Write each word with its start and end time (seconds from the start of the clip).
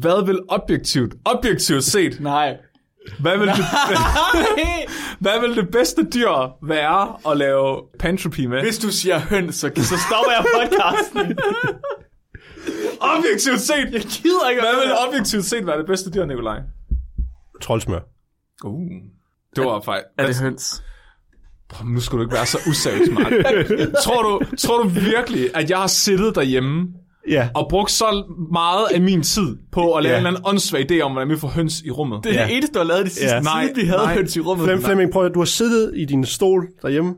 Hvad 0.00 0.26
vil 0.26 0.40
objektivt, 0.48 1.14
objektivt 1.24 1.84
set, 1.84 2.20
Nej. 2.20 2.56
hvad 3.20 3.38
vil, 3.38 3.48
det, 3.48 3.56
hvad 5.20 5.40
vil 5.40 5.56
det 5.56 5.68
bedste 5.72 6.02
dyr 6.14 6.66
være 6.66 7.30
at 7.32 7.36
lave 7.36 7.82
pantropy 7.98 8.40
med? 8.40 8.62
Hvis 8.62 8.78
du 8.78 8.90
siger 8.90 9.18
høns, 9.18 9.54
så, 9.54 9.70
så 9.76 9.96
stopper 10.08 10.32
jeg 10.36 10.44
podcasten. 10.54 11.38
Objektivt 13.16 13.60
set, 13.60 13.92
Jeg 13.92 14.00
gider 14.02 14.48
ikke. 14.50 14.62
hvad 14.62 14.74
vil 14.86 14.92
objektivt 15.08 15.44
set 15.44 15.66
være 15.66 15.78
det 15.78 15.86
bedste 15.86 16.10
dyr, 16.10 16.24
Nikolaj? 16.24 16.58
Troldsmør. 17.62 18.00
Uh, 18.64 18.90
det 19.56 19.64
var 19.64 19.80
faktisk... 19.80 20.06
Er 20.18 20.26
det 20.26 20.36
høns? 20.36 20.82
Prøv, 21.68 21.88
Nu 21.88 22.00
skal 22.00 22.18
du 22.18 22.22
ikke 22.22 22.34
være 22.34 22.46
så 22.46 22.58
useriøs, 22.68 23.08
Mark. 23.10 23.32
tror, 24.04 24.22
du, 24.22 24.56
tror 24.58 24.82
du 24.82 24.88
virkelig, 24.88 25.50
at 25.56 25.70
jeg 25.70 25.78
har 25.78 25.86
siddet 25.86 26.34
derhjemme 26.34 26.86
Ja. 27.30 27.48
og 27.54 27.66
brugt 27.70 27.90
så 27.90 28.24
meget 28.52 28.86
af 28.94 29.00
min 29.00 29.22
tid 29.22 29.56
på 29.72 29.92
at 29.94 30.02
lave 30.02 30.12
Ja. 30.12 30.20
en 30.20 30.26
eller 30.26 30.38
anden 30.38 30.48
åndssvag 30.54 30.90
idé 30.92 31.00
om, 31.00 31.12
hvordan 31.12 31.28
vi 31.28 31.36
får 31.36 31.48
høns 31.48 31.82
i 31.82 31.90
rummet? 31.90 32.24
Det 32.24 32.34
er 32.36 32.40
Ja. 32.40 32.46
det 32.46 32.56
eneste, 32.56 32.72
du 32.74 32.78
har 32.78 32.84
lavet 32.86 33.04
de 33.06 33.10
sidste 33.10 33.34
Ja. 33.34 33.40
nej, 33.40 33.64
Nej, 33.64 33.72
vi 33.74 33.80
havde 33.86 34.02
nej. 34.02 34.14
høns 34.14 34.36
i 34.36 34.40
rummet. 34.40 34.64
Flem, 34.64 34.82
Flemming, 34.82 35.12
prøv 35.12 35.24
at 35.26 35.34
du 35.34 35.38
har 35.40 35.44
siddet 35.46 35.92
i 35.96 36.04
din 36.04 36.24
stol 36.24 36.68
derhjemme 36.82 37.14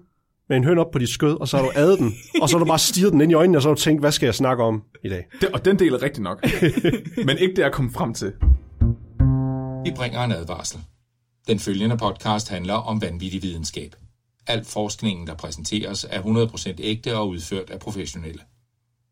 med 0.49 0.57
en 0.57 0.65
høn 0.65 0.79
op 0.79 0.91
på 0.93 0.99
dit 0.99 1.09
skød, 1.09 1.41
og 1.41 1.49
så 1.49 1.57
har 1.57 1.65
du 1.65 1.71
adet 1.75 1.99
den, 1.99 2.15
og 2.43 2.49
så 2.49 2.57
har 2.57 2.65
du 2.65 2.69
bare 2.69 2.79
stirret 2.79 3.13
den 3.13 3.21
ind 3.21 3.31
i 3.33 3.35
øjnene, 3.35 3.59
og 3.59 3.63
så 3.63 3.69
har 3.69 3.75
du 3.75 3.81
tænkt, 3.81 4.03
hvad 4.03 4.13
skal 4.13 4.27
jeg 4.27 4.35
snakke 4.35 4.63
om 4.65 4.83
i 5.05 5.09
dag? 5.09 5.27
Det, 5.41 5.49
og 5.49 5.65
den 5.65 5.79
del 5.79 5.93
er 5.95 6.03
rigtig 6.03 6.23
nok. 6.23 6.45
Men 7.27 7.39
ikke 7.39 7.57
det, 7.57 7.63
jeg 7.63 7.73
kom 7.73 7.93
frem 7.93 8.15
til. 8.15 8.33
Vi 9.85 9.91
bringer 9.97 10.25
en 10.25 10.33
advarsel. 10.33 10.79
Den 11.49 11.59
følgende 11.59 11.97
podcast 11.97 12.49
handler 12.49 12.75
om 12.75 13.03
vanvittig 13.03 13.43
videnskab. 13.43 13.95
Al 14.47 14.65
forskningen, 14.65 15.27
der 15.27 15.35
præsenteres, 15.35 16.07
er 16.11 16.21
100% 16.21 16.75
ægte 16.79 17.17
og 17.17 17.29
udført 17.29 17.71
af 17.71 17.79
professionelle. 17.79 18.41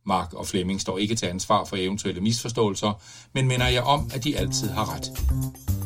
Mark 0.07 0.35
og 0.35 0.47
Flemming 0.47 0.81
står 0.81 0.99
ikke 0.99 1.15
til 1.15 1.27
ansvar 1.27 1.65
for 1.65 1.77
eventuelle 1.77 2.21
misforståelser, 2.21 3.03
men 3.33 3.49
minder 3.49 3.69
jer 3.69 3.83
om, 3.83 4.11
at 4.15 4.25
de 4.25 4.39
altid 4.39 4.69
har 4.69 4.95
ret. 4.95 5.11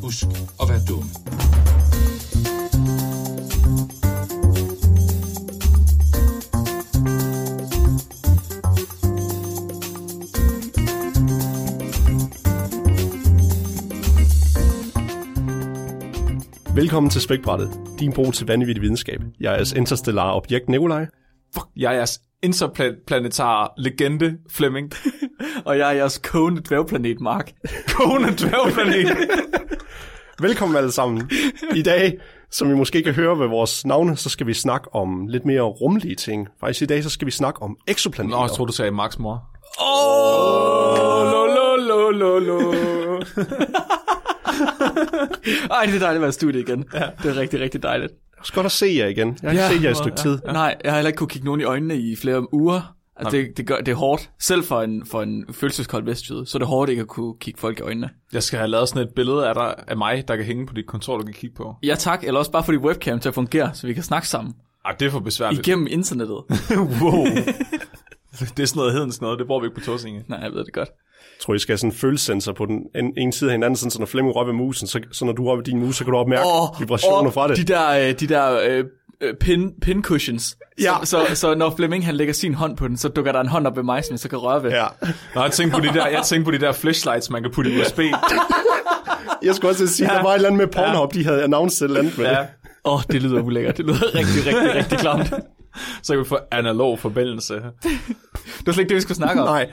Husk 0.03 0.27
at 0.63 0.69
være 0.69 0.81
dumme. 0.89 1.11
Velkommen 16.75 17.11
til 17.11 17.21
Spækbrættet, 17.21 17.71
din 17.99 18.13
bro 18.13 18.31
til 18.31 18.47
vanvittig 18.47 18.83
videnskab. 18.83 19.21
Jeg 19.41 19.51
er 19.51 19.55
jeres 19.55 19.73
interstellare 19.73 20.35
objekt, 20.35 20.69
Nikolaj. 20.69 21.07
Fuck, 21.55 21.67
jeg 21.77 21.93
er 21.93 21.97
jeres 21.97 22.21
interplanetare 22.43 23.69
legende, 23.79 24.39
Flemming. 24.51 24.93
Og 25.67 25.79
jeg 25.79 25.89
er 25.89 25.93
jeres 25.97 26.19
kogende 26.19 26.63
dværgplanet, 26.69 27.21
Mark. 27.21 27.53
Kone 27.95 28.27
dværgplanet. 28.27 29.17
Velkommen 30.41 30.77
alle 30.77 30.93
sammen. 30.93 31.31
I 31.75 31.83
dag, 31.83 32.19
som 32.51 32.71
I 32.71 32.75
måske 32.75 33.03
kan 33.03 33.15
høre 33.15 33.39
ved 33.39 33.47
vores 33.47 33.87
navne, 33.87 34.17
så 34.17 34.29
skal 34.29 34.47
vi 34.47 34.55
snakke 34.55 34.95
om 34.95 35.27
lidt 35.27 35.45
mere 35.45 35.63
rumlige 35.63 36.15
ting. 36.15 36.49
Faktisk 36.61 36.83
i 36.83 36.87
dag, 36.87 37.03
så 37.03 37.11
skal 37.11 37.27
vi 37.27 37.31
snakke 37.31 37.63
om 37.63 37.77
eksoplaneter. 37.89 38.37
Nå, 38.37 38.43
jeg 38.43 38.51
tror 38.51 38.65
du 38.65 38.73
sagde 38.73 38.91
Max 38.91 39.19
mor. 39.19 39.43
Åh, 39.83 41.33
lo, 41.33 41.47
lo, 41.47 41.77
lo, 42.11 42.11
lo, 42.11 42.39
lo. 42.39 42.73
Ej, 45.71 45.85
det 45.87 45.95
er 45.95 45.99
dejligt 45.99 46.03
at 46.03 46.21
være 46.21 46.29
i 46.29 46.33
studiet 46.33 46.69
igen. 46.69 46.85
Ja. 46.95 47.07
Det 47.23 47.31
er 47.31 47.37
rigtig, 47.37 47.61
rigtig 47.61 47.83
dejligt. 47.83 48.13
Er 48.49 48.55
godt 48.55 48.67
at 48.67 48.73
se 48.73 48.87
jer 48.97 49.07
igen. 49.07 49.39
Jeg 49.43 49.51
har 49.51 49.51
ikke 49.51 49.63
Ja. 49.63 49.69
set 49.73 49.83
jer 49.85 49.91
et 49.91 49.97
stykke 49.97 50.17
tid. 50.19 50.39
Ja. 50.47 50.53
Nej, 50.53 50.77
jeg 50.85 50.93
har 50.93 50.99
heller 50.99 51.09
ikke 51.09 51.19
kunne 51.19 51.29
kigge 51.29 51.45
nogen 51.45 51.61
i 51.61 51.65
øjnene 51.65 51.97
i 51.99 52.17
flere 52.17 52.55
uger. 52.55 52.95
Altså, 53.17 53.37
det, 53.37 53.57
det, 53.57 53.67
gør, 53.67 53.77
det 53.77 53.89
er 53.89 53.95
hårdt. 53.97 54.31
Selv 54.39 54.65
for 54.65 54.83
en, 54.83 55.07
for 55.07 55.23
en 55.23 55.45
følelseskold 55.53 56.05
vestjyde, 56.05 56.47
så 56.47 56.59
er 56.59 56.61
det 56.61 56.69
hårdt 56.69 56.91
ikke 56.91 57.01
at 57.01 57.09
kunne 57.09 57.35
kigge 57.41 57.61
folk 57.61 57.79
i 57.79 57.83
øjnene. 57.83 58.11
Jeg 58.33 58.43
skal 58.43 58.59
have 58.59 58.69
lavet 58.69 58.89
sådan 58.89 59.03
et 59.09 59.15
billede 59.17 59.49
af, 59.49 59.55
dig, 59.55 59.75
af 59.87 59.97
mig, 59.97 60.29
der 60.29 60.37
kan 60.37 60.45
hænge 60.45 60.67
på 60.67 60.75
dit 60.75 60.87
kontor, 60.87 61.19
du 61.19 61.25
kan 61.25 61.35
kigge 61.35 61.57
på. 61.57 61.75
Ja 61.83 61.95
tak, 61.95 62.25
eller 62.25 62.39
også 62.39 62.51
bare 62.51 62.65
få 62.65 62.73
dit 62.73 62.81
webcam 62.81 63.21
til 63.21 63.29
at 63.29 63.35
fungere, 63.35 63.75
så 63.75 63.87
vi 63.87 63.93
kan 63.95 64.03
snakke 64.03 64.29
sammen. 64.29 64.55
Ej, 64.85 64.93
det 65.01 65.07
er 65.07 65.11
for 65.11 65.21
besværligt. 65.21 65.67
Igennem 65.67 65.87
internettet. 65.91 66.37
wow. 67.03 67.25
det 68.57 68.61
er 68.61 68.67
sådan 68.67 68.67
noget 68.77 68.93
hedens 68.93 69.21
noget, 69.21 69.39
det 69.39 69.47
bruger 69.47 69.61
vi 69.61 69.67
ikke 69.67 69.81
på 69.81 69.85
Torsinge. 69.85 70.25
Nej, 70.29 70.39
jeg 70.39 70.53
ved 70.53 70.65
det 70.65 70.73
godt. 70.73 70.89
Jeg 71.39 71.45
tror, 71.45 71.55
I 71.55 71.59
skal 71.59 71.73
have 71.73 71.79
sådan 71.79 71.91
en 71.91 71.97
følelsessensor 71.97 72.53
på 72.53 72.67
den 72.67 72.81
en, 72.95 73.13
en 73.17 73.33
side 73.33 73.51
af 73.51 73.55
hinanden, 73.55 73.77
sådan, 73.77 73.91
så 73.91 73.99
når 73.99 74.07
Flemming 74.07 74.37
rører 74.37 74.45
ved 74.47 74.55
musen, 74.55 74.87
så, 74.89 75.01
så 75.13 75.25
når 75.25 75.33
du 75.33 75.45
rører 75.45 75.57
ved 75.57 75.65
din 75.65 75.79
mus, 75.79 75.97
så 75.97 76.05
kan 76.05 76.13
du 76.13 76.19
opmærke 76.19 76.43
oh, 76.47 76.81
vibrationer 76.81 77.27
åh, 77.27 77.33
fra 77.33 77.49
det. 77.49 77.57
De 77.57 77.65
der, 77.65 77.91
øh, 77.91 78.21
de 78.21 78.27
der 78.27 78.61
øh, 78.69 78.85
øh, 79.21 79.35
pin, 79.35 79.71
pin 79.83 80.03
cushions. 80.03 80.57
Ja. 80.81 80.95
Så, 81.05 81.27
så, 81.29 81.35
så 81.35 81.55
når 81.55 81.75
Flemming 81.77 82.07
han 82.07 82.15
lægger 82.15 82.35
sin 82.35 82.55
hånd 82.55 82.77
på 82.77 82.89
den, 82.89 82.97
så 82.97 83.09
dukker 83.09 83.33
der 83.33 83.41
en 83.41 83.49
hånd 83.49 83.67
op 83.67 83.77
ved 83.77 83.83
mig, 83.83 84.05
som 84.05 84.13
jeg 84.13 84.19
så 84.19 84.29
kan 84.29 84.39
røre 84.39 84.63
ved. 84.63 84.71
Ja. 84.71 84.87
Nå, 85.35 85.43
jeg 85.43 85.53
tænkte 85.53 85.81
på 85.81 85.87
de 85.87 85.93
der, 85.99 86.07
jeg 86.07 86.23
tænkte 86.25 86.45
på 86.45 86.51
de 86.51 86.61
der 86.61 86.73
flashlights, 86.73 87.31
man 87.31 87.43
kan 87.43 87.53
putte 87.53 87.71
i 87.71 87.81
USB. 87.81 88.01
Jeg 89.43 89.55
skulle 89.55 89.71
også 89.73 89.87
sige, 89.87 90.13
ja. 90.13 90.17
der 90.19 90.23
var 90.23 90.31
et 90.31 90.35
eller 90.35 90.49
andet 90.49 90.59
med 90.59 90.67
Pornhub, 90.67 91.15
de 91.15 91.25
havde 91.25 91.43
announceret 91.45 91.91
et 91.91 91.97
eller 91.97 92.01
andet 92.01 92.19
med 92.19 92.27
Ja. 92.27 92.31
det. 92.31 92.47
Åh, 92.85 92.95
oh, 92.95 93.01
det 93.13 93.23
lyder 93.23 93.43
ulækkert. 93.43 93.77
Det 93.77 93.85
lyder 93.85 94.15
rigtig, 94.15 94.47
rigtig, 94.47 94.75
rigtig 94.75 94.99
klamt. 94.99 95.33
Så 96.03 96.13
kan 96.13 96.19
vi 96.21 96.25
få 96.25 96.39
analog 96.51 96.99
forbindelse. 96.99 97.55
Det 97.55 97.63
var 98.67 98.73
slet 98.73 98.79
ikke 98.79 98.89
det, 98.89 98.97
vi 98.97 99.01
skulle 99.01 99.17
snakke 99.17 99.43
om. 99.43 99.49
Nej. 99.49 99.71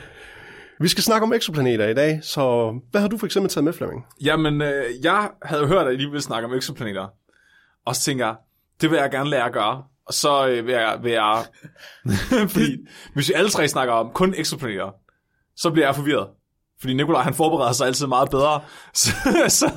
Vi 0.79 0.87
skal 0.87 1.03
snakke 1.03 1.25
om 1.25 1.33
eksoplaneter 1.33 1.87
i 1.87 1.93
dag, 1.93 2.19
så 2.23 2.73
hvad 2.91 3.01
har 3.01 3.07
du 3.07 3.17
for 3.17 3.25
eksempel 3.25 3.49
taget 3.49 3.63
med, 3.63 3.73
Flemming? 3.73 4.05
Jamen, 4.21 4.61
øh, 4.61 4.85
jeg 5.03 5.29
havde 5.41 5.67
hørt, 5.67 5.87
at 5.87 5.93
I 5.93 6.05
ville 6.05 6.21
snakke 6.21 6.47
om 6.47 6.53
eksoplaneter. 6.53 7.07
Og 7.85 7.95
så 7.95 8.01
tænker 8.01 8.25
jeg, 8.25 8.35
det 8.81 8.91
vil 8.91 8.97
jeg 8.97 9.11
gerne 9.11 9.29
lære 9.29 9.45
at 9.45 9.53
gøre. 9.53 9.83
Og 10.05 10.13
så 10.13 10.47
øh, 10.47 10.65
vil 10.65 10.73
jeg... 10.73 10.99
Vil 11.03 11.11
jeg 11.11 11.45
fordi 12.53 12.77
hvis 13.13 13.29
vi 13.29 13.33
alle 13.33 13.49
tre 13.49 13.67
snakker 13.67 13.93
om 13.93 14.11
kun 14.13 14.33
eksoplaneter, 14.37 14.91
så 15.55 15.71
bliver 15.71 15.87
jeg 15.87 15.95
forvirret. 15.95 16.27
Fordi 16.81 16.93
Nikolaj, 16.93 17.21
han 17.21 17.33
forbereder 17.33 17.71
sig 17.71 17.87
altid 17.87 18.07
meget 18.07 18.29
bedre. 18.29 18.61
Så, 18.93 19.11
så, 19.47 19.71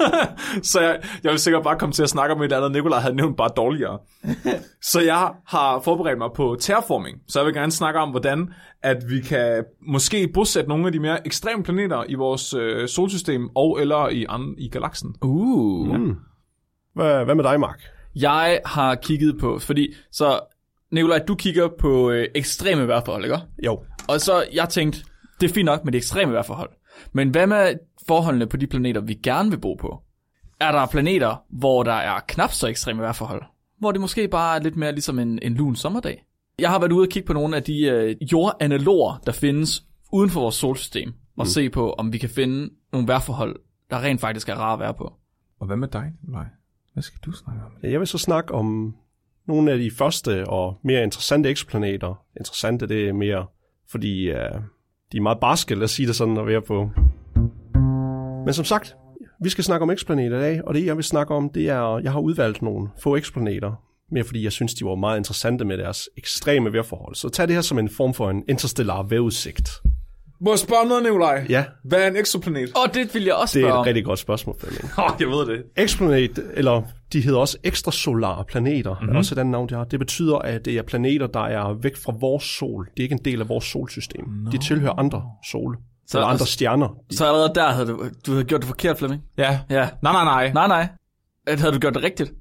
så 0.62 0.80
jeg, 0.80 1.00
jeg 1.24 1.30
vil 1.30 1.38
sikkert 1.38 1.62
bare 1.62 1.78
komme 1.78 1.92
til 1.92 2.02
at 2.02 2.08
snakke 2.08 2.34
om 2.34 2.42
et 2.42 2.52
andet, 2.52 2.72
Nikolaj 2.72 3.00
havde 3.00 3.14
nævnt 3.14 3.36
bare 3.36 3.50
dårligere. 3.56 3.98
Så 4.82 5.00
jeg 5.00 5.32
har 5.46 5.80
forberedt 5.80 6.18
mig 6.18 6.28
på 6.36 6.56
terraforming. 6.60 7.18
Så 7.28 7.38
jeg 7.38 7.46
vil 7.46 7.54
gerne 7.54 7.72
snakke 7.72 8.00
om, 8.00 8.10
hvordan 8.10 8.48
at 8.82 8.96
vi 9.08 9.20
kan 9.20 9.64
måske 9.86 10.28
bosætte 10.34 10.68
nogle 10.68 10.86
af 10.86 10.92
de 10.92 10.98
mere 11.00 11.26
ekstreme 11.26 11.62
planeter 11.62 12.04
i 12.08 12.14
vores 12.14 12.54
øh, 12.54 12.88
solsystem 12.88 13.48
og 13.54 13.80
eller 13.80 14.08
i, 14.08 14.26
an, 14.28 14.54
i 14.58 14.68
galaksen. 14.68 15.14
Uh. 15.22 15.96
Mm. 15.96 16.16
Hvad, 16.94 17.24
hvad 17.24 17.34
med 17.34 17.44
dig, 17.44 17.60
Mark? 17.60 17.80
Jeg 18.16 18.60
har 18.66 18.94
kigget 18.94 19.38
på, 19.40 19.58
fordi 19.58 19.94
så 20.12 20.40
Nikolaj, 20.92 21.18
du 21.28 21.34
kigger 21.34 21.68
på 21.78 22.10
øh, 22.10 22.28
ekstreme 22.34 22.88
vejrforhold, 22.88 23.24
ikke? 23.24 23.38
Jo. 23.66 23.82
Og 24.08 24.20
så 24.20 24.44
jeg 24.52 24.68
tænkte, 24.68 25.04
det 25.40 25.50
er 25.50 25.54
fint 25.54 25.66
nok 25.66 25.84
med 25.84 25.92
de 25.92 25.98
ekstreme 25.98 26.32
vejrforhold. 26.32 26.70
Men 27.12 27.28
hvad 27.28 27.46
med 27.46 27.74
forholdene 28.06 28.46
på 28.46 28.56
de 28.56 28.66
planeter, 28.66 29.00
vi 29.00 29.14
gerne 29.14 29.50
vil 29.50 29.58
bo 29.58 29.74
på? 29.74 30.02
Er 30.60 30.72
der 30.72 30.86
planeter, 30.86 31.44
hvor 31.50 31.82
der 31.82 31.92
er 31.92 32.20
knap 32.28 32.52
så 32.52 32.66
ekstreme 32.66 33.02
vejrforhold? 33.02 33.42
Hvor 33.78 33.92
det 33.92 34.00
måske 34.00 34.28
bare 34.28 34.56
er 34.56 34.62
lidt 34.62 34.76
mere 34.76 34.92
ligesom 34.92 35.18
en, 35.18 35.38
en 35.42 35.54
lun 35.54 35.76
sommerdag? 35.76 36.24
Jeg 36.58 36.70
har 36.70 36.78
været 36.78 36.92
ude 36.92 37.04
og 37.04 37.08
kigge 37.08 37.26
på 37.26 37.32
nogle 37.32 37.56
af 37.56 37.62
de 37.62 37.82
øh, 37.82 38.16
jordanaloger, 38.32 39.20
der 39.26 39.32
findes 39.32 39.84
uden 40.12 40.30
for 40.30 40.40
vores 40.40 40.54
solsystem, 40.54 41.12
og 41.36 41.46
se 41.46 41.70
på, 41.70 41.92
om 41.92 42.12
vi 42.12 42.18
kan 42.18 42.30
finde 42.30 42.70
nogle 42.92 43.08
vejrforhold, 43.08 43.56
der 43.90 44.02
rent 44.02 44.20
faktisk 44.20 44.48
er 44.48 44.54
rare 44.54 44.72
at 44.72 44.78
være 44.78 44.94
på. 44.94 45.12
Og 45.60 45.66
hvad 45.66 45.76
med 45.76 45.88
dig, 45.88 46.12
Nikolaj? 46.20 46.44
Hvad 46.92 47.02
skal 47.02 47.18
du 47.24 47.32
snakke 47.32 47.62
om? 47.64 47.72
Ja, 47.82 47.90
Jeg 47.90 48.00
vil 48.00 48.06
så 48.06 48.18
snakke 48.18 48.54
om 48.54 48.94
nogle 49.46 49.72
af 49.72 49.78
de 49.78 49.90
første 49.90 50.48
og 50.48 50.80
mere 50.84 51.02
interessante 51.02 51.48
eksoplaneter. 51.48 52.24
Interessante, 52.40 52.86
det 52.88 53.08
er 53.08 53.12
mere, 53.12 53.46
fordi 53.88 54.30
uh, 54.30 54.36
de 55.12 55.16
er 55.16 55.22
meget 55.22 55.40
barske, 55.40 55.74
lad 55.74 55.84
os 55.84 55.90
sige 55.90 56.06
det 56.06 56.16
sådan, 56.16 56.36
at 56.36 56.46
være 56.46 56.62
på. 56.62 56.90
Men 58.44 58.54
som 58.54 58.64
sagt, 58.64 58.96
vi 59.42 59.48
skal 59.48 59.64
snakke 59.64 59.82
om 59.82 59.90
eksplaneter 59.90 60.38
i 60.38 60.40
dag, 60.40 60.64
og 60.64 60.74
det 60.74 60.86
jeg 60.86 60.96
vil 60.96 61.04
snakke 61.04 61.34
om, 61.34 61.50
det 61.50 61.68
er, 61.68 61.98
jeg 61.98 62.12
har 62.12 62.20
udvalgt 62.20 62.62
nogle 62.62 62.88
få 63.02 63.16
eksplaneter, 63.16 63.72
mere 64.12 64.24
fordi 64.24 64.44
jeg 64.44 64.52
synes, 64.52 64.74
de 64.74 64.84
var 64.84 64.94
meget 64.94 65.18
interessante 65.18 65.64
med 65.64 65.78
deres 65.78 66.08
ekstreme 66.16 66.72
vejrforhold. 66.72 67.14
Så 67.14 67.28
tag 67.28 67.48
det 67.48 67.54
her 67.54 67.62
som 67.62 67.78
en 67.78 67.88
form 67.88 68.14
for 68.14 68.30
en 68.30 68.44
interstellar 68.48 69.02
vejrudsigt. 69.02 69.70
Må 70.40 70.50
jeg 70.50 70.58
spørge 70.58 70.88
noget, 70.88 71.02
Nikolaj? 71.02 71.46
Ja, 71.48 71.64
Hvad 71.84 72.02
er 72.02 72.06
en 72.08 72.16
eksoplanet? 72.16 72.70
Og 72.86 72.94
det 72.94 73.14
vil 73.14 73.24
jeg 73.24 73.34
også 73.34 73.58
det 73.58 73.64
er 73.64 73.68
spørge 73.68 73.74
et 73.74 73.78
om. 73.78 73.84
rigtig 73.84 74.04
godt 74.04 74.18
spørgsmål, 74.18 74.56
Flemming. 74.60 74.84
Åh, 74.98 75.04
oh, 75.04 75.10
jeg 75.20 75.28
ved 75.28 75.46
det. 75.46 75.62
Exoplanet, 75.76 76.50
eller 76.54 76.82
de 77.12 77.20
hedder 77.20 77.38
også 77.38 77.56
ekstrasolare 77.64 78.44
planeter, 78.44 78.94
mm-hmm. 78.94 79.14
er 79.14 79.18
også 79.18 79.34
et 79.34 79.38
andet 79.38 79.52
navn, 79.52 79.68
de 79.68 79.74
har. 79.74 79.84
Det 79.84 79.98
betyder, 79.98 80.36
at 80.36 80.64
det 80.64 80.78
er 80.78 80.82
planeter, 80.82 81.26
der 81.26 81.40
er 81.40 81.72
væk 81.82 81.96
fra 81.96 82.12
vores 82.20 82.44
sol. 82.44 82.84
Det 82.96 82.98
er 82.98 83.02
ikke 83.02 83.12
en 83.12 83.24
del 83.24 83.40
af 83.40 83.48
vores 83.48 83.64
solsystem. 83.64 84.24
No. 84.28 84.50
De 84.50 84.58
tilhører 84.58 84.92
andre 84.98 85.22
sole. 85.50 85.76
Så- 86.08 86.18
eller 86.18 86.28
andre 86.28 86.46
stjerner. 86.46 86.96
Så 87.10 87.26
allerede 87.26 87.52
der 87.54 87.68
havde 87.70 87.86
du, 87.88 88.04
du 88.26 88.32
havde 88.32 88.44
gjort 88.44 88.60
det 88.60 88.68
forkert, 88.68 88.98
Flemming. 88.98 89.22
Ja. 89.38 89.60
Ja. 89.70 89.88
Nej, 90.02 90.12
nej, 90.12 90.24
nej. 90.24 90.52
Nej, 90.52 90.68
nej. 90.68 90.88
Havde 91.58 91.72
du 91.72 91.78
gjort 91.78 91.94
det 91.94 92.02
rigtigt? 92.02 92.32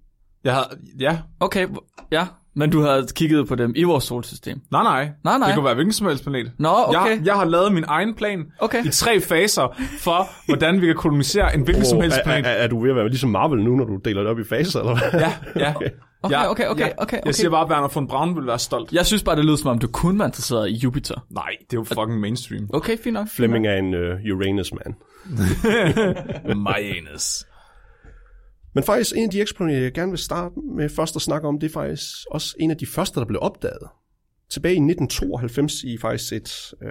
Jeg 0.44 0.53
har, 0.53 0.74
ja. 1.00 1.18
Okay, 1.39 1.68
ja. 2.12 2.27
Men 2.59 2.69
du 2.69 2.81
havde 2.81 3.07
kigget 3.15 3.47
på 3.47 3.56
dem 3.56 3.73
i 3.75 3.83
vores 3.83 4.03
solsystem. 4.03 4.61
Nej, 4.71 4.83
nej. 4.83 5.09
Nej, 5.23 5.38
nej. 5.38 5.47
Det 5.47 5.56
kunne 5.56 5.65
være 5.65 5.73
hvilken 5.73 5.94
som 5.94 6.07
helst 6.07 6.23
planet. 6.23 6.51
Nå, 6.59 6.69
okay. 6.88 7.09
Jeg, 7.09 7.21
jeg 7.25 7.33
har 7.33 7.45
lavet 7.45 7.73
min 7.73 7.83
egen 7.88 8.15
plan 8.15 8.45
Okay. 8.59 8.85
i 8.85 8.89
tre 8.89 9.21
faser 9.21 9.81
for, 10.00 10.29
hvordan 10.45 10.81
vi 10.81 10.85
kan 10.85 10.95
kolonisere 10.95 11.56
en 11.56 11.61
hvilken 11.61 11.85
som 11.85 12.01
helst 12.01 12.17
er, 12.17 12.23
planet. 12.23 12.47
er, 12.47 12.51
er, 12.51 12.67
du 12.67 12.81
ved 12.81 12.89
at 12.89 12.95
være 12.95 13.09
ligesom 13.09 13.29
Marvel 13.29 13.63
nu, 13.63 13.75
når 13.75 13.85
du 13.85 13.95
deler 14.06 14.21
det 14.21 14.31
op 14.31 14.39
i 14.39 14.44
faser, 14.44 14.79
eller 14.79 14.97
hvad? 15.11 15.19
Ja, 15.21 15.33
ja. 15.56 15.73
Okay, 16.23 16.35
Ja, 16.35 16.51
okay, 16.51 16.67
okay, 16.67 16.81
ja. 16.83 16.89
okay, 16.97 17.17
okay. 17.17 17.25
Jeg 17.25 17.35
siger 17.35 17.50
bare, 17.50 17.65
at 17.65 17.69
Werner 17.71 17.88
von 17.94 18.07
Braun 18.07 18.35
vil 18.35 18.47
være 18.47 18.59
stolt. 18.59 18.91
Jeg 18.94 19.05
synes 19.05 19.23
bare, 19.23 19.35
det 19.35 19.45
lyder 19.45 19.55
som 19.55 19.69
om, 19.69 19.79
du 19.79 19.88
kun 19.88 20.19
var 20.19 20.25
interesseret 20.25 20.69
i 20.69 20.73
Jupiter. 20.73 21.25
Nej, 21.29 21.50
det 21.62 21.73
er 21.73 21.77
jo 21.77 21.83
fucking 21.83 22.19
mainstream. 22.19 22.69
Okay, 22.73 22.97
fint 23.03 23.13
nok. 23.13 23.27
Fleming 23.35 23.67
er 23.67 23.75
en 23.75 23.94
uh, 23.94 24.35
Uranus-man. 24.35 24.95
Mayanus. 26.65 27.45
Men 28.74 28.83
faktisk 28.83 29.16
en 29.18 29.24
af 29.24 29.30
de 29.30 29.42
eksponenter, 29.42 29.81
jeg 29.81 29.94
gerne 29.94 30.12
vil 30.12 30.19
starte 30.19 30.56
med 30.75 30.89
først 30.89 31.16
at 31.16 31.21
snakke 31.21 31.48
om, 31.48 31.60
det 31.60 31.68
er 31.69 31.74
faktisk 31.74 32.06
også 32.31 32.56
en 32.60 32.71
af 32.71 32.77
de 32.77 32.86
første, 32.86 33.19
der 33.19 33.25
blev 33.25 33.39
opdaget. 33.42 33.88
Tilbage 34.50 34.74
i 34.74 34.77
1992 34.77 35.83
i 35.83 35.98
faktisk 35.98 36.33
et 36.33 36.74
øh, 36.83 36.89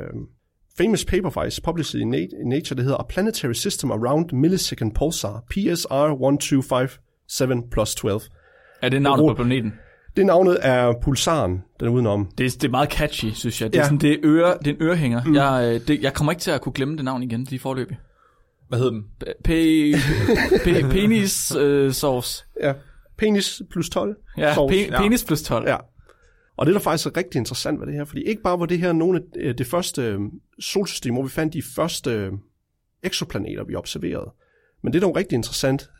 famous 0.78 1.04
paper 1.04 1.30
faktisk, 1.30 1.62
published 1.64 2.00
i 2.00 2.04
Na- 2.04 2.42
i 2.42 2.48
Nature, 2.48 2.76
det 2.76 2.84
hedder 2.84 2.98
A 2.98 3.04
Planetary 3.08 3.52
System 3.52 3.90
Around 3.90 4.32
Millisecond 4.32 4.92
Pulsar, 4.94 5.44
PSR 5.50 5.94
1257 5.94 7.00
plus 7.70 7.94
12. 7.94 8.20
Er 8.82 8.88
det 8.88 9.02
navnet 9.02 9.36
på 9.36 9.42
planeten? 9.44 9.72
Det 10.16 10.26
navnet 10.26 10.58
er 10.62 10.92
pulsaren, 11.02 11.62
den 11.80 11.88
er 11.88 11.92
udenom. 11.92 12.28
Det 12.38 12.46
er, 12.46 12.50
det 12.50 12.64
er 12.64 12.68
meget 12.70 12.92
catchy, 12.92 13.30
synes 13.34 13.62
jeg. 13.62 13.72
Det 13.72 13.78
er, 13.78 13.82
Ja. 13.82 13.84
sådan, 13.86 13.98
det 13.98 14.10
er, 14.12 14.16
øre, 14.22 14.58
det 14.58 14.66
er 14.66 14.70
en 14.74 14.82
ørehænger. 14.82 15.24
Mm. 15.24 15.34
Jeg, 15.34 15.70
øh, 15.74 15.88
det, 15.88 16.02
jeg 16.02 16.14
kommer 16.14 16.32
ikke 16.32 16.40
til 16.40 16.50
at 16.50 16.60
kunne 16.60 16.72
glemme 16.72 16.96
det 16.96 17.04
navn 17.04 17.22
igen, 17.22 17.44
lige 17.44 17.60
forløbig. 17.60 17.96
Hvad 18.68 18.78
hed 18.78 18.90
den? 18.90 19.04
P- 19.24 19.96
p- 20.66 20.92
penis 20.92 21.56
øh, 21.56 21.92
sauce. 21.92 22.44
Ja, 22.62 22.72
penis 23.16 23.62
plus 23.70 23.90
12. 23.90 24.16
Ja, 24.38 24.54
Sauce. 24.54 24.86
pe- 24.88 25.02
penis 25.02 25.24
plus 25.24 25.42
12. 25.42 25.68
Ja. 25.68 25.76
Og 26.56 26.66
det, 26.66 26.74
der 26.74 26.80
faktisk 26.80 27.06
er 27.06 27.16
rigtig 27.16 27.38
interessant 27.38 27.80
ved 27.80 27.86
det 27.86 27.94
her, 27.94 28.04
fordi 28.04 28.22
ikke 28.22 28.42
bare 28.42 28.60
var 28.60 28.66
det 28.66 28.78
her 28.78 28.92
nogle 28.92 29.18
af 29.18 29.22
øh, 29.40 29.58
det 29.58 29.66
første 29.66 30.02
øh, 30.02 30.18
solsystem, 30.58 31.14
hvor 31.14 31.22
vi 31.22 31.28
fandt 31.28 31.52
de 31.54 31.62
første 31.76 32.10
øh, 32.10 32.32
eksoplaneter, 33.02 33.64
vi 33.64 33.74
observerede. 33.74 34.30
Men 34.82 34.92
det, 34.92 35.02
der 35.02 35.08
er 35.08 35.16
rigtig 35.16 35.36
interessant, 35.36 35.90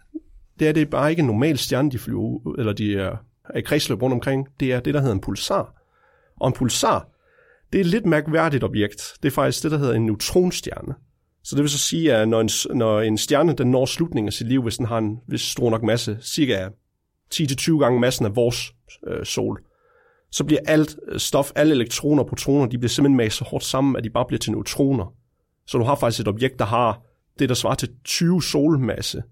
det 0.59 0.65
er, 0.65 0.69
at 0.69 0.75
det 0.75 0.81
er 0.83 0.87
bare 0.87 1.11
ikke 1.11 1.21
en 1.21 1.27
normal 1.27 1.59
stjerne, 1.59 1.91
de 1.91 1.99
flyver 1.99 2.21
ud, 2.21 2.55
eller 2.59 2.73
de 2.73 2.97
er, 2.99 3.17
er 3.51 3.59
i 3.59 3.61
kredsløb 3.61 4.03
rundt 4.03 4.15
omkring. 4.15 4.49
Det 4.61 4.73
er 4.73 4.81
det, 4.81 4.95
der 4.95 5.01
hedder 5.01 5.15
en 5.15 5.21
pulsar. 5.21 5.75
Og 6.41 6.49
en 6.49 6.55
pulsar, 6.55 7.09
det 7.73 7.79
er 7.79 7.81
et 7.81 7.87
lidt 7.87 8.07
mærkværdigt 8.07 8.65
objekt. 8.65 9.03
Det 9.23 9.29
er 9.29 9.33
faktisk 9.33 9.63
det, 9.63 9.71
der 9.71 9.79
hedder 9.79 9.95
en 9.95 10.07
neutronstjerne. 10.07 10.95
Så 11.45 11.57
det 11.57 11.63
vil 11.63 11.71
så 11.71 11.79
sige, 11.79 12.15
at 12.15 12.29
når 12.29 12.41
en, 12.41 12.51
når 12.77 13.01
en 13.01 13.19
stjerne 13.19 13.53
den 13.53 13.71
når 13.71 13.87
slutningen 13.87 14.29
af 14.29 14.33
sit 14.33 14.49
liv, 14.49 14.63
hvis 14.63 14.77
den 14.77 14.87
har 14.87 14.99
en 14.99 15.19
hvis 15.27 15.41
stor 15.41 15.71
nok 15.71 15.83
masse, 15.83 16.19
cirka 16.23 16.69
10-20 17.35 17.79
gange 17.79 18.01
massen 18.01 18.27
af 18.27 18.37
vores 18.37 18.73
øh, 19.07 19.25
sol, 19.25 19.61
så 20.31 20.45
bliver 20.45 20.61
alt 20.67 20.97
øh, 21.09 21.19
stof, 21.19 21.53
alle 21.57 21.75
elektroner 21.75 22.23
og 22.23 22.29
protoner, 22.29 22.67
de 22.67 22.79
bliver 22.79 22.89
simpelthen 22.89 23.17
masset 23.17 23.39
så 23.39 23.45
hårdt 23.45 23.65
sammen, 23.65 23.97
at 23.97 24.05
de 24.05 24.11
bare 24.11 24.25
bliver 24.29 24.39
til 24.39 24.53
neutroner. 24.53 25.15
Så 25.67 25.79
du 25.79 25.85
har 25.85 25.95
faktisk 25.95 26.21
et 26.21 26.29
objekt, 26.29 26.59
der 26.59 26.65
har 26.65 27.03
det, 27.39 27.49
der 27.49 27.55
svarer 27.55 27.75
til 27.75 27.89
20 28.05 28.43
solmasse. 28.43 29.23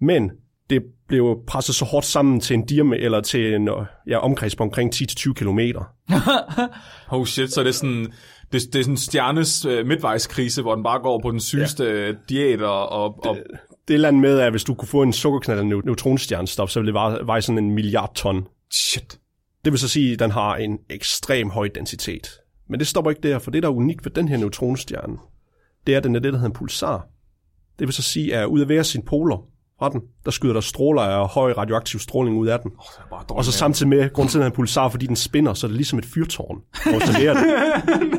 Men 0.00 0.30
det 0.70 0.82
blev 1.08 1.38
presset 1.46 1.74
så 1.74 1.84
hårdt 1.84 2.06
sammen 2.06 2.40
til 2.40 2.54
en 2.54 2.66
diame, 2.66 2.98
eller 2.98 3.20
til 3.20 3.54
en 3.54 3.68
øh, 3.68 3.74
ja, 4.06 4.18
omkreds 4.18 4.56
på 4.56 4.62
omkring 4.62 4.94
10-20 4.94 5.32
kilometer. 5.32 5.84
Oh 7.12 7.26
shit, 7.26 7.52
så 7.52 7.62
det 7.64 7.74
sådan, 7.74 8.12
det, 8.52 8.72
det 8.72 8.78
er 8.78 8.82
sådan 8.82 8.92
en 8.92 8.96
stjernes 8.96 9.64
øh, 9.64 9.86
midtvejskrise, 9.86 10.62
hvor 10.62 10.74
den 10.74 10.84
bare 10.84 10.98
går 11.00 11.20
på 11.20 11.30
den 11.30 11.40
sygeste 11.40 11.84
ja. 11.84 12.12
diæt 12.28 12.62
og, 12.62 12.88
og, 12.88 13.26
og 13.26 13.36
Det 13.36 13.44
er 13.44 13.54
et 13.88 13.94
eller 13.94 14.08
andet 14.08 14.22
med, 14.22 14.38
at 14.40 14.52
hvis 14.52 14.64
du 14.64 14.74
kunne 14.74 14.88
få 14.88 15.02
en 15.02 15.12
sukkerknald 15.12 15.58
af 15.58 15.64
neu- 15.64 15.82
neutronstjernestof, 15.84 16.70
så 16.70 16.80
ville 16.80 16.86
det 16.86 16.94
veje, 16.94 17.18
veje 17.26 17.42
sådan 17.42 17.64
en 17.64 17.70
milliard 17.70 18.14
ton. 18.14 18.46
shit. 18.72 19.18
Det 19.64 19.72
vil 19.72 19.78
så 19.78 19.88
sige, 19.88 20.12
at 20.12 20.18
den 20.18 20.30
har 20.30 20.56
en 20.56 20.78
ekstrem 20.90 21.50
høj 21.50 21.68
densitet. 21.74 22.30
Men 22.68 22.80
det 22.80 22.86
stopper 22.86 23.10
ikke 23.10 23.28
der, 23.28 23.38
for 23.38 23.50
det, 23.50 23.62
der 23.62 23.68
er 23.68 23.72
unikt 23.72 24.04
ved 24.04 24.12
den 24.12 24.28
her 24.28 24.36
neutronstjerne, 24.36 25.16
det 25.86 25.92
er, 25.92 25.98
at 25.98 26.04
den 26.04 26.16
er 26.16 26.20
det, 26.20 26.32
der 26.32 26.38
hedder 26.38 26.50
en 26.50 26.56
pulsar. 26.56 27.08
Det 27.78 27.86
vil 27.86 27.94
så 27.94 28.02
sige, 28.02 28.36
at 28.36 28.46
ud 28.46 28.60
af 28.60 28.66
hver 28.66 28.82
sin 28.82 29.02
poler 29.02 29.46
fra 29.80 29.88
den, 29.88 30.00
der 30.24 30.30
skyder 30.30 30.52
der 30.54 30.60
stråler 30.60 31.02
af 31.02 31.28
høj 31.28 31.52
radioaktiv 31.52 32.00
stråling 32.00 32.36
ud 32.38 32.46
af 32.46 32.60
den. 32.60 32.70
Bare 33.10 33.22
Og 33.28 33.44
så 33.44 33.52
samtidig 33.52 33.88
med, 33.88 34.12
grund 34.12 34.28
til, 34.28 34.38
at 34.38 34.42
er 34.42 34.46
en 34.46 34.52
pulsar, 34.52 34.88
fordi 34.88 35.06
den 35.06 35.16
spinner, 35.16 35.54
så 35.54 35.66
er 35.66 35.68
det 35.68 35.76
ligesom 35.76 35.98
et 35.98 36.04
fyrtårn. 36.14 36.58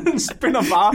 Den 0.06 0.20
spinner 0.30 0.60
bare 0.74 0.94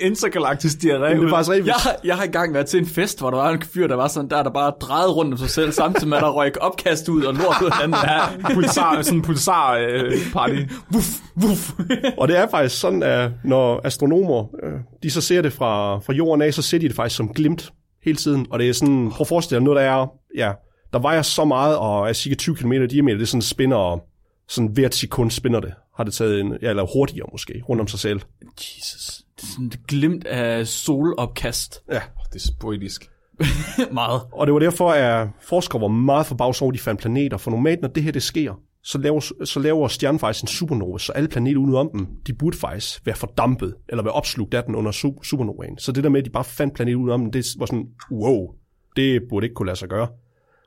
intergalaktisk 0.00 0.76
diarré 0.76 1.14
Det 1.14 1.24
er 1.24 1.28
faktisk 1.30 1.66
Jeg, 1.66 1.74
har- 1.74 1.96
jeg 2.04 2.16
har 2.16 2.22
engang 2.24 2.54
været 2.54 2.66
til 2.66 2.80
en 2.80 2.86
fest, 2.86 3.18
hvor 3.20 3.30
der 3.30 3.36
var 3.36 3.50
en 3.50 3.62
fyr, 3.62 3.86
der 3.86 3.94
var 3.96 4.08
sådan 4.08 4.30
der, 4.30 4.42
der 4.42 4.50
bare 4.50 4.72
drejede 4.80 5.12
rundt 5.12 5.32
om 5.34 5.38
sig 5.38 5.50
selv, 5.50 5.72
samtidig 5.72 6.08
med, 6.08 6.16
at 6.16 6.22
der 6.22 6.30
røg 6.30 6.62
opkast 6.62 7.08
ud 7.08 7.22
og 7.22 7.34
lort 7.34 7.62
ud 7.62 7.66
af 7.66 7.86
den. 7.88 7.94
Ja, 8.04 8.54
pulsar, 8.54 9.02
sådan 9.02 9.18
en 9.18 9.22
pulsar 9.22 9.74
øh, 9.76 10.12
party. 10.32 10.54
Wuff, 10.94 11.06
wuff. 11.42 11.70
Og 12.18 12.28
det 12.28 12.38
er 12.38 12.46
faktisk 12.50 12.80
sådan, 12.80 13.02
at 13.02 13.30
når 13.44 13.80
astronomer, 13.84 14.44
øh, 14.64 14.72
de 15.02 15.10
så 15.10 15.20
ser 15.20 15.42
det 15.42 15.52
fra, 15.52 15.98
fra 15.98 16.12
jorden 16.12 16.42
af, 16.42 16.54
så 16.54 16.62
ser 16.62 16.78
de 16.78 16.88
det 16.88 16.96
faktisk 16.96 17.16
som 17.16 17.28
glimt 17.34 17.72
hele 18.04 18.16
tiden. 18.16 18.46
Og 18.50 18.58
det 18.58 18.68
er 18.68 18.72
sådan, 18.72 19.10
prøv 19.10 19.20
at 19.20 19.28
forestille 19.28 19.58
dig 19.58 19.64
noget, 19.64 19.76
der 19.76 19.82
er, 19.82 20.06
ja, 20.36 20.52
der 20.92 20.98
vejer 20.98 21.22
så 21.22 21.44
meget 21.44 21.76
og 21.76 22.08
er 22.08 22.12
cirka 22.12 22.34
20 22.34 22.56
km 22.56 22.72
i 22.72 22.86
diameter, 22.86 23.16
det 23.16 23.22
er 23.22 23.26
sådan 23.26 23.42
spinner, 23.42 24.00
sådan 24.48 24.70
hvert 24.70 24.94
sekund 24.94 25.30
spinner 25.30 25.60
det, 25.60 25.74
har 25.96 26.04
det 26.04 26.14
taget 26.14 26.40
en, 26.40 26.56
ja, 26.62 26.70
eller 26.70 26.86
hurtigere 26.94 27.28
måske, 27.32 27.62
rundt 27.68 27.80
om 27.80 27.88
sig 27.88 27.98
selv. 27.98 28.20
Jesus. 28.58 29.22
Det 29.36 29.42
er 29.42 29.46
sådan 29.46 29.66
et 29.66 29.86
glimt 29.86 30.26
af 30.26 30.66
solopkast. 30.66 31.82
Ja. 31.88 32.00
Det 32.32 32.44
er 32.44 32.52
poetisk. 32.60 33.10
Meget. 33.92 34.20
Og 34.32 34.46
det 34.46 34.52
var 34.54 34.58
derfor, 34.60 34.90
at 34.90 35.28
forskere 35.40 35.80
var 35.80 35.88
meget 35.88 36.26
forbavset 36.26 36.62
over, 36.62 36.72
at 36.72 36.74
de 36.74 36.82
fandt 36.82 37.00
planeter, 37.00 37.36
for 37.36 37.50
normalt, 37.50 37.80
når 37.80 37.88
det 37.88 38.02
her 38.02 38.12
det 38.12 38.22
sker, 38.22 38.54
så 38.84 38.98
laver, 38.98 39.44
så 39.44 39.60
laver 39.60 39.88
stjernen 39.88 40.18
faktisk 40.18 40.42
en 40.42 40.48
supernova, 40.48 40.98
så 40.98 41.12
alle 41.12 41.28
planeter 41.28 41.58
ude 41.58 41.78
om 41.78 41.90
dem, 41.92 42.06
de 42.26 42.32
burde 42.32 42.56
faktisk 42.56 43.06
være 43.06 43.16
fordampet, 43.16 43.74
eller 43.88 44.02
være 44.02 44.12
opslugt 44.12 44.54
af 44.54 44.64
den 44.64 44.74
under 44.74 44.92
su- 44.92 45.22
supernovaen. 45.22 45.78
Så 45.78 45.92
det 45.92 46.04
der 46.04 46.10
med, 46.10 46.20
at 46.20 46.24
de 46.24 46.30
bare 46.30 46.44
fandt 46.44 46.74
planeter 46.74 46.98
ude 46.98 47.12
om 47.12 47.20
dem, 47.20 47.32
det 47.32 47.46
var 47.58 47.66
sådan, 47.66 47.86
wow, 48.12 48.54
det 48.96 49.22
burde 49.28 49.44
ikke 49.44 49.54
kunne 49.54 49.66
lade 49.66 49.78
sig 49.78 49.88
gøre. 49.88 50.08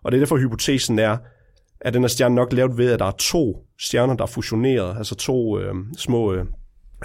Og 0.03 0.11
det 0.11 0.17
er 0.17 0.21
derfor, 0.21 0.37
hypotesen 0.37 0.99
er, 0.99 1.17
at 1.81 1.93
den 1.93 2.01
her 2.01 2.07
stjerne 2.07 2.35
nok 2.35 2.53
lavet 2.53 2.77
ved, 2.77 2.91
at 2.91 2.99
der 2.99 3.05
er 3.05 3.11
to 3.19 3.65
stjerner, 3.79 4.13
der 4.13 4.23
er 4.23 4.27
fusioneret, 4.27 4.97
altså 4.97 5.15
to 5.15 5.59
øh, 5.59 5.75
små 5.97 6.33
øh, 6.33 6.45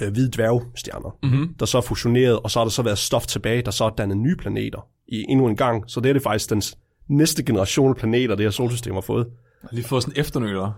øh, 0.02 0.12
hvide 0.12 0.30
dværgstjerner, 0.30 1.18
mm-hmm. 1.22 1.54
der 1.58 1.66
så 1.66 1.78
er 1.78 1.82
fusioneret, 1.82 2.38
og 2.38 2.50
så 2.50 2.58
har 2.58 2.64
der 2.64 2.70
så 2.70 2.82
været 2.82 2.98
stof 2.98 3.26
tilbage, 3.26 3.62
der 3.62 3.70
så 3.70 3.84
er 3.84 3.90
dannet 3.90 4.16
nye 4.16 4.36
planeter 4.36 4.88
i 5.08 5.24
endnu 5.28 5.46
en 5.46 5.56
gang. 5.56 5.84
Så 5.86 6.00
det 6.00 6.08
er 6.08 6.12
det 6.12 6.22
faktisk 6.22 6.50
den 6.50 6.62
næste 7.08 7.44
generation 7.44 7.90
af 7.90 7.96
planeter, 7.96 8.34
det 8.34 8.44
her 8.44 8.50
solsystem 8.50 8.94
har 8.94 9.00
fået. 9.00 9.26
Lige 9.72 9.84
fået 9.84 10.02
sådan 10.02 10.16
en 10.16 10.20
efternøler. 10.20 10.72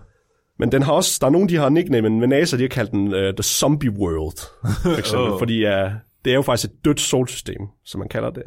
Men 0.61 0.71
den 0.71 0.81
har 0.81 0.93
også, 0.93 1.17
der 1.21 1.27
er 1.27 1.31
nogen, 1.31 1.49
de 1.49 1.55
har 1.55 1.69
nickname, 1.69 2.09
men 2.09 2.29
NASA, 2.29 2.57
de 2.57 2.61
har 2.61 2.67
kaldt 2.69 2.91
den 2.91 3.07
uh, 3.07 3.13
The 3.13 3.43
Zombie 3.43 3.91
World, 3.91 4.37
for 4.81 4.99
eksempel, 4.99 5.31
Åh. 5.31 5.39
fordi 5.41 5.65
uh, 5.65 5.91
det 6.25 6.31
er 6.31 6.33
jo 6.33 6.41
faktisk 6.41 6.71
et 6.71 6.85
dødt 6.85 6.99
solsystem, 6.99 7.61
som 7.85 7.99
man 7.99 8.09
kalder 8.09 8.29
det. 8.29 8.43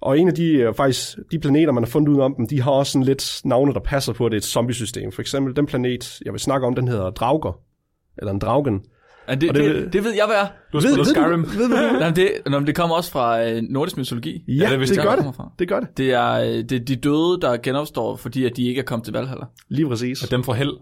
Og 0.00 0.18
en 0.18 0.28
af 0.28 0.34
de, 0.34 0.68
uh, 0.68 0.74
faktisk, 0.74 1.18
de 1.32 1.38
planeter, 1.38 1.72
man 1.72 1.82
har 1.82 1.90
fundet 1.90 2.08
ud 2.08 2.20
om 2.20 2.34
dem, 2.34 2.46
de 2.46 2.62
har 2.62 2.70
også 2.70 2.92
sådan 2.92 3.04
lidt 3.04 3.40
navne, 3.44 3.74
der 3.74 3.80
passer 3.80 4.12
på, 4.12 4.26
at 4.26 4.32
det 4.32 4.36
er 4.36 4.40
et 4.40 4.44
zombie-system. 4.44 5.12
For 5.12 5.20
eksempel 5.20 5.56
den 5.56 5.66
planet, 5.66 6.20
jeg 6.24 6.32
vil 6.32 6.40
snakke 6.40 6.66
om, 6.66 6.74
den 6.74 6.88
hedder 6.88 7.10
Drauger, 7.10 7.60
eller 8.18 8.32
en 8.32 8.38
Draugen. 8.38 8.80
Ja, 9.28 9.34
det, 9.34 9.48
Og 9.48 9.54
det, 9.54 9.64
det- 9.64 9.74
det, 9.84 9.92
det 9.92 10.04
ved 10.04 10.12
jeg, 10.14 10.26
hvad 10.26 10.36
er. 10.36 10.46
Du 10.72 10.78
har 10.78 10.80
spillet 10.88 11.06
Skyrim. 11.06 11.42
Ved, 11.42 11.50
ved, 11.56 11.68
ved, 11.68 11.92
Nej, 11.92 12.08
men 12.08 12.16
det, 12.16 12.30
nå, 12.46 12.58
men 12.58 12.66
det 12.66 12.74
kommer 12.74 12.96
også 12.96 13.10
fra 13.10 13.44
øh, 13.48 13.62
nordisk 13.70 13.96
mytologi. 13.96 14.44
ja, 14.48 14.52
det 14.70 14.80
det, 14.80 14.88
det 14.88 14.96
jeg, 14.96 15.04
gør 15.04 15.10
det. 15.10 15.18
kommer 15.18 15.32
fra. 15.32 15.50
Det 15.58 15.68
gør 15.68 15.80
det. 15.80 15.88
Det 15.96 16.12
er, 16.12 16.30
øh, 16.32 16.46
det 16.46 16.72
er 16.72 16.78
de 16.78 16.96
døde, 16.96 17.38
der 17.42 17.56
genopstår, 17.56 18.16
fordi 18.16 18.44
at 18.44 18.56
de 18.56 18.66
ikke 18.68 18.78
er 18.80 18.84
kommet 18.84 19.04
til 19.04 19.12
Valhalla. 19.12 19.44
Lige 19.68 19.88
præcis. 19.88 20.22
Og 20.22 20.30
dem 20.30 20.44
fra 20.44 20.52
held. 20.52 20.72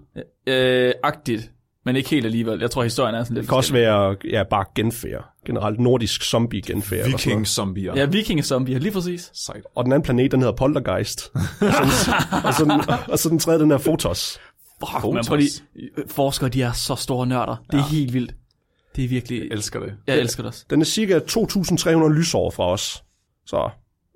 Øh, 0.47 0.93
agtigt, 1.03 1.51
men 1.85 1.97
ikke 1.97 2.11
helt 2.11 2.27
alligevel. 2.27 2.61
Jeg 2.61 2.71
tror, 2.71 2.83
historien 2.83 3.15
er 3.15 3.25
sådan 3.25 3.35
lidt 3.35 3.43
Det 3.43 3.49
kan 3.49 3.57
også 3.57 3.73
være 3.73 4.17
ja, 4.31 4.43
bare 4.51 4.65
genfærd. 4.75 5.25
Generelt 5.47 5.81
nordisk 5.81 6.23
zombie 6.23 6.63
genfærd. 6.67 7.05
eller 7.05 7.19
sådan 7.19 7.31
noget. 7.33 7.41
Viking-zombier. 7.49 7.93
Ja, 7.97 8.05
vikingesombier, 8.05 8.79
lige 8.79 8.93
præcis. 8.93 9.31
Sejt. 9.35 9.63
Og 9.75 9.85
den 9.85 9.93
anden 9.93 10.05
planet, 10.05 10.31
den 10.33 10.41
hedder 10.41 10.55
Poltergeist. 10.57 11.31
og, 11.35 11.41
så, 11.91 12.13
og, 12.45 12.55
så 12.55 12.65
den, 12.65 12.95
og 13.13 13.19
så 13.19 13.29
den 13.29 13.39
tredje, 13.39 13.61
den 13.61 13.71
er 13.71 13.79
Photos. 13.79 14.39
Fuck, 14.81 15.01
Fotos. 15.01 15.15
man, 15.15 15.25
fordi 15.25 15.45
øh, 15.77 16.05
forskere, 16.09 16.49
de 16.49 16.63
er 16.63 16.73
så 16.73 16.95
store 16.95 17.27
nørder. 17.27 17.57
Det 17.71 17.79
er 17.79 17.85
helt 17.85 18.13
vildt. 18.13 18.35
Det 18.97 19.05
er 19.05 19.09
virkelig... 19.09 19.39
Jeg 19.39 19.49
elsker 19.51 19.81
det. 19.81 19.95
Jeg 20.07 20.19
elsker 20.19 20.43
det 20.43 20.49
også. 20.49 20.65
Den 20.71 20.81
er 20.81 20.85
cirka 20.85 21.19
2.300 21.19 22.09
lysår 22.09 22.51
fra 22.51 22.71
os. 22.73 23.05
Så 23.47 23.71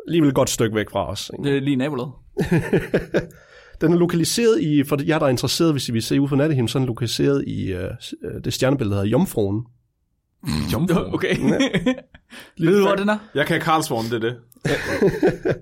alligevel 0.06 0.28
et 0.28 0.34
godt 0.34 0.50
stykke 0.50 0.76
væk 0.76 0.90
fra 0.90 1.10
os. 1.10 1.30
Ikke? 1.34 1.48
Det 1.48 1.56
er 1.56 1.60
lige 1.60 1.76
nabolaget. 1.76 2.12
Den 3.80 3.92
er 3.92 3.96
lokaliseret 3.96 4.60
i, 4.60 4.84
for 4.84 4.98
jer 5.06 5.18
der 5.18 5.26
er 5.26 5.30
interesseret, 5.30 5.72
hvis 5.72 5.88
I 5.88 5.92
vil 5.92 6.02
se 6.02 6.20
ud 6.20 6.28
på 6.28 6.36
nattehimlen, 6.36 6.68
så 6.68 6.78
er 6.78 6.80
den 6.80 6.86
lokaliseret 6.86 7.44
i 7.46 7.74
uh, 7.74 7.80
det 8.44 8.52
stjernebillede, 8.52 8.94
der 8.96 9.02
hedder 9.02 9.10
Jomfruen. 9.10 9.64
Jomfru. 10.72 11.00
Okay. 11.14 11.36
Ved 12.58 12.76
du, 12.78 12.86
hvor 12.86 12.94
den 12.96 13.08
er? 13.08 13.18
Jeg 13.34 13.46
kan 13.46 13.60
Karlsvogn, 13.60 14.04
det 14.04 14.12
er 14.12 14.18
det. 14.18 14.36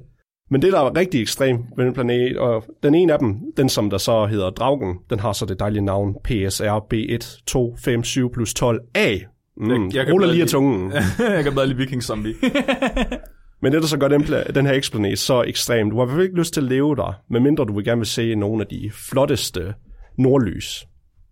Men 0.50 0.62
det, 0.62 0.73
der 0.73 0.81
er 0.81 0.97
rigtig 0.97 1.23
ekstremt 1.23 1.61
ved 1.76 1.85
den 1.85 1.95
planet, 1.95 2.38
og 2.38 2.64
den 2.83 2.95
ene 2.95 3.12
af 3.12 3.19
dem, 3.19 3.37
den 3.57 3.69
som 3.69 3.90
der 3.90 3.99
så 3.99 4.26
hedder 4.26 4.50
Draugen, 4.50 4.97
den 5.11 5.21
har 5.21 5.33
så 5.33 5.47
det 5.47 5.61
dejlige 5.61 5.85
navn 5.85 6.14
PSR 6.25 6.78
B1257 6.95 8.28
plus 8.33 8.55
12A. 8.62 9.25
Mm, 9.57 9.87
Jeg- 9.87 9.95
jeg 9.95 10.12
ruller 10.12 10.26
lige 10.33 10.43
af 10.43 10.49
tungen. 10.49 10.93
jeg 11.37 11.45
kan 11.45 11.52
bedre 11.55 11.67
lide 11.67 11.78
Viking-zombie. 11.78 12.35
Men 13.62 13.73
det, 13.73 13.83
der 13.83 13.88
så 13.88 13.99
gør 13.99 14.09
den, 14.09 14.25
den 14.55 14.67
her 14.67 14.73
eksplanet 14.73 15.19
så 15.19 15.43
ekstrem, 15.43 15.90
du 15.90 15.99
har 15.99 16.21
ikke 16.23 16.37
lyst 16.37 16.55
til 16.55 16.61
at 16.61 16.67
leve 16.67 16.97
der, 16.97 17.21
medmindre 17.31 17.64
du 17.64 17.73
vil 17.75 17.85
gerne 17.85 17.99
vil 17.99 18.07
se 18.07 18.35
nogle 18.35 18.61
af 18.62 18.67
de 18.67 18.90
flotteste 19.11 19.75
nordlys, 20.19 20.87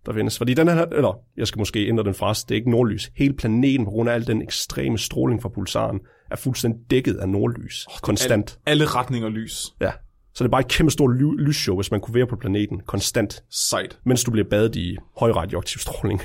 der 0.05 0.13
findes. 0.13 0.37
Fordi 0.37 0.53
den 0.53 0.67
her, 0.67 0.85
eller 0.85 1.19
jeg 1.37 1.47
skal 1.47 1.59
måske 1.59 1.87
ændre 1.87 2.03
den 2.03 2.13
fra 2.13 2.29
det 2.43 2.51
er 2.51 2.55
ikke 2.55 2.71
nordlys. 2.71 3.11
Hele 3.17 3.33
planeten, 3.33 3.85
på 3.85 3.91
grund 3.91 4.09
af 4.09 4.13
al 4.13 4.27
den 4.27 4.41
ekstreme 4.41 4.97
stråling 4.97 5.41
fra 5.41 5.49
pulsaren, 5.49 5.99
er 6.31 6.35
fuldstændig 6.35 6.79
dækket 6.91 7.15
af 7.15 7.29
nordlys. 7.29 7.87
konstant. 8.01 8.59
Alle 8.65 8.85
retninger 8.85 9.29
lys. 9.29 9.61
Ja. 9.81 9.91
Så 10.33 10.43
det 10.43 10.47
er 10.47 10.51
bare 10.51 10.61
et 10.61 10.67
kæmpe 10.67 10.91
stort 10.91 11.17
ly- 11.17 11.45
lysshow, 11.45 11.75
hvis 11.75 11.91
man 11.91 12.01
kunne 12.01 12.15
være 12.15 12.27
på 12.27 12.35
planeten 12.35 12.79
konstant, 12.85 13.43
Sejt. 13.49 13.99
mens 14.05 14.23
du 14.23 14.31
bliver 14.31 14.47
badet 14.49 14.75
i 14.75 14.97
høj 15.19 15.31
radioaktiv 15.31 15.79
stråling. 15.79 16.21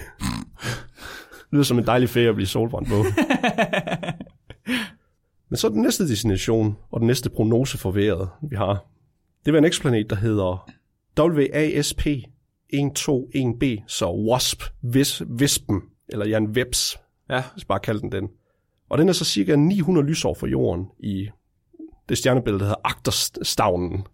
lyder 1.53 1.65
som 1.65 1.79
en 1.79 1.87
dejlig 1.87 2.09
ferie 2.09 2.29
at 2.29 2.35
blive 2.35 2.47
solbrændt 2.47 2.89
på. 2.89 2.95
Men 5.51 5.57
så 5.57 5.69
den 5.69 5.83
næste 5.83 6.09
destination, 6.09 6.77
og 6.91 7.01
den 7.01 7.07
næste 7.07 7.31
prognose 7.31 7.79
for 7.79 7.91
vejret, 7.91 8.29
vi 8.51 8.57
har, 8.57 8.87
det 9.45 9.53
var 9.53 9.59
en 9.59 9.65
eksplanet, 9.65 10.11
der 10.11 10.17
hedder 10.17 10.71
WASP 11.21 12.07
121b, 12.75 13.85
så 13.89 14.11
WASP, 14.31 14.63
vis, 14.83 15.23
Vispen, 15.39 15.81
eller 16.09 16.27
Jan 16.27 16.47
Webs, 16.47 16.99
Ja, 17.31 17.43
hvis 17.55 17.65
bare 17.65 17.81
kalde 17.81 18.01
den 18.01 18.13
den. 18.13 18.29
Og 18.93 18.99
den 18.99 19.09
er 19.09 19.13
så 19.13 19.25
cirka 19.25 19.57
900 19.57 20.07
lysår 20.07 20.35
fra 20.35 20.47
jorden 20.47 20.87
i 21.01 21.29
det 22.09 22.19
stjernebillede, 22.19 22.61
der 22.61 22.65
hedder 22.65 22.81
Agterstavnen. 22.85 24.07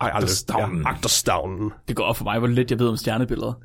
Ej. 0.00 0.10
Agterstavnen. 0.14 0.82
Ja, 0.82 0.88
Agterstavnen. 0.88 1.72
Det 1.88 1.96
går 1.96 2.04
op 2.04 2.16
for 2.16 2.24
mig, 2.24 2.38
hvor 2.38 2.48
lidt 2.48 2.70
jeg 2.70 2.78
ved 2.78 2.88
om 2.88 2.96
stjernebilleder. 2.96 3.52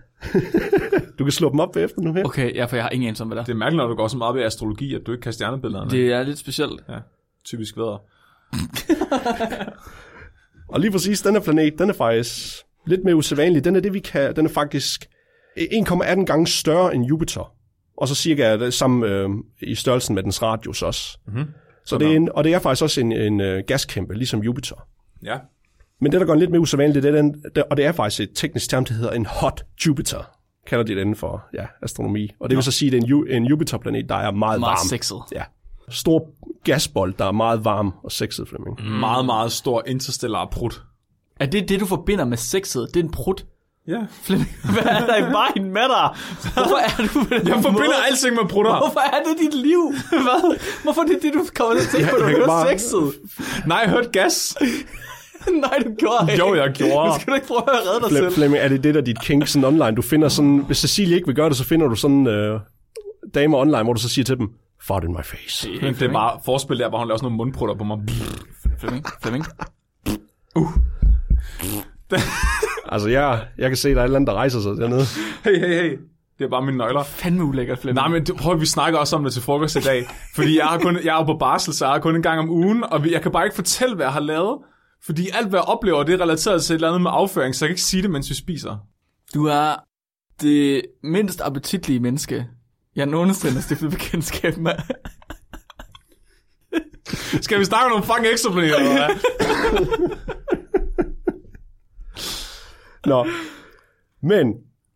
Du 1.20 1.24
kan 1.24 1.32
slå 1.32 1.50
dem 1.50 1.60
op 1.60 1.76
efter 1.76 2.02
nu 2.02 2.14
her. 2.14 2.24
Okay, 2.24 2.56
ja, 2.56 2.66
for 2.66 2.76
jeg 2.76 2.86
har 2.86 2.90
ingen 2.90 3.08
anelse 3.08 3.24
om, 3.24 3.28
hvad 3.28 3.38
der 3.38 3.44
det 3.44 3.52
er 3.52 3.56
mærkeligt, 3.56 3.78
når 3.78 3.88
du 3.88 3.96
går 3.96 4.08
så 4.08 4.18
meget 4.18 4.36
ved 4.36 4.44
astrologi, 4.44 4.96
at 4.96 5.02
du 5.08 5.12
ikke 5.12 5.22
kan 5.22 5.34
stjernebillederne. 5.34 5.92
Det 5.92 6.12
er 6.12 6.24
lidt 6.24 6.38
specielt. 6.38 6.84
Ja, 6.90 6.98
typisk 7.46 7.78
vædder. 7.78 7.98
Og 10.74 10.80
lige 10.80 10.92
præcis, 10.92 11.22
den 11.22 11.34
her 11.34 11.42
planet, 11.42 11.80
den 11.80 11.90
er 11.90 11.94
faktisk 11.94 12.56
lidt 12.88 13.04
mere 13.04 13.16
usædvanlig. 13.16 13.64
Den 13.64 13.76
er 13.76 13.80
det, 13.80 13.94
vi 13.94 14.00
kan, 14.00 14.36
den 14.36 14.46
er 14.46 14.50
faktisk 14.50 15.06
1,18 15.58 16.26
gange 16.26 16.48
større 16.48 16.96
end 16.96 17.06
Jupiter. 17.06 17.57
Og 17.98 18.08
så 18.08 18.16
cirka 18.16 18.58
det 18.58 18.74
samme 18.74 19.08
øh, 19.08 19.30
i 19.62 19.76
størrelsen 19.76 20.16
med 20.16 20.24
dens 20.24 20.42
radius 20.44 20.82
også. 20.82 21.18
Mhm. 21.28 21.44
Så 21.86 21.98
det 21.98 22.08
er 22.12 22.16
en, 22.16 22.30
og 22.32 22.44
det 22.44 22.54
er 22.54 22.60
faktisk 22.60 22.84
også 22.84 23.02
en, 23.02 23.12
en 23.12 23.42
øh, 23.42 23.64
gaskæmpe, 23.68 24.14
ligesom 24.14 24.40
Jupiter. 24.44 24.76
Ja. 25.24 25.38
Men 26.02 26.12
det, 26.12 26.22
der 26.22 26.28
den 26.28 26.40
lidt 26.40 26.52
mere 26.52 26.60
usædvanligt, 26.62 27.04
det 27.04 27.16
er 27.16 27.22
den, 27.22 27.44
det, 27.56 27.64
og 27.64 27.78
det 27.78 27.86
er 27.86 27.92
faktisk 27.92 28.20
et 28.22 28.30
teknisk 28.36 28.70
term, 28.70 28.86
der 28.86 28.94
hedder 28.94 29.12
en 29.12 29.26
hot 29.26 29.66
Jupiter. 29.86 30.30
Kalder 30.68 30.84
de 30.86 30.96
det 30.96 31.02
inden 31.02 31.16
for 31.16 31.44
ja, 31.54 31.66
astronomi. 31.82 32.32
Og 32.40 32.50
det 32.50 32.56
vil 32.56 32.64
så 32.64 32.72
sige, 32.72 32.88
at 32.88 32.92
det 32.92 32.98
er 32.98 33.04
en, 33.04 33.10
Ju- 33.10 33.36
en 33.36 33.46
Jupiter-planet, 33.46 34.10
der 34.10 34.16
er 34.16 34.32
meget, 34.32 34.60
Meget 34.60 34.62
varm. 34.62 34.88
sexet. 34.88 35.18
Ja. 35.32 35.44
Stor 35.90 36.30
gasbold, 36.64 37.14
der 37.20 37.26
er 37.26 37.32
meget 37.32 37.66
varm 37.66 37.94
og 38.04 38.12
sexet, 38.12 38.48
Flemming. 38.48 38.78
Mm. 38.80 38.86
Meget, 39.00 39.26
meget 39.26 39.52
stor 39.52 39.84
interstellar 39.88 40.46
prut. 40.52 40.82
Er 41.40 41.46
det 41.46 41.70
det, 41.70 41.80
du 41.80 41.86
forbinder 41.86 42.26
med 42.26 42.38
sexet? 42.38 42.88
Det 42.94 43.00
er 43.00 43.04
en 43.04 43.12
prut. 43.12 43.46
Ja. 43.88 44.00
Flemming, 44.24 44.56
hvad 44.74 44.84
er 44.84 45.06
der 45.06 45.18
i 45.18 45.22
vejen 45.40 45.74
med 45.74 45.82
dig? 45.96 46.10
Hvorfor 46.54 46.78
er 46.88 46.98
du 46.98 47.08
på 47.24 47.36
den 47.36 47.48
Jeg 47.48 47.56
forbinder 47.56 47.72
måde? 47.72 48.06
alting 48.10 48.36
med 48.36 48.50
prutter. 48.50 48.78
Hvorfor 48.78 49.00
er 49.00 49.20
det 49.28 49.36
dit 49.44 49.54
liv? 49.62 49.94
Hvad? 50.28 50.58
Hvorfor 50.84 51.02
er 51.02 51.06
det 51.06 51.20
det, 51.22 51.34
du 51.34 51.46
kommer 51.56 51.76
til 51.76 51.86
at 51.86 51.90
tænke 51.92 52.08
på, 52.12 52.18
når 52.18 52.26
du 52.26 52.32
hører 52.36 52.48
bare- 52.48 52.80
sexet? 52.80 53.14
Nej, 53.68 53.78
jeg 53.78 53.90
hørte 53.90 54.10
gas. 54.10 54.56
Nej, 55.66 55.78
du 55.86 55.90
gjorde 56.00 56.32
ikke. 56.32 56.46
Jo, 56.48 56.56
jeg 56.56 56.72
gjorde. 56.74 57.08
Nu 57.10 57.14
skal 57.20 57.32
du 57.32 57.36
ikke 57.36 57.48
prøve 57.48 57.62
at 57.62 57.70
redde 57.90 58.00
dig 58.02 58.10
Flem, 58.10 58.24
selv. 58.24 58.34
Flemming, 58.34 58.64
er 58.64 58.68
det 58.68 58.84
det, 58.84 58.94
der 58.96 59.02
er 59.02 59.06
dit 59.06 59.22
kink 59.22 59.48
sådan 59.48 59.66
online? 59.66 59.96
Du 59.96 60.02
finder 60.02 60.28
sådan, 60.30 60.58
hvis 60.58 60.78
Cecilie 60.78 61.16
ikke 61.16 61.28
vil 61.28 61.36
gøre 61.36 61.50
det, 61.50 61.58
så 61.58 61.64
finder 61.64 61.88
du 61.88 61.96
sådan 61.96 62.28
øh, 62.28 62.60
damer 63.36 63.58
online, 63.58 63.84
hvor 63.84 63.94
du 63.94 64.02
så 64.02 64.10
siger 64.10 64.26
til 64.26 64.38
dem, 64.38 64.50
fart 64.88 65.04
in 65.04 65.12
my 65.12 65.24
face. 65.24 65.70
Men 65.82 65.94
det 65.94 66.02
er 66.02 66.12
bare 66.14 66.40
forspil 66.46 66.80
der, 66.80 66.90
hvor 66.90 66.98
han 66.98 67.08
laver 67.08 67.18
sådan 67.18 67.26
nogle 67.26 67.38
mundprutter 67.38 67.76
på 67.76 67.84
mig. 67.84 67.98
Flemming, 68.80 69.06
Flemming. 69.22 69.46
Altså, 72.92 73.10
jeg, 73.10 73.46
jeg 73.58 73.70
kan 73.70 73.78
se, 73.78 73.90
der 73.90 73.96
er 73.96 74.00
et 74.00 74.04
eller 74.04 74.16
andet, 74.16 74.28
der 74.28 74.34
rejser 74.34 74.62
sig 74.62 74.72
dernede. 74.72 75.04
Hey, 75.44 75.60
hey, 75.60 75.82
hey. 75.82 75.98
Det 76.38 76.46
er 76.46 76.50
bare 76.50 76.66
mine 76.66 76.78
nøgler. 76.78 77.04
Fandme 77.04 77.44
ulækkert, 77.44 77.80
Flemming. 77.80 78.10
Nej, 78.10 78.20
men 78.20 78.38
prøv, 78.38 78.60
vi 78.60 78.66
snakker 78.66 79.00
også 79.00 79.16
om 79.16 79.24
det 79.24 79.34
til 79.34 79.42
frokost 79.42 79.76
i 79.76 79.80
dag. 79.80 80.10
Fordi 80.36 80.58
jeg, 80.58 80.66
har 80.66 80.80
kun, 80.80 80.96
jeg 81.04 81.14
er 81.14 81.18
jo 81.18 81.24
på 81.24 81.38
barsel, 81.38 81.74
så 81.74 81.86
jeg 81.86 81.92
har 81.92 82.00
kun 82.00 82.16
en 82.16 82.22
gang 82.22 82.40
om 82.40 82.50
ugen, 82.50 82.84
og 82.84 83.12
jeg 83.12 83.22
kan 83.22 83.32
bare 83.32 83.46
ikke 83.46 83.56
fortælle, 83.56 83.96
hvad 83.96 84.06
jeg 84.06 84.14
har 84.14 84.20
lavet. 84.20 84.58
Fordi 85.06 85.30
alt, 85.34 85.50
hvad 85.50 85.60
jeg 85.60 85.66
oplever, 85.66 86.04
det 86.04 86.14
er 86.14 86.22
relateret 86.22 86.64
til 86.64 86.74
et 86.74 86.76
eller 86.76 86.88
andet 86.88 87.02
med 87.02 87.12
afføring, 87.14 87.56
så 87.56 87.66
jeg 87.66 87.70
kan 87.70 87.74
ikke 87.74 87.82
sige 87.82 88.04
det, 88.04 88.12
mens 88.12 88.30
vi 88.30 88.36
spiser. 88.36 88.78
Du 89.34 89.46
er 89.46 89.76
det 90.42 90.82
mindst 91.04 91.42
appetitlige 91.42 92.00
menneske, 92.00 92.48
jeg 92.96 93.06
nogensinde 93.06 93.54
har 93.54 93.62
stiftet 93.62 93.92
bekendtskab 93.92 94.58
med. 94.58 94.72
Skal 97.42 97.60
vi 97.60 97.66
snakke 97.66 97.86
om 97.86 97.92
nogle 97.92 98.06
fucking 98.06 98.28
ekstraplaneter, 98.28 98.78
eller 98.78 98.92
hvad? 98.92 99.10
Nå. 103.08 103.26
Men, 104.22 104.54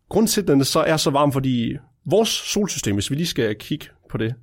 grund 0.10 0.28
til, 0.28 0.42
at 0.42 0.48
den 0.48 0.64
så 0.64 0.80
er 0.80 0.98
så 0.98 1.10
varm, 1.10 1.32
fordi 1.32 1.76
vores 2.06 2.30
solsystem, 2.30 2.96
hvis 2.96 3.12
vi 3.12 3.16
lige 3.16 3.28
skal 3.28 3.56
kigge 3.56 3.88
på 4.10 4.18
det, 4.18 4.36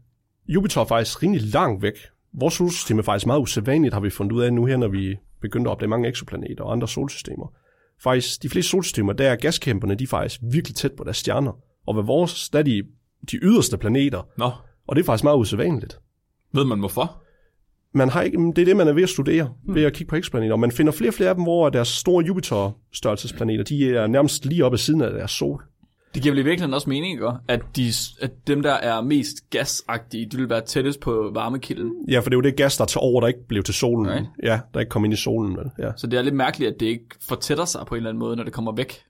Jupiter 0.49 0.81
er 0.81 0.85
faktisk 0.85 1.23
rimelig 1.23 1.43
langt 1.43 1.83
væk. 1.83 1.95
Vores 2.33 2.55
solsystem 2.55 2.99
er 2.99 3.03
faktisk 3.03 3.27
meget 3.27 3.41
usædvanligt, 3.41 3.95
har 3.95 4.01
vi 4.01 4.11
fundet 4.11 4.33
ud 4.33 4.43
af 4.43 4.53
nu 4.53 4.65
her, 4.65 4.77
når 4.77 4.89
vi 4.89 5.17
begynder 5.41 5.71
at 5.71 5.73
opdage 5.73 5.89
mange 5.89 6.09
eksoplaneter 6.09 6.65
og 6.65 6.73
andre 6.73 6.89
solsystemer. 6.89 7.53
Faktisk, 8.03 8.43
de 8.43 8.49
fleste 8.49 8.71
solsystemer, 8.71 9.13
der 9.13 9.31
er 9.31 9.37
gaskæmperne, 9.37 9.95
de 9.95 10.05
er 10.05 10.09
faktisk 10.09 10.41
virkelig 10.43 10.77
tæt 10.77 10.93
på 10.93 11.05
deres 11.05 11.17
stjerner. 11.17 11.53
Og 11.87 11.97
ved 11.97 12.03
vores, 12.03 12.49
der 12.49 12.59
er 12.59 12.63
de, 12.63 12.83
de 13.31 13.37
yderste 13.37 13.79
planeter, 13.79 14.23
Nå, 14.39 14.51
og 14.87 14.97
det 14.97 15.03
er 15.03 15.07
faktisk 15.07 15.25
meget 15.25 15.39
usædvanligt. 15.39 15.99
ved 16.53 16.65
man 16.65 16.79
hvorfor? 16.79 17.23
Man 17.99 18.09
har 18.09 18.23
ikke, 18.23 18.39
det 18.39 18.59
er 18.59 18.65
det, 18.65 18.77
man 18.77 18.89
er 18.89 18.93
ved 18.93 19.03
at 19.03 19.09
studere, 19.09 19.51
ved 19.69 19.85
at 19.85 19.93
kigge 19.93 20.11
på 20.11 20.17
eksplaneter. 20.17 20.53
Og 20.53 20.61
man 20.61 20.73
finder 20.73 20.93
flere 20.93 21.11
og 21.11 21.15
flere 21.15 21.29
af 21.29 21.35
dem, 21.35 21.45
hvor 21.45 21.71
deres 21.71 21.89
store 21.89 22.25
Jupiter-størrelsesplaneter, 22.25 23.65
de 23.65 23.91
er 23.91 24.07
nærmest 24.07 24.47
lige 24.47 24.65
oppe 24.65 24.75
ved 24.75 24.79
siden 24.79 25.01
af 25.01 25.13
deres 25.13 25.31
sol. 25.31 25.63
Det 26.15 26.23
giver 26.23 26.35
vel 26.35 26.41
i 26.41 26.45
virkeligheden 26.45 26.75
også 26.75 26.89
mening, 26.89 27.13
ikke? 27.13 27.29
At, 27.49 27.61
de, 27.77 27.93
at 28.21 28.31
dem, 28.47 28.63
der 28.63 28.73
er 28.73 29.01
mest 29.01 29.51
gasagtige, 29.51 30.27
de 30.27 30.37
vil 30.37 30.51
være 30.51 30.61
tættest 30.61 31.01
på 31.01 31.31
varmekilden. 31.35 31.93
Ja, 32.09 32.19
for 32.19 32.31
det 32.31 32.35
er 32.35 32.37
jo 32.37 32.41
det 32.41 32.57
gas, 32.57 32.77
der 32.77 32.85
tager 32.85 33.03
over, 33.03 33.21
der 33.21 33.29
ikke 33.29 33.47
blev 33.49 33.63
til 33.63 33.75
solen. 33.75 34.07
Nej. 34.07 34.23
Ja, 34.43 34.61
der 34.75 34.81
ikke 34.81 34.91
kom 34.91 35.05
ind 35.05 35.15
i 35.15 35.17
solen. 35.17 35.57
Vel? 35.57 35.71
Ja. 35.79 35.91
Så 35.97 36.07
det 36.07 36.19
er 36.19 36.23
lidt 36.23 36.35
mærkeligt, 36.35 36.75
at 36.75 36.81
det 36.81 36.87
ikke 36.87 37.07
fortætter 37.29 37.65
sig 37.65 37.81
på 37.87 37.95
en 37.95 37.97
eller 37.97 38.11
anden 38.11 38.19
måde, 38.19 38.37
når 38.37 38.45
det 38.45 38.53
kommer 38.53 38.73
væk 38.77 39.01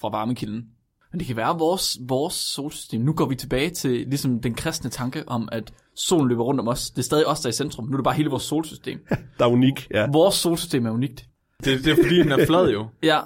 fra 0.00 0.08
varmekilden. 0.08 0.64
Men 1.12 1.18
det 1.18 1.26
kan 1.26 1.36
være, 1.36 1.50
at 1.50 1.58
vores, 1.58 1.98
vores 2.08 2.34
solsystem, 2.34 3.00
nu 3.00 3.12
går 3.12 3.26
vi 3.26 3.34
tilbage 3.34 3.70
til 3.70 3.90
ligesom 3.90 4.40
den 4.40 4.54
kristne 4.54 4.90
tanke 4.90 5.22
om, 5.26 5.48
at 5.52 5.72
solen 5.98 6.28
løber 6.28 6.42
rundt 6.44 6.60
om 6.60 6.68
os. 6.68 6.90
Det 6.90 6.98
er 6.98 7.02
stadig 7.02 7.26
os, 7.26 7.40
der 7.40 7.46
er 7.46 7.50
i 7.50 7.52
centrum. 7.52 7.84
Nu 7.86 7.92
er 7.92 7.96
det 7.96 8.04
bare 8.04 8.14
hele 8.14 8.30
vores 8.30 8.42
solsystem. 8.42 8.98
Der 9.38 9.44
er 9.44 9.48
unik, 9.48 9.88
ja. 9.90 10.06
Vores 10.12 10.34
solsystem 10.34 10.86
er 10.86 10.90
unikt. 10.90 11.24
Det, 11.64 11.84
det 11.84 11.98
er 11.98 12.02
fordi, 12.02 12.18
den 12.18 12.32
er 12.32 12.46
flad 12.46 12.70
jo. 12.70 12.86
Ja, 13.02 13.20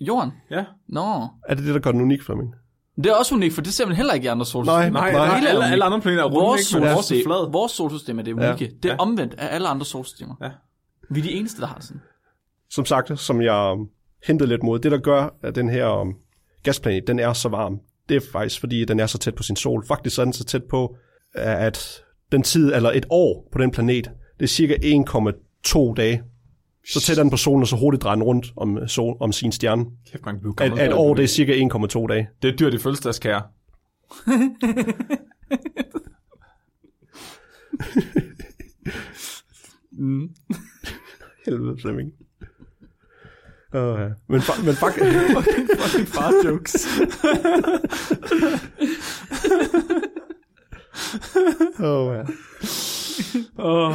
jorden. 0.00 0.32
Ja. 0.50 0.64
Nå. 0.88 1.26
Er 1.48 1.54
det 1.54 1.64
det, 1.64 1.74
der 1.74 1.80
gør 1.80 1.92
den 1.92 2.00
unik 2.00 2.22
for 2.22 2.34
mig? 2.34 2.46
Det 2.96 3.06
er 3.06 3.14
også 3.14 3.34
unikt, 3.34 3.54
for 3.54 3.62
det 3.62 3.72
ser 3.74 3.86
man 3.86 3.96
heller 3.96 4.12
ikke 4.12 4.24
i 4.24 4.28
andre 4.28 4.46
solsystemer. 4.46 4.90
Nej, 4.90 4.90
Nej, 4.90 5.12
Nej, 5.12 5.36
hele 5.38 5.48
alle, 5.50 5.64
alle 5.66 5.84
andre 5.84 6.00
planeter 6.00 6.22
er 6.24 6.28
runde, 6.28 6.38
Vores, 6.46 6.72
ikke? 6.72 6.84
Men 6.84 6.94
vores 6.94 7.10
er 7.12 7.22
flad. 7.26 7.52
vores 7.52 7.72
solsystem 7.72 8.18
er 8.18 8.22
det 8.22 8.32
unikke. 8.32 8.74
Det 8.82 8.88
er 8.88 8.92
Ja. 8.92 8.98
omvendt 8.98 9.34
af 9.34 9.54
alle 9.54 9.68
andre 9.68 9.86
solsystemer. 9.86 10.34
Ja. 10.42 10.50
Vi 11.10 11.20
er 11.20 11.24
de 11.24 11.32
eneste, 11.32 11.60
der 11.60 11.66
har 11.66 11.74
det 11.74 11.84
sådan. 11.84 12.02
Som 12.70 12.84
sagt, 12.84 13.18
som 13.20 13.42
jeg 13.42 13.76
hentede 14.26 14.48
lidt 14.48 14.62
mod, 14.62 14.78
det 14.78 14.92
der 14.92 14.98
gør, 14.98 15.34
at 15.42 15.54
den 15.54 15.68
her 15.70 16.00
um, 16.00 16.14
gasplanet, 16.62 17.06
den 17.06 17.18
er 17.18 17.32
så 17.32 17.48
varm, 17.48 17.78
det 18.08 18.16
er 18.16 18.20
faktisk, 18.32 18.60
fordi 18.60 18.84
den 18.84 19.00
er 19.00 19.06
så 19.06 19.18
tæt 19.18 19.34
på 19.34 19.42
sin 19.42 19.56
sol. 19.56 19.86
Faktisk 19.86 20.18
er 20.18 20.24
den 20.24 20.32
så 20.32 20.44
tæt 20.44 20.64
på, 20.64 20.96
at 21.34 22.02
den 22.32 22.42
tid, 22.42 22.72
eller 22.74 22.90
et 22.90 23.06
år 23.10 23.48
på 23.52 23.58
den 23.58 23.70
planet, 23.70 24.10
det 24.40 24.44
er 24.44 24.48
cirka 24.48 24.74
1,2 24.74 25.94
dage. 25.94 26.22
Så 26.88 27.00
tæt 27.00 27.18
er 27.18 27.22
den 27.22 27.30
på 27.30 27.36
solen, 27.36 27.62
og 27.62 27.68
så 27.68 27.76
hurtigt 27.76 28.02
drejer 28.02 28.14
den 28.14 28.22
rundt 28.24 28.46
om, 28.56 28.88
sol, 28.88 29.16
om 29.20 29.32
sin 29.32 29.52
stjerne. 29.52 29.84
Kæft, 30.12 30.24
man 30.26 30.36
At, 30.36 30.56
gammel. 30.56 30.80
at 30.80 30.86
et 30.86 30.92
år, 30.94 31.14
det 31.14 31.22
er 31.22 31.26
cirka 31.28 31.52
1,2 31.52 32.06
dage. 32.06 32.28
Det 32.42 32.52
er 32.52 32.56
dyrt 32.56 32.74
i 32.74 32.78
fødselsdagskære. 32.78 33.42
Helvede, 41.46 41.76
Flemming. 41.80 42.12
Uh, 43.74 43.80
ja. 44.00 44.08
Men, 44.28 44.40
fa- 44.40 44.64
men 44.64 44.74
fuck, 44.74 44.94
Fucking 45.82 46.08
far 46.08 46.32
jokes. 46.46 46.86
oh, 51.80 52.14
ja. 52.14 52.22
Oh. 53.58 53.94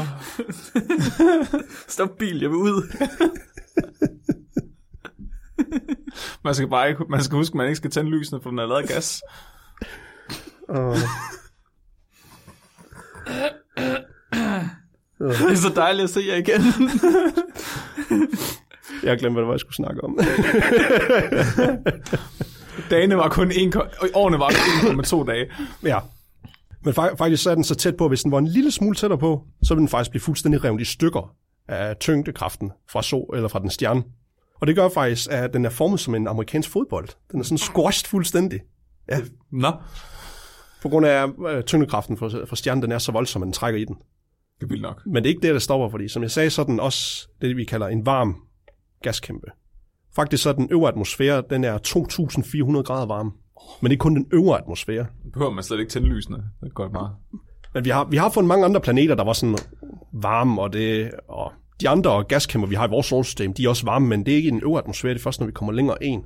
Stop 1.88 2.10
bil, 2.20 2.40
jeg 2.40 2.50
vil 2.50 2.58
ud. 2.58 2.84
Man 6.44 6.56
skal 6.56 6.70
bare 6.70 6.90
ikke, 6.90 7.04
man 7.10 7.24
skal 7.24 7.36
huske, 7.36 7.54
at 7.54 7.58
man 7.58 7.66
ikke 7.68 7.76
skal 7.76 7.92
tænde 7.92 8.12
lysene, 8.12 8.40
for 8.44 8.50
den 8.50 8.60
er 8.60 8.66
lavet 8.66 8.82
af 8.82 8.88
gas. 8.88 9.22
Oh. 10.70 10.98
Det 15.20 15.52
er 15.52 15.56
så 15.56 15.72
dejligt 15.76 16.04
at 16.04 16.10
se 16.10 16.22
jer 16.28 16.36
igen. 16.36 16.62
Jeg 19.04 19.12
har 19.12 19.18
glemt, 19.18 19.36
hvad 19.36 19.42
det 19.42 19.48
var, 19.48 19.54
jeg 19.54 19.60
skulle 19.60 19.76
snakke 19.76 20.04
om. 20.04 20.20
Dagene 22.90 23.18
var 23.18 23.30
kun 23.30 23.52
1, 23.52 23.76
årene 24.14 24.40
var 24.40 24.54
kun 24.82 25.00
1,2 25.00 25.26
dage. 25.26 25.52
ja. 25.84 26.00
Men 26.84 26.94
fa- 26.94 27.16
faktisk 27.16 27.44
så 27.44 27.52
er 27.52 27.56
den 27.56 27.64
så 27.64 27.76
tæt 27.76 27.98
på, 27.98 28.08
hvis 28.08 28.24
den 28.24 28.32
var 28.32 28.38
en 28.38 28.48
lille 28.48 28.72
smule 28.72 28.96
tættere 28.96 29.20
på, 29.20 29.44
så 29.64 29.74
vil 29.74 29.80
den 29.80 29.88
faktisk 29.88 30.12
blive 30.12 30.22
fuldstændig 30.22 30.64
revet 30.64 30.82
i 30.82 30.86
stykker 30.86 31.36
af 31.68 31.98
tyngdekraften 31.98 32.72
fra 32.90 33.02
sol 33.04 33.36
eller 33.36 33.48
fra 33.48 33.60
den 33.60 33.70
stjerne. 33.70 34.04
Og 34.62 34.68
det 34.68 34.76
gør 34.76 34.90
faktisk, 34.90 35.28
at 35.32 35.54
den 35.54 35.66
er 35.66 35.70
formet 35.70 36.00
som 36.00 36.16
en 36.16 36.28
amerikansk 36.28 36.70
fodbold. 36.70 37.08
Den 37.32 37.40
er 37.40 37.44
sådan 37.44 37.58
squashed 37.58 38.08
fuldstændig. 38.10 38.60
Ja, 39.10 39.20
Nå, 39.52 39.72
på 40.82 40.90
grund 40.90 41.06
af 41.06 41.28
øh, 41.48 41.64
tyngdekraften 41.64 42.18
fra, 42.18 42.28
fra 42.28 42.56
stjernen, 42.56 42.82
den 42.84 42.92
er 42.92 42.98
så 42.98 43.12
voldsom, 43.12 43.42
at 43.42 43.46
den 43.46 43.54
trækker 43.54 43.80
i 43.80 43.86
den. 43.86 43.96
det 44.60 44.64
er 44.64 44.68
vildt 44.68 44.82
nok. 44.82 45.02
Men 45.06 45.16
det 45.16 45.26
er 45.26 45.30
ikke 45.36 45.48
det, 45.48 45.54
der 45.54 45.60
stopper, 45.60 45.90
fordi 45.90 46.08
som 46.08 46.22
jeg 46.24 46.32
sagde, 46.32 46.50
så 46.50 46.62
er 46.62 46.66
den 46.66 46.80
også 46.80 47.28
det, 47.42 47.58
vi 47.58 47.64
kalder 47.64 47.88
en 47.88 48.06
varm 48.06 48.36
gaskæmpe. 49.04 49.48
Faktisk 50.16 50.44
så 50.44 50.50
er 50.50 50.54
den 50.54 50.68
øvre 50.72 50.88
atmosfære, 50.90 51.44
den 51.50 51.64
er 51.64 51.78
2.400 51.78 52.82
grader 52.82 53.06
varm. 53.06 53.34
Men 53.82 53.90
det 53.92 53.96
er 53.96 54.00
kun 54.00 54.16
den 54.16 54.28
øvre 54.34 54.58
atmosfære. 54.58 55.06
behøver 55.34 55.52
man 55.52 55.64
slet 55.64 55.80
ikke 55.80 55.92
tænde 55.92 56.08
lysene. 56.08 56.38
Det 56.64 56.74
godt 56.74 56.92
meget. 56.92 57.12
Men 57.74 57.86
vi 57.86 57.90
har, 57.90 58.06
vi 58.06 58.18
har 58.18 58.30
fundet 58.30 58.48
mange 58.48 58.66
andre 58.66 58.82
planeter, 58.82 59.16
der 59.16 59.24
var 59.24 59.34
sådan 59.34 59.58
varme, 60.14 60.62
og, 60.62 60.74
det, 60.74 61.12
og 61.30 61.52
de 61.82 61.90
andre 61.90 62.24
gaskæmper, 62.24 62.68
vi 62.68 62.76
har 62.76 62.88
i 62.88 62.90
vores 62.90 63.06
solsystem, 63.06 63.54
de 63.54 63.66
er 63.66 63.70
også 63.70 63.86
varme, 63.86 64.08
men 64.08 64.26
det 64.26 64.32
er 64.32 64.36
ikke 64.36 64.48
i 64.48 64.52
den 64.52 64.62
øvre 64.64 64.80
atmosfære, 64.80 65.14
det 65.14 65.20
er 65.20 65.24
først, 65.24 65.40
når 65.40 65.48
vi 65.48 65.52
kommer 65.52 65.74
længere 65.74 66.04
ind. 66.04 66.24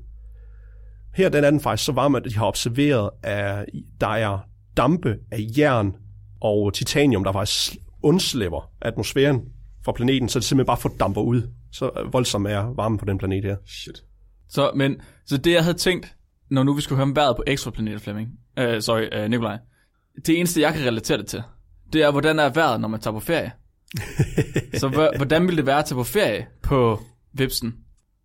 Her 1.15 1.29
den 1.29 1.43
er 1.43 1.51
den 1.51 1.59
faktisk 1.59 1.85
så 1.85 1.91
varm, 1.91 2.15
at 2.15 2.23
de 2.25 2.37
har 2.37 2.45
observeret, 2.45 3.09
at 3.23 3.65
der 4.01 4.07
er 4.07 4.39
dampe 4.77 5.17
af 5.31 5.39
jern 5.57 5.95
og 6.41 6.73
titanium, 6.73 7.23
der 7.23 7.31
faktisk 7.31 7.77
undslipper 8.03 8.71
atmosfæren 8.81 9.41
fra 9.85 9.91
planeten, 9.91 10.29
så 10.29 10.39
det 10.39 10.45
simpelthen 10.45 10.67
bare 10.67 10.77
fordamper 10.77 11.21
ud. 11.21 11.41
Så 11.71 12.09
voldsomt 12.11 12.47
er 12.47 12.73
varmen 12.75 12.97
på 12.97 13.05
den 13.05 13.17
planet 13.17 13.43
her. 13.43 13.55
Shit. 13.65 14.03
Så, 14.49 14.71
men, 14.75 15.01
så 15.25 15.37
det, 15.37 15.51
jeg 15.51 15.63
havde 15.63 15.77
tænkt, 15.77 16.15
når 16.51 16.63
nu 16.63 16.73
vi 16.73 16.81
skulle 16.81 16.97
høre 16.97 17.03
om 17.03 17.15
vejret 17.15 17.35
på 17.35 17.43
ekstraplaneter, 17.47 17.99
Flemming, 17.99 18.29
uh, 18.61 18.79
sorry, 18.79 19.23
uh, 19.23 19.29
Nikolaj, 19.29 19.57
det 20.25 20.39
eneste, 20.39 20.61
jeg 20.61 20.73
kan 20.73 20.85
relatere 20.85 21.17
det 21.17 21.27
til, 21.27 21.43
det 21.93 22.03
er, 22.03 22.11
hvordan 22.11 22.39
er 22.39 22.49
vejret, 22.49 22.81
når 22.81 22.87
man 22.87 22.99
tager 22.99 23.13
på 23.13 23.19
ferie. 23.19 23.51
så 24.79 25.09
hvordan 25.17 25.41
ville 25.41 25.57
det 25.57 25.65
være 25.65 25.79
at 25.79 25.85
tage 25.85 25.95
på 25.95 26.03
ferie 26.03 26.47
på 26.63 26.99
Vipsen? 27.33 27.73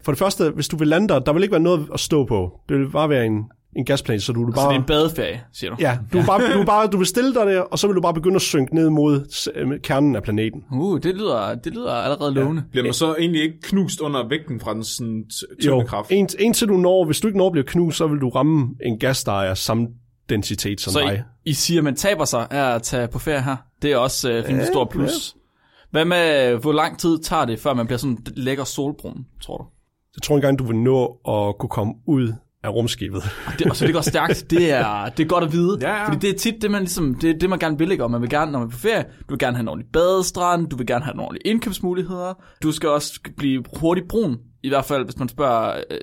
For 0.04 0.12
det 0.12 0.18
første, 0.18 0.50
hvis 0.50 0.68
du 0.68 0.76
vil 0.76 0.88
lande 0.88 1.08
der, 1.08 1.18
der 1.18 1.32
vil 1.32 1.42
ikke 1.42 1.52
være 1.52 1.60
noget 1.60 1.88
at 1.94 2.00
stå 2.00 2.26
på. 2.26 2.60
Det 2.68 2.78
vil 2.78 2.90
bare 2.90 3.08
være 3.08 3.26
en, 3.26 3.50
en 3.76 3.84
gasplanet, 3.84 4.22
så 4.22 4.32
du 4.32 4.44
vil 4.44 4.54
Så 4.54 4.60
bare... 4.60 4.68
det 4.68 4.76
er 4.76 4.80
en 4.80 4.86
badeferie, 4.86 5.40
siger 5.52 5.70
du? 5.70 5.76
Ja, 5.80 5.98
du, 6.12 6.18
ja. 6.18 6.26
Bare, 6.26 6.58
du, 6.58 6.64
bare, 6.74 6.86
du 6.86 6.96
vil 6.96 7.06
stille 7.06 7.34
dig 7.34 7.46
der, 7.46 7.60
og 7.60 7.78
så 7.78 7.86
vil 7.86 7.96
du 7.96 8.00
bare 8.00 8.14
begynde 8.14 8.36
at 8.36 8.42
synke 8.42 8.74
ned 8.74 8.90
mod 8.90 9.48
øh, 9.54 9.80
kernen 9.80 10.16
af 10.16 10.22
planeten. 10.22 10.64
Uh, 10.72 11.00
det 11.00 11.14
lyder, 11.14 11.54
det 11.54 11.72
lyder 11.74 11.92
allerede 11.92 12.34
lovende. 12.34 12.62
Bliver 12.70 12.84
man 12.84 12.92
så 12.92 13.14
egentlig 13.18 13.42
ikke 13.42 13.60
knust 13.62 14.00
under 14.00 14.28
vægten 14.28 14.60
fra 14.60 14.74
den 14.74 14.84
sådan 14.84 15.18
Jo, 15.18 15.60
tyngdekraft? 15.60 16.10
en, 16.12 16.28
indtil 16.38 16.68
du 16.68 16.76
når, 16.76 17.04
hvis 17.04 17.20
du 17.20 17.28
ikke 17.28 17.38
når 17.38 17.46
at 17.46 17.52
blive 17.52 17.64
knust, 17.64 17.96
så 17.96 18.06
vil 18.06 18.20
du 18.20 18.28
ramme 18.28 18.68
en 18.84 18.98
gas, 18.98 19.24
der 19.24 19.42
er 19.42 19.54
samme 19.54 19.88
densitet 20.28 20.80
som 20.80 20.92
Så 20.92 21.00
I, 21.00 21.02
dig. 21.02 21.24
I 21.44 21.52
siger, 21.52 21.80
at 21.80 21.84
man 21.84 21.96
taber 21.96 22.24
sig 22.24 22.46
af 22.50 22.74
at 22.74 22.82
tage 22.82 23.08
på 23.08 23.18
ferie 23.18 23.42
her. 23.42 23.56
Det 23.82 23.92
er 23.92 23.96
også 23.96 24.28
uh, 24.38 24.48
rimelig 24.48 24.66
stor 24.66 24.84
plus. 24.84 25.36
Hvad 25.90 26.04
med, 26.04 26.54
hvor 26.56 26.72
lang 26.72 26.98
tid 26.98 27.18
tager 27.18 27.44
det, 27.44 27.60
før 27.60 27.74
man 27.74 27.86
bliver 27.86 27.98
sådan 27.98 28.18
lækker 28.36 28.64
solbrun, 28.64 29.26
tror 29.42 29.56
du? 29.56 29.64
Jeg 30.16 30.22
tror 30.22 30.34
engang, 30.34 30.58
du 30.58 30.64
vil 30.64 30.76
nå 30.76 31.04
at 31.28 31.58
kunne 31.58 31.70
komme 31.70 31.94
ud 32.06 32.32
af 32.66 32.74
rumskibet. 32.74 33.22
Det, 33.58 33.70
og 33.70 33.76
så 33.76 33.86
det 33.86 33.94
går 33.94 34.00
stærkt. 34.00 34.50
Det 34.50 34.70
er, 34.70 35.08
det 35.08 35.24
er 35.24 35.28
godt 35.28 35.44
at 35.44 35.52
vide. 35.52 35.78
Ja, 35.80 35.94
ja. 35.94 36.06
Fordi 36.06 36.18
det 36.18 36.34
er 36.34 36.38
tit 36.38 36.62
det, 36.62 36.70
man, 36.70 36.82
ligesom, 36.82 37.14
det, 37.14 37.30
er 37.30 37.38
det, 37.38 37.50
man 37.50 37.58
gerne 37.58 37.78
vil, 37.78 37.92
ikke? 37.92 38.04
Og 38.04 38.10
man 38.10 38.20
vil 38.22 38.30
gerne, 38.30 38.52
når 38.52 38.58
man 38.58 38.68
er 38.68 38.72
på 38.72 38.78
ferie, 38.78 39.02
du 39.02 39.34
vil 39.34 39.38
gerne 39.38 39.56
have 39.56 39.62
en 39.62 39.68
ordentlig 39.68 39.88
badestrand, 39.92 40.66
du 40.66 40.76
vil 40.76 40.86
gerne 40.86 41.04
have 41.04 41.16
nogle 41.16 41.26
ordentlige 41.26 41.50
indkøbsmuligheder. 41.52 42.34
Du 42.62 42.72
skal 42.72 42.88
også 42.88 43.20
blive 43.36 43.64
hurtigt 43.80 44.08
brun, 44.08 44.38
i 44.62 44.68
hvert 44.68 44.84
fald, 44.84 45.04
hvis 45.04 45.18
man 45.18 45.28
spørger 45.28 45.76
øh, 45.90 45.98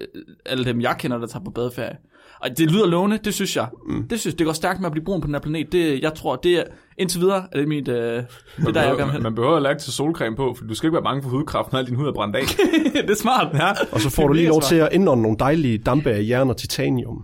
alle 0.46 0.66
dem, 0.66 0.82
jeg 0.82 0.96
kender, 1.00 1.18
der 1.18 1.28
tager 1.28 1.44
på 1.44 1.52
badeferie. 1.52 1.96
Og 2.44 2.58
det 2.58 2.72
lyder 2.72 2.88
lovende, 2.88 3.20
det 3.24 3.34
synes 3.34 3.56
jeg. 3.56 3.68
Mm. 3.90 4.08
Det 4.08 4.20
synes 4.20 4.36
det 4.36 4.46
går 4.46 4.54
stærkt 4.54 4.80
med 4.80 4.86
at 4.86 4.92
blive 4.92 5.06
brun 5.06 5.22
på 5.22 5.28
den 5.28 5.36
her 5.36 5.42
planet. 5.42 5.72
Det, 5.72 6.02
jeg 6.02 6.14
tror, 6.14 6.36
det 6.36 6.52
er 6.60 6.64
indtil 6.98 7.22
videre, 7.22 7.44
er 7.52 7.58
det 7.58 7.68
mit, 7.68 7.88
øh, 7.88 7.96
det 7.96 8.16
er 8.18 8.24
Man 8.64 8.74
der, 8.74 8.82
jeg 8.82 8.88
gerne 8.90 8.96
behøver, 8.98 9.12
vil. 9.12 9.22
man 9.22 9.36
behøver 9.36 9.56
heller 9.56 9.70
ikke 9.70 9.82
til 9.82 9.94
solcreme 9.94 10.36
på, 10.36 10.56
for 10.58 10.66
du 10.66 10.76
skal 10.76 10.88
ikke 10.88 10.94
være 10.94 11.04
bange 11.04 11.24
for 11.24 11.30
hudkræft, 11.30 11.72
når 11.72 11.80
al 11.80 11.86
din 11.88 11.96
hud 11.96 12.08
er 12.08 12.14
brændt 12.14 12.36
af. 12.36 12.42
det 13.02 13.10
er 13.10 13.16
smart. 13.16 13.48
Ja. 13.54 13.72
Og 13.92 14.02
så 14.02 14.10
får 14.10 14.28
du 14.28 14.34
lige 14.34 14.48
lov 14.48 14.62
til 14.62 14.76
at 14.76 14.90
indånde 14.92 15.22
nogle 15.24 15.38
dejlige 15.40 15.78
dampe 15.78 16.10
af 16.12 16.26
jern 16.30 16.50
og 16.50 16.58
titanium. 16.58 17.24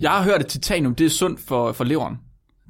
Jeg 0.00 0.10
har 0.10 0.22
hørt, 0.22 0.40
at 0.40 0.46
titanium, 0.46 0.94
det 0.94 1.06
er 1.06 1.10
sundt 1.10 1.40
for, 1.40 1.72
for 1.72 1.84
leveren. 1.84 2.16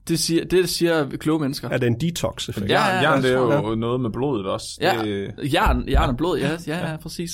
Det 0.09 0.19
siger, 0.19 0.45
det 0.45 0.69
siger 0.69 1.09
kloge 1.09 1.41
mennesker. 1.41 1.69
Er 1.69 1.79
det 1.79 1.87
en 1.87 2.01
detox-effekt? 2.01 2.69
Ja, 2.71 2.87
Ja, 2.87 3.11
Jern, 3.11 3.23
det 3.23 3.31
er 3.33 3.69
jo 3.69 3.75
noget 3.75 4.01
med 4.01 4.11
blodet 4.11 4.47
også. 4.47 4.67
Ja, 4.81 4.93
Det, 5.05 5.55
jern, 5.55 5.85
jern 5.89 6.11
og 6.11 6.17
blod, 6.17 6.39
ja, 6.39 6.51
ja, 6.67 6.91
ja, 6.91 6.97
præcis. 6.97 7.31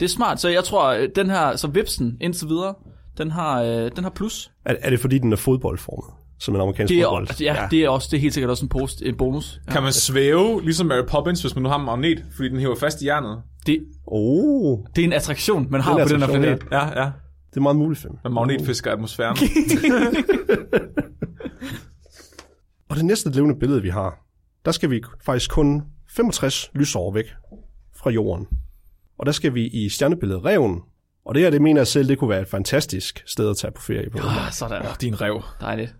Det 0.00 0.04
er 0.06 0.10
smart, 0.10 0.40
så 0.40 0.48
jeg 0.48 0.64
tror, 0.64 0.88
øh, 0.92 1.08
den 1.16 1.30
her, 1.30 1.56
så 1.56 1.66
vipsen 1.68 2.16
indtil 2.20 2.48
videre, 2.48 2.74
den 3.18 3.30
har, 3.30 3.62
øh, 3.62 3.90
den 3.96 4.04
har 4.04 4.10
plus. 4.10 4.50
Er, 4.64 4.74
er 4.80 4.90
det 4.90 5.00
fordi, 5.00 5.18
den 5.18 5.32
er 5.32 5.36
fodboldformet? 5.36 6.14
Som 6.38 6.54
en 6.54 6.60
amerikansk 6.60 6.90
Det 6.94 7.00
er, 7.00 7.04
fodbold? 7.04 7.28
ja, 7.40 7.54
ja, 7.62 7.66
det 7.70 7.84
er 7.84 7.88
også, 7.88 8.08
det 8.10 8.16
er 8.16 8.20
helt 8.20 8.34
sikkert 8.34 8.50
også 8.50 8.64
en, 8.64 8.68
post, 8.68 9.02
en 9.02 9.16
bonus. 9.16 9.60
Ja. 9.66 9.72
kan 9.72 9.82
man 9.82 9.92
svæve, 9.92 10.62
ligesom 10.62 10.86
Mary 10.86 11.04
Poppins, 11.08 11.40
hvis 11.40 11.54
man 11.54 11.62
nu 11.62 11.68
har 11.68 11.78
en 11.78 11.84
magnet, 11.84 12.24
fordi 12.36 12.48
den 12.48 12.58
hæver 12.60 12.74
fast 12.76 13.02
i 13.02 13.06
jernet? 13.06 13.42
Det, 13.66 13.84
Oh, 14.06 14.78
det 14.96 15.02
er 15.02 15.06
en 15.06 15.12
attraktion, 15.12 15.66
man 15.70 15.80
har 15.80 15.98
Det 15.98 16.10
er 16.12 16.14
en 16.14 16.20
på 16.20 16.32
den 16.32 16.42
her 16.44 16.56
planet. 16.56 16.62
Ja, 16.72 17.02
ja. 17.02 17.10
det 17.50 17.56
er 17.56 17.60
meget 17.60 17.76
muligt, 17.76 18.00
Fem. 18.00 18.10
Man 18.24 18.32
magnetfisker 18.32 18.92
atmosfæren. 18.92 19.36
Og 22.88 22.96
det 22.96 23.04
næste 23.04 23.30
levende 23.30 23.54
billede, 23.58 23.82
vi 23.82 23.88
har, 23.88 24.24
der 24.64 24.72
skal 24.72 24.90
vi 24.90 25.02
faktisk 25.24 25.50
kun 25.50 25.82
65 26.08 26.70
lysår 26.74 27.12
væk 27.12 27.24
fra 27.96 28.10
jorden. 28.10 28.46
Og 29.18 29.26
der 29.26 29.32
skal 29.32 29.54
vi 29.54 29.66
i 29.66 29.88
stjernebilledet 29.88 30.44
Reven. 30.44 30.80
Og 31.24 31.34
det 31.34 31.42
her, 31.42 31.50
det 31.50 31.62
mener 31.62 31.80
jeg 31.80 31.86
selv, 31.86 32.08
det 32.08 32.18
kunne 32.18 32.30
være 32.30 32.40
et 32.40 32.48
fantastisk 32.48 33.22
sted 33.26 33.50
at 33.50 33.56
tage 33.56 33.70
på 33.70 33.82
ferie 33.82 34.10
på. 34.10 34.18
Ah, 34.18 34.52
sådan. 34.52 34.82
Din 35.00 35.20
rev. 35.20 35.42
Dejligt. 35.60 35.94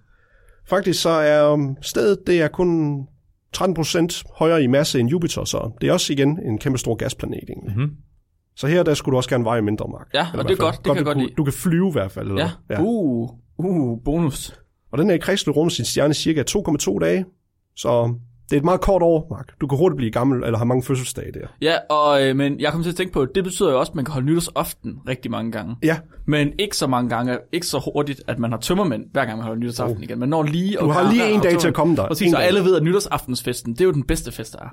Faktisk 0.68 1.02
så 1.02 1.10
er 1.10 1.48
um, 1.48 1.76
stedet, 1.82 2.18
det 2.26 2.42
er 2.42 2.48
kun 2.48 2.98
13% 3.56 4.22
højere 4.38 4.62
i 4.62 4.66
masse 4.66 5.00
end 5.00 5.08
Jupiter, 5.08 5.44
så 5.44 5.70
det 5.80 5.88
er 5.88 5.92
også 5.92 6.12
igen 6.12 6.38
en 6.46 6.58
kæmpe 6.58 6.78
stor 6.78 6.94
gasplanet 6.94 7.40
egentlig. 7.48 7.76
Mhm. 7.76 7.96
Så 8.56 8.66
her, 8.66 8.82
der 8.82 8.94
skulle 8.94 9.12
du 9.12 9.16
også 9.16 9.30
gerne 9.30 9.44
veje 9.44 9.62
mindre, 9.62 9.86
Mark. 9.88 10.08
Ja, 10.14 10.26
og 10.34 10.44
det 10.44 10.50
er 10.50 10.56
godt, 10.56 10.74
det 10.74 10.84
kan 10.84 10.94
jeg 10.94 11.00
du, 11.00 11.04
godt 11.04 11.18
lide. 11.18 11.30
Du 11.36 11.44
kan 11.44 11.52
flyve 11.52 11.88
i 11.88 11.92
hvert 11.92 12.12
fald. 12.12 12.28
Eller? 12.28 12.50
Ja. 12.70 12.74
ja. 12.74 12.80
Uh, 12.80 13.30
uh, 13.58 13.98
bonus. 14.04 14.54
Og 14.92 14.98
den 14.98 15.10
er 15.10 15.14
i 15.14 15.18
kredsløb 15.18 15.56
rundt 15.56 15.72
sin 15.72 15.84
stjerne 15.84 16.14
cirka 16.14 16.42
2,2 16.50 16.98
dage. 16.98 17.24
Så 17.76 18.14
det 18.52 18.56
er 18.56 18.60
et 18.60 18.64
meget 18.64 18.80
kort 18.80 19.02
år, 19.02 19.26
Mark. 19.30 19.60
Du 19.60 19.66
kan 19.66 19.78
hurtigt 19.78 19.96
blive 19.96 20.10
gammel, 20.10 20.44
eller 20.44 20.58
have 20.58 20.66
mange 20.66 20.82
fødselsdage 20.82 21.32
der. 21.32 21.46
Ja, 21.60 21.76
og, 21.90 22.26
øh, 22.26 22.36
men 22.36 22.60
jeg 22.60 22.72
kom 22.72 22.82
til 22.82 22.90
at 22.90 22.96
tænke 22.96 23.12
på, 23.12 23.24
det 23.24 23.44
betyder 23.44 23.70
jo 23.70 23.78
også, 23.80 23.92
at 23.92 23.96
man 23.96 24.04
kan 24.04 24.12
holde 24.12 24.26
nytårsaften 24.26 24.98
rigtig 25.08 25.30
mange 25.30 25.52
gange. 25.52 25.76
Ja, 25.82 25.98
Men 26.26 26.52
ikke 26.58 26.76
så 26.76 26.86
mange 26.86 27.10
gange, 27.10 27.38
ikke 27.52 27.66
så 27.66 27.90
hurtigt, 27.94 28.22
at 28.26 28.38
man 28.38 28.50
har 28.50 28.58
tømmermænd, 28.58 29.04
hver 29.12 29.24
gang 29.24 29.38
man 29.38 29.46
holder 29.46 29.60
nytårsaften 29.60 29.96
oh. 29.96 30.02
igen. 30.02 30.18
Man 30.18 30.28
når 30.28 30.42
lige 30.42 30.76
du 30.80 30.88
har 30.88 31.12
lige 31.12 31.30
en 31.30 31.40
dag 31.40 31.58
til 31.58 31.68
at 31.68 31.74
komme 31.74 31.96
der. 31.96 32.08
Præcis, 32.08 32.32
og 32.32 32.38
dag. 32.38 32.46
alle 32.46 32.60
ved, 32.60 32.76
at 32.76 32.82
nytårsaftensfesten, 32.82 33.72
det 33.72 33.80
er 33.80 33.84
jo 33.84 33.92
den 33.92 34.06
bedste 34.06 34.32
fest, 34.32 34.52
der 34.52 34.58
er. 34.58 34.68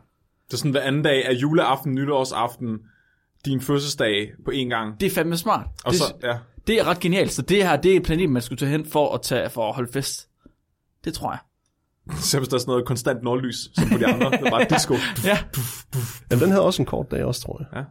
Det 0.48 0.54
er 0.54 0.58
sådan 0.58 0.72
hver 0.72 0.82
anden 0.82 1.04
dag 1.04 1.26
af 1.26 1.34
juleaften, 1.34 1.96
nytårsaften, 1.96 2.78
din 3.46 3.62
fødselsdag 3.62 4.32
på 4.46 4.52
én 4.52 4.70
gang. 4.70 5.00
Det 5.00 5.06
er 5.06 5.12
fandme 5.12 5.38
smart. 5.38 5.66
Og 5.86 5.92
det, 5.92 6.00
så, 6.00 6.14
ja. 6.24 6.38
det 6.68 6.80
er 6.80 6.84
ret 6.88 7.00
genialt, 7.00 7.32
så 7.32 7.42
det 7.42 7.68
her, 7.68 7.76
det 7.76 7.96
er 7.96 8.00
planeten, 8.00 8.34
man 8.34 8.42
skulle 8.42 8.60
tage 8.60 8.72
hen 8.72 8.86
for 8.86 9.14
at, 9.14 9.22
tage, 9.22 9.50
for 9.50 9.70
at 9.70 9.76
holde 9.76 9.92
fest. 9.94 10.30
Det 11.06 11.14
tror 11.14 11.32
jeg. 11.32 11.40
Så 12.16 12.38
hvis 12.38 12.48
der 12.48 12.56
er 12.56 12.60
sådan 12.60 12.72
noget 12.72 12.86
konstant 12.86 13.24
nordlys, 13.24 13.56
som 13.74 13.90
på 13.92 13.98
de 13.98 14.08
andre, 14.08 14.32
det 14.32 14.46
er 14.46 14.50
bare 14.50 14.66
disco. 14.76 14.94
Ja. 15.24 15.38
Jamen, 16.32 16.44
den 16.44 16.50
havde 16.52 16.64
også 16.64 16.82
en 16.82 16.86
kort 16.86 17.12
dag 17.12 17.24
også, 17.26 17.42
tror 17.42 17.60
jeg. 17.60 17.68
Ja. 17.80 17.84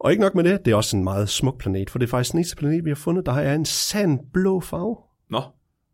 Og 0.00 0.10
ikke 0.10 0.20
nok 0.20 0.34
med 0.34 0.44
det, 0.44 0.64
det 0.64 0.70
er 0.70 0.76
også 0.76 0.96
en 0.96 1.04
meget 1.04 1.28
smuk 1.28 1.58
planet, 1.58 1.90
for 1.90 1.98
det 1.98 2.06
er 2.06 2.10
faktisk 2.10 2.32
den 2.32 2.38
eneste 2.38 2.56
planet, 2.56 2.84
vi 2.84 2.90
har 2.90 2.94
fundet, 2.94 3.26
der 3.26 3.32
er 3.32 3.54
en 3.54 3.64
sand 3.64 4.20
blå 4.32 4.60
farve. 4.60 4.96
Nå, 5.30 5.42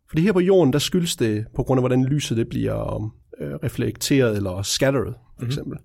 Fordi 0.09 0.21
her 0.21 0.33
på 0.33 0.39
jorden, 0.39 0.73
der 0.73 0.79
skyldes 0.79 1.15
det 1.15 1.45
på 1.55 1.63
grund 1.63 1.79
af, 1.79 1.81
hvordan 1.81 2.05
lyset 2.05 2.37
det 2.37 2.49
bliver 2.49 3.03
øh, 3.41 3.53
reflekteret 3.63 4.37
eller 4.37 4.61
scattered, 4.61 5.13
for 5.39 5.45
eksempel. 5.45 5.77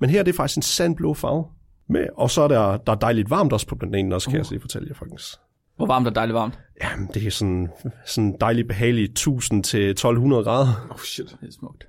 Men 0.00 0.10
her 0.10 0.18
er 0.18 0.22
det 0.22 0.34
faktisk 0.34 0.56
en 0.56 0.62
sandblå 0.62 1.14
farve. 1.14 1.44
Med, 1.90 2.06
og 2.16 2.30
så 2.30 2.42
er 2.42 2.48
der, 2.48 2.76
der 2.76 2.92
er 2.92 2.96
dejligt 2.96 3.30
varmt 3.30 3.52
også 3.52 3.66
på 3.66 3.76
planeten, 3.76 4.12
også 4.12 4.30
kan 4.30 4.40
uh. 4.40 4.44
jeg 4.44 4.50
lige 4.50 4.60
fortælle 4.60 4.88
jer 4.88 4.94
faktisk. 4.94 5.38
Hvor 5.78 5.86
varmt 5.86 6.06
og 6.06 6.14
dejligt 6.14 6.34
varmt. 6.34 6.58
Jamen, 6.82 7.08
det 7.14 7.26
er 7.26 7.30
sådan, 7.30 7.68
sådan 8.06 8.36
dejligt 8.40 8.68
behageligt 8.68 9.10
1000 9.10 9.64
til 9.64 9.90
1200 9.90 10.44
grader. 10.44 10.88
oh 10.90 10.98
shit. 10.98 11.26
Det 11.40 11.48
er 11.48 11.52
smukt. 11.60 11.84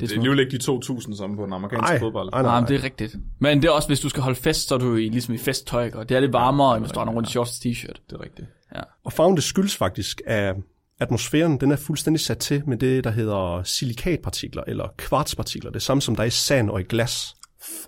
Det 0.00 0.10
er 0.10 0.16
alligevel 0.16 0.38
ikke 0.38 0.58
de 0.58 0.72
2.000 0.72 1.16
som 1.16 1.36
på 1.36 1.44
den 1.44 1.52
amerikanske 1.52 1.92
Ej, 1.92 1.98
fodbold. 1.98 2.28
ej, 2.32 2.42
Nej, 2.42 2.50
nej, 2.50 2.60
men 2.60 2.68
det 2.68 2.80
er 2.80 2.84
rigtigt. 2.84 3.16
Men 3.40 3.62
det 3.62 3.68
er 3.68 3.72
også, 3.72 3.88
hvis 3.88 4.00
du 4.00 4.08
skal 4.08 4.22
holde 4.22 4.38
fest, 4.38 4.68
så 4.68 4.74
er 4.74 4.78
du 4.78 4.96
i, 4.96 5.08
ligesom 5.08 5.34
i 5.34 5.38
festtøj, 5.38 5.90
og 5.94 6.08
det 6.08 6.16
er 6.16 6.20
lidt 6.20 6.32
varmere, 6.32 6.76
end 6.76 6.84
hvis 6.84 6.92
du 6.92 6.98
har 7.00 7.06
en 7.06 7.14
rundt 7.14 7.28
shorts 7.28 7.50
t-shirt. 7.50 8.06
Det 8.10 8.16
er 8.16 8.20
rigtigt. 8.20 8.48
Og 9.04 9.12
farven, 9.12 9.36
det 9.36 9.44
skyldes 9.44 9.76
faktisk, 9.76 10.20
at 10.26 10.56
atmosfæren, 11.00 11.60
den 11.60 11.72
er 11.72 11.76
fuldstændig 11.76 12.20
sat 12.20 12.38
til 12.38 12.62
med 12.66 12.76
det, 12.76 13.04
der 13.04 13.10
hedder 13.10 13.62
silikatpartikler, 13.62 14.62
eller 14.66 14.88
kvartspartikler. 14.96 15.70
Det 15.70 15.82
samme 15.82 16.00
som 16.00 16.16
der 16.16 16.22
er 16.22 16.26
i 16.26 16.30
sand 16.30 16.70
og 16.70 16.80
i 16.80 16.84
glas. 16.84 17.34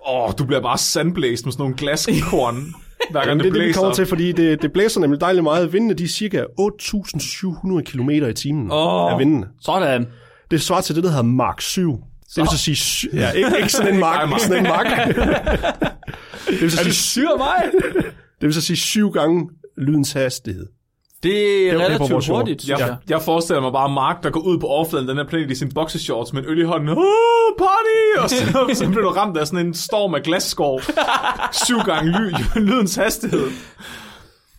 Åh, 0.07 0.29
oh, 0.29 0.33
du 0.39 0.45
bliver 0.45 0.61
bare 0.61 0.79
sandblæst 0.79 1.45
med 1.45 1.53
sådan 1.53 1.63
nogle 1.63 1.77
glaskorn, 1.77 2.57
hver 3.11 3.25
gang 3.27 3.39
det, 3.41 3.45
det 3.45 3.49
er 3.51 3.53
det, 3.53 3.61
vi 3.61 3.65
blæser. 3.67 3.81
kommer 3.81 3.95
til, 3.95 4.07
fordi 4.07 4.33
det, 4.33 4.63
det 4.63 4.73
blæser 4.73 5.01
nemlig 5.01 5.21
dejligt 5.21 5.43
meget. 5.43 5.73
Vindene, 5.73 5.95
de 5.95 6.05
er 6.05 6.09
cirka 6.09 6.43
8.700 6.61 7.83
km 7.83 8.11
i 8.11 8.33
timen 8.33 8.71
Åh. 8.71 9.13
af 9.13 9.19
vindene. 9.19 9.47
Sådan. 9.61 10.07
Det 10.51 10.63
svarer 10.63 10.81
til 10.81 10.95
det, 10.95 11.05
der 11.05 11.11
hedder 11.11 11.23
Mark 11.23 11.61
7. 11.61 11.93
Det 12.35 12.41
vil 12.43 12.47
så 12.51 12.59
sige, 12.59 12.77
sy- 12.77 13.07
ja, 13.13 13.31
ikke, 13.31 13.51
ikke 13.59 13.73
sådan 13.73 13.95
en 13.95 14.01
mark, 14.09 14.29
ikke 14.31 14.43
sådan 14.43 14.59
en 14.59 14.63
mark. 14.69 14.87
det, 16.47 16.61
vil 16.61 16.71
så 16.71 16.81
Er 16.81 16.83
sige, 16.83 16.89
du 16.89 16.93
syr 16.95 17.29
mig? 17.39 17.63
det 18.41 18.47
vil 18.47 18.55
så 18.55 18.61
sige 18.61 18.77
syv 18.77 19.11
gange 19.11 19.49
lydens 19.79 20.13
hastighed. 20.13 20.67
Det 21.25 21.69
er 21.69 21.73
det 21.73 21.81
er 21.83 21.85
relativt 21.85 22.27
hurtigt, 22.29 22.63
synes 22.63 22.81
Jeg, 22.81 22.89
jeg. 22.89 22.97
jeg 23.09 23.23
forestiller 23.23 23.61
mig 23.61 23.73
bare 23.73 23.89
Mark, 23.89 24.23
der 24.23 24.31
går 24.31 24.41
ud 24.41 24.59
på 24.59 24.67
overfladen 24.67 25.09
af 25.09 25.15
den 25.15 25.25
her 25.25 25.29
planet 25.31 25.51
i 25.51 25.55
sin 25.55 25.73
boxershorts 25.75 26.33
med 26.33 26.43
en 26.43 26.49
øl 26.49 26.59
i 26.61 26.65
hånden. 26.65 26.89
Oh, 26.89 26.97
party! 27.59 28.23
Og 28.23 28.31
så, 28.31 28.75
så 28.85 28.89
bliver 28.89 29.03
du 29.03 29.11
ramt 29.11 29.37
af 29.37 29.47
sådan 29.47 29.67
en 29.67 29.75
storm 29.75 30.15
af 30.15 30.23
glasskår. 30.23 30.81
Syv 31.65 31.79
gange 31.79 32.11
ly, 32.13 32.33
lydens 32.69 32.95
hastighed. 32.95 33.47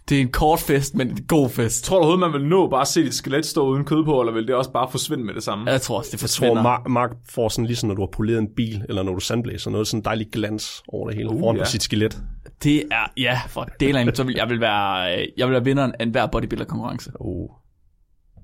Det 0.09 0.17
er 0.17 0.21
en 0.21 0.31
kort 0.31 0.59
fest, 0.59 0.95
men 0.95 1.07
en 1.09 1.23
god 1.27 1.49
fest. 1.49 1.83
Tror 1.85 1.95
du 1.95 2.03
overhovedet, 2.03 2.31
man 2.31 2.41
vil 2.41 2.49
nå 2.49 2.69
bare 2.69 2.81
at 2.81 2.87
se 2.87 3.03
dit 3.03 3.13
skelet 3.13 3.45
stå 3.45 3.67
uden 3.67 3.85
kød 3.85 4.05
på, 4.05 4.21
eller 4.21 4.33
vil 4.33 4.47
det 4.47 4.55
også 4.55 4.71
bare 4.71 4.91
forsvinde 4.91 5.23
med 5.23 5.33
det 5.33 5.43
samme? 5.43 5.71
Jeg 5.71 5.81
tror 5.81 5.97
også, 5.97 6.07
det 6.07 6.13
Jeg 6.13 6.19
tror, 6.19 6.23
forsvinder. 6.45 6.63
Mark, 6.63 6.87
Mark 6.89 7.11
får 7.29 7.49
sådan 7.49 7.65
ligesom, 7.65 7.87
når 7.87 7.95
du 7.95 8.01
har 8.01 8.09
poleret 8.13 8.37
en 8.39 8.47
bil, 8.55 8.85
eller 8.89 9.03
når 9.03 9.13
du 9.13 9.19
sandblæser, 9.19 9.71
noget 9.71 9.87
sådan 9.87 10.03
dejlig 10.03 10.27
glans 10.31 10.83
over 10.87 11.07
det 11.09 11.17
hele, 11.17 11.29
Uh, 11.29 11.39
foran 11.39 11.55
ja. 11.55 11.63
på 11.63 11.69
sit 11.69 11.83
skelet. 11.83 12.17
Det 12.63 12.83
er, 12.91 13.11
ja, 13.17 13.39
for 13.49 13.67
delen, 13.79 14.15
så 14.15 14.23
vil 14.23 14.35
jeg 14.37 14.49
vil 14.49 14.59
være, 14.61 15.17
øh, 15.21 15.27
jeg 15.37 15.47
vil 15.47 15.53
være 15.53 15.63
vinderen 15.63 15.93
af 15.99 16.03
enhver 16.03 16.25
bodybuilder-konkurrence. 16.27 17.11
Uh. 17.19 17.49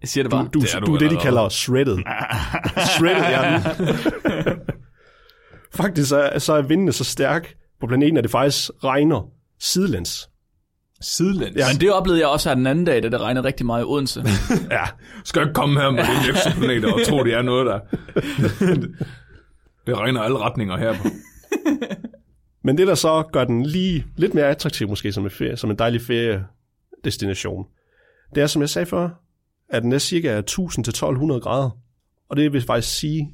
Jeg 0.01 0.09
siger 0.09 0.23
det 0.23 0.31
bare. 0.31 0.47
Du, 0.53 0.59
Det 0.59 0.75
er 0.75 0.79
du, 0.79 0.85
du 0.85 0.91
du 0.91 0.95
er 0.95 0.99
det, 0.99 1.11
de 1.11 1.17
kalder 1.17 1.49
shredded. 1.49 1.97
shredded, 2.97 3.23
ja. 3.23 3.61
faktisk 5.83 6.09
så 6.09 6.17
er, 6.21 6.39
så 6.39 6.53
er 6.53 6.61
vindene 6.61 6.91
så 6.91 7.03
stærk 7.03 7.53
på 7.81 7.87
planeten, 7.87 8.17
at 8.17 8.23
det 8.23 8.31
faktisk 8.31 8.69
regner 8.83 9.29
sidelæns. 9.59 10.29
Sidelæns. 11.01 11.55
Ja. 11.55 11.65
Men 11.73 11.81
det 11.81 11.91
oplevede 11.91 12.21
jeg 12.21 12.29
også 12.29 12.49
her 12.49 12.55
den 12.55 12.67
anden 12.67 12.85
dag, 12.85 13.03
da 13.03 13.09
det 13.09 13.21
regnede 13.21 13.45
rigtig 13.45 13.65
meget 13.65 13.81
i 13.81 13.85
Odense. 13.85 14.23
Ja, 14.71 14.83
Skal 15.23 15.41
ikke 15.41 15.53
komme 15.53 15.79
her 15.79 15.89
med 15.89 16.03
de 16.03 16.31
exoplaneter 16.31 16.93
og 16.93 16.99
tro, 17.07 17.23
det 17.23 17.33
er 17.33 17.41
noget, 17.41 17.65
der... 17.65 17.79
det 19.87 19.97
regner 19.97 20.21
alle 20.21 20.37
retninger 20.37 20.77
her 20.77 20.93
på. 20.93 21.07
Men 22.63 22.77
det, 22.77 22.87
der 22.87 22.95
så 22.95 23.23
gør 23.33 23.43
den 23.43 23.65
lige 23.65 24.05
lidt 24.17 24.33
mere 24.33 24.45
attraktiv 24.45 24.89
måske 24.89 25.11
som 25.11 25.23
en, 25.23 25.31
ferie, 25.31 25.57
som 25.57 25.71
en 25.71 25.77
dejlig 25.77 26.01
feriedestination, 26.01 27.65
det 28.35 28.43
er, 28.43 28.47
som 28.47 28.61
jeg 28.61 28.69
sagde 28.69 28.85
før, 28.85 29.09
at 29.69 29.83
den 29.83 29.93
er 29.93 29.97
cirka 29.97 30.41
1000-1200 30.41 31.39
grader. 31.39 31.69
Og 32.29 32.37
det 32.37 32.53
vil 32.53 32.61
faktisk 32.61 32.99
sige, 32.99 33.31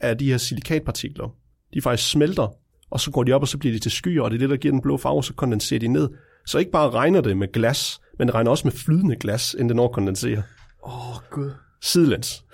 at 0.00 0.20
de 0.20 0.30
her 0.30 0.36
silikatpartikler, 0.36 1.36
de 1.74 1.82
faktisk 1.82 2.10
smelter, 2.10 2.54
og 2.90 3.00
så 3.00 3.10
går 3.10 3.24
de 3.24 3.32
op, 3.32 3.42
og 3.42 3.48
så 3.48 3.58
bliver 3.58 3.72
de 3.72 3.78
til 3.78 3.90
skyer, 3.90 4.22
og 4.22 4.30
det 4.30 4.36
er 4.36 4.38
det, 4.38 4.50
der 4.50 4.56
giver 4.56 4.72
den 4.72 4.82
blå 4.82 4.96
farve, 4.96 5.24
så 5.24 5.34
kondenserer 5.34 5.80
de 5.80 5.88
ned. 5.88 6.08
Så 6.46 6.58
ikke 6.58 6.70
bare 6.70 6.90
regner 6.90 7.20
det 7.20 7.36
med 7.36 7.52
glas, 7.52 8.00
men 8.18 8.28
det 8.28 8.34
regner 8.34 8.50
også 8.50 8.64
med 8.66 8.72
flydende 8.72 9.16
glas, 9.16 9.54
inden 9.54 9.68
det 9.68 9.76
når 9.76 9.84
at 9.88 9.92
kondensere. 9.92 10.42
Åh, 10.86 11.10
oh, 11.10 11.16
gud. 11.30 11.50
Sidelæns. 11.82 12.44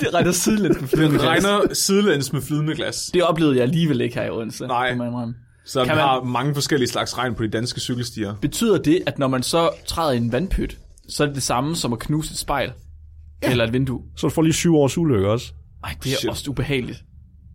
det 0.00 0.14
regner 0.14 0.32
sidelæns 0.32 0.80
med 0.80 0.88
flydende 0.88 1.18
Den 1.18 1.20
glas. 1.20 1.44
regner 1.44 1.74
sidelæns 1.74 2.32
med 2.32 2.42
flydende 2.42 2.74
glas. 2.74 3.10
Det 3.14 3.22
oplevede 3.22 3.56
jeg 3.56 3.62
alligevel 3.62 4.00
ikke 4.00 4.14
her 4.14 4.24
i 4.24 4.30
Odense. 4.30 4.66
Nej. 4.66 4.88
indrømme. 4.90 5.34
Så 5.66 5.80
vi 5.82 5.86
Kan 5.86 5.96
man- 5.96 6.04
har 6.04 6.22
mange 6.24 6.54
forskellige 6.54 6.88
slags 6.88 7.18
regn 7.18 7.34
på 7.34 7.42
de 7.42 7.48
danske 7.48 7.80
cykelstier. 7.80 8.34
Betyder 8.40 8.78
det, 8.78 9.02
at 9.06 9.18
når 9.18 9.28
man 9.28 9.42
så 9.42 9.70
træder 9.86 10.12
i 10.12 10.16
en 10.16 10.32
vandpyt, 10.32 10.78
så 11.08 11.22
er 11.22 11.26
det 11.26 11.34
det 11.34 11.42
samme 11.42 11.76
som 11.76 11.92
at 11.92 11.98
knuse 11.98 12.32
et 12.32 12.38
spejl? 12.38 12.72
Ja. 13.42 13.50
Eller 13.50 13.64
et 13.64 13.72
vindue? 13.72 14.02
Så 14.16 14.26
du 14.26 14.30
får 14.34 14.42
lige 14.42 14.52
syv 14.52 14.74
års 14.76 14.98
ulykke 14.98 15.28
også. 15.28 15.52
Ej, 15.84 15.94
det 16.04 16.12
er 16.12 16.16
Shit. 16.16 16.30
også 16.30 16.50
ubehageligt. 16.50 16.98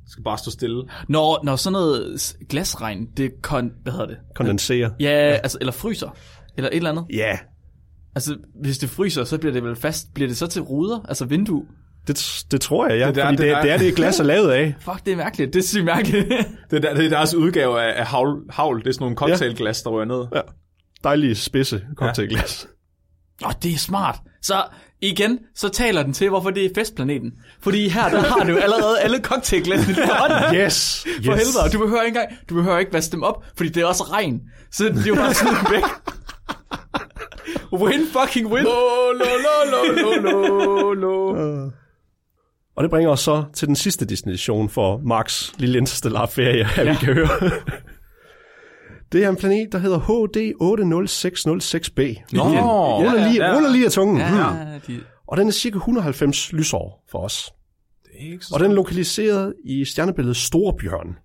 Skal 0.10 0.24
bare 0.24 0.38
stå 0.38 0.52
stille. 0.52 0.84
Når, 1.08 1.40
når 1.44 1.56
sådan 1.56 1.74
noget 1.74 2.36
glasregn, 2.50 3.06
det 3.18 3.32
kon, 3.42 3.72
hvad 3.84 3.92
hedder 3.94 4.08
det? 4.08 4.18
Kondensere. 4.36 4.92
Ja, 5.00 5.10
altså, 5.44 5.58
eller 5.62 5.74
fryser. 5.74 6.16
Eller 6.58 6.70
et 6.70 6.76
eller 6.78 6.90
andet. 6.90 7.06
Ja, 7.14 7.38
Altså, 8.16 8.38
hvis 8.62 8.78
det 8.78 8.90
fryser, 8.90 9.24
så 9.24 9.38
bliver 9.38 9.54
det 9.54 9.64
vel 9.64 9.76
fast. 9.76 10.14
Bliver 10.14 10.28
det 10.28 10.38
så 10.38 10.48
til 10.48 10.62
ruder? 10.62 11.00
Altså 11.08 11.26
vindue? 11.26 11.66
det, 12.08 12.44
det 12.52 12.62
tror 12.62 12.88
jeg, 12.88 13.00
ja. 13.00 13.08
Det 13.08 13.16
Det 13.16 13.22
er 13.24 13.26
er, 13.26 13.32
der- 13.32 13.38
fordi 13.38 13.48
det 13.48 13.50
det, 13.50 13.52
er 13.58 13.62
det, 13.62 13.68
der- 13.68 13.74
er 13.74 13.78
det, 13.78 13.96
glas 13.96 14.20
er 14.20 14.24
lavet 14.24 14.52
af. 14.52 14.76
Fuck, 14.80 15.06
det 15.06 15.14
er 15.14 15.18
mærkeligt. 15.18 15.54
Det 15.54 15.60
er 15.60 15.68
sygt 15.68 15.86
mærkeligt. 15.86 16.28
Det 16.72 16.78
er, 16.78 16.80
der, 16.80 16.94
det 16.94 17.06
er 17.06 17.10
deres 17.10 17.34
udgave 17.36 17.82
af, 17.82 18.00
af 18.00 18.06
havl, 18.08 18.42
havl. 18.50 18.80
Det 18.80 18.88
er 18.88 18.92
sådan 18.92 19.04
nogle 19.04 19.16
cocktailglas, 19.16 19.82
der 19.82 19.90
rører 19.90 20.06
ned. 20.06 20.26
Ja. 20.36 20.42
Dejlige 21.04 21.36
spidse 21.36 21.82
cocktailglas. 21.96 22.68
Åh, 23.46 23.52
det 23.64 23.74
er 23.74 23.78
smart. 23.78 24.20
Så 24.42 24.54
igen, 25.02 25.40
så 25.56 25.70
taler 25.70 26.04
den 26.04 26.14
til, 26.14 26.30
hvorfor 26.30 26.50
det 26.50 26.66
er 26.66 26.70
festplaneten. 26.76 27.32
Fordi 27.62 27.88
her, 27.88 28.10
der 28.10 28.20
har 28.20 28.44
du 28.44 28.52
jo 28.52 28.58
allerede 28.58 29.00
alle 29.00 29.20
cocktailglasene 29.20 29.92
i 29.92 29.96
din 29.96 30.04
hånd. 30.10 30.34
Ja. 30.34 30.66
Yes, 30.66 31.08
yes. 31.08 31.26
For 31.26 31.34
helvede, 31.34 31.72
du 31.74 31.80
behøver 31.80 32.02
ikke 32.02 32.20
engang, 32.20 32.40
du 32.50 32.56
behøver 32.56 32.78
ikke 32.78 32.94
vaske 32.94 33.12
dem 33.12 33.24
op, 33.24 33.44
fordi 33.58 33.70
det 33.70 33.82
er 33.82 33.86
også 33.86 34.04
regn. 34.04 34.42
Så 34.72 34.84
det 34.84 35.04
er 35.04 35.08
jo 35.08 35.16
bare 35.16 35.34
sådan 35.34 35.54
væk. 35.72 35.84
Win 37.82 38.08
fucking 38.14 38.48
win. 38.48 38.64
Lo, 38.64 39.12
lo, 39.12 39.26
lo, 39.46 39.72
lo, 39.72 40.22
lo, 40.22 40.94
lo, 40.94 40.94
lo. 40.94 41.70
Og 42.76 42.84
det 42.84 42.90
bringer 42.90 43.10
os 43.10 43.20
så 43.20 43.44
til 43.54 43.68
den 43.68 43.76
sidste 43.76 44.06
destination 44.06 44.70
for 44.70 45.02
Marks 45.06 45.54
lille 45.58 45.78
interstellar 45.78 46.26
ferie. 46.26 46.68
Ja. 46.78 46.92
vi 46.92 46.98
kan 47.06 47.14
høre. 47.14 47.28
Det 49.12 49.24
er 49.24 49.30
en 49.30 49.36
planet, 49.36 49.72
der 49.72 49.78
hedder 49.78 50.00
HD 50.00 50.38
80606b. 50.62 52.24
Nå, 52.36 52.44
Ruller 52.44 53.28
lige, 53.30 53.46
ja. 53.48 53.56
ruller 53.56 53.72
lige 53.72 53.86
af 53.86 53.92
tungen. 53.92 54.18
Ja. 54.18 54.54
Ja, 54.56 54.80
de, 54.88 55.00
Og 55.28 55.38
den 55.38 55.48
er 55.48 55.52
cirka 55.52 55.76
190 55.78 56.54
lysår 56.54 57.04
for 57.12 57.20
os. 57.20 57.54
Det 58.04 58.12
er 58.28 58.32
ikke 58.32 58.46
så 58.46 58.54
Og 58.56 58.60
den 58.60 58.72
er 58.72 58.76
lokaliseret 58.76 59.54
i 59.66 59.86
stjernebilledet 59.86 60.38
Storbjørn. 60.38 61.18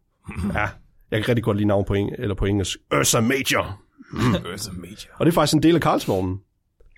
Ja, 0.55 0.69
jeg 1.11 1.21
kan 1.21 1.29
rigtig 1.29 1.45
godt 1.45 1.57
lide 1.57 1.69
navn 1.69 1.85
på, 1.85 1.95
eng- 1.95 2.15
eller 2.23 2.35
på 2.35 2.45
engelsk. 2.45 2.79
Ursa 2.99 3.21
Major. 3.21 3.81
Ursa 4.53 4.71
Major. 4.73 5.11
Og 5.19 5.27
det 5.27 5.33
er 5.33 5.35
faktisk 5.35 5.55
en 5.55 5.63
del 5.63 5.75
af 5.75 5.81
Karlsvognen. 5.81 6.39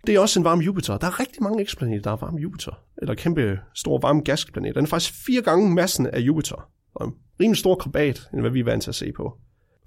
Det 0.07 0.15
er 0.15 0.21
også 0.21 0.41
en 0.41 0.45
varm 0.45 0.61
Jupiter. 0.61 0.99
Der 0.99 1.07
er 1.07 1.21
rigtig 1.21 1.43
mange 1.43 1.63
eksoplaneter, 1.63 2.03
der 2.03 2.11
er 2.13 2.17
varm 2.17 2.35
Jupiter. 2.37 2.73
Eller 3.03 3.15
kæmpe 3.15 3.59
stor 3.75 3.99
varm 3.99 4.25
gasplanet. 4.25 4.75
Den 4.75 4.85
er 4.85 4.89
faktisk 4.89 5.15
fire 5.27 5.43
gange 5.43 5.75
massen 5.75 6.07
af 6.07 6.21
Jupiter. 6.21 6.69
Og 6.95 7.07
en 7.07 7.13
rimelig 7.41 7.59
stor 7.59 7.75
krabat, 7.75 8.23
end 8.33 8.41
hvad 8.41 8.51
vi 8.51 8.61
er 8.61 8.65
vant 8.65 8.83
til 8.83 8.91
at 8.91 8.95
se 8.95 9.13
på. 9.17 9.37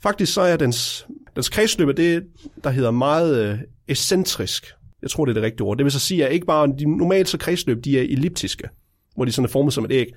Faktisk 0.04 0.34
så 0.34 0.42
er 0.42 0.58
dens, 0.58 1.08
dens 1.36 1.50
kredsløb 1.50 1.98
det, 1.98 2.24
der 2.64 2.70
hedder 2.70 2.92
meget 2.92 3.52
øh, 3.52 3.60
excentrisk. 3.88 4.74
Jeg 5.02 5.10
tror, 5.10 5.26
det 5.26 5.32
er 5.32 5.34
det 5.34 5.44
rigtige 5.44 5.62
ord. 5.62 5.78
Det 5.78 5.84
vil 5.84 5.92
så 5.92 6.00
sige, 6.00 6.26
at 6.26 6.34
ikke 6.34 6.46
bare 6.46 6.68
de 6.80 6.98
normalt 6.98 7.30
så 7.30 7.38
kredsløb, 7.38 7.84
de 7.84 8.00
er 8.00 8.04
elliptiske, 8.04 8.70
hvor 9.16 9.26
de 9.26 9.32
sådan 9.32 9.46
er 9.46 9.50
formet 9.50 9.74
som 9.74 9.86
et 9.86 9.92
æg. 9.92 10.08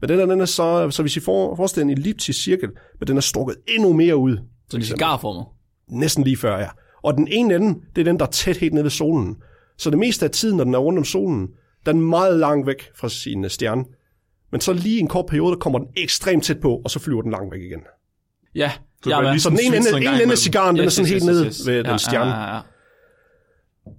Men 0.00 0.08
den 0.08 0.20
er, 0.20 0.26
den 0.26 0.40
er 0.40 0.44
så, 0.44 0.90
så 0.90 1.02
hvis 1.02 1.16
I 1.16 1.20
får, 1.20 1.56
forestiller 1.56 1.84
en 1.84 1.98
elliptisk 1.98 2.42
cirkel, 2.42 2.68
men 3.00 3.06
den 3.06 3.16
er 3.16 3.20
strukket 3.20 3.56
endnu 3.68 3.92
mere 3.92 4.16
ud. 4.16 4.36
så 4.70 4.76
de 4.76 4.82
er 4.82 4.86
cigarformet. 4.86 5.46
Næsten 5.88 6.24
lige 6.24 6.36
før, 6.36 6.58
ja. 6.58 6.68
Og 7.02 7.14
den 7.14 7.28
ene 7.28 7.54
ende, 7.54 7.80
det 7.96 8.00
er 8.00 8.04
den, 8.04 8.18
der 8.18 8.26
er 8.26 8.30
tæt 8.30 8.56
helt 8.56 8.74
nede 8.74 8.84
ved 8.84 8.90
solen. 8.90 9.36
Så 9.76 9.90
det 9.90 9.98
meste 9.98 10.24
af 10.24 10.30
tiden, 10.30 10.56
når 10.56 10.64
den 10.64 10.74
er 10.74 10.78
rundt 10.78 10.98
om 10.98 11.04
solen, 11.04 11.48
den 11.86 11.96
er 11.96 12.00
meget 12.00 12.38
langt 12.38 12.66
væk 12.66 12.90
fra 12.94 13.08
sin 13.08 13.44
øh, 13.44 13.50
stjerne. 13.50 13.84
Men 14.52 14.60
så 14.60 14.72
lige 14.72 15.00
en 15.00 15.08
kort 15.08 15.26
periode, 15.26 15.52
der 15.52 15.58
kommer 15.58 15.78
den 15.78 15.88
ekstremt 15.96 16.44
tæt 16.44 16.60
på, 16.60 16.80
og 16.84 16.90
så 16.90 16.98
flyver 16.98 17.22
den 17.22 17.30
langt 17.30 17.52
væk 17.52 17.62
igen. 17.62 17.80
Ja, 18.54 18.72
Er 19.06 19.20
med. 19.22 19.30
ligesom- 19.30 19.56
Så 19.56 19.62
den 19.62 19.74
ene 19.74 19.76
ende, 19.76 20.08
en 20.14 20.20
ende 20.22 20.32
af 20.32 20.38
cigaren, 20.38 20.76
den 20.76 20.80
er 20.80 20.86
Yes, 20.86 20.92
sådan 20.92 21.04
yes, 21.04 21.10
helt 21.10 21.22
yes, 21.22 21.26
nede 21.26 21.46
yes. 21.46 21.66
ved 21.66 21.82
Ja, 21.84 21.90
den 21.90 21.98
stjerne. 21.98 22.30
Ja, 22.30 22.40
ja, 22.40 22.54
ja. 22.54 22.60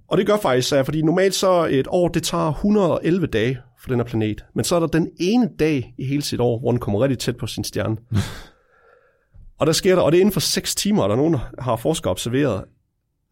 Og 0.08 0.18
det 0.18 0.26
gør 0.26 0.36
faktisk, 0.36 0.72
at 0.72 0.84
fordi 0.84 1.02
normalt 1.02 1.34
så 1.34 1.66
et 1.70 1.86
år, 1.90 2.08
det 2.08 2.22
tager 2.22 2.48
111 2.52 3.26
dage 3.26 3.58
for 3.82 3.88
den 3.88 3.98
her 3.98 4.04
planet. 4.04 4.44
Men 4.54 4.64
så 4.64 4.76
er 4.76 4.80
der 4.80 4.86
den 4.86 5.08
ene 5.20 5.48
dag 5.58 5.94
i 5.98 6.06
hele 6.06 6.22
sit 6.22 6.40
år, 6.40 6.58
hvor 6.58 6.70
den 6.70 6.80
kommer 6.80 7.02
rigtig 7.02 7.18
tæt 7.18 7.36
på 7.36 7.46
sin 7.46 7.64
stjerne. 7.64 7.96
og 9.60 9.66
der 9.66 9.72
sker 9.72 9.94
der, 9.94 10.02
og 10.02 10.12
det 10.12 10.18
er 10.18 10.20
inden 10.20 10.32
for 10.32 10.40
6 10.40 10.74
timer, 10.74 11.02
der 11.02 11.12
er 11.14 11.16
nogen, 11.16 11.36
har 11.58 11.76
forskere 11.76 12.10
observeret, 12.10 12.64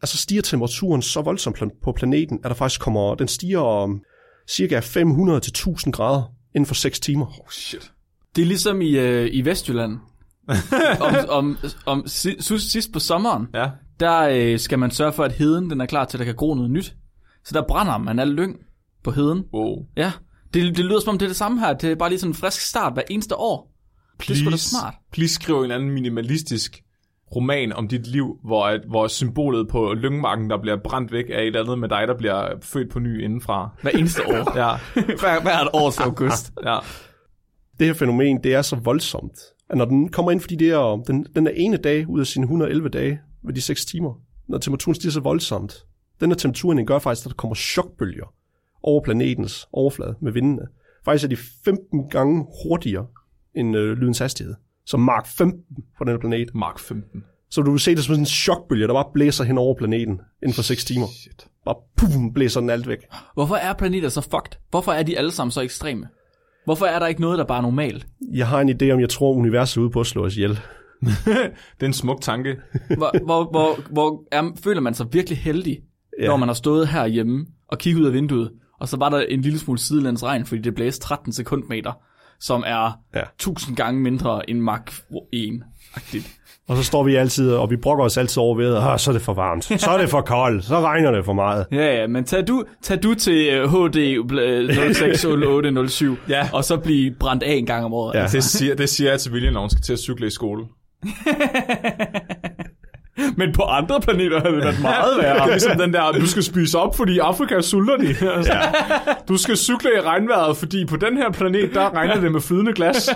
altså 0.01 0.17
stiger 0.17 0.41
temperaturen 0.41 1.01
så 1.01 1.21
voldsomt 1.21 1.63
på 1.83 1.91
planeten, 1.91 2.39
at 2.43 2.49
der 2.49 2.55
faktisk 2.55 2.81
kommer, 2.81 3.15
den 3.15 3.27
stiger 3.27 3.59
om 3.59 4.01
cirka 4.49 4.79
500 4.79 5.39
til 5.39 5.49
1000 5.51 5.93
grader 5.93 6.23
inden 6.55 6.65
for 6.65 6.75
6 6.75 6.99
timer. 6.99 7.25
Oh, 7.25 7.49
shit. 7.51 7.91
Det 8.35 8.41
er 8.41 8.45
ligesom 8.45 8.81
i, 8.81 8.97
øh, 8.97 9.29
i 9.31 9.45
Vestjylland. 9.45 9.97
Om, 11.01 11.15
om, 11.29 11.57
om 11.85 12.03
si- 12.07 12.41
sidst, 12.41 12.71
sidst 12.71 12.93
på 12.93 12.99
sommeren, 12.99 13.47
Ja. 13.53 13.69
der 13.99 14.19
øh, 14.31 14.59
skal 14.59 14.79
man 14.79 14.91
sørge 14.91 15.13
for, 15.13 15.23
at 15.23 15.31
heden 15.31 15.69
den 15.69 15.81
er 15.81 15.85
klar 15.85 16.05
til, 16.05 16.17
at 16.17 16.19
der 16.19 16.25
kan 16.25 16.35
gro 16.35 16.53
noget 16.53 16.71
nyt. 16.71 16.95
Så 17.45 17.51
der 17.53 17.61
brænder 17.67 17.97
man 17.97 18.19
alle 18.19 18.33
lyng 18.33 18.55
på 19.03 19.11
heden. 19.11 19.43
Wow. 19.53 19.85
Ja, 19.97 20.11
det, 20.53 20.77
det 20.77 20.85
lyder 20.85 20.99
som 20.99 21.09
om 21.11 21.17
det 21.17 21.25
er 21.25 21.29
det 21.29 21.37
samme 21.37 21.59
her. 21.59 21.73
Det 21.73 21.91
er 21.91 21.95
bare 21.95 22.09
lige 22.09 22.19
sådan 22.19 22.31
en 22.31 22.35
frisk 22.35 22.61
start 22.61 22.93
hver 22.93 23.01
eneste 23.09 23.35
år. 23.35 23.71
Det 24.19 24.29
er 24.29 24.35
sgu 24.35 24.49
da 24.51 24.57
smart. 24.57 24.93
please 25.11 25.33
skriv 25.35 25.55
en 25.57 25.63
eller 25.63 25.75
anden 25.75 25.89
minimalistisk 25.91 26.81
roman 27.35 27.73
om 27.73 27.87
dit 27.87 28.07
liv, 28.07 28.37
hvor, 28.45 28.65
at, 28.65 28.81
hvor 28.89 29.07
symbolet 29.07 29.67
på 29.67 29.93
lyngmarken, 29.93 30.49
der 30.49 30.61
bliver 30.61 30.77
brændt 30.83 31.11
væk, 31.11 31.25
er 31.29 31.39
et 31.39 31.45
eller 31.47 31.61
andet 31.61 31.79
med 31.79 31.89
dig, 31.89 32.07
der 32.07 32.17
bliver 32.17 32.47
født 32.61 32.89
på 32.91 32.99
ny 32.99 33.23
indenfra. 33.23 33.69
Hver 33.81 33.91
eneste 33.91 34.21
år. 34.27 34.57
Ja, 34.57 34.77
hver, 35.21 35.41
hvert 35.41 35.67
års 35.73 35.99
august. 35.99 36.51
ja. 36.65 36.77
Det 37.79 37.87
her 37.87 37.93
fænomen, 37.93 38.43
det 38.43 38.53
er 38.53 38.61
så 38.61 38.75
voldsomt, 38.75 39.39
at 39.69 39.77
når 39.77 39.85
den 39.85 40.09
kommer 40.09 40.31
ind, 40.31 40.39
fordi 40.39 40.55
det 40.55 40.69
er, 40.69 41.03
den, 41.07 41.25
den 41.35 41.47
er 41.47 41.51
ene 41.51 41.77
dag 41.77 42.09
ud 42.09 42.19
af 42.19 42.27
sine 42.27 42.43
111 42.43 42.89
dage 42.89 43.19
ved 43.43 43.53
de 43.53 43.61
6 43.61 43.85
timer, 43.85 44.21
når 44.47 44.57
temperaturen 44.57 44.95
stiger 44.95 45.11
så 45.11 45.19
voldsomt, 45.19 45.85
den 46.19 46.29
her 46.29 46.35
temperaturen 46.35 46.77
den 46.77 46.85
gør 46.85 46.99
faktisk, 46.99 47.25
at 47.25 47.29
der 47.29 47.35
kommer 47.35 47.55
chokbølger 47.55 48.33
over 48.83 49.01
planetens 49.03 49.67
overflade 49.71 50.15
med 50.21 50.31
vindene. 50.31 50.67
Faktisk 51.05 51.23
er 51.23 51.29
de 51.29 51.37
15 51.65 52.09
gange 52.09 52.45
hurtigere 52.63 53.07
end 53.55 53.77
øh, 53.77 53.97
lydens 53.97 54.19
hastighed. 54.19 54.55
Så 54.85 54.97
Mark 54.97 55.27
15 55.27 55.63
på 55.97 56.03
den 56.03 56.11
her 56.11 56.19
planet. 56.19 56.55
Mark 56.55 56.79
15. 56.79 57.23
Så 57.49 57.61
du 57.61 57.71
vil 57.71 57.79
se 57.79 57.95
det 57.95 58.03
som 58.03 58.13
sådan 58.13 58.21
en 58.21 58.25
chokbølge, 58.25 58.87
der 58.87 58.93
bare 58.93 59.11
blæser 59.13 59.43
hen 59.43 59.57
over 59.57 59.75
planeten 59.75 60.21
inden 60.43 60.53
for 60.53 60.61
6 60.61 60.85
timer. 60.85 61.07
Shit. 61.07 61.47
Bare 61.65 61.75
pum, 61.97 62.33
blæser 62.33 62.59
den 62.59 62.69
alt 62.69 62.87
væk. 62.87 62.97
Hvorfor 63.33 63.55
er 63.55 63.73
planeter 63.73 64.09
så 64.09 64.21
fucked? 64.21 64.59
Hvorfor 64.69 64.91
er 64.91 65.03
de 65.03 65.17
alle 65.17 65.31
sammen 65.31 65.51
så 65.51 65.61
ekstreme? 65.61 66.07
Hvorfor 66.65 66.85
er 66.85 66.99
der 66.99 67.07
ikke 67.07 67.21
noget, 67.21 67.37
der 67.39 67.45
bare 67.45 67.57
er 67.57 67.61
normalt? 67.61 68.07
Jeg 68.33 68.47
har 68.47 68.61
en 68.61 68.69
idé 68.69 68.91
om, 68.93 68.99
jeg 68.99 69.09
tror, 69.09 69.33
universet 69.33 69.77
er 69.77 69.81
ude 69.81 69.89
på 69.89 69.99
at 69.99 70.05
slå 70.07 70.25
os 70.25 70.35
ihjel. 70.37 70.49
Det 71.01 71.81
er 71.81 71.85
en 71.85 71.93
smuk 71.93 72.21
tanke. 72.21 72.55
Hvor, 72.97 73.25
hvor, 73.25 73.43
hvor, 73.51 73.79
hvor 73.91 74.23
er, 74.31 74.51
føler 74.63 74.81
man 74.81 74.93
sig 74.93 75.05
virkelig 75.11 75.37
heldig, 75.37 75.79
Ja. 76.21 76.27
når 76.27 76.37
man 76.37 76.49
har 76.49 76.53
stået 76.53 76.87
herhjemme 76.87 77.45
og 77.67 77.77
kigget 77.77 78.01
ud 78.01 78.05
af 78.07 78.13
vinduet, 78.13 78.51
og 78.79 78.87
så 78.87 78.97
var 78.97 79.09
der 79.09 79.19
en 79.19 79.41
lille 79.41 79.59
smule 79.59 79.79
sidelands 79.79 80.23
regn, 80.23 80.45
fordi 80.45 80.61
det 80.61 80.75
blæste 80.75 81.05
13 81.05 81.33
sekundmeter. 81.33 81.91
som 82.41 82.63
er 82.67 82.99
Ja. 83.15 83.21
tusind 83.39 83.75
gange 83.75 84.01
mindre 84.01 84.49
end 84.49 84.59
Mach 84.59 85.01
1. 85.33 85.61
-agtigt. 85.95 86.38
Og 86.69 86.77
så 86.77 86.83
står 86.83 87.03
vi 87.03 87.15
altid, 87.15 87.51
og 87.51 87.69
vi 87.69 87.75
brokker 87.75 88.05
os 88.05 88.17
altid 88.17 88.37
over 88.41 88.55
ved, 88.55 88.75
at 88.75 89.01
så 89.01 89.11
er 89.11 89.13
det 89.13 89.21
for 89.21 89.33
varmt, 89.33 89.63
så 89.81 89.89
er 89.91 89.97
det 89.97 90.09
for 90.09 90.21
koldt, 90.21 90.65
så 90.65 90.79
regner 90.81 91.11
det 91.11 91.25
for 91.25 91.33
meget. 91.33 91.65
Ja, 91.71 91.99
ja, 92.01 92.07
men 92.07 92.23
tag 92.23 92.47
du, 92.47 92.63
tag 92.83 93.03
du 93.03 93.13
til 93.13 93.47
øh, 93.53 93.63
HD 93.69 93.97
bl- 94.31 94.73
060807, 95.17 96.17
Ja. 96.29 96.49
og 96.53 96.63
så 96.63 96.77
blive 96.77 97.13
brændt 97.19 97.43
af 97.43 97.53
en 97.53 97.65
gang 97.65 97.85
om 97.85 97.93
året. 97.93 98.15
Ja. 98.19 98.25
Det 98.31 98.43
siger, 98.43 98.75
det 98.75 98.89
siger 98.89 99.09
jeg 99.11 99.19
til 99.19 99.31
William, 99.31 99.53
når 99.53 99.59
hun 99.61 99.69
skal 99.69 99.81
til 99.81 99.93
at 99.93 99.99
cykle 99.99 100.27
i 100.27 100.29
skole. 100.29 100.63
Men 103.37 103.53
på 103.53 103.61
andre 103.63 104.01
planeter 104.01 104.39
havde 104.41 104.55
det 104.55 104.63
været 104.63 104.81
meget 104.81 105.17
Ja, 105.21 105.33
værre. 105.33 105.49
ligesom 105.51 105.77
den 105.77 105.93
der, 105.93 106.11
du 106.11 106.27
skal 106.27 106.43
spise 106.43 106.77
op, 106.79 106.95
fordi 106.95 107.13
i 107.15 107.19
Afrika 107.19 107.61
sulter 107.61 107.97
de. 107.97 108.07
Altså, 108.35 108.53
Du 109.27 109.37
skal 109.37 109.57
cykle 109.57 109.89
i 109.97 110.01
regnvejret, 110.01 110.57
fordi 110.57 110.85
på 110.85 110.95
den 110.95 111.17
her 111.17 111.31
planet, 111.31 111.69
der 111.73 111.93
regner 111.95 112.19
det 112.19 112.31
med 112.31 112.41
flydende 112.41 112.73
glas. 112.73 113.09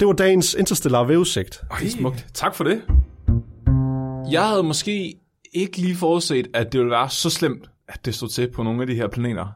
Det 0.00 0.08
var 0.08 0.12
dagens 0.12 0.54
interstellar 0.54 1.04
vævesigt. 1.04 1.60
Ej, 1.70 1.88
smukt. 1.88 2.26
Tak 2.34 2.54
for 2.54 2.64
det. 2.64 2.82
Jeg 4.32 4.48
havde 4.48 4.62
måske 4.62 5.14
ikke 5.52 5.76
lige 5.78 5.96
forudset, 5.96 6.46
at 6.54 6.72
det 6.72 6.78
ville 6.78 6.90
være 6.90 7.10
så 7.10 7.30
slemt, 7.30 7.70
at 7.88 8.04
det 8.04 8.14
stod 8.14 8.28
til 8.28 8.50
på 8.50 8.62
nogle 8.62 8.80
af 8.80 8.86
de 8.86 8.94
her 8.94 9.08
planeter. 9.08 9.46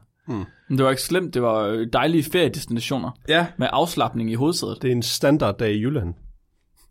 Men 0.69 0.77
det 0.77 0.83
var 0.83 0.89
ikke 0.89 1.01
slemt, 1.01 1.33
det 1.33 1.41
var 1.41 1.59
øh, 1.59 1.87
dejlige 1.93 2.23
feriedestinationer 2.23 3.11
Ja, 3.27 3.47
med 3.57 3.67
afslappning 3.71 4.31
i 4.31 4.33
hovedsædet. 4.33 4.77
Det 4.81 4.87
er 4.87 4.91
en 4.91 5.03
standarddag 5.03 5.71
i 5.71 5.79
Jylland. 5.79 6.13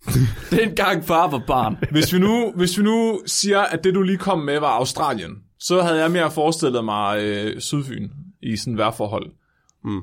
Den 0.51 0.75
gang 0.75 1.05
far 1.05 1.31
var 1.31 1.43
barn. 1.47 1.77
hvis 1.91 2.12
vi, 2.12 2.19
nu, 2.19 2.53
hvis 2.57 2.79
vi 2.79 2.83
nu 2.83 3.21
siger, 3.27 3.61
at 3.61 3.85
det 3.85 3.95
du 3.95 4.03
lige 4.03 4.19
kom 4.19 4.38
med 4.38 4.61
var 4.61 4.69
Australien, 4.69 5.31
så 5.59 5.83
havde 5.83 6.01
jeg 6.01 6.11
mere 6.11 6.31
forestillet 6.31 6.85
mig 6.85 7.23
øh, 7.23 7.61
Sydfyn 7.61 8.09
i 8.43 8.57
sådan 8.57 8.77
vejrforhold. 8.77 9.31
Mm. 9.85 10.01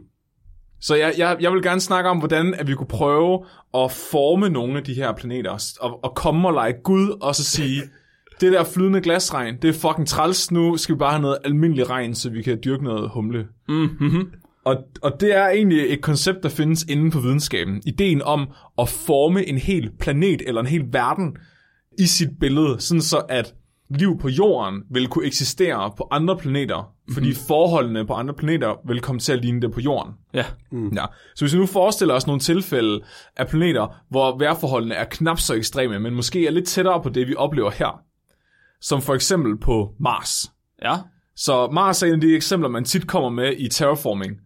Så 0.81 0.95
jeg, 0.95 1.13
jeg, 1.17 1.37
jeg 1.39 1.51
vil 1.51 1.63
gerne 1.63 1.81
snakke 1.81 2.09
om, 2.09 2.17
hvordan 2.17 2.53
at 2.53 2.67
vi 2.67 2.73
kunne 2.73 2.87
prøve 2.87 3.45
at 3.73 3.91
forme 3.91 4.49
nogle 4.49 4.77
af 4.77 4.83
de 4.83 4.93
her 4.93 5.13
planeter, 5.13 5.75
og, 5.81 6.03
og 6.03 6.15
komme 6.15 6.47
og 6.47 6.53
lege 6.53 6.73
Gud, 6.83 7.17
og 7.21 7.35
så 7.35 7.43
sige, 7.43 7.81
det 8.41 8.51
der 8.51 8.63
flydende 8.63 9.01
glasregn, 9.01 9.57
det 9.61 9.69
er 9.69 9.73
fucking 9.73 10.07
træls, 10.07 10.51
nu 10.51 10.77
skal 10.77 10.95
vi 10.95 10.99
bare 10.99 11.11
have 11.11 11.21
noget 11.21 11.37
almindelig 11.45 11.89
regn, 11.89 12.15
så 12.15 12.29
vi 12.29 12.41
kan 12.41 12.59
dyrke 12.65 12.83
noget 12.83 13.09
humle. 13.09 13.47
Mm-hmm. 13.69 14.31
Og, 14.65 14.77
og 15.01 15.21
det 15.21 15.35
er 15.35 15.47
egentlig 15.47 15.93
et 15.93 16.01
koncept, 16.01 16.43
der 16.43 16.49
findes 16.49 16.83
inden 16.83 17.11
for 17.11 17.19
videnskaben. 17.19 17.81
Ideen 17.85 18.21
om 18.21 18.49
at 18.77 18.89
forme 18.89 19.45
en 19.45 19.57
hel 19.57 19.91
planet 19.99 20.41
eller 20.47 20.61
en 20.61 20.67
hel 20.67 20.85
verden 20.91 21.37
i 21.99 22.05
sit 22.05 22.29
billede, 22.39 22.79
sådan 22.79 23.01
så 23.01 23.17
at 23.29 23.53
liv 23.89 24.19
på 24.19 24.29
jorden 24.29 24.83
vil 24.89 25.07
kunne 25.07 25.25
eksistere 25.25 25.91
på 25.97 26.07
andre 26.11 26.37
planeter, 26.37 26.93
fordi 27.13 27.27
mm-hmm. 27.27 27.47
forholdene 27.47 28.07
på 28.07 28.13
andre 28.13 28.33
planeter 28.33 28.87
vil 28.87 29.01
komme 29.01 29.19
til 29.19 29.33
at 29.33 29.41
ligne 29.41 29.61
det 29.61 29.71
på 29.71 29.79
jorden. 29.79 30.13
Ja. 30.33 30.45
Mm. 30.71 30.89
Ja. 30.89 31.05
Så 31.35 31.45
hvis 31.45 31.53
vi 31.53 31.59
nu 31.59 31.65
forestiller 31.65 32.13
os 32.15 32.27
nogle 32.27 32.39
tilfælde 32.39 33.01
af 33.37 33.47
planeter, 33.47 34.01
hvor 34.09 34.37
vejrforholdene 34.37 34.95
er 34.95 35.05
knap 35.05 35.39
så 35.39 35.53
ekstreme, 35.53 35.99
men 35.99 36.15
måske 36.15 36.47
er 36.47 36.51
lidt 36.51 36.67
tættere 36.67 37.03
på 37.03 37.09
det, 37.09 37.27
vi 37.27 37.35
oplever 37.35 37.71
her, 37.71 38.01
som 38.81 39.01
for 39.01 39.15
eksempel 39.15 39.57
på 39.57 39.93
Mars. 39.99 40.51
Ja. 40.81 40.95
Så 41.35 41.69
Mars 41.71 42.03
er 42.03 42.07
en 42.07 42.13
af 42.13 42.21
de 42.21 42.35
eksempler, 42.35 42.69
man 42.69 42.83
tit 42.83 43.07
kommer 43.07 43.29
med 43.29 43.53
i 43.57 43.67
terraforming, 43.67 44.37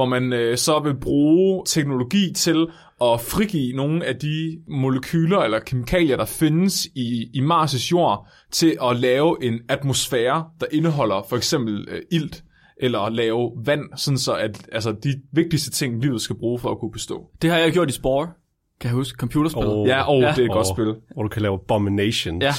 hvor 0.00 0.06
man 0.06 0.32
øh, 0.32 0.56
så 0.56 0.78
vil 0.80 0.94
bruge 1.00 1.62
teknologi 1.66 2.32
til 2.36 2.66
at 3.02 3.20
frigive 3.20 3.76
nogle 3.76 4.04
af 4.04 4.16
de 4.16 4.58
molekyler 4.68 5.38
eller 5.38 5.58
kemikalier, 5.60 6.16
der 6.16 6.24
findes 6.24 6.86
i, 6.86 7.30
i 7.34 7.40
Mars' 7.40 7.88
jord, 7.92 8.26
til 8.52 8.76
at 8.82 8.96
lave 8.96 9.44
en 9.44 9.54
atmosfære, 9.68 10.44
der 10.60 10.66
indeholder 10.72 11.26
for 11.28 11.36
eksempel 11.36 11.88
øh, 11.90 12.02
ilt, 12.12 12.44
eller 12.76 13.08
lave 13.08 13.50
vand, 13.66 13.80
sådan 13.96 14.18
så 14.18 14.34
at 14.34 14.68
altså, 14.72 14.92
de 14.92 15.14
vigtigste 15.32 15.70
ting, 15.70 16.02
livet 16.02 16.20
skal 16.22 16.36
bruge 16.36 16.58
for 16.58 16.70
at 16.70 16.78
kunne 16.78 16.92
bestå. 16.92 17.26
Det 17.42 17.50
har 17.50 17.58
jeg 17.58 17.72
gjort 17.72 17.88
i 17.90 17.92
Spore. 17.92 18.26
Kan 18.80 18.88
jeg 18.88 18.94
huske? 18.94 19.16
Computerspillet. 19.18 19.72
Åh. 19.72 19.88
Ja, 19.88 20.02
og 20.08 20.20
Ja. 20.20 20.28
det 20.30 20.38
er 20.38 20.44
et 20.44 20.50
godt 20.50 20.58
Og- 20.70 20.74
spil. 20.76 20.94
Hvor 21.14 21.22
du 21.22 21.28
kan 21.28 21.42
lave 21.42 21.54
abominations. 21.54 22.42
Ja. 22.44 22.52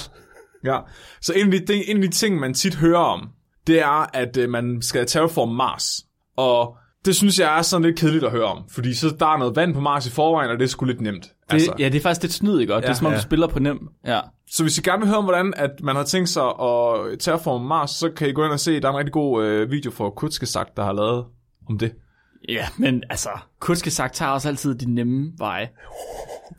Ja, 0.73 0.79
så 1.21 1.33
en 1.33 1.53
af, 1.53 1.59
de, 1.59 1.65
ting- 1.65 1.83
en 1.87 1.97
af 2.03 2.09
de 2.09 2.15
ting, 2.15 2.39
man 2.39 2.53
tit 2.53 2.75
hører 2.75 2.99
om, 2.99 3.29
det 3.67 3.81
er, 3.81 4.15
at 4.15 4.37
øh, 4.37 4.49
man 4.49 4.81
skal 4.81 5.05
terraforme 5.05 5.53
Mars. 5.53 6.05
Og 6.37 6.75
det 7.05 7.15
synes 7.15 7.39
jeg 7.39 7.57
er 7.57 7.61
sådan 7.61 7.85
lidt 7.85 7.99
kedeligt 7.99 8.23
at 8.23 8.31
høre 8.31 8.45
om, 8.45 8.63
fordi 8.69 8.93
så 8.93 9.15
der 9.19 9.25
er 9.25 9.37
noget 9.37 9.55
vand 9.55 9.73
på 9.73 9.79
Mars 9.79 10.07
i 10.07 10.11
forvejen, 10.11 10.51
og 10.51 10.59
det 10.59 10.63
er 10.63 10.69
sgu 10.69 10.85
lidt 10.85 11.01
nemt. 11.01 11.23
Det, 11.23 11.31
altså. 11.53 11.73
ja, 11.79 11.85
det 11.89 11.95
er 11.95 12.01
faktisk 12.01 12.21
lidt 12.21 12.33
snyd, 12.33 12.59
ikke? 12.59 12.73
godt? 12.73 12.81
det 12.83 12.87
Ja. 12.87 12.91
er 12.91 12.95
som 12.95 13.05
om, 13.07 13.11
Ja. 13.13 13.17
du 13.17 13.21
spiller 13.23 13.47
på 13.47 13.59
nem. 13.59 13.87
Ja. 14.07 14.19
Så 14.51 14.63
hvis 14.63 14.77
I 14.77 14.81
gerne 14.81 14.99
vil 14.99 15.07
høre 15.07 15.17
om, 15.17 15.23
hvordan 15.23 15.53
at 15.57 15.71
man 15.83 15.95
har 15.95 16.03
tænkt 16.03 16.29
sig 16.29 16.43
at 16.43 17.19
terraforme 17.19 17.67
Mars, 17.67 17.91
så 17.91 18.09
kan 18.17 18.29
I 18.29 18.31
gå 18.31 18.43
ind 18.45 18.51
og 18.51 18.59
se, 18.59 18.79
der 18.79 18.87
er 18.87 18.91
en 18.91 18.97
rigtig 18.97 19.13
god 19.13 19.43
øh, 19.45 19.71
video 19.71 19.91
for 19.91 20.09
Kutzgesagt, 20.09 20.77
der 20.77 20.83
har 20.83 20.93
lavet 20.93 21.25
om 21.69 21.77
det. 21.77 21.91
Ja, 22.49 22.67
men 22.77 23.03
altså, 23.09 23.29
Kutske 23.59 23.91
sagt 23.91 24.15
tager 24.15 24.31
også 24.31 24.47
altid 24.47 24.75
de 24.75 24.93
nemme 24.93 25.31
veje. 25.37 25.69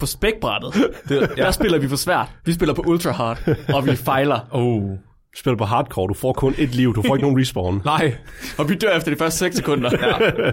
På 0.01 0.07
spækbrættet, 0.07 0.75
det 1.09 1.31
der 1.37 1.51
spiller 1.51 1.79
vi 1.79 1.89
for 1.89 1.97
svært. 1.97 2.29
Vi 2.45 2.53
spiller 2.53 2.75
på 2.75 2.83
ultra 2.87 3.11
hard, 3.11 3.39
og 3.75 3.87
vi 3.87 3.97
fejler. 3.97 4.41
Oh. 4.51 4.91
Spiller 5.37 5.57
på 5.59 5.65
hardcore, 5.65 6.09
du 6.09 6.15
får 6.15 6.33
kun 6.33 6.55
et 6.59 6.75
liv, 6.75 6.95
du 6.95 7.03
får 7.03 7.15
ikke 7.15 7.23
nogen 7.23 7.41
respawn. 7.41 7.83
Nej, 7.85 8.17
Og 8.59 8.69
vi 8.69 8.75
dør 8.75 8.97
efter 8.97 9.11
de 9.11 9.17
første 9.17 9.39
6 9.39 9.57
sekunder. 9.57 9.91
Ja. 9.93 10.51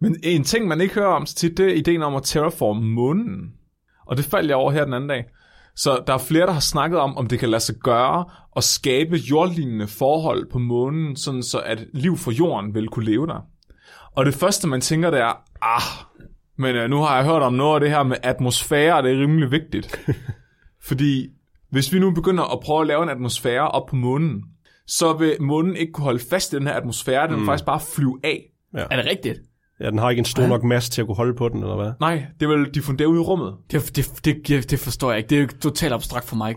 Men 0.00 0.16
en 0.22 0.44
ting, 0.44 0.68
man 0.68 0.80
ikke 0.80 0.94
hører 0.94 1.06
om 1.14 1.26
så 1.26 1.34
tit, 1.34 1.56
det 1.56 1.66
er 1.66 1.74
ideen 1.74 2.02
om 2.02 2.14
at 2.14 2.22
terraforme 2.22 2.82
månen. 2.82 3.52
Og 4.06 4.16
det 4.16 4.24
faldt 4.24 4.48
jeg 4.48 4.56
over 4.56 4.72
her 4.72 4.84
den 4.84 4.94
anden 4.94 5.08
dag. 5.08 5.24
Så 5.76 6.02
der 6.06 6.14
er 6.14 6.18
flere, 6.18 6.46
der 6.46 6.52
har 6.52 6.60
snakket 6.60 6.98
om, 7.00 7.16
om 7.16 7.26
det 7.26 7.38
kan 7.38 7.48
lade 7.48 7.60
sig 7.60 7.74
gøre 7.74 8.24
at 8.56 8.64
skabe 8.64 9.16
jordlignende 9.16 9.86
forhold 9.86 10.50
på 10.50 10.58
månen, 10.58 11.16
sådan 11.16 11.42
så 11.42 11.58
at 11.58 11.84
liv 11.94 12.16
for 12.16 12.30
jorden 12.30 12.74
vil 12.74 12.88
kunne 12.88 13.04
leve 13.04 13.26
der. 13.26 13.46
Og 14.16 14.26
det 14.26 14.34
første, 14.34 14.68
man 14.68 14.80
tænker, 14.80 15.10
det 15.10 15.20
er, 15.20 15.42
ah, 15.62 16.06
men 16.58 16.76
øh, 16.76 16.90
nu 16.90 16.96
har 16.96 17.16
jeg 17.16 17.24
hørt 17.24 17.42
om 17.42 17.54
noget 17.54 17.74
af 17.74 17.80
det 17.80 17.90
her 17.90 18.02
med 18.02 18.16
atmosfære, 18.22 18.96
og 18.96 19.02
det 19.02 19.12
er 19.12 19.20
rimelig 19.20 19.50
vigtigt. 19.50 20.00
Fordi 20.88 21.28
hvis 21.72 21.92
vi 21.92 21.98
nu 21.98 22.10
begynder 22.10 22.44
at 22.44 22.60
prøve 22.60 22.80
at 22.80 22.86
lave 22.86 23.02
en 23.02 23.08
atmosfære 23.08 23.68
op 23.68 23.86
på 23.86 23.96
månen, 23.96 24.42
så 24.86 25.12
vil 25.12 25.36
månen 25.40 25.76
ikke 25.76 25.92
kunne 25.92 26.04
holde 26.04 26.24
fast 26.30 26.52
i 26.52 26.56
den 26.56 26.66
her 26.66 26.74
atmosfære, 26.74 27.28
den 27.28 27.36
vil 27.36 27.46
faktisk 27.46 27.64
bare 27.64 27.80
flyve 27.80 28.20
af. 28.24 28.42
Er 28.74 28.96
det 28.96 29.06
rigtigt? 29.06 29.38
Ja, 29.80 29.90
den 29.90 29.98
har 29.98 30.10
ikke 30.10 30.20
en 30.20 30.24
stor 30.24 30.46
nok 30.46 30.64
masse 30.64 30.90
til 30.90 31.00
at 31.00 31.06
kunne 31.06 31.16
holde 31.16 31.34
på 31.34 31.48
den, 31.48 31.62
eller 31.62 31.76
hvad? 31.76 31.92
Nej, 32.00 32.26
det 32.40 32.48
vil 32.48 32.74
diffundere 32.74 33.08
ud 33.08 33.16
i 33.16 33.20
rummet. 33.20 33.54
Det, 33.70 33.96
det, 33.96 34.20
det, 34.24 34.48
det, 34.48 34.70
det 34.70 34.78
forstår 34.78 35.10
jeg 35.10 35.18
ikke. 35.18 35.28
Det 35.30 35.38
er 35.38 35.42
jo 35.42 35.48
totalt 35.60 35.92
abstrakt 35.92 36.28
for 36.28 36.36
mig. 36.36 36.54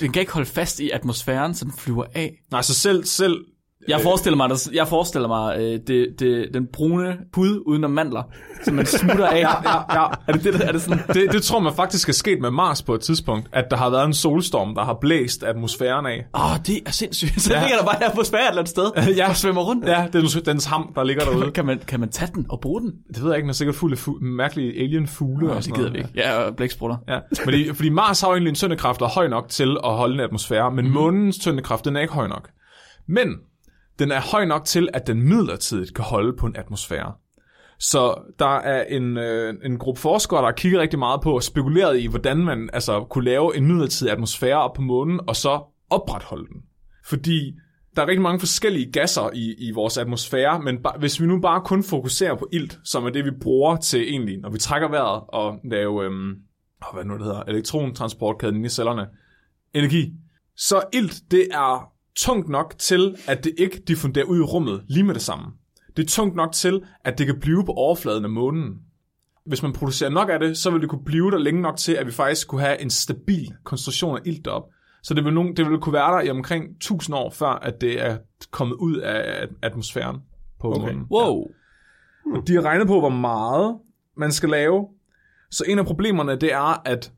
Den 0.00 0.12
kan 0.12 0.20
ikke 0.20 0.32
holde 0.32 0.48
fast 0.48 0.80
i 0.80 0.90
atmosfæren, 0.90 1.54
så 1.54 1.64
den 1.64 1.72
flyver 1.78 2.04
af. 2.14 2.34
Nej, 2.50 2.62
så 2.62 2.74
selv, 2.74 3.04
selv 3.04 3.44
Jeg 3.88 4.00
forestiller 4.00 4.36
mig, 4.36 4.48
der- 4.48 4.70
jeg 4.72 4.88
forestiller 4.88 5.28
mig 5.28 5.56
øh, 5.58 5.80
det, 5.86 6.06
det, 6.18 6.48
den 6.54 6.66
brune 6.72 7.16
pud 7.32 7.62
uden 7.66 7.84
om 7.84 7.90
mandler, 7.90 8.22
som 8.64 8.74
man 8.74 8.86
smutter 8.86 9.26
af. 9.26 9.40
ja, 9.40 10.00
ja. 10.02 10.06
Er 10.26 10.32
det, 10.32 10.44
det, 10.44 10.54
er 10.68 10.72
det 10.72 10.82
sådan? 10.82 10.98
Det, 11.14 11.32
det 11.32 11.42
tror 11.42 11.60
man 11.60 11.72
faktisk 11.74 12.08
er 12.08 12.12
sket 12.12 12.40
med 12.40 12.50
Mars 12.50 12.82
på 12.82 12.94
et 12.94 13.00
tidspunkt, 13.00 13.48
at 13.52 13.64
der 13.70 13.76
har 13.76 13.90
været 13.90 14.04
en 14.06 14.14
solstorm, 14.14 14.74
der 14.74 14.84
har 14.84 14.94
blæst 15.00 15.42
atmosfæren 15.42 16.06
af. 16.06 16.24
Åh, 16.34 16.52
oh, 16.52 16.58
det 16.66 16.80
er 16.86 16.90
sindssygt. 16.90 17.40
Så 17.42 17.54
ja. 17.54 17.60
ligger 17.60 17.76
der 17.78 17.84
bare 17.84 17.96
her 18.00 18.14
på 18.14 18.20
et 18.20 18.26
eller 18.26 18.50
andet 18.50 18.68
sted, 18.68 18.90
Ja. 19.16 19.28
og 19.28 19.36
svømmer 19.36 19.62
rundt. 19.62 19.86
Ja, 19.86 20.06
det 20.12 20.34
er 20.36 20.40
dens 20.44 20.64
ham, 20.64 20.92
der 20.94 21.04
ligger 21.04 21.24
derude. 21.24 21.50
Kan 21.50 21.66
man, 21.66 21.78
kan 21.86 22.00
man 22.00 22.08
tage 22.08 22.30
den 22.34 22.46
og 22.48 22.60
bruge 22.60 22.80
den? 22.80 22.92
Det 23.14 23.22
ved 23.22 23.30
jeg 23.30 23.36
ikke, 23.38 23.48
er 23.48 23.52
sikkert 23.52 23.74
fuld 23.76 23.92
af 23.92 24.08
fu- 24.08 24.18
mærkelige 24.24 24.82
alien-fugle. 24.82 25.50
og 25.50 25.56
det 25.56 25.64
sådan 25.64 25.76
gider 25.78 25.90
vi 25.92 25.98
ikke. 25.98 26.10
Ja, 26.14 26.36
og 26.36 26.56
blæksprutter. 26.56 26.96
Ja, 27.08 27.18
fordi, 27.44 27.74
fordi 27.74 27.88
Mars 27.88 28.20
har 28.20 28.28
jo 28.28 28.34
egentlig 28.34 28.50
en 28.50 28.54
tyngdekraft, 28.54 29.00
der 29.00 29.06
er 29.06 29.10
høj 29.10 29.28
nok 29.28 29.48
til 29.48 29.76
at 29.84 29.90
holde 29.92 30.14
en 30.14 30.20
atmosfære, 30.20 30.70
men 30.70 30.84
mm. 30.84 30.90
månens 30.92 31.38
tyngdekraft, 31.38 31.84
den 31.84 31.96
er 31.96 32.00
ikke 32.00 32.14
høj 32.14 32.26
nok. 32.26 32.48
Men 33.08 33.28
den 33.98 34.10
er 34.10 34.20
høj 34.32 34.44
nok 34.44 34.64
til, 34.64 34.88
at 34.94 35.06
den 35.06 35.22
midlertidigt 35.22 35.94
kan 35.94 36.04
holde 36.04 36.36
på 36.36 36.46
en 36.46 36.56
atmosfære. 36.56 37.12
Så 37.78 38.32
der 38.38 38.56
er 38.58 38.84
en, 38.84 39.16
øh, 39.16 39.54
en 39.64 39.78
gruppe 39.78 40.00
forskere, 40.00 40.38
der 40.38 40.46
har 40.46 40.52
kigget 40.52 40.80
rigtig 40.80 40.98
meget 40.98 41.20
på 41.20 41.34
og 41.34 41.42
spekuleret 41.42 42.00
i, 42.00 42.06
hvordan 42.06 42.36
man 42.36 42.70
altså, 42.72 43.04
kunne 43.10 43.24
lave 43.24 43.56
en 43.56 43.66
midlertidig 43.66 44.12
atmosfære 44.12 44.62
op 44.62 44.72
på 44.74 44.82
månen, 44.82 45.20
og 45.26 45.36
så 45.36 45.62
opretholde 45.90 46.46
den. 46.46 46.62
Fordi 47.04 47.54
der 47.96 48.02
er 48.02 48.06
rigtig 48.06 48.22
mange 48.22 48.40
forskellige 48.40 48.92
gasser 48.92 49.30
i, 49.34 49.54
i 49.58 49.70
vores 49.70 49.98
atmosfære, 49.98 50.60
men 50.62 50.76
ba- 50.86 50.98
hvis 50.98 51.20
vi 51.20 51.26
nu 51.26 51.40
bare 51.40 51.60
kun 51.60 51.84
fokuserer 51.84 52.34
på 52.34 52.48
ilt, 52.52 52.78
som 52.84 53.06
er 53.06 53.10
det, 53.10 53.24
vi 53.24 53.30
bruger 53.42 53.76
til 53.76 54.02
egentlig, 54.02 54.38
når 54.38 54.50
vi 54.50 54.58
trækker 54.58 54.88
vejret 54.88 55.22
og 55.28 55.58
lave, 55.64 56.04
øhm, 56.04 56.34
hvad 56.94 57.04
nu 57.04 57.14
det 57.14 57.24
hedder, 57.24 57.42
elektrontransportkæden 57.42 58.64
i 58.64 58.68
cellerne, 58.68 59.06
energi, 59.74 60.12
så 60.56 60.82
ilt, 60.92 61.14
det 61.30 61.48
er 61.50 61.95
tungt 62.16 62.48
nok 62.48 62.74
til, 62.78 63.16
at 63.26 63.44
det 63.44 63.54
ikke 63.58 63.82
diffunderer 63.88 64.24
ud 64.24 64.38
i 64.38 64.42
rummet 64.42 64.84
lige 64.88 65.04
med 65.04 65.14
det 65.14 65.22
samme. 65.22 65.44
Det 65.96 66.02
er 66.02 66.06
tungt 66.06 66.36
nok 66.36 66.52
til, 66.52 66.82
at 67.04 67.18
det 67.18 67.26
kan 67.26 67.40
blive 67.40 67.64
på 67.64 67.72
overfladen 67.72 68.24
af 68.24 68.30
månen. 68.30 68.74
Hvis 69.46 69.62
man 69.62 69.72
producerer 69.72 70.10
nok 70.10 70.28
af 70.30 70.38
det, 70.38 70.58
så 70.58 70.70
vil 70.70 70.80
det 70.80 70.88
kunne 70.88 71.04
blive 71.04 71.30
der 71.30 71.38
længe 71.38 71.62
nok 71.62 71.76
til, 71.76 71.92
at 71.92 72.06
vi 72.06 72.12
faktisk 72.12 72.48
kunne 72.48 72.60
have 72.60 72.80
en 72.80 72.90
stabil 72.90 73.52
konstruktion 73.64 74.16
af 74.16 74.20
ilt 74.24 74.44
derop. 74.44 74.62
Så 75.02 75.14
det 75.14 75.24
vil, 75.24 75.34
nogen, 75.34 75.56
det 75.56 75.70
vil 75.70 75.78
kunne 75.78 75.92
være 75.92 76.12
der 76.12 76.20
i 76.20 76.30
omkring 76.30 76.70
1000 76.70 77.16
år, 77.16 77.30
før 77.30 77.46
at 77.46 77.80
det 77.80 78.02
er 78.02 78.18
kommet 78.50 78.74
ud 78.74 78.96
af 78.96 79.48
atmosfæren 79.62 80.16
på 80.60 80.72
okay. 80.72 80.80
månen. 80.80 81.06
Wow. 81.10 81.46
De 82.46 82.54
har 82.54 82.62
regnet 82.62 82.86
på, 82.86 83.00
hvor 83.00 83.08
meget 83.08 83.76
man 84.16 84.32
skal 84.32 84.48
lave. 84.48 84.88
Så 85.50 85.64
en 85.68 85.78
af 85.78 85.86
problemerne, 85.86 86.36
det 86.36 86.52
er, 86.52 86.88
at 86.88 87.12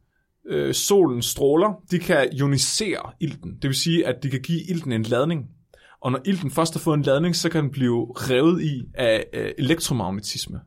øh, 0.48 0.74
solens 0.74 1.26
stråler, 1.26 1.82
de 1.90 1.98
kan 1.98 2.28
ionisere 2.32 3.12
ilten. 3.20 3.50
Det 3.62 3.68
vil 3.68 3.74
sige, 3.74 4.06
at 4.06 4.22
de 4.22 4.30
kan 4.30 4.40
give 4.40 4.60
ilten 4.70 4.92
en 4.92 5.02
ladning. 5.02 5.46
Og 6.00 6.12
når 6.12 6.20
ilten 6.24 6.50
først 6.50 6.74
har 6.74 6.80
fået 6.80 6.96
en 6.96 7.02
ladning, 7.02 7.36
så 7.36 7.48
kan 7.48 7.62
den 7.62 7.70
blive 7.70 8.06
revet 8.14 8.62
i 8.62 8.82
af 8.94 9.24
øh, 9.32 9.50
elektromagnetisme. 9.58 10.60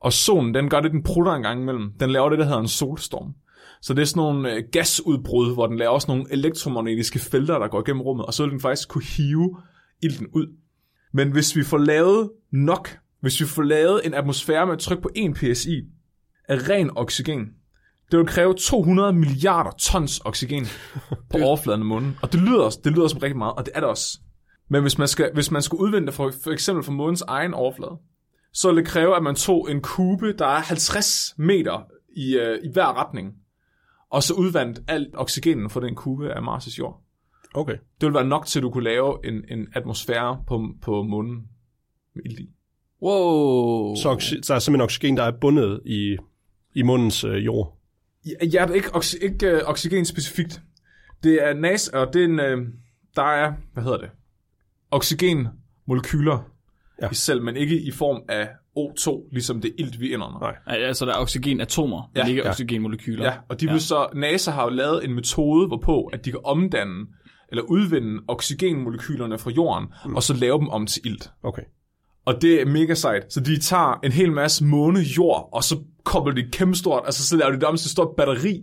Og 0.00 0.12
solen, 0.12 0.54
den 0.54 0.68
gør 0.68 0.80
det, 0.80 0.90
den 0.90 1.02
prutter 1.02 1.32
en 1.32 1.42
gang 1.42 1.62
imellem. 1.62 1.92
Den 2.00 2.10
laver 2.10 2.28
det, 2.28 2.38
der 2.38 2.44
hedder 2.44 2.60
en 2.60 2.68
solstorm. 2.68 3.34
Så 3.82 3.94
det 3.94 4.02
er 4.02 4.06
sådan 4.06 4.20
nogle 4.20 4.52
øh, 4.52 4.62
gasudbrud, 4.72 5.54
hvor 5.54 5.66
den 5.66 5.76
laver 5.76 5.92
også 5.92 6.08
nogle 6.08 6.26
elektromagnetiske 6.30 7.18
felter, 7.18 7.58
der 7.58 7.68
går 7.68 7.80
igennem 7.80 8.02
rummet, 8.02 8.26
og 8.26 8.34
så 8.34 8.42
vil 8.42 8.52
den 8.52 8.60
faktisk 8.60 8.88
kunne 8.88 9.04
hive 9.04 9.56
ilten 10.02 10.26
ud. 10.32 10.46
Men 11.12 11.32
hvis 11.32 11.56
vi 11.56 11.64
får 11.64 11.78
lavet 11.78 12.30
nok, 12.50 12.98
hvis 13.20 13.40
vi 13.40 13.46
får 13.46 13.62
lavet 13.62 14.00
en 14.04 14.14
atmosfære 14.14 14.66
med 14.66 14.74
et 14.74 14.80
tryk 14.80 15.02
på 15.02 15.10
1 15.14 15.34
psi 15.34 15.82
af 16.48 16.68
ren 16.68 16.90
oxygen, 16.96 17.48
det 18.10 18.18
vil 18.18 18.26
kræve 18.26 18.54
200 18.54 19.12
milliarder 19.12 19.70
tons 19.70 20.20
oxygen 20.24 20.66
på 21.30 21.38
overfladen 21.42 21.80
af 21.80 21.86
månen. 21.86 22.18
Og 22.22 22.32
det 22.32 22.40
lyder, 22.40 22.70
det 22.84 22.92
lyder 22.92 23.08
som 23.08 23.18
rigtig 23.18 23.38
meget, 23.38 23.54
og 23.54 23.66
det 23.66 23.72
er 23.74 23.80
det 23.80 23.88
også. 23.88 24.20
Men 24.68 24.82
hvis 24.82 24.98
man 24.98 25.08
skal, 25.08 25.30
hvis 25.34 25.50
man 25.50 25.62
skal 25.62 25.76
udvinde 25.76 26.06
det 26.06 26.14
for, 26.14 26.32
for 26.44 26.50
eksempel 26.50 26.84
fra 26.84 26.92
månens 26.92 27.22
egen 27.22 27.54
overflade, 27.54 27.98
så 28.52 28.68
vil 28.68 28.76
det 28.76 28.86
kræve, 28.86 29.16
at 29.16 29.22
man 29.22 29.34
tog 29.34 29.70
en 29.70 29.80
kube, 29.80 30.32
der 30.32 30.46
er 30.46 30.60
50 30.60 31.34
meter 31.38 31.86
i, 32.16 32.36
øh, 32.36 32.58
i 32.64 32.72
hver 32.72 33.06
retning, 33.06 33.32
og 34.10 34.22
så 34.22 34.34
udvandt 34.34 34.80
alt 34.88 35.14
oxygenen 35.14 35.70
fra 35.70 35.80
den 35.80 35.94
kube 35.94 36.32
af 36.32 36.40
Mars' 36.40 36.78
jord. 36.78 37.02
Okay. 37.54 37.76
Det 38.00 38.06
vil 38.06 38.14
være 38.14 38.24
nok 38.24 38.46
til, 38.46 38.58
at 38.58 38.62
du 38.62 38.70
kunne 38.70 38.84
lave 38.84 39.18
en, 39.24 39.44
en 39.48 39.66
atmosfære 39.74 40.44
på, 40.46 40.68
på 40.82 41.02
månen 41.02 41.48
med 42.14 42.24
ild 42.24 42.38
i. 42.38 42.50
Wow. 43.02 43.94
Så 43.94 44.16
oxy- 44.16 44.40
der 44.48 44.54
er 44.54 44.58
simpelthen 44.58 44.80
oxygen, 44.80 45.16
der 45.16 45.22
er 45.22 45.32
bundet 45.40 45.80
i, 45.86 46.16
i 46.74 46.82
mundens 46.82 47.24
øh, 47.24 47.44
jord. 47.44 47.75
Ja, 48.26 48.46
ja, 48.46 48.62
det 48.62 48.70
er 48.70 48.74
ikke, 48.74 48.94
oxy, 48.94 49.14
ikke 49.22 49.46
øh, 49.50 49.60
oxygen 49.64 50.04
specifikt. 50.04 50.60
Det 51.24 51.46
er 51.48 51.54
nas, 51.54 51.88
og 51.88 52.12
det 52.12 52.20
er 52.20 52.24
en, 52.24 52.40
øh, 52.40 52.66
der 53.16 53.22
er, 53.22 53.52
hvad 53.72 53.82
hedder 53.82 53.98
det, 53.98 54.10
oxygenmolekyler 54.90 56.38
Ja. 57.00 57.06
ja. 57.06 57.10
i 57.10 57.14
selv, 57.14 57.42
men 57.42 57.56
ikke 57.56 57.80
i 57.80 57.90
form 57.90 58.22
af 58.28 58.48
O2, 58.78 59.28
ligesom 59.32 59.60
det 59.60 59.74
ilt, 59.78 60.00
vi 60.00 60.12
indånder. 60.12 60.38
Nej. 60.40 60.56
Ja, 60.78 60.86
Altså, 60.86 61.06
der 61.06 61.12
er 61.12 61.18
oxygenatomer, 61.18 62.10
men 62.14 62.22
Ja, 62.22 62.28
ikke 62.28 62.42
ja. 62.42 62.50
oxygenmolekyler. 62.50 63.24
Ja, 63.24 63.32
og 63.48 63.60
de 63.60 63.70
vil 63.70 63.80
så, 63.80 64.08
NASA 64.14 64.50
har 64.50 64.62
jo 64.64 64.68
lavet 64.70 65.04
en 65.04 65.14
metode, 65.14 65.66
hvorpå 65.66 66.04
at 66.04 66.24
de 66.24 66.30
kan 66.30 66.40
omdanne 66.44 67.06
eller 67.48 67.62
udvinde 67.62 68.22
oxygenmolekylerne 68.28 69.38
fra 69.38 69.50
jorden, 69.50 69.88
mm. 70.06 70.16
og 70.16 70.22
så 70.22 70.34
lave 70.34 70.58
dem 70.58 70.68
om 70.68 70.86
til 70.86 71.06
ilt. 71.06 71.30
Okay. 71.42 71.62
Og 72.26 72.42
det 72.42 72.60
er 72.60 72.66
mega 72.66 72.94
sejt. 72.94 73.32
Så 73.32 73.40
de 73.40 73.58
tager 73.58 74.00
en 74.04 74.12
hel 74.12 74.32
masse 74.32 74.64
måne 74.64 75.00
jord, 75.00 75.48
og 75.52 75.64
så 75.64 75.78
kobler 76.04 76.34
de 76.34 76.50
kæmpestort, 76.52 77.02
altså 77.06 77.26
så 77.26 77.36
laver 77.36 77.50
de 77.50 77.56
det 77.56 77.64
om 77.64 77.76
til 77.76 77.86
et 77.86 77.90
stort 77.90 78.16
batteri, 78.16 78.62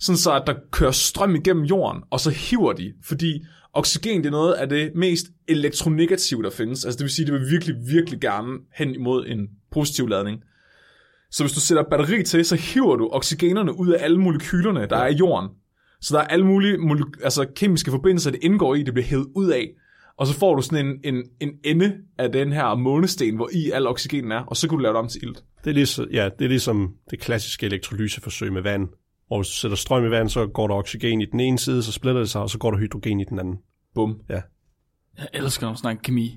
sådan 0.00 0.16
så 0.16 0.32
at 0.32 0.42
der 0.46 0.54
kører 0.72 0.90
strøm 0.90 1.34
igennem 1.34 1.64
jorden, 1.64 2.02
og 2.10 2.20
så 2.20 2.30
hiver 2.30 2.72
de, 2.72 2.92
fordi 3.04 3.44
oxygen 3.72 4.20
det 4.20 4.26
er 4.26 4.30
noget 4.30 4.52
af 4.52 4.68
det 4.68 4.92
mest 4.94 5.26
elektronegative, 5.48 6.42
der 6.42 6.50
findes. 6.50 6.84
Altså 6.84 6.98
det 6.98 7.04
vil 7.04 7.10
sige, 7.10 7.26
det 7.26 7.34
vil 7.34 7.50
virkelig, 7.50 7.74
virkelig 7.88 8.20
gerne 8.20 8.58
hen 8.74 8.94
imod 8.94 9.26
en 9.26 9.48
positiv 9.72 10.08
ladning. 10.08 10.40
Så 11.30 11.42
hvis 11.42 11.52
du 11.52 11.60
sætter 11.60 11.84
batteri 11.90 12.22
til, 12.22 12.44
så 12.44 12.56
hiver 12.56 12.96
du 12.96 13.08
oxygenerne 13.12 13.78
ud 13.78 13.88
af 13.88 14.04
alle 14.04 14.20
molekylerne, 14.20 14.86
der 14.90 14.96
er 14.96 15.08
i 15.08 15.14
jorden. 15.14 15.50
Så 16.00 16.16
der 16.16 16.20
er 16.22 16.26
alle 16.26 16.46
mulige 16.46 16.78
altså 17.22 17.46
kemiske 17.56 17.90
forbindelser, 17.90 18.30
det 18.30 18.40
indgår 18.42 18.74
i, 18.74 18.82
det 18.82 18.94
bliver 18.94 19.06
hævet 19.06 19.26
ud 19.36 19.48
af. 19.48 19.70
Og 20.18 20.26
så 20.26 20.38
får 20.38 20.54
du 20.54 20.62
sådan 20.62 20.86
en, 20.86 21.14
en, 21.14 21.24
en 21.40 21.50
ende 21.64 21.94
af 22.18 22.32
den 22.32 22.52
her 22.52 22.74
månesten, 22.74 23.36
hvor 23.36 23.50
i 23.52 23.70
al 23.70 23.86
oxygen 23.86 24.32
er, 24.32 24.40
og 24.40 24.56
så 24.56 24.68
kan 24.68 24.78
du 24.78 24.82
lave 24.82 24.92
det 24.92 24.98
om 24.98 25.08
til 25.08 25.22
ilt. 25.22 25.44
Det 25.64 25.70
er, 25.70 25.74
ligesom, 25.74 26.06
ja, 26.12 26.28
det 26.38 26.44
er 26.44 26.48
ligesom 26.48 26.94
det 27.10 27.20
klassiske 27.20 27.66
elektrolyseforsøg 27.66 28.52
med 28.52 28.62
vand. 28.62 28.88
Hvor 29.26 29.38
hvis 29.38 29.48
du 29.48 29.54
sætter 29.54 29.76
strøm 29.76 30.04
i 30.04 30.10
vand, 30.10 30.28
så 30.28 30.46
går 30.46 30.68
der 30.68 30.74
oxygen 30.74 31.20
i 31.20 31.24
den 31.24 31.40
ene 31.40 31.58
side, 31.58 31.82
så 31.82 31.92
splitter 31.92 32.20
det 32.20 32.30
sig, 32.30 32.42
og 32.42 32.50
så 32.50 32.58
går 32.58 32.70
der 32.70 32.78
hydrogen 32.78 33.20
i 33.20 33.24
den 33.24 33.38
anden. 33.38 33.56
Bum. 33.94 34.20
Ja. 34.28 34.40
Jeg 35.18 35.28
elsker, 35.32 35.66
når 35.66 35.70
man 35.70 35.76
snakker 35.76 36.02
kemi. 36.02 36.36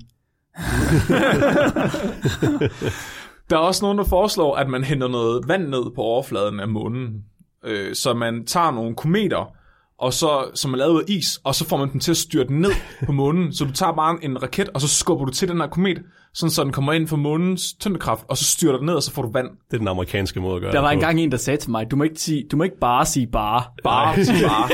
Der 3.50 3.56
er 3.56 3.60
også 3.60 3.84
nogen, 3.84 3.98
der 3.98 4.04
foreslår, 4.04 4.56
at 4.56 4.68
man 4.68 4.84
henter 4.84 5.08
noget 5.08 5.48
vand 5.48 5.68
ned 5.68 5.94
på 5.94 6.02
overfladen 6.02 6.60
af 6.60 6.68
månen. 6.68 7.24
Øh, 7.64 7.94
så 7.94 8.14
man 8.14 8.46
tager 8.46 8.70
nogle 8.70 8.94
kometer, 8.94 9.54
og 9.98 10.14
så, 10.14 10.50
som 10.54 10.72
er 10.72 10.78
lavet 10.78 11.00
af 11.00 11.04
is, 11.08 11.40
og 11.44 11.54
så 11.54 11.64
får 11.64 11.76
man 11.76 11.92
den 11.92 12.00
til 12.00 12.10
at 12.10 12.16
styrte 12.16 12.54
ned 12.54 12.72
på 13.06 13.12
månen. 13.12 13.52
Så 13.52 13.64
du 13.64 13.72
tager 13.72 13.92
bare 13.92 14.24
en 14.24 14.42
raket, 14.42 14.68
og 14.68 14.80
så 14.80 14.88
skubber 14.88 15.24
du 15.24 15.32
til 15.32 15.48
den 15.48 15.60
her 15.60 15.68
komet, 15.68 15.98
sådan 16.34 16.50
så 16.50 16.64
den 16.64 16.72
kommer 16.72 16.92
ind 16.92 17.08
for 17.08 17.16
månens 17.16 17.72
tyngdekraft, 17.80 18.24
og 18.28 18.36
så 18.36 18.44
styrter 18.44 18.76
den 18.78 18.86
ned, 18.86 18.94
og 18.94 19.02
så 19.02 19.12
får 19.12 19.22
du 19.22 19.30
vand. 19.32 19.46
Det 19.70 19.74
er 19.74 19.78
den 19.78 19.88
amerikanske 19.88 20.40
måde 20.40 20.54
at 20.54 20.60
gøre 20.60 20.72
Der 20.72 20.78
det 20.78 20.82
var 20.82 20.88
på. 20.88 20.92
engang 20.92 21.20
en, 21.20 21.30
der 21.30 21.36
sagde 21.36 21.56
til 21.56 21.70
mig, 21.70 21.90
du 21.90 21.96
må 21.96 22.04
ikke, 22.04 22.20
sige, 22.20 22.44
du 22.52 22.56
må 22.56 22.62
ikke 22.64 22.78
bare 22.80 23.06
sige 23.06 23.26
bare. 23.26 23.62
Bare, 23.84 24.24
sig 24.24 24.34
bare. 24.48 24.68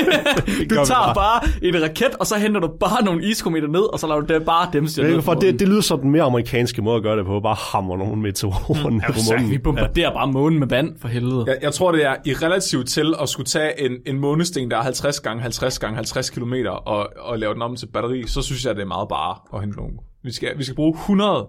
Du 0.69 0.75
tager 0.85 1.13
bare 1.13 1.41
en 1.61 1.81
raket, 1.83 2.15
og 2.19 2.25
så 2.27 2.35
henter 2.37 2.61
du 2.61 2.67
bare 2.79 3.03
nogle 3.05 3.23
iskometer 3.29 3.67
ned, 3.67 3.93
og 3.93 3.99
så 3.99 4.07
lader 4.07 4.19
du 4.19 4.33
det 4.33 4.45
bare 4.45 4.69
dem 4.73 4.83
ved 4.83 5.03
ned 5.03 5.21
på 5.21 5.33
det, 5.33 5.59
det 5.59 5.67
lyder 5.67 5.81
som 5.81 5.99
den 5.99 6.11
mere 6.11 6.23
amerikanske 6.23 6.81
måde 6.81 6.95
at 6.97 7.03
gøre 7.03 7.17
det 7.17 7.25
på. 7.25 7.39
Bare 7.39 7.55
hammer 7.73 7.97
nogle 7.97 8.15
meteorer 8.21 8.89
ned 8.89 9.01
på 9.07 9.19
månen. 9.31 9.51
Vi 9.51 9.57
bombarderer 9.57 10.13
bare 10.13 10.27
månen 10.31 10.59
med 10.59 10.67
vand, 10.67 10.99
for 10.99 11.07
helvede. 11.07 11.43
Jeg, 11.47 11.57
jeg 11.61 11.73
tror, 11.73 11.91
det 11.91 12.05
er 12.05 12.15
i 12.25 12.33
relativt 12.33 12.89
til 12.89 13.13
at 13.21 13.29
skulle 13.29 13.47
tage 13.47 13.85
en, 13.85 13.91
en 14.05 14.19
månesten, 14.19 14.71
der 14.71 14.77
er 14.77 14.81
50 14.83 15.19
gange 15.19 15.41
50 15.41 15.79
gange 15.79 15.95
50 15.95 16.29
km, 16.29 16.53
og, 16.85 17.09
og 17.19 17.39
lave 17.39 17.53
den 17.53 17.61
om 17.61 17.75
til 17.75 17.85
batteri, 17.87 18.27
så 18.27 18.41
synes 18.41 18.65
jeg, 18.65 18.75
det 18.75 18.81
er 18.81 18.85
meget 18.87 19.07
bare 19.09 19.35
at 19.53 19.59
hente 19.61 19.77
nogle. 19.77 19.93
Vi 20.25 20.31
skal, 20.31 20.57
vi 20.57 20.63
skal 20.63 20.75
bruge 20.75 20.93
100 20.99 21.47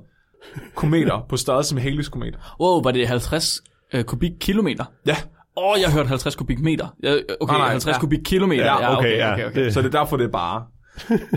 kometer 0.75 1.27
på 1.29 1.37
størrelse 1.37 1.75
med 1.75 1.83
Halley's 1.83 2.11
komet. 2.11 2.39
Wow, 2.61 2.83
var 2.83 2.91
det 2.91 3.09
50 3.09 3.61
øh, 3.95 4.05
kubikkilometer? 4.05 4.85
Ja, 5.07 5.17
Åh, 5.59 5.73
oh, 5.73 5.81
jeg 5.81 5.93
hørte 5.93 6.09
50 6.09 6.35
kubikmeter. 6.37 6.89
Jeg, 7.03 7.23
okay, 7.41 7.53
Nej, 7.53 7.61
nej, 7.61 7.71
50 7.71 7.95
ja. 7.95 8.01
kubikkilometer. 8.01 8.65
Ja, 8.65 8.99
okay, 8.99 9.17
ja. 9.17 9.33
okay, 9.33 9.47
okay. 9.47 9.65
Det- 9.65 9.75
Så 9.75 9.83
det 9.83 9.95
er 9.95 9.99
derfor, 9.99 10.17
det 10.17 10.25
er 10.25 10.31
bare. 10.31 10.65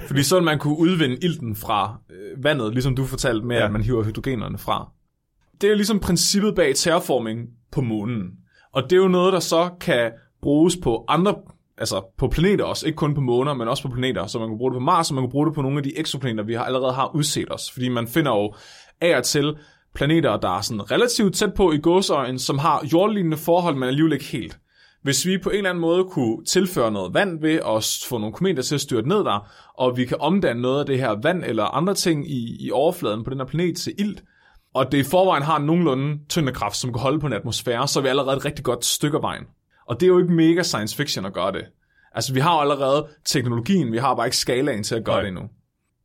Fordi 0.08 0.24
så 0.24 0.36
vil 0.36 0.44
man 0.44 0.60
kunne 0.60 0.78
udvinde 0.80 1.18
ilten 1.22 1.56
fra 1.56 1.98
øh, 2.10 2.44
vandet, 2.44 2.74
ligesom 2.74 2.96
du 2.96 3.06
fortalte 3.06 3.46
med, 3.46 3.56
ja. 3.58 3.66
At 3.66 3.72
man 3.72 3.82
hiver 3.84 4.04
hydrogenerne 4.04 4.58
fra. 4.58 4.90
Det 5.62 5.72
er 5.72 5.76
ligesom 5.76 6.00
princippet 6.00 6.56
bag 6.56 6.76
terraforming 6.76 7.40
på 7.72 7.82
månen. 7.82 8.24
Og 8.74 8.84
det 8.84 8.92
er 8.94 8.98
jo 8.98 9.08
noget, 9.08 9.34
der 9.34 9.40
så 9.40 9.70
kan 9.82 10.12
bruges 10.42 10.78
på 10.84 11.06
andre, 11.08 11.36
altså 11.80 12.14
på 12.18 12.28
planeter 12.28 12.66
også, 12.66 12.88
ikke 12.88 12.96
kun 12.96 13.16
på 13.16 13.22
måner, 13.22 13.54
men 13.54 13.68
også 13.68 13.84
på 13.84 13.90
planeter. 13.90 14.28
Så 14.28 14.40
man 14.40 14.50
kan 14.50 14.58
bruge 14.58 14.72
det 14.72 14.76
på 14.76 14.84
Mars, 14.84 15.10
og 15.10 15.16
man 15.16 15.24
kan 15.24 15.32
bruge 15.32 15.48
det 15.48 15.56
på 15.56 15.62
nogle 15.62 15.78
af 15.78 15.84
de 15.84 16.00
eksoplaneter, 16.00 16.44
vi 16.44 16.54
har 16.54 16.64
allerede 16.64 16.94
har 16.94 17.16
udset 17.16 17.52
os. 17.52 17.72
Fordi 17.72 17.90
man 17.90 18.08
finder 18.08 18.32
jo 18.32 18.54
af 19.02 19.18
og 19.18 19.24
til 19.24 19.58
planeter, 19.96 20.38
der 20.38 20.58
er 20.58 20.62
sådan 20.62 20.92
relativt 20.92 21.36
tæt 21.36 21.54
på 21.54 21.72
i 21.72 21.78
gåsøjen, 21.78 22.40
som 22.40 22.58
har 22.58 22.88
jordlignende 22.94 23.38
forhold, 23.38 23.76
men 23.76 23.84
alligevel 23.84 24.14
ikke 24.14 24.26
helt. 24.26 24.58
Hvis 25.04 25.26
vi 25.26 25.38
på 25.38 25.50
en 25.50 25.56
eller 25.56 25.70
anden 25.70 25.82
måde 25.82 26.04
kunne 26.04 26.46
tilføre 26.46 26.92
noget 26.92 27.14
vand 27.14 27.42
ved 27.42 27.54
at 27.54 28.06
få 28.10 28.18
nogle 28.18 28.34
kometer 28.34 28.64
til 28.64 28.76
at 28.76 28.82
styrte 28.82 29.08
ned 29.08 29.18
der, 29.18 29.48
og 29.78 29.98
vi 29.98 30.06
kan 30.06 30.18
omdanne 30.20 30.62
noget 30.62 30.80
af 30.80 30.86
det 30.86 31.00
her 31.00 31.16
vand 31.24 31.44
eller 31.44 31.64
andre 31.66 31.94
ting 31.94 32.32
i, 32.32 32.58
i 32.60 32.72
overfladen 32.72 33.24
på 33.24 33.30
den 33.30 33.38
her 33.38 33.46
planet 33.46 33.78
til 33.78 33.94
ilt, 33.98 34.24
og 34.76 34.92
det 34.92 34.98
i 34.98 35.04
forvejen 35.04 35.44
har 35.44 35.60
nogenlunde 35.60 36.20
tyndekraft, 36.30 36.76
som 36.76 36.94
kan 36.94 37.02
holde 37.02 37.20
på 37.20 37.28
en 37.28 37.34
atmosfære, 37.34 37.88
så 37.88 38.00
er 38.00 38.04
vi 38.04 38.10
allerede 38.10 38.38
et 38.38 38.46
rigtig 38.46 38.66
godt 38.66 38.86
stykke 38.86 39.18
af 39.18 39.22
vejen. 39.22 39.44
Og 39.90 40.00
det 40.00 40.06
er 40.06 40.08
jo 40.08 40.20
ikke 40.20 40.34
mega 40.34 40.64
science 40.64 40.96
fiction 40.96 41.26
at 41.26 41.34
gøre 41.34 41.52
det. 41.52 41.66
Altså, 42.16 42.34
vi 42.34 42.40
har 42.40 42.50
allerede 42.50 43.08
teknologien, 43.26 43.92
vi 43.92 43.98
har 43.98 44.16
bare 44.16 44.28
ikke 44.28 44.38
skalaen 44.38 44.84
til 44.84 44.96
at 44.96 45.06
gøre 45.06 45.16
Nej. 45.16 45.22
det 45.22 45.28
endnu. 45.28 45.44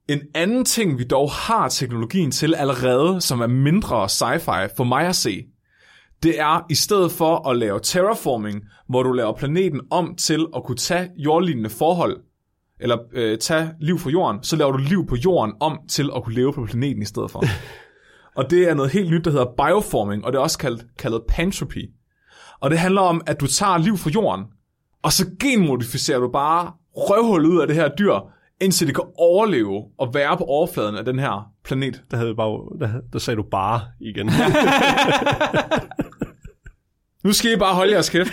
En 0.09 0.21
anden 0.35 0.65
ting, 0.65 0.99
vi 0.99 1.05
dog 1.05 1.31
har 1.31 1.69
teknologien 1.69 2.31
til 2.31 2.55
allerede, 2.55 3.21
som 3.21 3.41
er 3.41 3.47
mindre 3.47 4.05
sci-fi 4.05 4.77
for 4.77 4.85
mig 4.85 5.07
at 5.07 5.17
se, 5.17 5.45
det 6.23 6.41
er 6.41 6.67
i 6.71 6.75
stedet 6.75 7.13
for 7.13 7.49
at 7.49 7.57
lave 7.57 7.81
terraforming, 7.81 8.63
hvor 8.89 9.03
du 9.03 9.13
laver 9.13 9.33
planeten 9.33 9.81
om 9.91 10.17
til 10.17 10.47
at 10.57 10.65
kunne 10.65 10.77
tage 10.77 11.11
jordlignende 11.17 11.71
forhold, 11.71 12.21
eller 12.81 12.99
øh, 13.13 13.39
tage 13.39 13.71
liv 13.81 13.99
fra 13.99 14.11
jorden, 14.11 14.43
så 14.43 14.57
laver 14.57 14.73
du 14.73 14.79
liv 14.79 15.07
på 15.07 15.17
jorden 15.17 15.55
om 15.61 15.79
til 15.89 16.11
at 16.17 16.25
kunne 16.25 16.35
leve 16.35 16.53
på 16.53 16.65
planeten 16.65 17.03
i 17.03 17.07
stedet 17.07 17.31
for. 17.31 17.45
og 18.39 18.51
det 18.51 18.69
er 18.69 18.75
noget 18.75 18.91
helt 18.91 19.11
nyt, 19.11 19.25
der 19.25 19.31
hedder 19.31 19.47
bioforming, 19.57 20.25
og 20.25 20.33
det 20.33 20.39
er 20.39 20.43
også 20.43 20.59
kaldt, 20.59 20.85
kaldet 20.99 21.23
pantropy. 21.29 21.91
Og 22.65 22.71
det 22.71 22.79
handler 22.79 23.01
om, 23.01 23.23
at 23.27 23.41
du 23.41 23.47
tager 23.47 23.79
liv 23.79 23.97
fra 23.97 24.11
jorden, 24.11 24.45
og 25.03 25.13
så 25.13 25.27
genmodificerer 25.41 26.19
du 26.19 26.29
bare 26.33 26.73
røvhullet 26.97 27.49
ud 27.49 27.61
af 27.61 27.67
det 27.67 27.77
her 27.77 27.89
dyr, 27.89 28.15
indtil 28.61 28.87
det 28.87 28.95
kan 28.95 29.05
overleve 29.19 29.85
og 29.99 30.15
være 30.15 30.37
på 30.37 30.45
overfladen 30.45 30.97
af 30.97 31.05
den 31.05 31.19
her 31.19 31.51
planet. 31.65 32.03
Der, 32.11 32.17
havde 32.17 32.35
bare, 32.35 32.79
der, 32.81 32.89
der 33.13 33.19
sagde 33.19 33.37
du 33.37 33.43
bare 33.43 33.81
igen. 34.01 34.27
Nu 37.25 37.33
skal 37.33 37.53
I 37.53 37.57
bare 37.57 37.75
holde 37.75 37.93
jeres 37.93 38.11
kæft. 38.11 38.33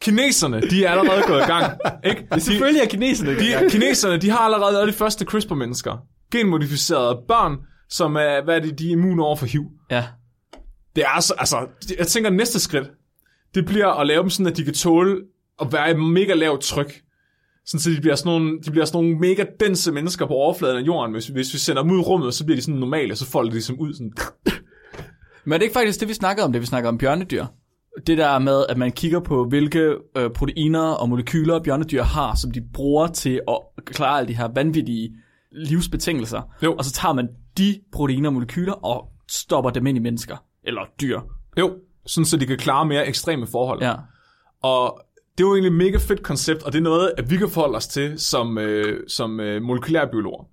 Kineserne, 0.00 0.60
de 0.60 0.84
er 0.84 0.90
allerede 0.90 1.22
gået 1.26 1.40
i 1.40 1.46
gang. 1.46 1.72
Ikke? 2.04 2.26
De, 2.34 2.40
Selvfølgelig 2.40 2.82
er 2.82 2.86
kineserne 2.86 3.30
de, 3.30 3.70
kineserne, 3.70 4.16
de 4.18 4.30
har 4.30 4.38
allerede 4.38 4.72
lavet 4.72 4.88
de 4.88 4.92
første 4.92 5.24
CRISPR-mennesker. 5.24 5.96
Genmodificerede 6.32 7.22
børn, 7.28 7.56
som 7.88 8.16
er, 8.16 8.44
hvad 8.44 8.56
er 8.56 8.60
det, 8.60 8.78
de 8.78 8.88
er 8.88 8.92
immune 8.92 9.24
over 9.24 9.36
for 9.36 9.46
HIV. 9.46 9.64
Ja. 9.90 10.04
Det 10.96 11.04
er 11.04 11.08
altså, 11.08 11.34
altså, 11.38 11.66
jeg 11.98 12.06
tænker, 12.06 12.30
næste 12.30 12.60
skridt, 12.60 12.90
det 13.54 13.66
bliver 13.66 13.86
at 13.86 14.06
lave 14.06 14.22
dem 14.22 14.30
sådan, 14.30 14.52
at 14.52 14.56
de 14.56 14.64
kan 14.64 14.74
tåle 14.74 15.22
at 15.60 15.72
være 15.72 15.90
i 15.90 15.94
mega 15.94 16.34
lavt 16.34 16.60
tryk. 16.60 17.02
Sådan, 17.66 17.80
så 17.80 17.90
de 17.90 18.00
bliver, 18.00 18.14
sådan 18.14 18.30
nogle, 18.30 18.58
de 18.66 18.70
bliver 18.70 18.84
sådan 18.84 19.00
nogle 19.00 19.18
mega 19.18 19.44
dense 19.60 19.92
mennesker 19.92 20.26
på 20.26 20.32
overfladen 20.32 20.76
af 20.76 20.86
jorden. 20.86 21.12
Hvis, 21.12 21.26
hvis 21.26 21.54
vi 21.54 21.58
sender 21.58 21.82
dem 21.82 21.90
ud 21.90 21.98
i 21.98 22.02
rummet, 22.02 22.34
så 22.34 22.44
bliver 22.44 22.56
de 22.56 22.62
sådan 22.62 22.80
normale, 22.80 23.12
og 23.12 23.16
så 23.16 23.26
folder 23.26 23.52
de 23.52 23.62
som 23.62 23.78
ud 23.78 23.94
sådan. 23.94 24.12
Men 25.44 25.52
er 25.52 25.58
det 25.58 25.64
ikke 25.64 25.72
faktisk 25.72 26.00
det, 26.00 26.08
vi 26.08 26.14
snakker 26.14 26.44
om, 26.44 26.52
det 26.52 26.60
vi 26.60 26.66
snakker 26.66 26.88
om 26.88 26.98
bjørnedyr? 26.98 27.44
Det 28.06 28.18
der 28.18 28.38
med, 28.38 28.64
at 28.68 28.78
man 28.78 28.92
kigger 28.92 29.20
på, 29.20 29.44
hvilke 29.48 29.94
øh, 30.16 30.30
proteiner 30.30 30.80
og 30.80 31.08
molekyler 31.08 31.62
bjørnedyr 31.62 32.02
har, 32.02 32.34
som 32.34 32.50
de 32.50 32.60
bruger 32.74 33.06
til 33.06 33.40
at 33.48 33.84
klare 33.84 34.18
alle 34.18 34.28
de 34.28 34.36
her 34.36 34.48
vanvittige 34.54 35.10
livsbetingelser. 35.52 36.42
Jo. 36.62 36.74
Og 36.74 36.84
så 36.84 36.92
tager 36.92 37.12
man 37.12 37.28
de 37.58 37.80
proteiner 37.92 38.28
og 38.28 38.32
molekyler 38.32 38.72
og 38.72 39.08
stopper 39.28 39.70
dem 39.70 39.86
ind 39.86 39.98
i 39.98 40.00
mennesker. 40.00 40.36
Eller 40.66 40.80
dyr. 41.00 41.20
Jo, 41.58 41.74
sådan 42.06 42.24
så 42.24 42.36
de 42.36 42.46
kan 42.46 42.58
klare 42.58 42.86
mere 42.86 43.06
ekstreme 43.06 43.46
forhold. 43.46 43.82
Ja. 43.82 43.94
Og 44.62 45.00
det 45.38 45.44
er 45.44 45.48
jo 45.48 45.54
egentlig 45.54 45.70
et 45.70 45.76
mega 45.76 45.98
fedt 45.98 46.22
koncept, 46.22 46.62
og 46.62 46.72
det 46.72 46.78
er 46.78 46.82
noget, 46.82 47.12
at 47.18 47.30
vi 47.30 47.36
kan 47.36 47.48
forholde 47.48 47.76
os 47.76 47.86
til 47.86 48.18
som, 48.20 48.58
øh, 48.58 49.00
som 49.08 49.40
øh, 49.40 49.62
molekylærbiologer. 49.62 50.44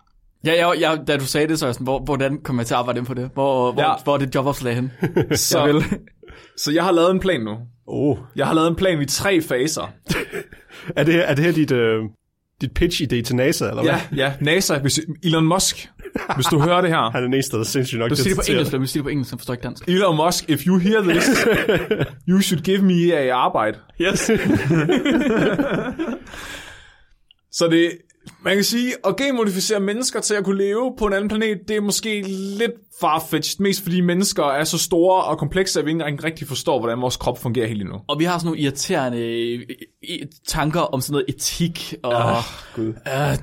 Ja, 0.45 0.67
jeg, 0.67 0.81
jeg, 0.81 1.03
da 1.07 1.17
du 1.17 1.25
sagde 1.25 1.47
det, 1.47 1.59
så 1.59 1.65
er 1.65 1.67
jeg 1.67 1.73
sådan, 1.75 1.85
hvor, 1.85 1.99
hvordan 1.99 2.41
kommer 2.43 2.61
jeg 2.61 2.67
til 2.67 2.73
at 2.73 2.77
arbejde 2.77 2.97
inden 2.99 3.07
på 3.15 3.21
det? 3.21 3.29
Hvor, 3.33 3.71
hvor, 3.71 3.81
Ja. 3.81 3.93
hvor 4.03 4.13
er 4.13 4.17
det 4.17 4.35
jobopslag 4.35 4.75
hen? 4.75 4.91
Så, 5.35 5.65
Jeg 5.65 5.73
vil. 5.73 5.83
så 6.57 6.71
jeg 6.71 6.83
har 6.83 6.91
lavet 6.91 7.11
en 7.11 7.19
plan 7.19 7.41
nu. 7.41 7.57
Oh. 7.87 8.17
Jeg 8.35 8.47
har 8.47 8.53
lavet 8.53 8.67
en 8.67 8.75
plan 8.75 9.01
i 9.01 9.05
tre 9.05 9.41
faser. 9.41 9.91
Er 10.95 11.03
det, 11.03 11.13
her- 11.13 11.21
er 11.21 11.35
det 11.35 11.45
her 11.45 11.51
dit, 11.51 11.71
øh, 11.71 12.03
dit 12.61 12.71
pitch-idé 12.79 13.21
til 13.21 13.35
NASA, 13.35 13.69
eller 13.69 13.83
hvad? 13.83 13.93
Ja, 13.93 14.25
ja, 14.25 14.33
NASA, 14.39 14.77
hvis, 14.77 14.99
Elon 15.23 15.45
Musk, 15.45 15.89
hvis 16.35 16.45
du 16.45 16.59
hører 16.59 16.81
det 16.81 16.89
her. 16.89 17.09
Han 17.11 17.21
er 17.21 17.25
den 17.25 17.33
eneste, 17.33 17.55
der 17.55 17.59
er 17.59 17.63
sindssygt 17.65 17.99
nok 17.99 18.09
Du 18.09 18.15
siger 18.15 18.35
det 18.35 18.35
på 18.35 18.51
engelsk, 18.51 18.71
siger 18.71 19.01
det 19.01 19.03
på 19.03 19.09
engelsk, 19.09 19.29
så 19.29 19.37
forstår 19.37 19.53
ikke 19.53 19.63
dansk. 19.63 19.87
Elon 19.87 20.15
Musk, 20.15 20.49
if 20.49 20.65
you 20.67 20.77
hear 20.77 21.01
this, 21.01 21.29
you 22.29 22.41
should 22.41 22.63
give 22.63 22.81
me 22.81 23.13
a 23.13 23.33
arbejde. 23.35 23.77
Yes. 24.01 24.19
Så 27.51 27.67
det, 27.67 27.91
man 28.45 28.55
kan 28.55 28.63
sige, 28.63 28.93
at 29.07 29.15
genmodificere 29.15 29.79
mennesker 29.79 30.19
til 30.21 30.33
at 30.33 30.43
kunne 30.43 30.57
leve 30.57 30.93
på 30.99 31.05
en 31.05 31.13
anden 31.13 31.29
planet, 31.29 31.57
det 31.67 31.75
er 31.77 31.81
måske 31.81 32.21
lidt 32.59 32.71
farfetched, 33.01 33.63
mest 33.63 33.83
fordi 33.83 34.01
mennesker 34.01 34.43
er 34.43 34.63
så 34.63 34.77
store 34.77 35.23
og 35.23 35.37
komplekse, 35.37 35.79
at 35.79 35.85
vi 35.85 35.91
ikke 35.91 36.23
rigtig 36.23 36.47
forstår, 36.47 36.79
hvordan 36.79 37.01
vores 37.01 37.17
krop 37.17 37.41
fungerer 37.41 37.67
helt 37.67 37.81
endnu. 37.81 37.95
Og 38.07 38.19
vi 38.19 38.23
har 38.23 38.37
sådan 38.37 38.45
nogle 38.47 38.59
irriterende 38.59 39.19
øh, 39.19 39.61
øh, 40.09 40.17
tanker 40.47 40.79
om 40.79 41.01
sådan 41.01 41.11
noget 41.11 41.25
etik, 41.29 41.95
og 42.03 42.29
Ah, 42.31 42.37
uh, 42.37 42.43
Gud. 42.75 42.93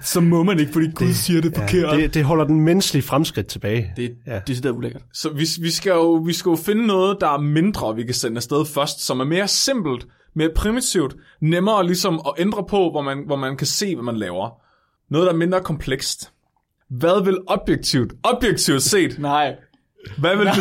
så 0.03 0.21
må 0.21 0.43
man 0.43 0.61
ikke, 0.61 0.73
fordi 0.73 0.87
Gud 0.95 1.13
siger 1.13 1.41
det 1.41 1.57
forkert. 1.57 1.97
det, 1.99 2.15
det 2.15 2.25
holder 2.25 2.45
den 2.45 2.61
menneskelige 2.61 3.03
fremskridt 3.03 3.47
tilbage. 3.47 3.93
det, 3.97 4.11
Ja. 4.27 4.35
ja. 4.35 4.41
det 4.47 4.57
er 4.59 4.61
det 4.61 4.71
ulækkert. 4.71 5.03
Så 5.15 5.29
vi, 5.31 5.47
vi, 5.61 5.71
skal 5.71 5.91
jo, 5.91 6.13
vi 6.13 6.33
skal 6.33 6.51
jo 6.51 6.57
finde 6.57 6.87
noget, 6.87 7.17
der 7.21 7.29
er 7.29 7.39
mindre, 7.39 7.97
vi 7.97 8.03
kan 8.05 8.15
sende 8.15 8.37
afsted 8.37 8.65
først, 8.67 9.07
som 9.07 9.21
er 9.21 9.25
mere 9.25 9.49
simpelt, 9.49 10.07
mere 10.37 10.51
primitivt, 10.57 11.17
nemmere 11.43 11.87
ligesom 11.87 12.21
at 12.27 12.33
ændre 12.39 12.65
på, 12.69 12.91
hvor 12.91 13.03
man, 13.03 13.23
hvor 13.27 13.37
man 13.37 13.57
kan 13.57 13.67
se, 13.67 13.95
hvad 13.95 14.05
man 14.05 14.17
laver. 14.17 14.51
Noget, 15.11 15.27
der 15.27 15.33
er 15.33 15.37
mindre 15.37 15.61
komplekst. 15.61 16.33
Hvad 16.89 17.25
vil 17.25 17.39
objektivt, 17.47 18.13
objektivt 18.23 18.83
set, 18.83 19.19
Nej. 19.19 19.57
hvad 20.19 20.37
vil, 20.37 20.47
det, 20.47 20.55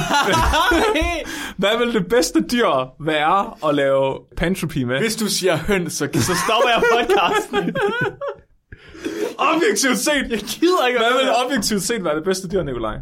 hvad 1.61 1.77
vil 1.77 1.93
det 1.93 2.07
bedste 2.09 2.39
dyr 2.51 3.03
være 3.05 3.69
at 3.69 3.75
lave 3.75 4.19
pantropy 4.37 4.77
med? 4.77 4.99
Hvis 4.99 5.15
du 5.15 5.27
siger 5.27 5.57
høns, 5.57 5.93
så, 5.93 6.09
så 6.13 6.35
stopper 6.45 6.69
jeg 6.69 6.83
podcasten. 6.93 7.75
Objektivt 9.53 9.97
set! 9.97 10.31
Jeg 10.31 10.39
gider 10.39 10.87
ikke 10.87 10.99
Hvad 10.99 11.23
vil 11.23 11.31
objektivt 11.45 11.83
set 11.83 12.03
være 12.03 12.15
det 12.15 12.23
bedste 12.23 12.47
dyr, 12.49 12.63
Nikolaj? 12.63 12.97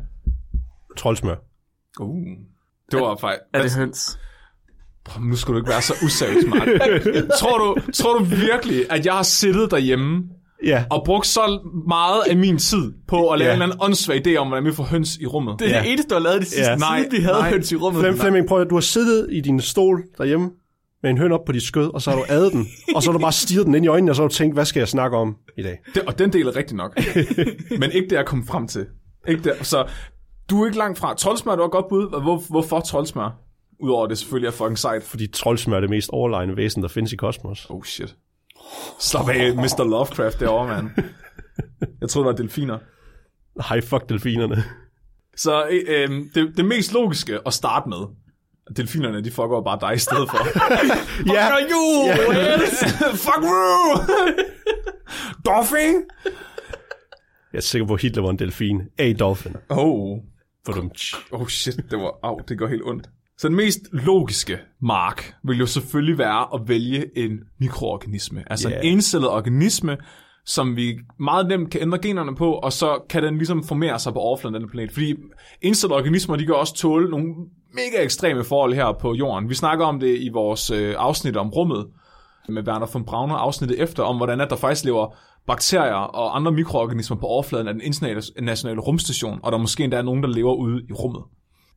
Troldsmør. 0.98 1.36
Uh, 2.00 2.28
det 2.92 3.00
var 3.00 3.16
faktisk... 3.16 3.42
Er 3.54 3.62
det 3.62 3.76
høns? 3.76 4.20
Prøv, 5.06 5.24
Nu 5.24 5.36
skal 5.36 5.54
du 5.54 5.60
ikke 5.60 5.70
være 5.70 5.82
så 5.82 5.94
useriøs, 6.04 6.46
Mark. 6.48 6.68
tror, 7.40 7.58
du, 7.58 7.92
tror 7.94 8.18
du 8.18 8.24
virkelig, 8.24 8.92
at 8.92 9.06
jeg 9.06 9.14
har 9.14 9.24
siddet 9.24 9.72
derhjemme 9.72 10.24
Ja. 10.66 10.84
og 10.92 11.04
brugt 11.06 11.28
så 11.28 11.60
meget 11.88 12.22
af 12.30 12.38
min 12.38 12.58
tid 12.58 12.94
på 13.08 13.30
at 13.30 13.40
lave 13.40 13.48
Ja. 13.50 13.56
en 13.56 13.62
eller 13.62 13.76
anden 13.76 13.86
åndssvag 13.86 14.28
idé 14.28 14.36
om, 14.36 14.48
hvordan 14.48 14.66
vi 14.66 14.72
får 14.72 14.84
høns 14.84 15.18
i 15.18 15.26
rummet? 15.26 15.56
Det 15.60 15.68
er 15.68 15.76
Ja. 15.78 15.82
det 15.84 15.92
eneste, 15.92 16.10
du 16.10 16.16
har 16.16 16.22
lavet 16.22 16.40
det 16.40 16.48
sidste, 16.48 16.70
Ja. 16.72 16.76
nej, 16.76 17.00
Nej, 17.00 17.08
vi 17.12 17.18
havde 17.18 17.38
nej. 17.40 17.50
høns 17.50 17.72
i 17.72 17.76
rummet. 17.76 18.02
Flem, 18.02 18.18
Flemming, 18.18 18.48
prøv 18.48 18.62
at 18.62 18.68
du 18.70 18.76
har 18.76 18.82
siddet 18.82 19.28
i 19.32 19.42
din 19.42 19.62
stol 19.62 20.04
derhjemme 20.18 20.50
med 21.04 21.12
en 21.12 21.18
høn 21.18 21.32
op 21.32 21.46
på 21.46 21.52
dit 21.52 21.64
skød, 21.64 21.94
og 21.94 22.02
så 22.02 22.10
har 22.10 22.18
du 22.18 22.24
adet 22.30 22.54
den, 22.54 22.68
og 22.96 23.04
så 23.04 23.12
har 23.12 23.18
du 23.18 23.22
bare 23.22 23.32
stirret 23.32 23.66
den 23.66 23.76
ind 23.76 23.86
i 23.86 23.88
øjnene, 23.88 24.12
og 24.12 24.16
så 24.16 24.22
har 24.22 24.28
du 24.30 24.34
tænkt, 24.34 24.56
hvad 24.56 24.66
skal 24.66 24.80
jeg 24.80 24.88
snakke 24.88 25.18
om 25.18 25.36
i 25.58 25.64
dag? 25.64 25.78
Det, 25.96 26.02
og 26.04 26.20
den 26.20 26.34
del 26.34 26.48
er 26.48 26.56
rigtig 26.56 26.76
nok. 26.78 27.00
Men 27.80 27.92
ikke 27.92 28.10
det, 28.10 28.16
jeg 28.16 28.26
kom 28.26 28.48
frem 28.48 28.68
til. 28.68 28.86
Ikke 29.28 29.44
der. 29.44 29.64
Så 29.64 29.86
du 30.50 30.62
er 30.62 30.66
ikke 30.66 30.78
langt 30.78 31.00
fra. 31.00 31.14
Troldsmør, 31.14 31.56
du 31.56 31.62
har 31.62 31.70
godt 31.70 31.86
bud. 31.90 32.22
Hvor, 32.22 32.44
hvorfor 32.50 32.80
troldsmør? 32.80 33.40
Udover 33.80 34.04
at 34.04 34.10
det 34.10 34.18
selvfølgelig 34.18 34.48
er 34.48 34.52
fucking 34.52 34.78
sejt. 34.80 35.04
Fordi 35.04 35.28
troldsmør 35.28 35.78
er 35.78 35.82
det 35.82 35.90
mest 35.90 36.10
overlegne 36.10 36.58
væsen, 36.58 36.82
der 36.82 36.88
findes 36.90 37.14
i 37.14 37.16
kosmos. 37.16 37.68
Oh 37.70 37.84
shit. 37.84 38.16
Slap 39.00 39.30
af, 39.30 39.56
Mr. 39.56 39.84
Lovecraft 39.84 40.40
derovre, 40.40 40.68
mand. 40.68 40.90
Jeg 42.02 42.10
troede, 42.10 42.28
det 42.28 42.34
var 42.34 42.44
delfiner. 42.44 42.80
Hej, 43.68 43.82
fuck 43.82 44.10
delfinerne. 44.10 44.64
Så 45.38 45.68
øh, 45.68 46.10
det, 46.36 46.58
det 46.58 46.66
mest 46.66 46.94
logiske 46.94 47.40
at 47.46 47.54
starte 47.54 47.90
med, 47.90 47.98
delfinerne, 48.76 49.24
de 49.24 49.32
fucker 49.32 49.62
bare 49.62 49.80
dig 49.82 49.96
i 49.96 50.00
stedet 50.00 50.30
for. 50.30 50.38
ja, 51.36 51.50
you, 51.72 52.08
Wales! 52.30 52.80
Fuck 53.26 53.44
you! 53.44 54.04
Dolphin! 55.46 56.04
jeg 57.54 57.58
er 57.58 57.62
sikker 57.62 57.88
på, 57.88 57.94
at 57.94 58.02
Hitler 58.02 58.24
var 58.24 58.30
en 58.30 58.40
delfin. 58.40 58.82
A 58.98 59.14
dolphin. 59.14 59.56
Oh. 59.70 60.18
For 60.66 60.74
dem. 60.74 60.92
Oh 61.32 61.48
shit, 61.48 61.76
det 61.92 62.00
var, 62.00 62.20
au, 62.24 62.40
det 62.48 62.58
går 62.58 62.68
helt 62.68 62.84
ondt. 62.86 63.10
Så 63.38 63.48
den 63.48 63.56
mest 63.56 63.80
logiske 63.92 64.58
mark 64.82 65.34
vil 65.44 65.58
jo 65.58 65.66
selvfølgelig 65.66 66.18
være 66.18 66.48
at 66.54 66.68
vælge 66.70 67.06
en 67.18 67.40
mikroorganisme. 67.60 68.44
Altså 68.52 68.70
Ja. 68.70 68.80
en 68.80 68.94
encellet 68.94 69.30
organisme, 69.30 69.98
som 70.46 70.76
vi 70.76 70.98
meget 71.20 71.48
nemt 71.48 71.70
kan 71.72 71.82
ændre 71.82 72.00
generne 72.00 72.36
på, 72.36 72.54
og 72.54 72.74
så 72.74 73.00
kan 73.10 73.24
den 73.24 73.38
ligesom 73.38 73.64
formere 73.64 74.00
sig 74.00 74.14
på 74.14 74.20
overfladen 74.20 74.56
af 74.56 74.62
den 74.62 74.70
planet. 74.70 74.92
Fordi 74.92 75.16
encellede 75.62 75.96
organismer, 75.96 76.36
de 76.36 76.46
kan 76.46 76.56
også 76.56 76.74
tåle 76.74 77.10
nogle 77.10 77.28
mega 77.74 78.04
ekstreme 78.04 78.44
forhold 78.44 78.74
her 78.74 78.92
på 79.02 79.14
jorden. 79.14 79.50
Vi 79.50 79.56
snakker 79.56 79.86
om 79.86 80.00
det 80.00 80.18
i 80.20 80.30
vores 80.30 80.72
øh, 80.72 80.96
afsnit 80.98 81.38
om 81.38 81.50
rummet, 81.50 81.88
med 82.50 82.68
Werner 82.68 82.88
von 82.94 83.06
Brauner 83.06 83.36
afsnittet 83.36 83.82
efter, 83.82 84.04
om 84.04 84.18
hvordan 84.18 84.42
at 84.42 84.50
der 84.50 84.56
faktisk 84.56 84.86
lever 84.86 85.16
bakterier 85.48 85.94
og 85.94 86.36
andre 86.36 86.52
mikroorganismer 86.52 87.18
på 87.18 87.26
overfladen 87.26 87.68
af 87.68 87.74
den 87.74 87.82
internationale 87.84 88.80
rumstation, 88.80 89.40
og 89.44 89.52
der 89.52 89.58
måske 89.58 89.84
endda 89.84 89.98
er 89.98 90.02
nogen, 90.02 90.24
der 90.24 90.30
lever 90.30 90.54
ude 90.54 90.82
i 90.90 90.94
rummet. 90.94 91.22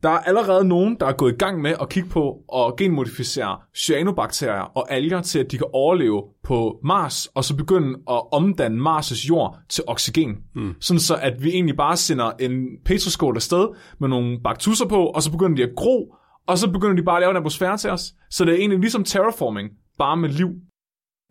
Der 0.02 0.10
er 0.10 0.18
allerede 0.18 0.64
nogen, 0.64 0.96
der 1.00 1.06
er 1.06 1.12
gået 1.12 1.32
i 1.32 1.36
gang 1.36 1.60
med 1.60 1.74
at 1.80 1.88
kigge 1.88 2.08
på 2.08 2.38
og 2.48 2.76
genmodificere 2.76 3.58
cyanobakterier 3.76 4.62
og 4.62 4.92
alger 4.92 5.20
til, 5.20 5.38
at 5.38 5.50
de 5.50 5.58
kan 5.58 5.66
overleve 5.72 6.22
på 6.44 6.78
Mars, 6.84 7.26
og 7.26 7.44
så 7.44 7.56
begynde 7.56 7.98
at 8.10 8.32
omdanne 8.32 8.90
Mars' 8.90 9.28
jord 9.28 9.58
til 9.68 9.84
oxygen. 9.86 10.36
Mm. 10.54 10.74
Sådan 10.80 11.00
så, 11.00 11.16
at 11.16 11.44
vi 11.44 11.50
egentlig 11.50 11.76
bare 11.76 11.96
sender 11.96 12.30
en 12.40 12.66
petroskål 12.84 13.36
afsted 13.36 13.68
med 13.98 14.08
nogle 14.08 14.40
baktusser 14.44 14.88
på, 14.88 15.06
og 15.06 15.22
så 15.22 15.30
begynder 15.30 15.56
de 15.56 15.62
at 15.62 15.76
gro, 15.76 16.14
og 16.46 16.58
så 16.58 16.70
begynder 16.70 16.96
de 16.96 17.02
bare 17.02 17.16
at 17.16 17.20
lave 17.20 17.30
en 17.30 17.36
atmosfære 17.36 17.76
til 17.76 17.90
os. 17.90 18.14
Så 18.30 18.44
det 18.44 18.54
er 18.54 18.58
egentlig 18.58 18.78
ligesom 18.78 19.04
terraforming, 19.04 19.70
bare 19.98 20.16
med 20.16 20.28
liv. 20.28 20.48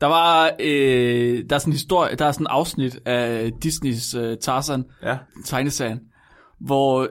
Der 0.01 0.07
var, 0.07 0.51
øh, 0.59 1.43
der 1.49 1.55
er 1.55 1.59
sådan 1.59 1.71
en 1.71 1.73
historie, 1.73 2.15
der 2.15 2.25
er 2.25 2.31
sådan 2.31 2.43
en 2.43 2.47
afsnit 2.49 2.99
af 3.05 3.51
Disneys 3.63 4.15
øh, 4.15 4.37
Tarzan, 4.37 4.85
Ja, 5.03 5.17
tegneserien, 5.45 5.99
hvor 6.59 7.07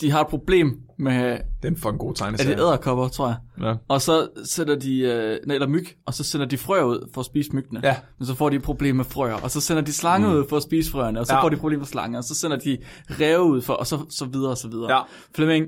de 0.00 0.10
har 0.10 0.20
et 0.20 0.26
problem 0.26 0.85
med, 0.98 1.38
det 1.62 1.82
er 1.84 1.88
en 1.88 1.98
god 1.98 2.10
er 2.10 2.14
tegneserie. 2.14 2.50
det 2.56 2.60
æderkopper, 2.60 3.08
tror 3.08 3.26
jeg. 3.26 3.36
Ja. 3.66 3.74
Og 3.88 4.02
så 4.02 4.28
sætter 4.44 4.74
de, 4.76 4.98
øh, 4.98 5.38
nej, 5.46 5.54
eller 5.54 5.68
myg, 5.68 5.86
og 6.06 6.14
så 6.14 6.24
sender 6.24 6.46
de 6.46 6.58
frøer 6.58 6.82
ud 6.82 7.08
for 7.14 7.20
at 7.20 7.24
spise 7.24 7.50
myggene. 7.52 7.80
Ja. 7.84 7.96
Men 8.18 8.26
så 8.26 8.34
får 8.34 8.48
de 8.48 8.56
et 8.56 8.62
problem 8.62 8.96
med 8.96 9.04
frøer, 9.04 9.34
og 9.34 9.50
så 9.50 9.60
sender 9.60 9.82
de 9.82 9.92
slange 9.92 10.28
mm. 10.28 10.34
ud 10.34 10.44
for 10.48 10.56
at 10.56 10.62
spise 10.62 10.90
frøerne, 10.90 11.20
og 11.20 11.26
så 11.26 11.34
Ja. 11.34 11.42
får 11.42 11.48
de 11.48 11.54
et 11.54 11.60
problem 11.60 11.78
med 11.78 11.86
slange, 11.86 12.18
og 12.18 12.24
så 12.24 12.34
sender 12.34 12.56
de 12.56 12.78
ræve 13.20 13.42
ud 13.42 13.62
for, 13.62 13.72
og 13.74 13.86
så, 13.86 13.98
så 14.10 14.24
videre 14.24 14.50
og 14.50 14.58
så 14.58 14.68
videre. 14.68 14.92
Ja. 14.96 15.00
Flemming, 15.34 15.66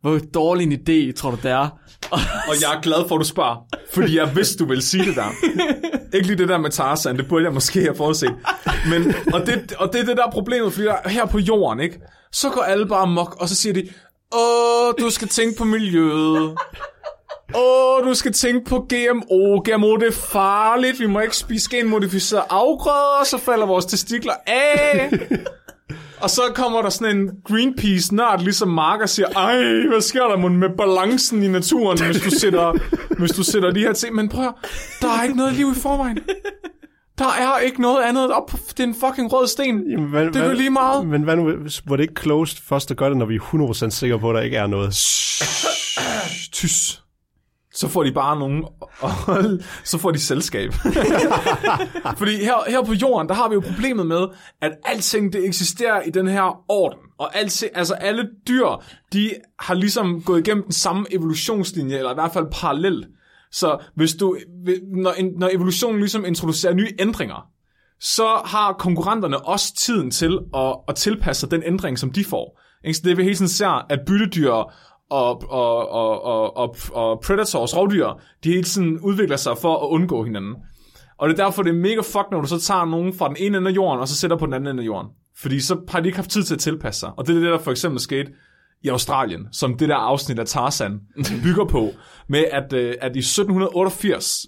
hvor 0.00 0.18
dårlig 0.34 0.64
en 0.64 0.72
idé, 0.72 1.12
tror 1.12 1.30
du 1.30 1.36
det 1.42 1.50
er? 1.50 1.68
Og 2.48 2.54
jeg 2.60 2.76
er 2.76 2.80
glad 2.80 3.08
for, 3.08 3.14
at 3.14 3.20
du 3.20 3.24
spørger, 3.24 3.66
fordi 3.94 4.16
jeg 4.16 4.36
vidste, 4.36 4.64
du 4.64 4.68
ville 4.68 4.82
sige 4.82 5.04
det 5.04 5.16
der. 5.16 5.28
Ikke 6.16 6.26
lige 6.26 6.38
det 6.38 6.48
der 6.48 6.58
med 6.58 6.70
Tarzan, 6.70 7.16
det 7.16 7.28
burde 7.28 7.44
jeg 7.44 7.54
måske 7.54 7.80
have 7.80 7.94
forudset. 7.94 8.34
Men, 8.90 9.14
og, 9.34 9.46
det, 9.46 9.72
og 9.78 9.92
det 9.92 10.00
er 10.00 10.04
det 10.04 10.16
der 10.16 10.26
er 10.26 10.30
problemet, 10.30 10.72
fordi 10.72 10.86
der, 10.86 11.08
her 11.08 11.26
på 11.26 11.38
jorden, 11.38 11.80
ikke? 11.80 12.00
så 12.32 12.50
går 12.50 12.62
alle 12.62 12.86
bare 12.86 13.06
mok, 13.06 13.36
og 13.40 13.48
så 13.48 13.54
siger 13.54 13.72
de, 13.72 13.88
åh, 14.34 14.94
du 14.98 15.10
skal 15.10 15.28
tænke 15.28 15.58
på 15.58 15.64
miljøet. 15.64 16.56
Åh, 17.54 18.04
du 18.04 18.14
skal 18.14 18.32
tænke 18.32 18.64
på 18.64 18.78
GMO. 18.78 19.60
GMO, 19.60 19.96
det 19.96 20.08
er 20.08 20.12
farligt. 20.12 21.00
Vi 21.00 21.06
må 21.06 21.20
ikke 21.20 21.36
spise 21.36 21.70
genmodificerede 21.70 22.46
afgrøder, 22.50 23.24
så 23.24 23.38
falder 23.38 23.66
vores 23.66 23.84
testikler 23.84 24.34
af. 24.46 25.10
Og 26.20 26.30
så 26.30 26.42
kommer 26.54 26.82
der 26.82 26.88
sådan 26.88 27.16
en 27.16 27.30
Greenpeace-nørd, 27.44 28.40
ligesom 28.40 28.68
Mark, 28.68 29.00
og 29.00 29.08
siger, 29.08 29.28
ej, 29.28 29.56
hvad 29.88 30.00
sker 30.00 30.22
der 30.22 30.36
mon 30.36 30.56
med 30.56 30.68
balancen 30.76 31.42
i 31.42 31.48
naturen, 31.48 32.04
hvis 32.04 32.22
du 32.22 32.30
sætter, 32.30 32.72
hvis 33.18 33.30
du 33.30 33.42
sætter 33.42 33.70
de 33.70 33.80
her 33.80 33.92
ting. 33.92 34.14
Men 34.14 34.28
prøv 34.28 34.52
der 35.00 35.08
er 35.08 35.22
ikke 35.22 35.36
noget 35.36 35.54
liv 35.54 35.70
i 35.76 35.80
forvejen. 35.80 36.18
Der 37.18 37.24
er 37.24 37.58
ikke 37.58 37.82
noget 37.82 38.02
andet 38.02 38.32
op 38.32 38.46
på 38.46 38.56
det 38.68 38.80
er 38.80 38.84
en 38.84 38.94
fucking 38.94 39.32
rød 39.32 39.46
sten. 39.46 39.90
Jamen, 39.90 40.10
hvad, 40.10 40.26
Det 40.26 40.36
er 40.36 40.46
jo 40.46 40.52
lige 40.52 40.70
meget. 40.70 41.06
Men 41.06 41.22
hvad 41.22 41.36
nu, 41.36 41.44
var 41.86 41.96
det 41.96 42.02
ikke 42.02 42.22
closed 42.22 42.58
først 42.68 42.90
at 42.90 42.96
gøre 42.96 43.10
det, 43.10 43.16
når 43.16 43.26
vi 43.26 43.34
er 43.34 43.84
100% 43.86 43.90
sikre 43.90 44.18
på, 44.18 44.30
at 44.30 44.34
der 44.34 44.40
ikke 44.40 44.56
er 44.56 44.66
noget? 44.66 44.88
Tys. 46.52 47.02
Så 47.74 47.88
får 47.88 48.02
de 48.02 48.12
bare 48.12 48.38
nogen, 48.38 48.64
og 49.00 49.10
så 49.84 49.98
får 49.98 50.10
de 50.10 50.18
selskab. 50.18 50.72
Fordi 52.20 52.36
her, 52.36 52.70
her 52.70 52.82
på 52.82 52.92
jorden, 52.92 53.28
der 53.28 53.34
har 53.34 53.48
vi 53.48 53.54
jo 53.54 53.60
problemet 53.60 54.06
med, 54.06 54.26
at 54.60 54.72
alting 54.84 55.32
det 55.32 55.46
eksisterer 55.46 56.02
i 56.02 56.10
den 56.10 56.28
her 56.28 56.70
orden. 56.70 56.98
Og 57.18 57.36
alting, 57.36 57.76
altså 57.76 57.94
alle 57.94 58.28
dyr, 58.48 58.66
de 59.12 59.30
har 59.58 59.74
ligesom 59.74 60.22
gået 60.22 60.46
igennem 60.46 60.62
den 60.64 60.72
samme 60.72 61.06
evolutionslinje, 61.10 61.96
eller 61.96 62.10
i 62.10 62.14
hvert 62.14 62.32
fald 62.32 62.46
parallelt. 62.52 63.06
Så 63.52 63.78
hvis 63.94 64.14
du, 64.14 64.36
når, 64.92 65.38
når 65.38 65.48
evolutionen 65.52 66.00
ligesom 66.00 66.24
introducerer 66.24 66.74
nye 66.74 66.90
ændringer, 66.98 67.48
så 68.00 68.26
har 68.44 68.72
konkurrenterne 68.72 69.46
også 69.46 69.74
tiden 69.74 70.10
til 70.10 70.38
at, 70.54 70.76
at 70.88 70.94
tilpasse 70.94 71.40
sig 71.40 71.50
den 71.50 71.62
ændring, 71.66 71.98
som 71.98 72.10
de 72.10 72.24
får. 72.24 72.60
Ikke? 72.84 72.96
Så 72.96 73.02
det 73.04 73.16
vi 73.16 73.22
hele 73.22 73.34
tiden 73.34 73.48
ser, 73.48 73.86
at 73.92 74.00
byttedyr 74.06 74.50
og, 74.50 74.70
og, 75.10 75.50
og, 75.50 75.90
og, 76.24 76.56
og, 76.56 76.76
og 76.92 77.20
predators, 77.20 77.76
rovdyr, 77.76 78.08
de 78.44 78.48
hele 78.48 78.62
tiden 78.62 79.00
udvikler 79.00 79.36
sig 79.36 79.58
for 79.58 79.76
at 79.76 79.88
undgå 79.88 80.24
hinanden. 80.24 80.54
Og 81.18 81.28
det 81.28 81.40
er 81.40 81.44
derfor, 81.44 81.62
det 81.62 81.70
er 81.70 81.80
mega 81.80 82.00
fuck, 82.00 82.26
når 82.30 82.40
du 82.40 82.46
så 82.46 82.60
tager 82.60 82.84
nogen 82.84 83.14
fra 83.14 83.28
den 83.28 83.36
ene 83.40 83.58
ende 83.58 83.70
af 83.70 83.74
jorden, 83.74 84.00
og 84.00 84.08
så 84.08 84.16
sætter 84.16 84.36
på 84.36 84.46
den 84.46 84.54
anden 84.54 84.70
ende 84.70 84.82
af 84.82 84.86
jorden. 84.86 85.10
Fordi 85.36 85.60
så 85.60 85.80
har 85.88 86.00
de 86.00 86.08
ikke 86.08 86.18
haft 86.18 86.30
tid 86.30 86.42
til 86.42 86.54
at 86.54 86.60
tilpasse 86.60 87.00
sig. 87.00 87.10
Og 87.16 87.26
det 87.26 87.36
er 87.36 87.40
det, 87.40 87.50
der 87.50 87.58
for 87.58 87.70
eksempel 87.70 88.00
skete 88.00 88.32
i 88.82 88.88
Australien, 88.88 89.48
som 89.52 89.76
det 89.78 89.88
der 89.88 89.96
afsnit 89.96 90.38
af 90.38 90.46
Tarzan 90.46 91.00
bygger 91.42 91.64
på, 91.64 91.90
med 92.28 92.44
at, 92.52 92.72
øh, 92.72 92.94
at 93.00 93.16
i 93.16 93.18
1788, 93.18 94.46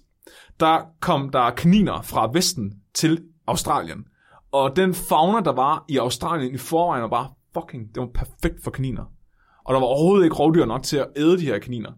der 0.61 0.81
kom 1.01 1.31
der 1.31 1.51
kaniner 1.51 2.03
fra 2.03 2.31
Vesten 2.33 2.73
til 2.95 3.23
Australien. 3.47 4.05
Og 4.53 4.77
den 4.77 4.95
fauna, 4.95 5.41
der 5.41 5.53
var 5.53 5.85
i 5.89 5.97
Australien 5.97 6.55
i 6.55 6.59
forvejen, 6.59 7.03
var 7.03 7.09
bare 7.09 7.29
fucking, 7.55 7.95
det 7.95 8.01
var 8.01 8.09
perfekt 8.15 8.65
for 8.65 8.71
kaniner. 8.71 9.05
Og 9.65 9.75
der 9.75 9.81
var 9.81 9.87
overhovedet 9.87 10.25
ikke 10.25 10.37
rovdyr 10.37 10.65
nok 10.65 10.83
til 10.83 10.97
at 10.97 11.07
æde 11.17 11.39
de 11.39 11.45
her 11.45 11.59
kaniner. 11.59 11.91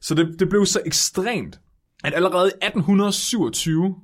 Så 0.00 0.14
det, 0.14 0.36
det 0.38 0.48
blev 0.48 0.66
så 0.66 0.80
ekstremt, 0.86 1.60
at 2.04 2.14
allerede 2.14 2.46
i 2.46 2.66
1827, 2.66 3.94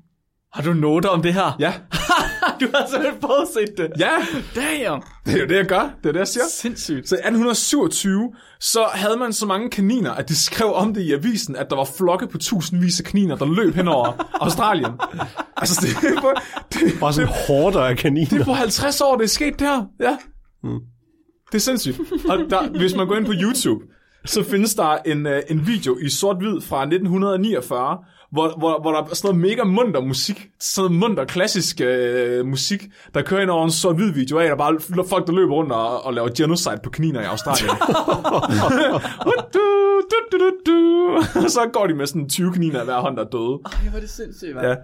Har 0.53 0.63
du 0.63 0.73
noter 0.73 1.09
om 1.09 1.23
det 1.23 1.35
her? 1.35 1.57
ja, 1.61 1.75
du 2.61 2.67
har 2.75 2.87
simpelthen 2.91 3.21
forudset 3.21 3.79
det. 3.79 3.91
ja, 3.99 4.11
Damn. 4.55 5.03
det 5.27 5.35
er 5.35 5.39
jo 5.41 5.47
det, 5.47 5.57
jeg 5.57 5.67
gør. 5.67 5.91
Det 6.03 6.09
er 6.09 6.13
det, 6.13 6.19
jeg 6.19 6.29
siger. 6.29 6.45
Sindssygt. 6.51 7.09
Så 7.09 7.15
i 7.15 7.19
1827, 7.19 8.33
så 8.61 8.85
havde 8.93 9.17
man 9.17 9.33
så 9.33 9.47
mange 9.47 9.71
kaniner, 9.71 10.11
at 10.13 10.29
de 10.29 10.37
skrev 10.37 10.73
om 10.75 10.95
det 10.95 11.01
i 11.01 11.13
avisen, 11.13 11.57
at 11.57 11.67
der 11.71 11.77
var 11.77 11.89
flokke 11.99 12.27
på 12.27 12.39
tusindvis 12.39 13.01
af 13.01 13.07
kaniner, 13.07 13.37
der 13.37 13.47
løb 13.47 13.75
hen 13.75 13.89
over 13.89 14.13
Australien. 14.45 14.93
Altså, 15.57 15.87
det 16.03 16.11
er 16.17 16.21
på, 16.21 16.33
det, 16.73 16.81
Bare 17.01 17.13
sådan 17.13 17.31
hårder 17.49 17.81
af 17.85 17.97
kaniner. 17.97 18.29
det 18.29 18.41
er 18.41 18.45
på 18.45 18.53
50 18.53 19.01
år, 19.01 19.17
det 19.17 19.25
er 19.25 19.29
sket 19.29 19.61
der. 19.61 19.85
Ja. 20.01 20.17
Mm. 20.63 20.79
Det 21.53 21.55
er 21.55 21.59
sindssygt. 21.61 22.01
Og 22.29 22.39
der, 22.51 22.79
hvis 22.79 22.97
man 22.97 23.07
går 23.07 23.17
ind 23.17 23.27
på 23.27 23.33
YouTube, 23.43 23.85
så 24.27 24.45
findes 24.45 24.75
der 24.75 24.97
en, 25.07 25.27
øh, 25.27 25.43
en 25.51 25.67
video 25.67 25.99
i 26.03 26.09
sort-hvid 26.09 26.61
fra 26.61 26.83
1949, 26.83 27.99
hvor, 28.33 28.59
hvor, 28.59 28.81
hvor 28.81 28.93
der 28.93 29.03
er 29.03 29.15
sådan 29.15 29.37
noget 29.37 29.51
mega 29.51 29.65
munter 29.65 30.01
musik, 30.01 30.49
sådan 30.61 30.91
noget 30.91 31.01
munter 31.01 31.25
klassisk 31.25 31.81
øh, 31.81 32.47
musik, 32.47 32.85
der 33.15 33.23
kører 33.23 33.43
ind 33.43 33.51
over 33.51 33.65
en 33.65 33.71
sort-hvid 33.71 34.13
video 34.13 34.39
af, 34.39 34.45
der 34.45 34.53
er 34.53 34.57
bare 34.57 35.05
folk, 35.09 35.27
der 35.27 35.33
løber 35.33 35.55
rundt 35.55 35.73
og, 35.73 36.05
og 36.05 36.15
laver 36.15 36.29
genocide 36.37 36.79
på 36.85 36.91
kaniner 36.91 37.21
i 37.21 37.25
Australien. 37.25 37.71
Og 41.45 41.51
så 41.57 41.61
går 41.73 41.87
de 41.87 41.95
med 41.95 42.07
sådan 42.07 42.29
20 42.29 42.53
kaniner 42.53 42.85
hver 42.85 43.01
hånd, 43.01 43.17
der 43.17 43.25
er 43.25 43.29
døde. 43.29 43.59
Ej, 43.65 43.91
hvor 43.91 44.01
det 44.01 44.11
sindssygt, 44.11 44.57
Ja. 44.63 44.75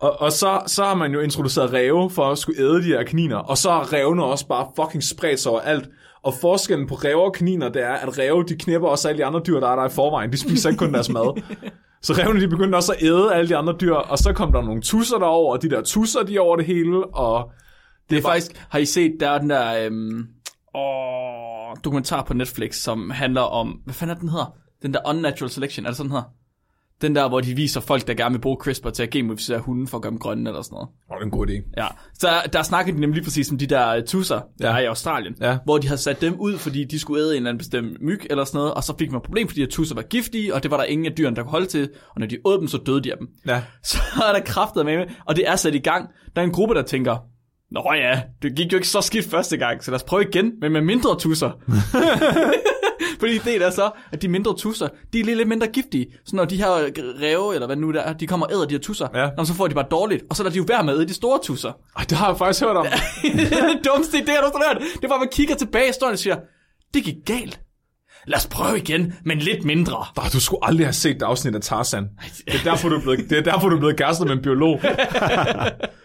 Og, 0.00 0.20
og 0.20 0.32
så, 0.32 0.62
så 0.66 0.84
har 0.84 0.94
man 0.94 1.12
jo 1.12 1.20
introduceret 1.20 1.72
ræve 1.72 2.10
for 2.10 2.30
at 2.30 2.38
skulle 2.38 2.62
æde 2.62 2.82
de 2.82 2.86
her 2.86 3.02
kaniner, 3.02 3.36
og 3.36 3.58
så 3.58 3.70
har 3.70 3.92
rævene 3.92 4.24
også 4.24 4.46
bare 4.46 4.66
fucking 4.76 5.02
spredt 5.02 5.40
sig 5.40 5.52
over 5.52 5.60
alt. 5.60 5.88
Og 6.22 6.34
forskellen 6.40 6.88
på 6.88 6.94
ræve 6.94 7.22
og 7.22 7.32
kaniner, 7.32 7.68
det 7.68 7.82
er, 7.82 7.92
at 7.92 8.18
ræve, 8.18 8.44
de 8.44 8.56
knæpper 8.56 8.88
også 8.88 9.08
alle 9.08 9.18
de 9.18 9.24
andre 9.24 9.40
dyr, 9.46 9.60
der 9.60 9.68
er 9.68 9.76
der 9.76 9.86
i 9.86 9.90
forvejen. 9.90 10.32
De 10.32 10.36
spiser 10.36 10.68
ikke 10.68 10.78
kun 10.78 10.94
deres 10.94 11.08
mad. 11.08 11.42
Så 12.02 12.12
revne 12.12 12.40
de 12.40 12.48
begyndte 12.48 12.76
også 12.76 12.92
at 12.92 13.02
æde 13.02 13.34
alle 13.34 13.48
de 13.48 13.56
andre 13.56 13.76
dyr, 13.80 13.94
og 13.94 14.18
så 14.18 14.32
kom 14.32 14.52
der 14.52 14.62
nogle 14.62 14.82
tusser 14.82 15.18
derover, 15.18 15.52
og 15.52 15.62
de 15.62 15.70
der 15.70 15.82
tusser, 15.82 16.22
de 16.22 16.38
over 16.38 16.56
det 16.56 16.66
hele, 16.66 17.14
og 17.14 17.52
Det 18.10 18.18
er 18.18 18.22
faktisk, 18.22 18.66
har 18.70 18.78
I 18.78 18.84
set, 18.84 19.12
der 19.20 19.30
er 19.30 19.38
den 19.38 19.50
der 19.50 19.86
øhm, 19.86 20.26
åh, 20.74 21.76
dokumentar 21.84 22.22
på 22.22 22.34
Netflix, 22.34 22.76
som 22.76 23.10
handler 23.10 23.40
om, 23.40 23.68
hvad 23.68 23.94
fanden 23.94 24.16
er 24.16 24.20
den 24.20 24.28
hedder? 24.28 24.54
Den 24.82 24.94
der 24.94 25.00
Unnatural 25.08 25.50
Selection, 25.50 25.86
er 25.86 25.90
det 25.90 25.96
sådan 25.96 26.10
den 26.10 26.16
hedder? 26.16 26.28
Den 27.02 27.14
der, 27.16 27.28
hvor 27.28 27.40
de 27.40 27.54
viser 27.54 27.80
folk, 27.80 28.06
der 28.06 28.14
gerne 28.14 28.32
vil 28.34 28.40
bruge 28.40 28.56
CRISPR 28.60 28.90
til 28.90 29.02
at 29.02 29.10
genmodificere 29.10 29.58
hunden 29.58 29.86
for 29.88 29.98
at 29.98 30.02
gøre 30.02 30.10
dem 30.10 30.18
grønne 30.18 30.50
eller 30.50 30.62
sådan 30.62 30.74
noget. 30.74 30.88
Åh, 31.10 31.14
det 31.16 31.20
er 31.20 31.24
en 31.24 31.30
god 31.30 31.46
idé. 31.46 31.72
Ja, 31.82 31.86
så 32.18 32.28
der, 32.52 32.62
snakkede 32.62 32.96
de 32.96 33.00
nemlig 33.00 33.14
lige 33.14 33.24
præcis 33.24 33.50
om 33.50 33.58
de 33.58 33.66
der 33.66 33.88
øh, 33.88 34.02
tusser, 34.04 34.40
der 34.58 34.68
Ja. 34.70 34.74
er 34.76 34.78
i 34.78 34.84
Australien, 34.84 35.34
Ja. 35.40 35.58
hvor 35.64 35.78
de 35.78 35.86
havde 35.88 36.00
sat 36.00 36.20
dem 36.20 36.34
ud, 36.38 36.58
fordi 36.58 36.84
de 36.84 36.98
skulle 36.98 37.22
æde 37.22 37.30
en 37.30 37.36
eller 37.36 37.50
anden 37.50 37.58
bestemt 37.58 38.02
myg 38.02 38.20
eller 38.30 38.44
sådan 38.44 38.58
noget, 38.58 38.74
og 38.74 38.84
så 38.84 38.94
fik 38.98 39.10
man 39.10 39.16
et 39.18 39.22
problem, 39.22 39.48
fordi 39.48 39.60
de 39.60 39.66
tusser 39.66 39.94
var 39.94 40.02
giftige, 40.02 40.54
og 40.54 40.62
det 40.62 40.70
var 40.70 40.76
der 40.76 40.84
ingen 40.84 41.06
af 41.06 41.12
dyrene, 41.12 41.36
der 41.36 41.42
kunne 41.42 41.50
holde 41.50 41.66
til, 41.66 41.88
og 42.14 42.20
når 42.20 42.26
de 42.26 42.38
åd 42.44 42.58
dem, 42.58 42.68
så 42.68 42.78
døde 42.86 43.00
de 43.00 43.12
af 43.12 43.18
dem. 43.18 43.28
Ja. 43.46 43.62
Så 43.82 43.98
er 44.28 44.32
der 44.32 44.40
kraftet 44.44 44.84
med, 44.84 45.06
og 45.26 45.36
det 45.36 45.48
er 45.48 45.56
sat 45.56 45.74
i 45.74 45.78
gang. 45.78 46.08
Der 46.36 46.42
er 46.42 46.46
en 46.46 46.52
gruppe, 46.52 46.74
der 46.74 46.82
tænker, 46.82 47.16
Nå 47.70 47.92
ja, 47.94 48.22
det 48.42 48.56
gik 48.56 48.72
jo 48.72 48.76
ikke 48.76 48.88
så 48.88 49.00
skidt 49.00 49.30
første 49.30 49.56
gang, 49.56 49.84
så 49.84 49.90
lad 49.90 49.96
os 49.96 50.02
prøve 50.02 50.22
igen, 50.28 50.52
men 50.60 50.72
med 50.72 50.80
mindre 50.80 51.18
tusser. 51.18 51.50
Fordi 53.20 53.38
det 53.38 53.56
er 53.56 53.70
så, 53.70 53.90
at 54.12 54.22
de 54.22 54.28
mindre 54.28 54.56
tusser, 54.56 54.88
de 55.12 55.20
er 55.20 55.24
lidt, 55.24 55.36
lidt 55.36 55.48
mindre 55.48 55.66
giftige. 55.66 56.06
Så 56.26 56.36
når 56.36 56.44
de 56.44 56.56
her 56.56 56.68
ræve, 57.22 57.54
eller 57.54 57.66
hvad 57.66 57.76
nu 57.76 57.92
der 57.92 58.00
er, 58.00 58.12
de 58.12 58.26
kommer 58.26 58.46
og 58.46 58.52
æder 58.52 58.64
de 58.66 58.74
her 58.74 58.80
tusser, 58.80 59.06
Ja. 59.14 59.44
Så 59.44 59.54
får 59.54 59.66
de 59.68 59.74
bare 59.74 59.86
dårligt, 59.90 60.24
og 60.30 60.36
så 60.36 60.42
lader 60.42 60.52
de 60.52 60.56
jo 60.58 60.64
være 60.68 60.84
med 60.84 60.92
at 60.92 60.98
æde 60.98 61.08
de 61.08 61.14
store 61.14 61.38
tusser. 61.42 61.72
Ej, 61.96 62.04
det 62.08 62.18
har 62.18 62.28
jeg 62.28 62.38
faktisk 62.38 62.64
hørt 62.64 62.76
om. 62.76 62.86
det 63.22 63.52
er 63.58 63.68
den 63.68 63.82
dummeste 63.84 64.18
idé, 64.18 64.24
du 64.24 64.50
har 64.58 64.68
hørt. 64.74 64.82
Det 65.02 65.08
var, 65.08 65.14
at 65.14 65.20
man 65.20 65.28
kigger 65.32 65.54
tilbage 65.54 65.84
i 65.84 65.88
historien 65.88 66.12
og 66.12 66.18
siger, 66.18 66.36
det 66.94 67.04
gik 67.04 67.16
galt. 67.26 67.60
Lad 68.26 68.38
os 68.38 68.46
prøve 68.46 68.78
igen, 68.78 69.12
men 69.24 69.38
lidt 69.38 69.64
mindre. 69.64 70.04
Bare, 70.14 70.28
du 70.32 70.40
skulle 70.40 70.66
aldrig 70.66 70.86
have 70.86 70.92
set 70.92 71.14
det 71.20 71.22
afsnit 71.22 71.54
af 71.54 71.60
Tarzan. 71.60 72.08
Det 72.46 72.54
er 72.54 72.70
derfor, 72.70 72.88
du 72.88 72.96
er 72.96 73.00
blevet, 73.02 73.30
det 73.30 73.38
er 73.38 73.42
derfor, 73.42 73.68
du 73.68 73.76
er 73.76 73.80
blevet 73.80 73.96
kærester 73.96 74.24
med 74.24 74.32
en 74.32 74.42
biolog. 74.42 74.80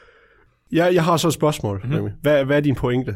Jeg, 0.72 0.94
jeg 0.94 1.04
har 1.04 1.18
så 1.18 1.28
et 1.28 1.34
spørgsmål. 1.34 1.82
Mhm. 1.84 1.94
Mm-hmm. 1.94 2.10
Hvad, 2.22 2.46
hvad 2.46 2.58
er 2.58 2.62
din 2.62 2.76
pointe 2.76 3.16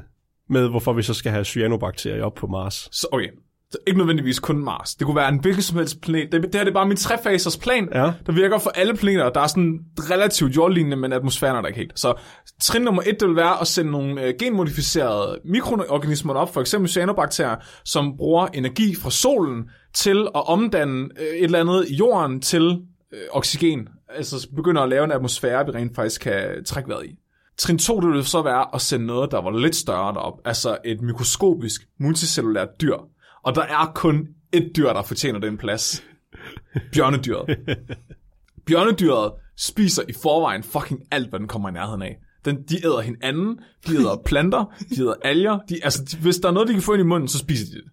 med, 0.50 0.68
hvorfor 0.70 0.94
vi 0.94 1.02
så 1.02 1.14
skal 1.14 1.32
have 1.32 1.44
cyanobakterier 1.46 2.24
op 2.24 2.34
på 2.34 2.48
Mars? 2.48 2.90
Så 2.92 3.08
okay, 3.12 3.28
så 3.72 3.78
ikke 3.88 3.98
nødvendigvis 3.98 4.40
kun 4.40 4.58
Mars. 4.64 4.96
Det 4.96 5.06
kunne 5.06 5.16
være 5.16 5.30
en 5.30 5.40
hvilken 5.40 5.62
som 5.64 5.78
helst 5.78 6.02
planet. 6.02 6.32
Det, 6.32 6.44
det 6.44 6.56
her 6.56 6.64
det 6.64 6.70
er 6.70 6.74
bare 6.74 6.88
min 6.88 6.98
trefasers 6.98 7.58
plan, 7.58 7.90
Ja. 7.94 8.12
der 8.26 8.32
virker 8.32 8.60
for 8.60 8.70
alle 8.70 8.94
planeter. 8.96 9.30
Der 9.30 9.42
er 9.42 9.48
sådan 9.48 9.80
relativt 9.98 10.56
jordlignende, 10.56 10.98
men 10.98 11.14
atmosfæren 11.14 11.56
er 11.56 11.62
der 11.62 11.68
ikke 11.68 11.80
helt. 11.80 12.00
Så 12.00 12.14
trin 12.62 12.82
nummer 12.82 13.02
et, 13.08 13.20
det 13.20 13.28
vil 13.28 13.36
være 13.36 13.62
at 13.62 13.68
sende 13.68 13.92
nogle 13.92 14.24
øh, 14.24 14.34
genmodificerede 14.40 15.40
mikroorganismer 15.46 16.34
op, 16.34 16.54
for 16.54 16.62
eksempel 16.62 16.90
cyanobakterier, 16.90 17.56
som 17.86 18.18
bruger 18.18 18.48
energi 18.48 18.96
fra 18.96 19.10
solen 19.12 19.70
til 19.94 20.28
at 20.36 20.48
omdanne 20.50 21.10
øh, 21.20 21.26
et 21.38 21.44
eller 21.44 21.60
andet 21.60 21.86
i 21.90 21.96
jorden 21.96 22.42
til 22.42 22.82
øh, 23.14 23.20
oxygen. 23.32 23.88
Altså 24.10 24.48
begynder 24.56 24.82
at 24.82 24.90
lave 24.90 25.04
en 25.04 25.12
atmosfære, 25.12 25.66
vi 25.66 25.72
rent 25.72 25.96
faktisk 25.96 26.22
kan 26.22 26.64
trække 26.66 26.90
vejret 26.90 27.06
i. 27.06 27.16
Trin 27.60 27.78
2, 27.78 28.00
det 28.00 28.10
ville 28.10 28.24
så 28.24 28.42
være 28.42 28.76
at 28.76 28.82
sende 28.82 29.06
noget, 29.06 29.32
der 29.32 29.42
var 29.42 29.60
lidt 29.60 29.76
større 29.76 30.14
derop. 30.14 30.34
Altså 30.46 30.78
et 30.86 31.02
mikroskopisk, 31.02 31.82
multicellulært 32.00 32.82
dyr. 32.82 32.96
Og 33.44 33.56
der 33.56 33.62
er 33.62 33.92
kun 33.96 34.28
et 34.54 34.72
dyr, 34.76 34.94
der 34.94 35.04
fortjener 35.04 35.40
den 35.40 35.58
plads. 35.58 36.04
Bjørnedyret. 36.94 37.58
Bjørnedyret 38.68 39.32
spiser 39.58 40.04
i 40.10 40.14
forvejen 40.24 40.64
fucking 40.64 41.00
alt, 41.12 41.30
hvad 41.30 41.40
den 41.40 41.48
kommer 41.48 41.70
i 41.70 41.72
nærheden 41.72 42.02
af. 42.02 42.18
Den, 42.46 42.64
de 42.64 42.86
æder 42.86 43.02
hinanden, 43.02 43.60
de 43.88 43.96
æder 43.96 44.22
planter, 44.26 44.76
de 44.90 45.02
æder 45.02 45.14
alger. 45.24 45.60
De, 45.70 45.80
altså, 45.84 46.04
de, 46.04 46.18
hvis 46.18 46.38
der 46.38 46.48
er 46.48 46.54
noget, 46.54 46.68
de 46.68 46.74
kan 46.74 46.82
få 46.82 46.94
ind 46.94 47.02
i 47.02 47.06
munden, 47.06 47.28
så 47.28 47.38
spiser 47.38 47.66
de 47.66 47.72
det. 47.72 47.92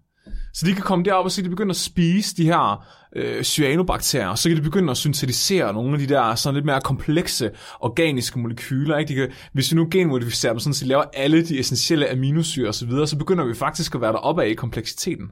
Så 0.56 0.66
de 0.66 0.72
kan 0.72 0.82
komme 0.82 1.04
derop 1.04 1.24
og 1.24 1.30
så 1.30 1.36
kan 1.36 1.44
de 1.44 1.50
begynde 1.50 1.70
at 1.70 1.76
spise 1.76 2.36
de 2.36 2.44
her 2.44 2.86
øh, 3.16 3.42
cyanobakterier, 3.42 4.28
og 4.28 4.38
så 4.38 4.48
kan 4.48 4.56
de 4.56 4.62
begynde 4.62 4.90
at 4.90 4.96
syntetisere 4.96 5.72
nogle 5.72 5.92
af 5.92 5.98
de 5.98 6.06
der 6.06 6.34
sådan 6.34 6.54
lidt 6.54 6.64
mere 6.64 6.80
komplekse 6.80 7.50
organiske 7.80 8.38
molekyler. 8.38 8.98
Ikke? 8.98 9.08
De 9.08 9.14
kan, 9.14 9.32
hvis 9.52 9.72
vi 9.72 9.76
nu 9.76 9.88
genmodificerer 9.90 10.52
dem, 10.52 10.60
sådan, 10.60 10.74
så 10.74 10.84
de 10.84 10.88
laver 10.88 11.04
alle 11.14 11.46
de 11.46 11.58
essentielle 11.58 12.10
aminosyre 12.10 12.68
osv., 12.68 12.78
så, 12.78 12.86
videre, 12.86 13.06
så 13.06 13.18
begynder 13.18 13.44
vi 13.44 13.54
faktisk 13.54 13.94
at 13.94 14.00
være 14.00 14.12
deroppe 14.12 14.42
af 14.42 14.48
i 14.48 14.54
kompleksiteten. 14.54 15.30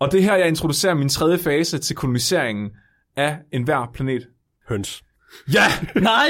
Og 0.00 0.12
det 0.12 0.18
er 0.20 0.24
her, 0.24 0.34
jeg 0.34 0.48
introducerer 0.48 0.94
min 0.94 1.08
tredje 1.08 1.38
fase 1.38 1.78
til 1.78 1.96
koloniseringen 1.96 2.70
af 3.16 3.38
enhver 3.52 3.90
planet. 3.94 4.26
Høns. 4.68 5.02
Ja! 5.52 5.64
Nej, 5.94 6.28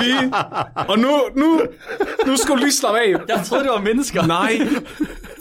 Vi, 0.00 0.32
og 0.88 0.98
nu, 0.98 1.20
nu, 1.36 1.60
nu 2.26 2.36
skal 2.36 2.54
du 2.54 2.60
lige 2.60 2.72
slappe 2.72 3.00
af. 3.00 3.14
jeg 3.28 3.42
troede, 3.44 3.64
det 3.64 3.72
var 3.72 3.80
mennesker. 3.80 4.26
Nej, 4.26 4.58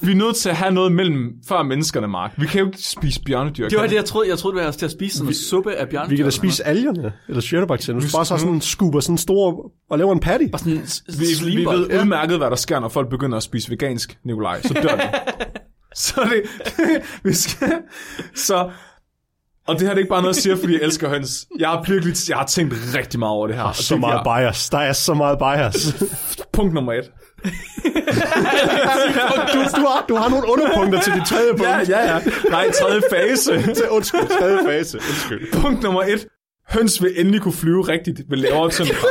vi 0.02 0.12
er 0.12 0.16
nødt 0.16 0.36
til 0.36 0.50
at 0.50 0.56
have 0.56 0.72
noget 0.72 0.91
mellem 0.91 1.34
før 1.47 1.64
menneskerne, 1.64 2.08
Mark. 2.08 2.34
Vi 2.38 2.45
kan 2.47 2.60
jo 2.60 2.66
ikke 2.66 2.78
spise 2.82 3.22
bjørnedyr. 3.22 3.70
Det 3.70 3.78
var 3.80 3.88
det, 3.88 3.95
jeg 3.95 4.06
troede. 4.06 4.30
Jeg 4.30 4.38
troede, 4.38 4.56
du 4.58 4.62
havde 4.62 4.78
til 4.78 4.86
at 4.86 4.91
spise 4.91 5.18
sådan 5.18 5.30
en 5.30 5.34
suppe 5.34 5.76
af 5.76 5.89
bjørn. 5.89 6.10
Vi 6.10 6.16
kan 6.16 6.26
da 6.26 6.32
spise 6.32 6.68
algerne, 6.68 7.14
eller 7.28 7.41
cyanobakterierne. 7.41 8.02
Du 8.02 8.08
bare 8.14 8.26
så 8.26 8.38
sådan 8.38 8.62
skuber 8.62 9.00
sådan 9.00 9.18
store 9.18 9.70
og 9.89 9.97
laver 9.97 10.14
en 10.14 10.20
patty. 10.20 10.45
Bare 10.52 10.60
sådan 10.60 10.82
vi, 11.20 11.56
vi 11.56 11.66
ved 11.66 12.02
udmærket, 12.02 12.38
hvad 12.38 12.50
der 12.50 12.56
sker, 12.56 12.80
når 12.80 12.89
folk 12.89 13.10
begynder 13.10 13.38
at 13.38 13.43
spise 13.43 13.72
vegansk, 13.72 14.18
Nikolaj. 14.26 14.62
Så 14.62 14.74
dør 14.74 14.95
de. 14.95 15.10
så 15.95 16.30
det, 16.32 16.41
vi 17.24 17.34
skal, 17.34 17.74
så, 18.36 18.70
og 19.68 19.80
det 19.80 19.82
her 19.82 19.89
det 19.89 19.95
er 19.95 19.97
ikke 19.97 20.10
bare 20.10 20.22
noget, 20.22 20.36
jeg 20.36 20.41
siger, 20.41 20.56
fordi 20.56 20.74
jeg 20.74 20.82
elsker 20.82 21.10
høns. 21.10 21.47
Jeg 21.60 21.70
har 21.70 21.84
virkelig, 21.88 22.16
jeg 22.30 22.38
har 22.38 22.45
tænkt 22.45 22.74
rigtig 22.95 23.20
meget 23.20 23.34
over 23.34 23.47
det 23.47 23.56
her. 23.56 23.64
Og 23.64 23.76
Så 23.76 23.93
det 23.93 24.00
meget 24.00 24.22
bliver 24.24 24.39
bias. 24.39 24.70
Der 24.70 24.78
er 24.78 24.93
så 24.93 25.14
meget 25.14 25.38
bias. 25.39 26.04
punkt 26.54 26.74
nummer 26.74 26.93
et. 26.93 27.12
Du, 29.54 29.60
du, 29.82 29.86
har, 29.88 30.06
du 30.10 30.16
har 30.16 30.30
nogle 30.30 30.47
underpunkter 30.52 31.02
til 31.02 31.14
dit 31.14 31.26
tredje 31.28 31.52
punkt. 31.52 31.64
Ja, 31.64 31.80
ja, 32.00 32.14
ja. 32.14 32.20
Nej, 32.50 32.72
tredje 32.72 33.02
fase. 33.12 33.52
Til, 33.78 33.89
undskyld, 33.89 34.28
tredje 34.39 34.58
fase. 34.66 34.97
Undskyld. 34.97 35.62
Punkt 35.62 35.84
nummer 35.84 36.02
et. 36.02 36.28
Høns 36.70 37.04
vil 37.04 37.20
endelig 37.20 37.41
kunne 37.41 37.54
flyve 37.54 37.82
rigtigt 37.82 38.22
ved 38.30 38.38
lavere 38.38 38.72
temperatur. 38.72 39.10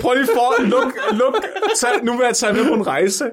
Prøv 0.00 0.14
lige 0.14 0.26
for 0.34 0.62
at 0.62 0.68
luk, 0.68 0.92
luk, 1.12 1.34
tag, 1.80 1.90
nu 2.04 2.16
vil 2.16 2.24
jeg 2.24 2.36
tage 2.36 2.52
med 2.52 2.68
på 2.68 2.74
en 2.74 2.86
rejse. 2.86 3.24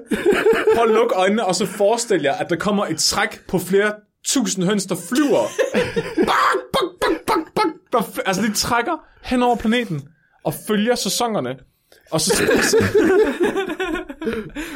Prøv 0.74 0.84
at 0.84 0.90
lukke 0.90 1.14
øjnene, 1.14 1.44
og 1.44 1.54
så 1.54 1.66
forestil 1.66 2.22
jer, 2.22 2.34
at 2.34 2.50
der 2.50 2.56
kommer 2.56 2.86
et 2.86 2.98
træk 2.98 3.40
på 3.48 3.58
flere 3.58 3.92
tusind 4.26 4.64
høns, 4.64 4.86
der 4.86 4.96
flyver. 5.08 5.44
Bang, 6.16 6.43
Der, 7.98 8.20
altså, 8.26 8.42
de 8.42 8.52
trækker 8.52 8.92
hen 9.22 9.42
over 9.42 9.56
planeten 9.56 10.02
og 10.44 10.54
følger 10.68 10.94
sæsonerne. 10.94 11.56
Og 12.10 12.20
så, 12.20 12.42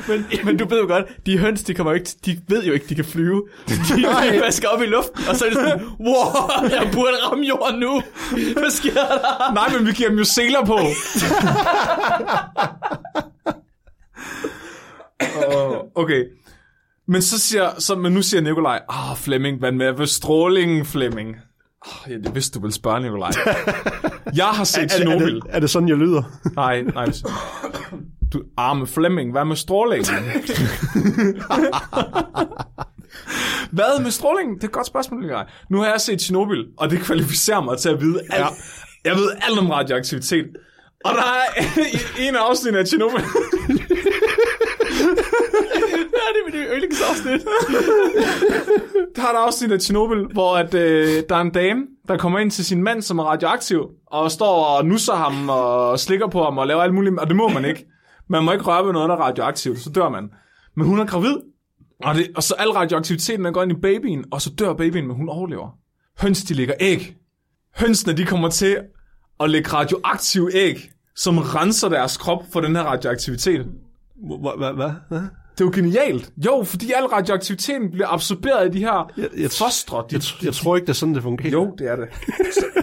Men, 0.09 0.27
men 0.45 0.57
du 0.57 0.69
ved 0.69 0.81
jo 0.81 0.87
godt, 0.87 1.27
de 1.27 1.39
høns, 1.39 1.63
de, 1.63 1.75
kommer 1.75 1.93
ikke, 1.93 2.11
de 2.27 2.41
ved 2.49 2.65
jo 2.65 2.73
ikke, 2.73 2.87
de 2.89 2.95
kan 2.95 3.05
flyve. 3.05 3.49
De, 3.69 3.75
de 4.35 4.41
vasker 4.41 4.69
op 4.69 4.83
i 4.83 4.87
luften, 4.87 5.29
og 5.29 5.37
så 5.37 5.45
er 5.45 5.49
det 5.49 5.59
sådan, 5.59 5.85
wow, 6.01 6.71
jeg 6.71 6.91
burde 6.93 7.17
ramme 7.27 7.45
jorden 7.45 7.81
nu. 7.81 8.03
Hvad 8.31 8.71
sker 8.71 8.93
der? 8.93 9.53
nej, 9.55 9.79
men 9.79 9.87
vi 9.87 9.93
giver 9.93 10.09
dem 10.09 10.19
jo 10.19 10.25
seler 10.25 10.65
på. 10.65 10.79
oh, 15.47 15.77
okay. 15.95 16.25
Men 17.09 17.23
så 17.23 17.39
siger, 17.39 17.71
så, 17.79 17.95
men 17.95 18.13
nu 18.13 18.23
siger 18.23 18.41
Nikolaj, 18.41 18.81
ah, 18.89 19.17
Flemming, 19.17 19.59
hvad 19.59 19.73
med 19.73 20.07
strålingen, 20.07 20.85
Flemming? 20.87 21.37
Oh, 21.87 22.11
ja, 22.13 22.17
det 22.17 22.35
vidste 22.35 22.59
du 22.59 22.63
vil 22.65 22.73
spørge, 22.73 23.01
Nikolaj. 23.01 23.31
Jeg 24.35 24.47
har 24.47 24.65
set 24.75 24.79
Er, 24.79 24.85
er, 24.85 24.89
Chernobyl. 24.89 25.35
det, 25.35 25.43
er 25.49 25.61
det 25.61 25.71
sådan, 25.71 25.89
jeg 25.89 25.97
lyder? 25.97 26.23
Nej, 26.57 26.83
nej. 26.83 27.07
Du, 28.33 28.43
arme 28.57 28.87
Flemming, 28.87 29.33
hvad 29.33 29.45
med 29.45 29.57
strålingen? 29.57 30.15
hvad 33.77 34.03
med 34.03 34.11
strålingen? 34.11 34.57
Det 34.57 34.63
er 34.65 34.69
et 34.69 34.73
godt 34.73 34.87
spørgsmål, 34.87 35.21
Nikolaj. 35.21 35.47
Nu 35.71 35.79
har 35.79 35.87
jeg 35.87 36.01
set 36.01 36.21
Chernobyl, 36.23 36.65
og 36.79 36.91
det 36.91 37.01
kvalificerer 37.01 37.61
mig 37.61 37.79
til 37.79 37.89
at 37.89 38.01
vide 38.01 38.21
alt. 38.31 38.47
Jeg 39.05 39.15
ved 39.17 39.31
alt 39.49 39.59
om 39.59 39.71
radioaktivitet. 39.71 40.47
Og 41.05 41.15
der 41.15 41.23
er 41.23 41.63
en 42.19 42.37
af 42.37 42.41
afsnittene 42.41 42.79
af 42.81 42.87
Chernobyl. 42.87 43.21
Ja, 46.19 46.27
det 46.35 46.41
er 46.41 46.61
mit 46.61 46.69
yndlingsafsnit. 46.75 47.41
Der 49.17 49.23
er 49.23 49.29
et 49.29 49.47
afsnit 49.47 49.73
af 49.73 49.81
Chernobyl, 49.81 50.25
hvor 50.33 50.57
at, 50.57 50.75
øh, 50.75 51.23
der 51.29 51.37
er 51.37 51.41
en 51.41 51.51
dame, 51.51 51.87
der 52.09 52.17
kommer 52.17 52.39
ind 52.39 52.51
til 52.51 52.65
sin 52.65 52.83
mand, 52.83 53.03
som 53.03 53.19
er 53.19 53.25
radioaktiv, 53.25 53.87
og 54.07 54.31
står 54.31 54.65
og 54.65 54.87
nusser 54.87 55.15
ham 55.15 55.49
og 55.49 56.01
slikker 56.01 56.27
på 56.27 56.45
ham 56.45 56.59
og 56.59 56.67
laver 56.67 56.83
alt 56.83 56.95
muligt, 56.95 57.19
og 57.19 57.27
det 57.27 57.37
må 57.37 57.49
man 57.49 57.65
ikke. 57.65 57.87
Man 58.29 58.45
må 58.45 58.53
ikke 58.53 58.65
røre 58.65 58.87
ved 58.87 58.93
noget, 58.93 59.09
der 59.09 59.15
er 59.15 59.21
radioaktivt, 59.21 59.79
så 59.79 59.91
dør 59.91 60.09
man. 60.09 60.31
Men 60.77 60.87
hun 60.87 60.99
er 60.99 61.07
gravid, 61.07 61.37
og, 62.05 62.15
det, 62.15 62.27
og 62.37 62.43
så 62.43 62.55
al 62.59 62.69
radioaktiviteten 62.69 63.47
er 63.47 63.51
går 63.51 63.63
ind 63.63 63.73
i 63.73 63.81
babyen, 63.83 64.25
og 64.31 64.43
så 64.43 64.51
dør 64.59 64.75
babyen, 64.75 65.07
men 65.07 65.17
hun 65.17 65.29
overlever. 65.29 65.79
Høns, 66.21 66.43
de 66.43 66.55
lægger 66.55 66.75
æg. 66.81 67.17
Hønsene, 67.77 68.13
de 68.17 68.25
kommer 68.25 68.51
til 68.51 68.79
at 69.41 69.51
lægge 69.51 69.69
radioaktive 69.73 70.55
æg, 70.55 70.91
som 71.17 71.39
renser 71.39 71.89
deres 71.89 72.17
krop 72.17 72.43
for 72.53 72.61
den 72.61 72.77
her 72.77 72.83
radioaktivitet. 72.83 73.67
Hvad? 74.59 74.75
Hvad? 75.09 75.21
Det 75.59 75.65
er 75.65 75.69
jo 75.69 75.73
genialt. 75.75 76.31
Jo, 76.47 76.63
fordi 76.65 76.93
al 76.93 77.05
radioaktiviteten 77.05 77.91
bliver 77.91 78.13
absorberet 78.13 78.75
i 78.75 78.79
de 78.79 78.85
her 78.85 79.13
Jeg, 79.17 79.29
jeg, 79.39 79.51
fostre. 79.51 80.05
De, 80.11 80.15
jeg, 80.15 80.23
jeg 80.43 80.55
tror 80.55 80.77
ikke, 80.77 80.87
det 80.87 80.93
er 80.93 80.95
sådan, 80.95 81.15
det 81.15 81.23
fungerer. 81.23 81.51
jo, 81.53 81.75
det 81.79 81.91
er 81.91 81.97
det. 81.97 82.09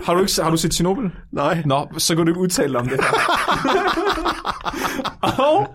har, 0.04 0.14
du 0.14 0.20
ikke, 0.20 0.42
har 0.42 0.52
du 0.52 0.58
set 0.58 0.74
Chernobyl? 0.74 1.10
Nej. 1.32 1.62
Nå, 1.66 1.88
så 1.98 2.16
kan 2.16 2.26
du 2.26 2.32
ikke 2.32 2.42
udtale 2.42 2.74
dig 2.74 2.80
om 2.82 2.88
det 2.88 3.00
her. 3.04 3.12
og 5.48 5.68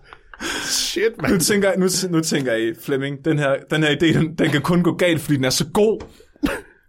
Shit, 0.65 1.23
nu 1.23 1.29
man. 1.29 1.41
tænker, 1.41 1.73
nu, 1.79 1.87
nu 2.11 2.21
tænker 2.23 2.55
I, 2.55 2.75
Flemming, 2.83 3.25
den 3.25 3.39
her, 3.39 3.57
den 3.71 3.83
her 3.83 3.91
idé, 3.91 4.19
den, 4.19 4.35
den 4.35 4.51
kan 4.51 4.63
kun 4.63 4.83
gå 4.83 4.95
galt, 4.95 5.21
fordi 5.21 5.37
den 5.37 5.45
er 5.45 5.51
så 5.51 5.67
god. 5.75 6.01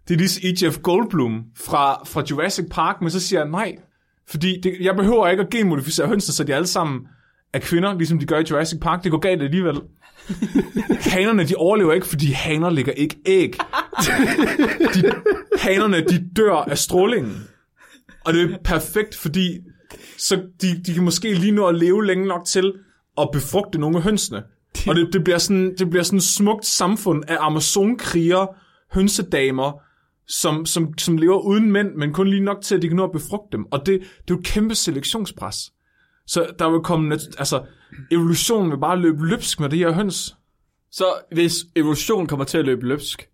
Det 0.08 0.14
er 0.14 0.18
ligesom 0.18 0.42
E.J.F. 0.44 0.78
Goldblum 0.78 1.42
fra, 1.56 2.02
fra 2.06 2.22
Jurassic 2.30 2.64
Park, 2.70 2.96
men 3.00 3.10
så 3.10 3.20
siger 3.20 3.40
jeg 3.40 3.48
nej. 3.50 3.76
Fordi 4.28 4.60
det, 4.60 4.76
jeg 4.80 4.96
behøver 4.96 5.28
ikke 5.28 5.42
at 5.42 5.50
genmodificere 5.50 6.06
hønsene, 6.08 6.34
så 6.34 6.44
de 6.44 6.54
alle 6.54 6.66
sammen 6.66 7.00
er 7.52 7.58
kvinder, 7.58 7.94
ligesom 7.94 8.18
de 8.18 8.26
gør 8.26 8.38
i 8.38 8.44
Jurassic 8.50 8.80
Park. 8.80 9.04
Det 9.04 9.10
går 9.10 9.18
galt 9.18 9.42
alligevel. 9.42 9.80
Hanerne, 11.00 11.44
de 11.44 11.54
overlever 11.54 11.92
ikke, 11.92 12.06
fordi 12.06 12.26
haner 12.26 12.70
ligger 12.70 12.92
ikke 12.92 13.16
æg. 13.26 13.56
De, 14.94 15.12
hanerne, 15.58 16.04
de 16.04 16.28
dør 16.36 16.54
af 16.54 16.78
strålingen. 16.78 17.48
Og 18.24 18.32
det 18.32 18.52
er 18.52 18.58
perfekt, 18.64 19.16
fordi 19.16 19.58
så 20.18 20.42
de, 20.62 20.82
de 20.86 20.94
kan 20.94 21.02
måske 21.02 21.34
lige 21.34 21.52
nå 21.52 21.66
at 21.66 21.74
leve 21.74 22.06
længe 22.06 22.26
nok 22.26 22.46
til 22.46 22.72
at 23.18 23.28
befrugte 23.32 23.78
nogle 23.78 23.96
af 23.96 24.02
hønsene. 24.02 24.42
Og 24.88 24.94
det, 24.94 25.08
det, 25.12 25.24
bliver 25.24 25.38
sådan, 25.38 25.74
det 25.78 25.90
bliver 25.90 26.02
sådan 26.02 26.16
et 26.16 26.22
smukt 26.22 26.66
samfund 26.66 27.24
af 27.28 27.36
amazonkriger, 27.40 28.46
hønsedamer, 28.94 29.80
som, 30.28 30.66
som, 30.66 30.98
som 30.98 31.16
lever 31.16 31.38
uden 31.38 31.72
mænd, 31.72 31.94
men 31.94 32.12
kun 32.12 32.28
lige 32.28 32.44
nok 32.44 32.62
til, 32.62 32.74
at 32.74 32.82
de 32.82 32.88
kan 32.88 32.96
nå 32.96 33.04
at 33.04 33.12
befrugte 33.12 33.56
dem. 33.56 33.64
Og 33.70 33.78
det, 33.86 34.00
det 34.00 34.30
er 34.30 34.34
jo 34.34 34.38
et 34.38 34.44
kæmpe 34.46 34.74
selektionspres. 34.74 35.56
Så 36.26 36.46
der 36.58 36.70
vil 36.70 36.80
komme, 36.80 37.14
altså, 37.38 37.62
evolutionen 38.10 38.70
vil 38.70 38.78
bare 38.78 38.98
løbe 38.98 39.26
løbsk 39.26 39.60
med 39.60 39.68
det 39.68 39.78
her 39.78 39.92
høns. 39.92 40.36
Så 40.90 41.04
hvis 41.32 41.54
evolution 41.76 42.26
kommer 42.26 42.44
til 42.44 42.58
at 42.58 42.64
løbe 42.64 42.86
løbsk, 42.86 43.28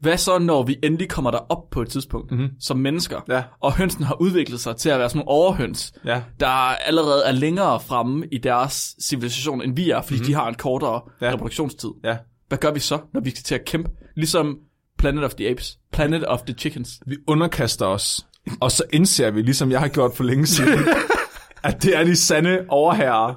hvad 0.00 0.16
så, 0.18 0.38
når 0.38 0.62
vi 0.62 0.76
endelig 0.82 1.08
kommer 1.08 1.30
derop 1.30 1.70
på 1.70 1.82
et 1.82 1.88
tidspunkt, 1.88 2.30
mm-hmm. 2.30 2.48
som 2.60 2.76
mennesker, 2.78 3.20
Ja. 3.28 3.42
og 3.60 3.76
hønsen 3.76 4.04
har 4.04 4.14
udviklet 4.20 4.60
sig 4.60 4.76
til 4.76 4.88
at 4.88 4.98
være 4.98 5.08
sådan 5.08 5.18
nogle 5.18 5.28
overhøns, 5.28 5.92
Ja. 6.04 6.22
der 6.40 6.46
allerede 6.46 7.24
er 7.24 7.32
længere 7.32 7.80
fremme 7.80 8.26
i 8.32 8.38
deres 8.38 8.96
civilisation, 9.02 9.62
end 9.62 9.76
vi 9.76 9.90
er, 9.90 10.02
fordi 10.02 10.14
mm-hmm. 10.14 10.26
de 10.26 10.34
har 10.34 10.48
en 10.48 10.54
kortere 10.54 11.00
ja. 11.20 11.32
reproduktionstid. 11.32 11.90
Ja. 12.04 12.16
Hvad 12.48 12.58
gør 12.58 12.70
vi 12.70 12.80
så, 12.80 12.98
når 13.14 13.20
vi 13.20 13.30
skal 13.30 13.42
til 13.42 13.54
at 13.54 13.64
kæmpe? 13.64 13.90
Ligesom 14.16 14.58
Planet 14.98 15.24
of 15.24 15.34
the 15.34 15.48
Apes, 15.50 15.78
Planet 15.92 16.24
of 16.26 16.40
the 16.42 16.54
Chickens. 16.54 17.00
Vi 17.06 17.16
underkaster 17.26 17.86
os, 17.86 18.26
og 18.60 18.70
så 18.72 18.84
indser 18.92 19.30
vi, 19.30 19.42
ligesom 19.42 19.70
jeg 19.70 19.80
har 19.80 19.88
gjort 19.88 20.16
for 20.16 20.24
længe 20.24 20.46
siden, 20.46 20.78
at 21.64 21.82
det 21.82 21.96
er 21.96 22.04
de 22.04 22.16
sande 22.16 22.64
overherrer. 22.68 23.34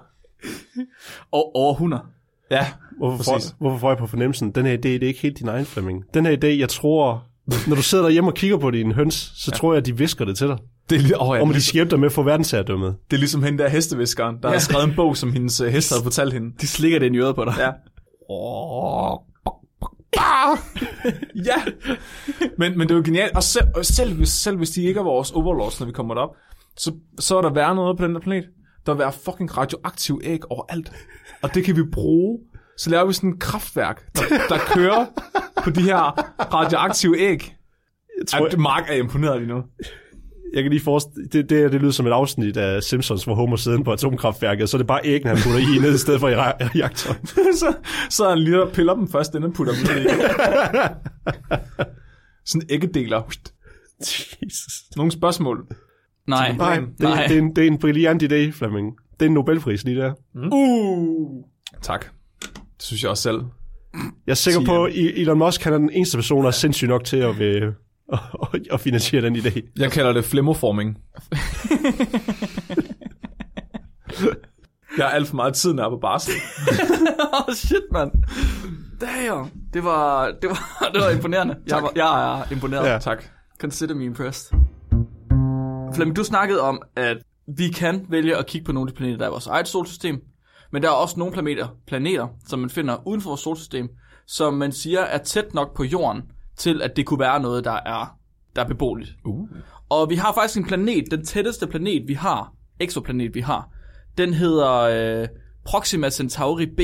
Og 1.31 1.55
over 1.55 1.73
hunder. 1.73 1.99
Ja, 2.51 2.67
Hvorfor 2.97 3.17
præcis. 3.17 3.49
får, 3.49 3.55
hvorfor 3.59 3.77
får 3.77 3.89
jeg 3.89 3.97
på 3.97 4.07
fornemmelsen? 4.07 4.51
Den 4.51 4.65
her 4.65 4.73
idé, 4.77 4.81
det 4.81 5.03
er 5.03 5.07
ikke 5.07 5.19
helt 5.19 5.39
din 5.39 5.47
egen, 5.47 5.65
Flemming. 5.65 6.03
Den 6.13 6.25
her 6.25 6.37
idé, 6.43 6.47
jeg 6.47 6.69
tror... 6.69 7.23
Når 7.67 7.75
du 7.75 7.81
sidder 7.81 8.03
derhjemme 8.03 8.29
og 8.29 8.33
kigger 8.33 8.57
på 8.57 8.71
dine 8.71 8.93
høns, 8.93 9.31
så 9.35 9.51
ja. 9.53 9.57
tror 9.57 9.73
jeg, 9.73 9.77
at 9.77 9.85
de 9.85 9.97
visker 9.97 10.25
det 10.25 10.37
til 10.37 10.47
dig. 10.47 10.57
Det 10.89 10.95
er, 10.95 10.99
li- 10.99 11.19
oh, 11.19 11.37
ja, 11.37 11.41
Om 11.41 11.53
de 11.53 11.61
skal 11.61 11.73
hjælpe 11.73 11.91
dig 11.91 11.99
med 11.99 12.05
at 12.05 12.11
få 12.11 12.23
verdensherredømmet. 12.23 12.95
det 13.11 13.17
er 13.17 13.19
ligesom 13.19 13.43
hende 13.43 13.63
der 13.63 13.69
hesteviskeren, 13.69 14.35
der 14.41 14.49
ja. 14.49 14.53
har 14.53 14.59
skrevet 14.59 14.83
en 14.89 14.95
bog, 14.95 15.17
som 15.17 15.33
hendes 15.33 15.61
uh, 15.61 15.67
hest 15.67 15.91
havde 15.93 16.03
fortalt 16.03 16.33
hende. 16.33 16.53
De 16.61 16.67
slikker 16.67 16.99
det 16.99 17.13
i 17.13 17.17
øret 17.17 17.35
på 17.35 17.45
dig. 17.45 17.53
Ja. 17.57 17.71
ja. 21.35 21.63
Men, 22.57 22.77
men 22.77 22.87
det 22.87 22.91
er 22.91 22.97
jo 22.97 23.03
genialt. 23.05 23.35
Og 23.35 23.43
selv, 23.43 23.65
selv, 23.81 24.13
hvis, 24.13 24.29
selv 24.29 24.57
hvis 24.57 24.69
de 24.69 24.83
ikke 24.83 24.99
er 24.99 25.03
vores 25.03 25.31
overlords, 25.31 25.79
når 25.79 25.87
vi 25.87 25.93
kommer 25.93 26.13
derop, 26.13 26.35
så, 26.77 26.93
så 27.19 27.37
er 27.37 27.41
der 27.41 27.53
være 27.53 27.75
noget 27.75 27.97
på 27.97 28.05
den 28.05 28.13
der 28.15 28.21
planet. 28.21 28.45
Der 28.85 28.93
vil 28.93 28.99
være 28.99 29.11
fucking 29.25 29.57
radioaktiv 29.57 30.21
æg 30.23 30.39
overalt. 30.51 30.91
Og 31.41 31.53
det 31.55 31.63
kan 31.63 31.75
vi 31.75 31.83
bruge. 31.91 32.39
Så 32.77 32.89
laver 32.89 33.05
vi 33.05 33.13
sådan 33.13 33.29
et 33.29 33.39
kraftværk, 33.39 34.05
der, 34.15 34.21
der 34.49 34.57
kører 34.73 35.05
på 35.63 35.69
de 35.69 35.81
her 35.81 35.97
radioaktive 36.53 37.19
æg. 37.19 37.55
Jeg, 38.19 38.27
tror, 38.27 38.45
At 38.47 38.57
Mark 38.59 38.83
er 38.89 38.93
imponeret 38.93 39.41
lige 39.41 39.47
nu. 39.53 39.63
jeg 40.53 40.63
kan 40.63 40.71
lige 40.71 40.83
forestille... 40.83 41.27
Det, 41.27 41.49
det, 41.49 41.71
det 41.71 41.81
lyder 41.81 41.91
som 41.91 42.07
et 42.07 42.11
afsnit 42.11 42.57
af 42.57 42.83
Simpsons, 42.83 43.23
hvor 43.23 43.35
Homer 43.35 43.55
sidder 43.55 43.83
på 43.83 43.91
atomkraftværket, 43.93 44.69
så 44.69 44.77
er 44.77 44.79
det 44.79 44.87
bare 44.87 44.99
æggene, 45.03 45.29
han 45.29 45.37
putter 45.43 45.59
i, 45.59 45.79
ned 45.81 45.95
i 45.95 45.97
stedet 45.97 46.19
for 46.19 46.29
i 46.29 46.33
re- 46.35 46.55
reaktoren. 46.79 47.25
så, 47.61 47.75
så 48.09 48.25
er 48.25 48.29
han 48.29 48.39
lige 48.39 48.61
og 48.63 48.71
piller 48.71 48.93
dem 48.95 49.07
først, 49.11 49.31
inden 49.35 49.43
han 49.43 49.53
putter 49.53 49.73
dem 49.73 49.97
i. 49.97 50.07
Sådan 52.49 52.67
æggedeler. 52.69 53.21
Jesus. 54.45 54.73
Nogle 54.95 55.11
spørgsmål? 55.11 55.67
Nej, 56.27 56.55
Nej, 56.57 56.79
det, 56.79 56.99
nej. 56.99 57.27
det, 57.27 57.37
er 57.37 57.41
en, 57.41 57.55
det 57.55 57.63
er 57.63 57.67
en 57.67 57.77
brilliant 57.77 58.23
idé, 58.23 58.51
Flemming. 58.51 58.95
Det 59.19 59.25
er 59.25 59.29
en 59.29 59.33
Nobelpris 59.33 59.83
lige 59.83 60.01
der. 60.01 60.13
Uh. 60.51 61.43
Tak. 61.81 62.05
Det 62.53 62.83
synes 62.83 63.03
jeg 63.03 63.11
også 63.11 63.23
selv. 63.23 63.41
Jeg 64.25 64.31
er 64.31 64.35
sikker 64.35 64.59
Siger 64.59 64.67
på, 64.67 64.85
at 64.85 64.91
Elon 64.95 65.37
Musk 65.37 65.63
han 65.63 65.73
er 65.73 65.77
den 65.77 65.89
eneste 65.89 66.17
person, 66.17 66.41
der 66.41 66.47
er 66.47 66.51
sindssyg 66.51 66.87
nok 66.87 67.03
til 67.03 67.17
at, 67.17 67.39
vil, 67.39 67.73
at, 68.13 68.19
at 68.71 68.79
finansiere 68.79 69.21
den 69.21 69.35
idé. 69.35 69.61
Jeg 69.77 69.91
kalder 69.91 70.13
det 70.13 70.25
flemmoforming. 70.25 70.97
jeg 74.97 75.05
har 75.05 75.09
alt 75.09 75.27
for 75.27 75.35
meget 75.35 75.53
tid, 75.53 75.71
er 75.71 75.89
på 75.89 75.97
barsel. 76.01 76.33
oh, 77.47 77.53
shit, 77.53 77.83
mand. 77.91 78.11
Damn. 79.01 79.51
Det 79.73 79.83
var, 79.83 80.25
det 80.41 80.49
var, 80.49 80.89
det 80.93 81.01
var 81.01 81.09
imponerende. 81.09 81.55
Jeg, 81.67 81.83
var, 81.83 81.91
jeg 81.95 82.39
er 82.39 82.51
imponeret. 82.51 82.89
Ja. 82.89 82.97
Tak. 82.99 83.23
Consider 83.59 83.95
me 83.95 84.05
impressed. 84.05 84.57
Flemming, 85.95 86.15
du 86.15 86.23
snakkede 86.23 86.61
om, 86.61 86.81
at 86.95 87.17
vi 87.47 87.67
kan 87.69 88.05
vælge 88.09 88.37
at 88.37 88.45
kigge 88.45 88.65
på 88.65 88.71
nogle 88.71 88.89
af 88.89 88.93
de 88.93 88.97
planeter, 88.97 89.17
der 89.17 89.25
er 89.25 89.29
i 89.29 89.31
vores 89.31 89.47
eget 89.47 89.67
solsystem. 89.67 90.21
Men 90.71 90.83
der 90.83 90.89
er 90.89 90.93
også 90.93 91.19
nogle 91.19 91.33
planeter, 91.33 91.67
planeter, 91.87 92.27
som 92.47 92.59
man 92.59 92.69
finder 92.69 93.07
uden 93.07 93.21
for 93.21 93.29
vores 93.29 93.41
solsystem, 93.41 93.89
som 94.27 94.53
man 94.53 94.71
siger 94.71 94.99
er 94.99 95.17
tæt 95.17 95.53
nok 95.53 95.75
på 95.75 95.83
jorden, 95.83 96.21
til 96.57 96.81
at 96.81 96.95
det 96.95 97.05
kunne 97.05 97.19
være 97.19 97.39
noget, 97.39 97.63
der 97.63 97.79
er, 97.85 98.17
der 98.55 98.63
er 98.63 98.67
beboeligt. 98.67 99.15
Uh. 99.25 99.49
Og 99.89 100.09
vi 100.09 100.15
har 100.15 100.33
faktisk 100.33 100.57
en 100.57 100.65
planet, 100.65 101.11
den 101.11 101.25
tætteste 101.25 101.67
planet, 101.67 102.07
vi 102.07 102.13
har, 102.13 102.53
exoplanet, 102.79 103.35
vi 103.35 103.39
har, 103.39 103.69
den 104.17 104.33
hedder 104.33 104.71
øh, 104.71 105.27
Proxima 105.65 106.09
Centauri 106.09 106.65
B. 106.65 106.79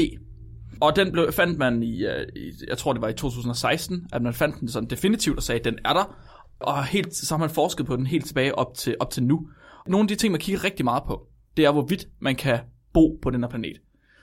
Og 0.81 0.95
den 0.95 1.11
blev, 1.11 1.31
fandt 1.31 1.57
man 1.57 1.83
i, 1.83 2.05
øh, 2.05 2.27
i, 2.35 2.51
jeg 2.67 2.77
tror 2.77 2.93
det 2.93 3.01
var 3.01 3.07
i 3.07 3.13
2016, 3.13 4.07
at 4.13 4.21
man 4.21 4.33
fandt 4.33 4.59
den 4.59 4.67
sådan 4.67 4.89
definitivt 4.89 5.37
og 5.37 5.43
sagde, 5.43 5.59
at 5.59 5.65
den 5.65 5.77
er 5.85 5.93
der. 5.93 6.15
Og 6.63 6.85
helt, 6.85 7.15
så 7.15 7.33
har 7.33 7.39
man 7.39 7.49
forsket 7.49 7.85
på 7.85 7.95
den 7.95 8.05
helt 8.05 8.25
tilbage 8.25 8.57
op 8.57 8.73
til, 8.75 8.95
op 8.99 9.09
til 9.09 9.23
nu. 9.23 9.47
Nogle 9.87 10.03
af 10.03 10.07
de 10.07 10.15
ting, 10.15 10.31
man 10.31 10.39
kigger 10.39 10.63
rigtig 10.63 10.85
meget 10.85 11.03
på, 11.07 11.27
det 11.57 11.65
er, 11.65 11.71
hvorvidt 11.71 12.07
man 12.19 12.35
kan 12.35 12.59
bo 12.93 13.19
på 13.21 13.29
den 13.29 13.43
her 13.43 13.49
planet. 13.49 13.77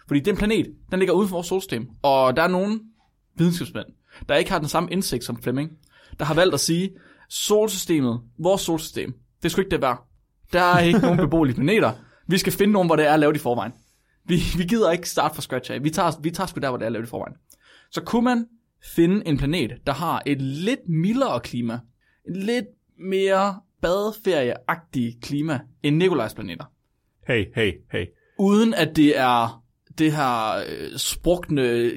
Fordi 0.08 0.20
den 0.20 0.36
planet, 0.36 0.66
den 0.90 0.98
ligger 0.98 1.14
uden 1.14 1.28
for 1.28 1.36
vores 1.36 1.46
solsystem. 1.46 1.88
Og 2.02 2.36
der 2.36 2.42
er 2.42 2.48
nogle 2.48 2.80
videnskabsmænd, 3.36 3.86
der 4.28 4.36
ikke 4.36 4.50
har 4.50 4.58
den 4.58 4.68
samme 4.68 4.90
indsigt 4.92 5.24
som 5.24 5.42
Fleming, 5.42 5.70
der 6.18 6.24
har 6.24 6.34
valgt 6.34 6.54
at 6.54 6.60
sige, 6.60 6.90
solsystemet, 7.28 8.20
vores 8.38 8.60
solsystem, 8.60 9.14
Det 9.42 9.50
skulle 9.50 9.64
ikke 9.64 9.74
det 9.74 9.82
være. 9.82 9.96
Der 10.52 10.60
er 10.60 10.80
ikke 10.80 10.98
nogen 10.98 11.18
beboelige 11.18 11.54
planeter. 11.54 11.92
Vi 12.26 12.38
skal 12.38 12.52
finde 12.52 12.72
nogen, 12.72 12.88
hvor 12.88 12.96
det 12.96 13.06
er 13.06 13.16
lavet 13.16 13.36
i 13.36 13.38
forvejen. 13.38 13.72
Vi, 14.24 14.40
vi 14.56 14.64
gider 14.64 14.90
ikke 14.90 15.08
starte 15.08 15.34
fra 15.34 15.42
scratch 15.42 15.72
af. 15.72 15.84
Vi 15.84 15.90
tager, 15.90 16.20
vi 16.20 16.30
tager 16.30 16.46
sgu 16.46 16.60
der, 16.60 16.68
hvor 16.68 16.78
det 16.78 16.86
er 16.86 16.90
lavet 16.90 17.06
i 17.06 17.08
forvejen. 17.08 17.34
Så 17.90 18.02
kunne 18.02 18.24
man 18.24 18.46
finde 18.94 19.26
en 19.26 19.38
planet, 19.38 19.70
der 19.86 19.92
har 19.92 20.22
et 20.26 20.42
lidt 20.42 20.80
mildere 20.88 21.40
klima, 21.40 21.80
lidt 22.34 22.66
mere 23.00 23.54
badeferieagtig 23.82 25.16
klima 25.22 25.60
end 25.82 25.96
Nikolajs 25.96 26.34
planeter. 26.34 26.64
Hey, 27.28 27.44
hey, 27.54 27.72
hey. 27.92 28.04
Uden 28.38 28.74
at 28.74 28.96
det 28.96 29.18
er 29.18 29.62
det 29.98 30.12
her 30.12 30.56
øh, 30.56 30.96
sprukne 30.98 31.62
øh, 31.62 31.92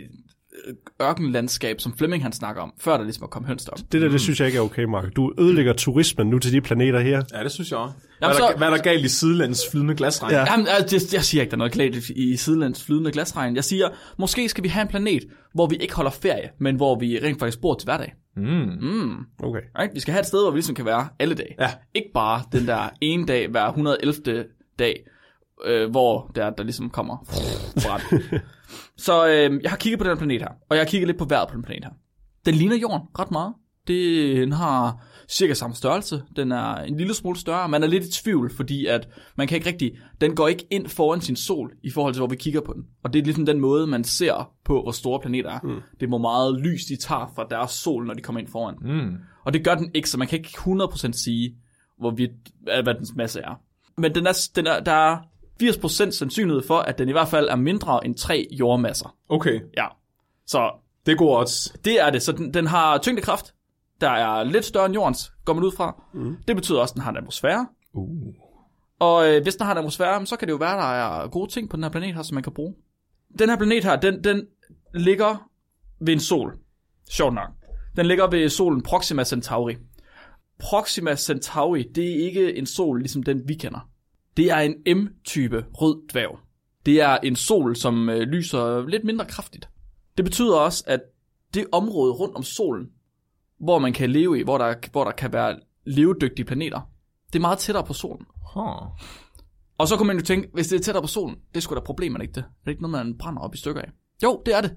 ørkenlandskab, 1.02 1.80
som 1.82 1.98
Flemming 1.98 2.24
han 2.24 2.32
snakker 2.32 2.62
om, 2.62 2.74
før 2.80 2.98
der 2.98 3.04
ligesom 3.04 3.24
er 3.24 3.28
kommet 3.28 3.48
høns 3.48 3.68
op. 3.68 3.78
Det 3.92 4.02
der, 4.02 4.10
det 4.10 4.22
synes 4.22 4.40
jeg 4.40 4.48
ikke 4.48 4.58
er 4.58 4.62
okay, 4.62 4.84
Mark. 4.84 5.16
Du 5.16 5.34
ødelægger 5.40 5.74
turismen 5.74 6.28
nu 6.28 6.40
til 6.40 6.54
de 6.54 6.62
planeter 6.62 7.00
her. 7.00 7.24
Ja, 7.34 7.44
det 7.44 7.52
synes 7.52 7.72
jeg 7.72 7.80
også. 7.80 7.96
Hvad, 7.96 8.30
Jamen, 8.30 8.36
er 8.42 8.46
der, 8.48 8.52
så- 8.52 8.58
hvad 8.58 8.68
er 8.68 8.72
der 8.76 8.82
galt 8.84 9.06
i 9.06 9.08
sidelands 9.08 9.70
flydende 9.72 9.96
glasregn? 9.96 10.34
Ja. 10.34 10.52
Jamen, 10.52 10.68
altså, 10.68 10.96
jeg, 10.96 11.14
jeg 11.14 11.24
siger 11.24 11.42
ikke, 11.42 11.52
der 11.52 11.56
er 11.56 11.58
noget 11.58 11.74
galt 11.74 12.10
i 12.10 12.38
sidelands 12.38 12.84
flydende 12.84 13.12
glasregn. 13.12 13.56
Jeg 13.56 13.64
siger, 13.64 13.90
måske 14.20 14.50
skal 14.50 14.64
vi 14.64 14.68
have 14.70 14.82
en 14.82 14.88
planet, 14.88 15.24
hvor 15.54 15.68
vi 15.68 15.76
ikke 15.76 15.96
holder 15.96 16.12
ferie, 16.12 16.50
men 16.60 16.76
hvor 16.76 17.00
vi 17.00 17.20
rent 17.20 17.40
faktisk 17.40 17.62
bor 17.62 17.76
til 17.76 17.86
hverdag. 17.86 18.14
Mm. 18.36 18.78
Mm, 18.82 19.26
Okay. 19.44 19.62
right? 19.80 19.96
Vi 19.96 20.00
skal 20.00 20.12
have 20.12 20.20
et 20.20 20.26
sted, 20.28 20.42
hvor 20.44 20.52
vi 20.52 20.58
ligesom 20.58 20.76
kan 20.76 20.86
være 20.86 21.08
alle 21.20 21.36
dage. 21.36 21.56
Ja. 21.60 21.70
Ikke 21.94 22.10
bare 22.14 22.42
den 22.52 22.68
der 22.68 22.90
ene 23.02 23.26
dag 23.26 23.48
hver 23.50 23.68
111. 23.68 24.46
dag, 24.80 25.06
øh, 25.66 25.90
hvor 25.92 26.32
der, 26.36 26.50
der 26.50 26.64
ligesom 26.64 26.90
kommer 26.90 27.18
brand. 27.86 28.02
Så 28.98 29.28
øh, 29.28 29.60
jeg 29.64 29.72
har 29.72 29.78
kigget 29.78 30.00
på 30.00 30.08
den 30.10 30.18
planet 30.18 30.42
her, 30.42 30.50
og 30.70 30.76
jeg 30.76 30.80
har 30.80 30.90
kigget 30.90 31.08
lidt 31.08 31.18
på 31.18 31.26
vejret 31.26 31.48
på 31.50 31.56
den 31.56 31.64
planet 31.64 31.84
her. 31.84 31.92
Den 32.46 32.56
ligner 32.56 32.76
jorden 32.76 33.02
ret 33.20 33.32
meget. 33.32 33.54
Det, 33.88 34.38
den 34.38 34.52
har 34.52 35.06
cirka 35.32 35.54
samme 35.54 35.76
størrelse. 35.76 36.24
Den 36.36 36.52
er 36.52 36.76
en 36.76 36.98
lille 36.98 37.14
smule 37.14 37.40
større. 37.40 37.70
Man 37.70 37.84
er 37.84 37.88
lidt 37.88 38.06
i 38.06 38.12
tvivl, 38.12 38.52
fordi 38.56 38.86
at 38.86 39.08
man 39.36 39.48
kan 39.48 39.56
ikke 39.56 39.68
rigtig... 39.70 39.92
Den 40.22 40.36
går 40.36 40.48
ikke 40.48 40.68
ind 40.70 40.88
foran 40.88 41.22
sin 41.22 41.36
sol, 41.36 41.72
i 41.84 41.92
forhold 41.92 42.14
til, 42.14 42.20
hvor 42.20 42.28
vi 42.28 42.36
kigger 42.36 42.62
på 42.62 42.74
den. 42.74 42.84
Og 43.04 43.14
det 43.14 43.20
er 43.20 43.24
ligesom 43.24 43.46
den 43.46 43.60
måde, 43.60 43.88
man 43.88 44.04
ser 44.04 44.52
på, 44.66 44.82
hvor 44.82 44.92
store 44.92 45.20
planeter 45.20 45.50
er. 45.50 45.60
Mm. 45.64 45.82
Det 46.00 46.04
er, 46.06 46.08
hvor 46.08 46.18
meget 46.18 46.60
lys 46.62 46.86
de 46.86 46.96
tager 46.96 47.32
fra 47.36 47.48
deres 47.50 47.72
sol, 47.72 48.06
når 48.06 48.14
de 48.14 48.22
kommer 48.22 48.40
ind 48.40 48.48
foran. 48.48 48.76
Mm. 48.82 49.16
Og 49.46 49.54
det 49.54 49.64
gør 49.64 49.76
den 49.76 49.92
ikke, 49.94 50.10
så 50.10 50.18
man 50.18 50.28
kan 50.28 50.38
ikke 50.40 50.50
100% 50.50 51.12
sige, 51.12 51.56
hvorvidt, 52.00 52.32
hvad 52.84 52.94
dens 52.94 53.12
masse 53.16 53.40
er. 53.40 53.62
Men 53.98 54.16
den 54.16 54.28
er, 54.28 54.50
den 54.56 54.68
er, 54.68 54.80
der 54.80 54.92
er 54.92 55.18
80% 55.64 56.12
sandsynlighed 56.12 56.64
for, 56.68 56.78
at 56.78 56.98
den 56.98 57.10
i 57.10 57.12
hvert 57.12 57.28
fald 57.28 57.48
er 57.50 57.56
mindre 57.56 58.06
end 58.06 58.16
tre 58.16 58.48
jordmasser. 58.52 59.16
Okay, 59.30 59.60
Ja. 59.78 59.86
Så 60.48 60.72
det 61.06 61.12
er 61.12 61.16
god 61.16 61.38
odds. 61.38 61.74
det 61.86 62.02
er 62.02 62.10
det. 62.10 62.22
Så 62.22 62.32
den, 62.32 62.54
den 62.54 62.68
har 62.68 62.98
tyngdekraft, 62.98 63.54
der 64.02 64.10
er 64.10 64.44
lidt 64.44 64.66
større 64.66 64.86
end 64.86 64.94
jordens, 64.94 65.34
går 65.46 65.54
man 65.54 65.64
ud 65.64 65.72
fra. 65.72 66.04
Mm. 66.14 66.36
Det 66.48 66.56
betyder 66.56 66.80
også, 66.80 66.92
at 66.92 66.96
den 66.96 67.02
har 67.02 67.12
en 67.12 67.18
atmosfære. 67.18 67.68
Uh. 67.94 68.34
Og 69.00 69.30
øh, 69.30 69.44
hvis 69.44 69.56
den 69.56 69.66
har 69.66 69.72
en 69.72 69.78
atmosfære, 69.78 70.26
så 70.26 70.36
kan 70.36 70.48
det 70.48 70.52
jo 70.52 70.58
være, 70.58 70.74
at 70.74 70.78
der 70.78 71.24
er 71.24 71.28
gode 71.28 71.52
ting 71.52 71.70
på 71.70 71.76
den 71.76 71.84
her 71.84 71.92
planet 71.92 72.16
her, 72.16 72.22
som 72.22 72.36
man 72.36 72.44
kan 72.44 72.54
bruge. 72.54 72.76
Den 73.40 73.50
her 73.50 73.58
planet 73.58 73.84
her, 73.84 73.96
den, 73.96 74.24
den 74.24 74.48
ligger 74.94 75.50
ved 76.02 76.14
en 76.14 76.20
sol. 76.20 76.58
Sjovt 77.10 77.34
nok. 77.34 77.50
Den 77.96 78.06
ligger 78.06 78.28
ved 78.28 78.50
solen 78.50 78.82
Proxima 78.82 79.24
Centauri. 79.24 79.78
Proxima 80.60 81.16
Centauri, 81.16 81.84
det 81.96 82.12
er 82.12 82.26
ikke 82.26 82.56
en 82.56 82.66
sol, 82.66 83.00
ligesom 83.00 83.24
den 83.24 83.48
vi 83.48 83.54
kender. 83.54 83.90
Det 84.38 84.52
er 84.52 84.58
en 84.58 84.98
M-type 84.98 85.66
rød 85.74 86.08
dværg. 86.08 86.40
Det 86.86 87.02
er 87.02 87.18
en 87.18 87.36
sol, 87.36 87.76
som 87.76 88.10
øh, 88.10 88.20
lyser 88.20 88.88
lidt 88.88 89.04
mindre 89.04 89.26
kraftigt. 89.26 89.70
Det 90.18 90.26
betyder 90.26 90.56
også, 90.56 90.84
at 90.88 91.00
det 91.54 91.68
område 91.72 92.14
rundt 92.14 92.36
om 92.36 92.44
solen, 92.44 92.90
hvor 93.64 93.80
man 93.80 93.94
kan 93.94 94.10
leve 94.10 94.40
i, 94.40 94.44
hvor 94.44 94.58
der, 94.58 94.74
hvor 94.92 95.04
der 95.04 95.12
kan 95.12 95.34
være 95.34 95.60
levedygtige 95.86 96.46
planeter, 96.46 96.82
det 97.34 97.40
er 97.40 97.42
meget 97.42 97.60
tættere 97.60 97.84
på 97.86 97.94
solen. 97.94 98.26
Huh. 98.54 98.88
Og 99.78 99.88
så 99.88 99.98
kunne 99.98 100.08
man 100.08 100.18
jo 100.18 100.24
tænke, 100.24 100.50
hvis 100.54 100.68
det 100.68 100.80
er 100.80 100.84
tættere 100.84 101.02
på 101.02 101.08
solen, 101.08 101.36
det 101.56 101.64
skulle 101.64 101.80
da 101.80 101.86
problemet 101.86 102.22
ikke 102.22 102.34
det. 102.34 102.44
Det 102.44 102.68
er 102.68 102.70
ikke 102.70 102.82
noget, 102.82 103.06
man 103.06 103.18
brænder 103.18 103.42
op 103.42 103.56
i 103.56 103.58
stykker 103.58 103.82
af. 103.82 103.90
Jo, 104.24 104.42
det 104.46 104.56
er 104.56 104.62
det. 104.62 104.76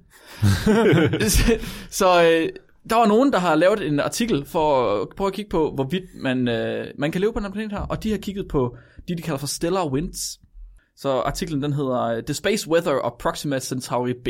så 2.01 2.22
øh, 2.22 2.49
der 2.91 2.97
var 2.97 3.07
nogen, 3.07 3.32
der 3.32 3.39
har 3.39 3.55
lavet 3.55 3.87
en 3.87 4.01
artikel 4.01 4.47
for 4.47 4.95
at 5.03 5.09
prøve 5.16 5.28
at 5.28 5.35
kigge 5.35 5.51
på, 5.51 5.72
hvorvidt 5.74 6.05
man, 6.22 6.49
øh, 6.49 6.87
man 6.99 7.12
kan 7.12 7.20
leve 7.20 7.32
på 7.32 7.39
den 7.39 7.47
her 7.47 7.53
planet 7.53 7.72
her. 7.72 7.80
Og 7.80 8.03
de 8.03 8.11
har 8.11 8.18
kigget 8.18 8.49
på 8.49 8.76
de, 9.09 9.16
de 9.16 9.22
kalder 9.22 9.39
for 9.39 9.47
stellar 9.47 9.89
winds. 9.89 10.41
Så 10.97 11.11
artiklen 11.11 11.62
den 11.62 11.72
hedder 11.72 12.03
øh, 12.03 12.22
The 12.22 12.35
Space 12.35 12.70
Weather 12.70 12.95
of 12.95 13.12
Proxima 13.18 13.61
Centauri 13.61 14.12
B. 14.24 14.28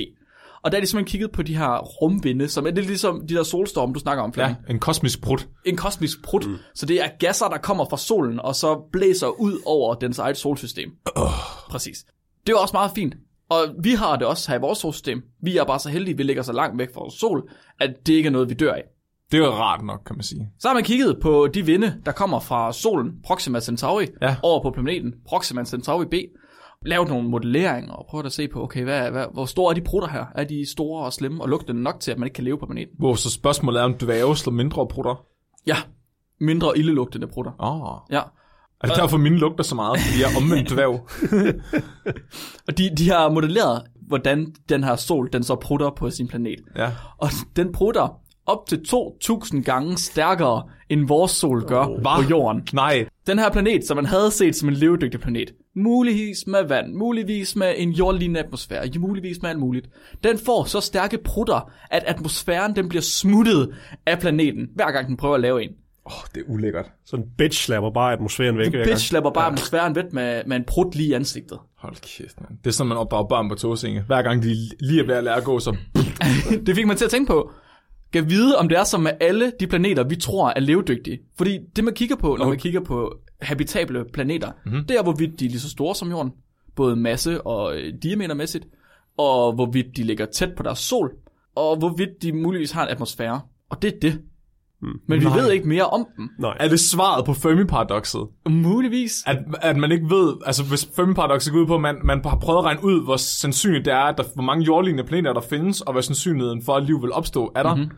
Og 0.64 0.70
der 0.72 0.76
er 0.76 0.80
de 0.80 0.86
simpelthen 0.86 1.10
kigget 1.12 1.32
på 1.32 1.42
de 1.42 1.56
her 1.56 1.78
rumvinde, 1.78 2.48
som 2.48 2.66
er 2.66 2.70
lidt 2.70 2.86
ligesom 2.86 3.26
de 3.28 3.34
der 3.34 3.42
solstorme, 3.42 3.92
du 3.94 3.98
snakker 4.00 4.22
om, 4.24 4.32
Flemming 4.32 4.58
Ja, 4.68 4.72
en 4.72 4.78
kosmisk 4.80 5.20
brud. 5.22 5.38
en 5.66 5.76
kosmisk 5.76 6.22
prut. 6.24 6.46
Mm. 6.46 6.56
Så 6.74 6.86
det 6.86 7.00
er 7.02 7.08
gasser, 7.18 7.48
der 7.48 7.58
kommer 7.58 7.84
fra 7.90 7.96
solen, 7.96 8.40
og 8.40 8.54
så 8.54 8.88
blæser 8.92 9.26
ud 9.40 9.58
over 9.66 9.94
dens 9.94 10.18
eget 10.18 10.36
solsystem. 10.36 10.90
Oh. 11.16 11.22
Præcis. 11.70 12.04
Det 12.46 12.52
er 12.52 12.56
også 12.58 12.72
meget 12.74 12.90
fint. 12.94 13.14
Og 13.50 13.58
vi 13.82 13.90
har 13.92 14.16
det 14.16 14.26
også 14.26 14.50
her 14.50 14.58
i 14.58 14.60
vores 14.60 14.78
solsystem. 14.78 15.22
Vi 15.42 15.56
er 15.56 15.64
bare 15.64 15.78
så 15.78 15.88
heldige, 15.88 16.12
at 16.12 16.18
vi 16.18 16.22
ligger 16.22 16.42
så 16.42 16.52
langt 16.52 16.78
væk 16.78 16.88
fra 16.94 17.00
vores 17.00 17.14
sol, 17.14 17.48
at 17.80 17.94
det 18.06 18.12
ikke 18.12 18.26
er 18.26 18.30
noget, 18.30 18.48
vi 18.48 18.54
dør 18.54 18.72
af. 18.72 18.82
Det 19.32 19.40
er 19.40 19.44
jo 19.44 19.50
rart 19.52 19.84
nok, 19.84 20.00
kan 20.06 20.16
man 20.16 20.22
sige. 20.22 20.48
Så 20.58 20.68
har 20.68 20.74
man 20.74 20.84
kigget 20.84 21.18
på 21.22 21.48
de 21.54 21.66
vinde, 21.66 21.94
der 22.06 22.12
kommer 22.12 22.40
fra 22.40 22.72
solen, 22.72 23.10
Proxima 23.24 23.60
Centauri, 23.60 24.06
Ja. 24.22 24.36
over 24.42 24.62
på 24.62 24.70
planeten 24.70 25.12
Proxima 25.28 25.64
Centauri 25.64 26.04
B. 26.06 26.14
Lavet 26.84 27.08
nogle 27.08 27.28
modelleringer 27.28 27.92
og 27.92 28.06
prøvet 28.06 28.26
at 28.26 28.32
se 28.32 28.48
på, 28.48 28.62
okay, 28.62 28.84
hvad, 28.84 29.10
hvad, 29.10 29.24
hvor 29.32 29.44
store 29.44 29.70
er 29.70 29.74
de 29.74 29.80
prutter 29.80 30.08
her? 30.08 30.24
Er 30.34 30.44
de 30.44 30.70
store 30.70 31.04
og 31.04 31.12
slemme 31.12 31.42
og 31.42 31.48
lugtende 31.48 31.82
nok 31.82 32.00
til, 32.00 32.10
at 32.10 32.18
man 32.18 32.26
ikke 32.26 32.34
kan 32.34 32.44
leve 32.44 32.58
på 32.58 32.66
planeten? 32.66 32.94
Hvor 32.98 33.14
så 33.14 33.30
spørgsmålet 33.30 33.80
er, 33.80 33.84
om 33.84 33.94
dværge 33.94 34.36
slår 34.36 34.52
mindre 34.52 34.86
brutter. 34.88 35.24
Ja, 35.66 35.76
mindre 36.40 36.78
ildelugtende 36.78 37.26
prutter. 37.26 37.52
Åh. 37.60 37.82
Oh. 37.82 37.98
Ja, 38.10 38.20
Er 38.82 38.88
det 38.88 38.96
derfor, 38.96 39.16
mine 39.18 39.36
lugter 39.36 39.64
så 39.64 39.74
meget? 39.74 40.00
Fordi 40.00 40.22
jeg 40.22 40.32
er 40.32 40.36
omvendt 40.36 40.70
dværg. 40.70 41.08
Og 42.68 42.78
de, 42.78 42.90
de 42.98 43.10
har 43.10 43.30
modelleret, 43.30 43.82
hvordan 44.08 44.54
den 44.68 44.84
her 44.84 44.96
sol, 44.96 45.28
den 45.32 45.42
så 45.42 45.54
prutter 45.54 45.90
på 45.90 46.10
sin 46.10 46.28
planet. 46.28 46.60
Ja. 46.76 46.90
Og 47.18 47.28
den 47.56 47.72
prutter 47.72 48.20
op 48.46 48.66
til 48.68 48.76
2.000 48.76 49.62
gange 49.62 49.96
stærkere, 49.98 50.62
end 50.88 51.08
vores 51.08 51.30
sol 51.30 51.62
gør 51.66 51.86
oh, 51.86 52.02
på 52.02 52.22
jorden. 52.30 52.68
Nej. 52.72 53.06
Den 53.26 53.38
her 53.38 53.50
planet, 53.50 53.86
som 53.86 53.96
man 53.96 54.06
havde 54.06 54.30
set 54.30 54.56
som 54.56 54.68
en 54.68 54.74
levedygtig 54.74 55.20
planet, 55.20 55.52
muligvis 55.76 56.46
med 56.46 56.68
vand, 56.68 56.94
muligvis 56.94 57.56
med 57.56 57.74
en 57.76 57.90
jordlignende 57.90 58.40
atmosfære, 58.40 58.90
muligvis 58.98 59.42
med 59.42 59.50
alt 59.50 59.58
muligt, 59.58 59.88
den 60.24 60.38
får 60.38 60.64
så 60.64 60.80
stærke 60.80 61.18
prutter, 61.18 61.70
at 61.90 62.04
atmosfæren 62.06 62.76
den 62.76 62.88
bliver 62.88 63.02
smuttet 63.02 63.74
af 64.06 64.18
planeten, 64.18 64.68
hver 64.74 64.90
gang 64.90 65.08
den 65.08 65.16
prøver 65.16 65.34
at 65.34 65.40
lave 65.40 65.62
en. 65.62 65.70
Åh, 66.06 66.12
oh, 66.12 66.26
det 66.34 66.40
er 66.40 66.44
ulækkert. 66.48 66.86
Sådan 67.04 67.24
en 67.24 67.30
bitch 67.38 67.64
slapper 67.64 67.90
bare 67.90 68.12
atmosfæren 68.12 68.58
væk. 68.58 68.72
gang. 68.72 68.84
Bitch 68.84 69.08
slapper 69.08 69.30
bare 69.30 69.46
atmosfæren 69.46 69.94
væk 69.94 70.12
med, 70.12 70.42
med 70.46 70.56
en 70.56 70.64
prut 70.64 70.94
lige 70.94 71.08
i 71.08 71.12
ansigtet. 71.12 71.58
Hold 71.76 71.96
kæft, 71.96 72.40
man. 72.40 72.58
Det 72.64 72.70
er 72.70 72.74
sådan, 72.74 72.88
man 72.88 72.98
opdrager 72.98 73.28
børn 73.28 73.48
på 73.48 73.54
togsinge. 73.54 74.02
Hver 74.02 74.22
gang 74.22 74.42
de 74.42 74.54
lige 74.80 75.00
er 75.02 75.06
ved 75.06 75.14
at 75.14 75.24
lære 75.24 75.36
at 75.36 75.44
gå, 75.44 75.58
så... 75.58 75.76
det 76.66 76.74
fik 76.74 76.86
mig 76.86 76.96
til 76.96 77.04
at 77.04 77.10
tænke 77.10 77.26
på, 77.26 77.50
kan 78.12 78.30
vide, 78.30 78.58
om 78.58 78.68
det 78.68 78.78
er 78.78 78.84
som 78.84 79.00
med 79.00 79.12
alle 79.20 79.52
de 79.60 79.66
planeter, 79.66 80.04
vi 80.04 80.16
tror 80.16 80.52
er 80.56 80.60
levedygtige. 80.60 81.18
Fordi 81.38 81.58
det, 81.76 81.84
man 81.84 81.94
kigger 81.94 82.16
på, 82.16 82.36
når 82.38 82.48
man 82.48 82.58
kigger 82.58 82.80
på 82.80 83.18
habitable 83.44 84.04
planeter, 84.12 84.52
mm-hmm. 84.64 84.84
det 84.84 84.98
er, 84.98 85.02
hvorvidt 85.02 85.40
de 85.40 85.44
er 85.44 85.48
lige 85.50 85.60
så 85.60 85.70
store 85.70 85.94
som 85.94 86.10
jorden, 86.10 86.32
både 86.76 86.96
masse 86.96 87.46
og 87.46 87.76
øh, 87.76 87.92
diametermæssigt, 88.02 88.66
og 89.18 89.52
hvorvidt 89.52 89.96
de 89.96 90.02
ligger 90.02 90.26
tæt 90.26 90.54
på 90.56 90.62
deres 90.62 90.78
sol, 90.78 91.10
og 91.56 91.76
hvorvidt 91.78 92.22
de 92.22 92.32
muligvis 92.32 92.72
har 92.72 92.82
en 92.82 92.90
atmosfære. 92.90 93.40
Og 93.70 93.82
det 93.82 93.94
er 93.94 93.98
det. 94.02 94.20
Mm. 94.82 94.88
Men 95.08 95.20
vi 95.20 95.24
Nej. 95.24 95.36
ved 95.36 95.50
ikke 95.50 95.68
mere 95.68 95.86
om 95.86 96.06
dem. 96.16 96.28
Nej. 96.38 96.56
Er 96.60 96.68
det 96.68 96.80
svaret 96.80 97.24
på 97.24 97.32
Fermi-paradokset? 97.32 98.50
Muligvis. 98.50 99.24
At, 99.26 99.38
at 99.62 99.76
man 99.76 99.92
ikke 99.92 100.10
ved, 100.10 100.34
altså 100.46 100.64
hvis 100.64 100.84
Fermi-paradokset 100.96 101.52
går 101.52 101.60
ud 101.60 101.66
på, 101.66 101.74
at 101.74 101.80
man, 101.80 101.96
man 102.04 102.20
har 102.24 102.38
prøvet 102.38 102.58
at 102.58 102.64
regne 102.64 102.84
ud, 102.84 103.04
hvor 103.04 103.16
sandsynligt 103.16 103.84
det 103.84 103.92
er, 103.92 103.98
at 103.98 104.18
der, 104.18 104.24
hvor 104.34 104.42
mange 104.42 104.64
jordlignende 104.64 105.04
planeter 105.04 105.32
der 105.32 105.40
findes, 105.40 105.80
og 105.80 105.92
hvad 105.92 106.02
sandsynligheden 106.02 106.62
for, 106.62 106.74
at 106.74 106.84
liv 106.84 107.02
vil 107.02 107.12
opstå, 107.12 107.52
er 107.54 107.62
der. 107.62 107.74
Mm-hmm. 107.74 107.90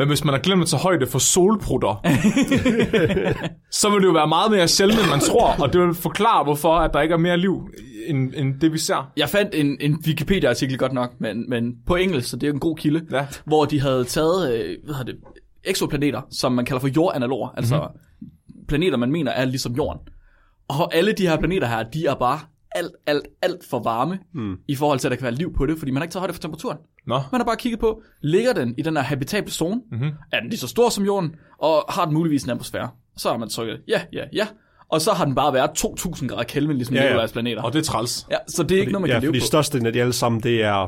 Men 0.00 0.08
hvis 0.08 0.24
man 0.24 0.34
har 0.34 0.40
glemt 0.40 0.62
at 0.62 0.68
tage 0.68 0.80
højde 0.82 1.06
for 1.06 1.18
solprutter, 1.18 1.94
så 3.80 3.90
vil 3.90 4.00
det 4.00 4.06
jo 4.06 4.12
være 4.12 4.28
meget 4.28 4.50
mere 4.50 4.68
sjældent, 4.68 5.00
end 5.00 5.08
man 5.10 5.20
tror, 5.20 5.54
og 5.62 5.72
det 5.72 5.80
vil 5.80 5.94
forklare, 5.94 6.44
hvorfor 6.44 6.74
at 6.74 6.90
der 6.94 7.00
ikke 7.00 7.12
er 7.12 7.18
mere 7.18 7.36
liv, 7.36 7.68
end, 8.06 8.32
end 8.36 8.60
det 8.60 8.72
vi 8.72 8.78
ser. 8.78 9.10
Jeg 9.16 9.28
fandt 9.28 9.54
en, 9.54 9.76
en 9.80 9.98
Wikipedia-artikel 10.06 10.78
godt 10.78 10.92
nok, 10.92 11.10
men, 11.18 11.50
men 11.50 11.74
på 11.86 11.96
engelsk, 11.96 12.30
så 12.30 12.36
det 12.36 12.48
er 12.48 12.52
en 12.52 12.60
god 12.60 12.76
kilde, 12.76 13.06
Ja. 13.12 13.26
hvor 13.44 13.64
de 13.64 13.80
havde 13.80 14.04
taget 14.04 14.52
øh, 14.52 14.76
hvad 14.84 14.94
hedder 14.94 15.12
det, 15.12 15.20
eksoplaneter, 15.64 16.20
som 16.30 16.52
man 16.52 16.64
kalder 16.64 16.80
for 16.80 16.88
jordanaloger, 16.88 17.48
altså 17.56 17.76
mm-hmm. 17.76 18.66
planeter, 18.68 18.96
man 18.96 19.12
mener 19.12 19.32
er 19.32 19.44
ligesom 19.44 19.72
jorden. 19.72 20.00
Og 20.68 20.94
alle 20.94 21.12
de 21.12 21.28
her 21.28 21.38
planeter 21.38 21.66
her, 21.66 21.82
de 21.82 22.06
er 22.06 22.14
bare 22.14 22.38
alt, 22.74 22.92
alt, 23.06 23.26
alt 23.42 23.64
for 23.70 23.78
varme 23.82 24.18
mm. 24.34 24.56
i 24.68 24.74
forhold 24.74 24.98
til, 24.98 25.08
at 25.08 25.10
der 25.10 25.16
kan 25.16 25.22
være 25.24 25.34
liv 25.34 25.54
på 25.54 25.66
det, 25.66 25.78
fordi 25.78 25.90
man 25.90 26.00
har 26.00 26.04
ikke 26.04 26.12
taget 26.12 26.20
højde 26.20 26.32
for 26.34 26.40
temperaturen. 26.40 26.78
Nå, 27.06 27.14
Man 27.32 27.40
har 27.40 27.44
bare 27.44 27.56
kigget 27.56 27.80
på, 27.80 28.02
ligger 28.22 28.52
den 28.52 28.74
i 28.78 28.82
den 28.82 28.96
her 28.96 29.02
habitable 29.02 29.50
zone? 29.50 29.80
Mm-hmm. 29.90 30.10
Er 30.32 30.40
den 30.40 30.48
lige 30.48 30.58
så 30.60 30.68
stor 30.68 30.88
som 30.88 31.04
jorden? 31.04 31.34
Og 31.58 31.84
har 31.88 32.04
den 32.04 32.14
muligvis 32.14 32.44
en 32.44 32.50
atmosfære? 32.50 32.88
Så 33.16 33.30
har 33.30 33.36
man 33.38 33.48
trykket, 33.48 33.80
ja, 33.88 34.02
ja, 34.12 34.24
ja. 34.32 34.46
Og 34.88 35.00
så 35.00 35.12
har 35.12 35.24
den 35.24 35.34
bare 35.34 35.52
været 35.54 35.70
2000 35.74 36.28
grader 36.30 36.42
Kelvin, 36.42 36.76
ligesom 36.76 36.96
Ja, 36.96 37.04
ja, 37.04 37.20
ja. 37.20 37.26
Planeter. 37.26 37.62
og 37.62 37.72
det 37.72 37.78
er 37.78 37.82
træls. 37.82 38.26
Ja, 38.30 38.36
så 38.48 38.62
det 38.62 38.76
er 38.76 38.80
ikke 38.80 38.92
noget, 38.92 39.02
man 39.02 39.08
ja, 39.10 39.14
kan 39.14 39.22
leve 39.22 39.30
fordi 39.30 39.40
på. 39.40 39.44
størstedelen 39.46 39.86
af 39.86 39.92
de 39.92 40.00
alle 40.00 40.12
sammen, 40.12 40.40
det 40.42 40.62
er 40.62 40.86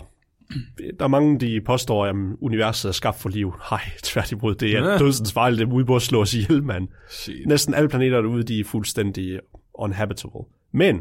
der 0.99 1.05
er 1.05 1.09
mange, 1.09 1.41
de 1.41 1.61
påstår, 1.66 2.07
at 2.07 2.14
universet 2.41 2.89
er 2.89 2.93
skabt 2.93 3.18
for 3.20 3.28
liv. 3.28 3.55
Nej, 3.70 3.80
tværtimod, 4.03 4.55
det 4.55 4.76
er 4.76 4.91
Ja. 4.93 4.99
dødsens 4.99 5.33
fejl, 5.33 5.59
det 5.59 5.68
er 5.68 5.72
ude 5.72 5.85
på 5.85 5.97
at 5.97 6.03
slå 6.03 6.20
os 6.20 6.35
ihjel, 6.35 6.62
mand. 6.62 6.89
Shit. 7.11 7.47
Næsten 7.47 7.74
alle 7.74 7.89
planeter 7.89 8.20
derude, 8.20 8.43
de 8.43 8.61
er 8.61 8.64
fuldstændig 8.64 9.39
unhabitable. 9.74 10.41
Men 10.72 11.01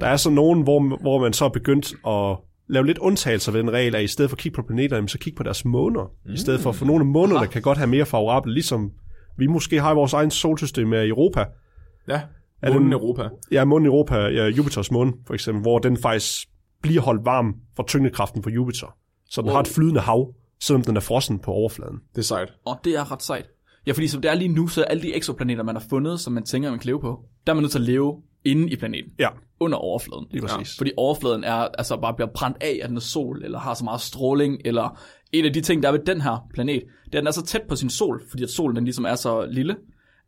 der 0.00 0.06
er 0.06 0.16
så 0.16 0.30
nogen, 0.30 0.62
hvor, 0.62 0.98
hvor 1.00 1.18
man 1.20 1.32
så 1.32 1.44
er 1.44 1.48
begyndt 1.48 1.94
at 2.06 2.36
lave 2.68 2.86
lidt 2.86 2.98
undtagelser 2.98 3.52
ved 3.52 3.60
den 3.60 3.72
regel, 3.72 3.94
at 3.94 4.04
i 4.04 4.06
stedet 4.06 4.30
for 4.30 4.34
at 4.34 4.38
kigge 4.40 4.56
på 4.56 4.62
planeter, 4.62 4.96
jamen, 4.96 5.08
så 5.08 5.18
kigge 5.18 5.36
på 5.36 5.42
deres 5.42 5.64
måner. 5.64 6.10
Mm. 6.26 6.32
I 6.32 6.36
stedet 6.36 6.60
for, 6.60 6.72
for 6.72 6.86
nogle 6.86 7.00
af 7.02 7.06
månerne 7.06 7.46
kan 7.46 7.62
godt 7.62 7.78
have 7.78 7.88
mere 7.90 8.06
favorable, 8.06 8.52
ligesom 8.52 8.92
vi 9.38 9.46
måske 9.46 9.80
har 9.80 9.92
i 9.92 9.94
vores 9.94 10.12
egen 10.12 10.30
solsystem 10.30 10.88
med 10.88 11.08
Europa. 11.08 11.44
Ja, 12.08 12.20
månen 12.68 12.86
en- 12.86 12.92
Europa. 12.92 13.28
Ja, 13.52 13.64
månen 13.64 13.86
Europa, 13.86 14.14
ja, 14.16 14.46
Jupiters 14.46 14.90
måne 14.90 15.12
for 15.26 15.34
eksempel, 15.34 15.62
hvor 15.62 15.78
den 15.78 15.96
faktisk 15.96 16.48
bliver 16.82 17.00
holdt 17.02 17.24
varm 17.24 17.54
for 17.76 17.82
tyngdekraften 17.82 18.42
på 18.42 18.50
Jupiter. 18.50 18.96
Så 19.30 19.40
den 19.40 19.48
Wow. 19.48 19.54
har 19.54 19.60
et 19.60 19.68
flydende 19.68 20.00
hav, 20.00 20.34
selvom 20.60 20.82
den 20.84 20.96
er 20.96 21.00
frossen 21.00 21.38
på 21.38 21.50
overfladen. 21.50 21.96
Det 22.14 22.18
er 22.18 22.22
sejt. 22.22 22.52
Og 22.66 22.76
det 22.84 22.94
er 22.94 23.12
ret 23.12 23.22
sejt. 23.22 23.46
Ja, 23.86 23.92
fordi 23.92 24.08
som 24.08 24.22
det 24.22 24.30
er 24.30 24.34
lige 24.34 24.48
nu, 24.48 24.68
så 24.68 24.80
er 24.80 24.84
alle 24.84 25.02
de 25.02 25.14
eksoplaneter, 25.14 25.62
man 25.62 25.74
har 25.74 25.84
fundet, 25.90 26.20
som 26.20 26.32
man 26.32 26.42
tænker, 26.42 26.70
man 26.70 26.78
kan 26.78 26.86
leve 26.86 27.00
på, 27.00 27.20
der 27.46 27.52
er 27.52 27.54
man 27.54 27.62
nødt 27.62 27.72
til 27.72 27.78
at 27.78 27.84
leve 27.84 28.16
inde 28.44 28.70
i 28.72 28.76
planeten, 28.76 29.10
Ja, 29.18 29.28
under 29.60 29.78
overfladen. 29.78 30.26
lige 30.30 30.42
præcis. 30.46 30.76
Fordi 30.76 30.90
overfladen 30.96 31.44
er 31.44 31.54
altså 31.54 31.96
bare 31.96 32.14
bliver 32.14 32.30
brændt 32.34 32.56
af 32.60 32.78
af 32.82 32.88
den 32.88 33.00
sol, 33.00 33.44
eller 33.44 33.58
har 33.58 33.74
så 33.74 33.84
meget 33.84 34.00
stråling, 34.00 34.58
eller 34.64 34.98
en 35.32 35.44
af 35.44 35.52
de 35.52 35.60
ting, 35.60 35.82
der 35.82 35.88
er 35.88 35.92
ved 35.92 36.00
den 36.06 36.20
her 36.20 36.46
planet, 36.54 36.82
det 37.04 37.14
er, 37.14 37.18
at 37.18 37.22
den 37.22 37.26
er 37.26 37.30
så 37.30 37.42
tæt 37.42 37.62
på 37.68 37.76
sin 37.76 37.90
sol, 37.90 38.22
fordi 38.30 38.42
at 38.42 38.50
solen 38.50 38.76
den 38.76 38.84
ligesom 38.84 39.04
er 39.04 39.14
så 39.14 39.46
lille, 39.50 39.76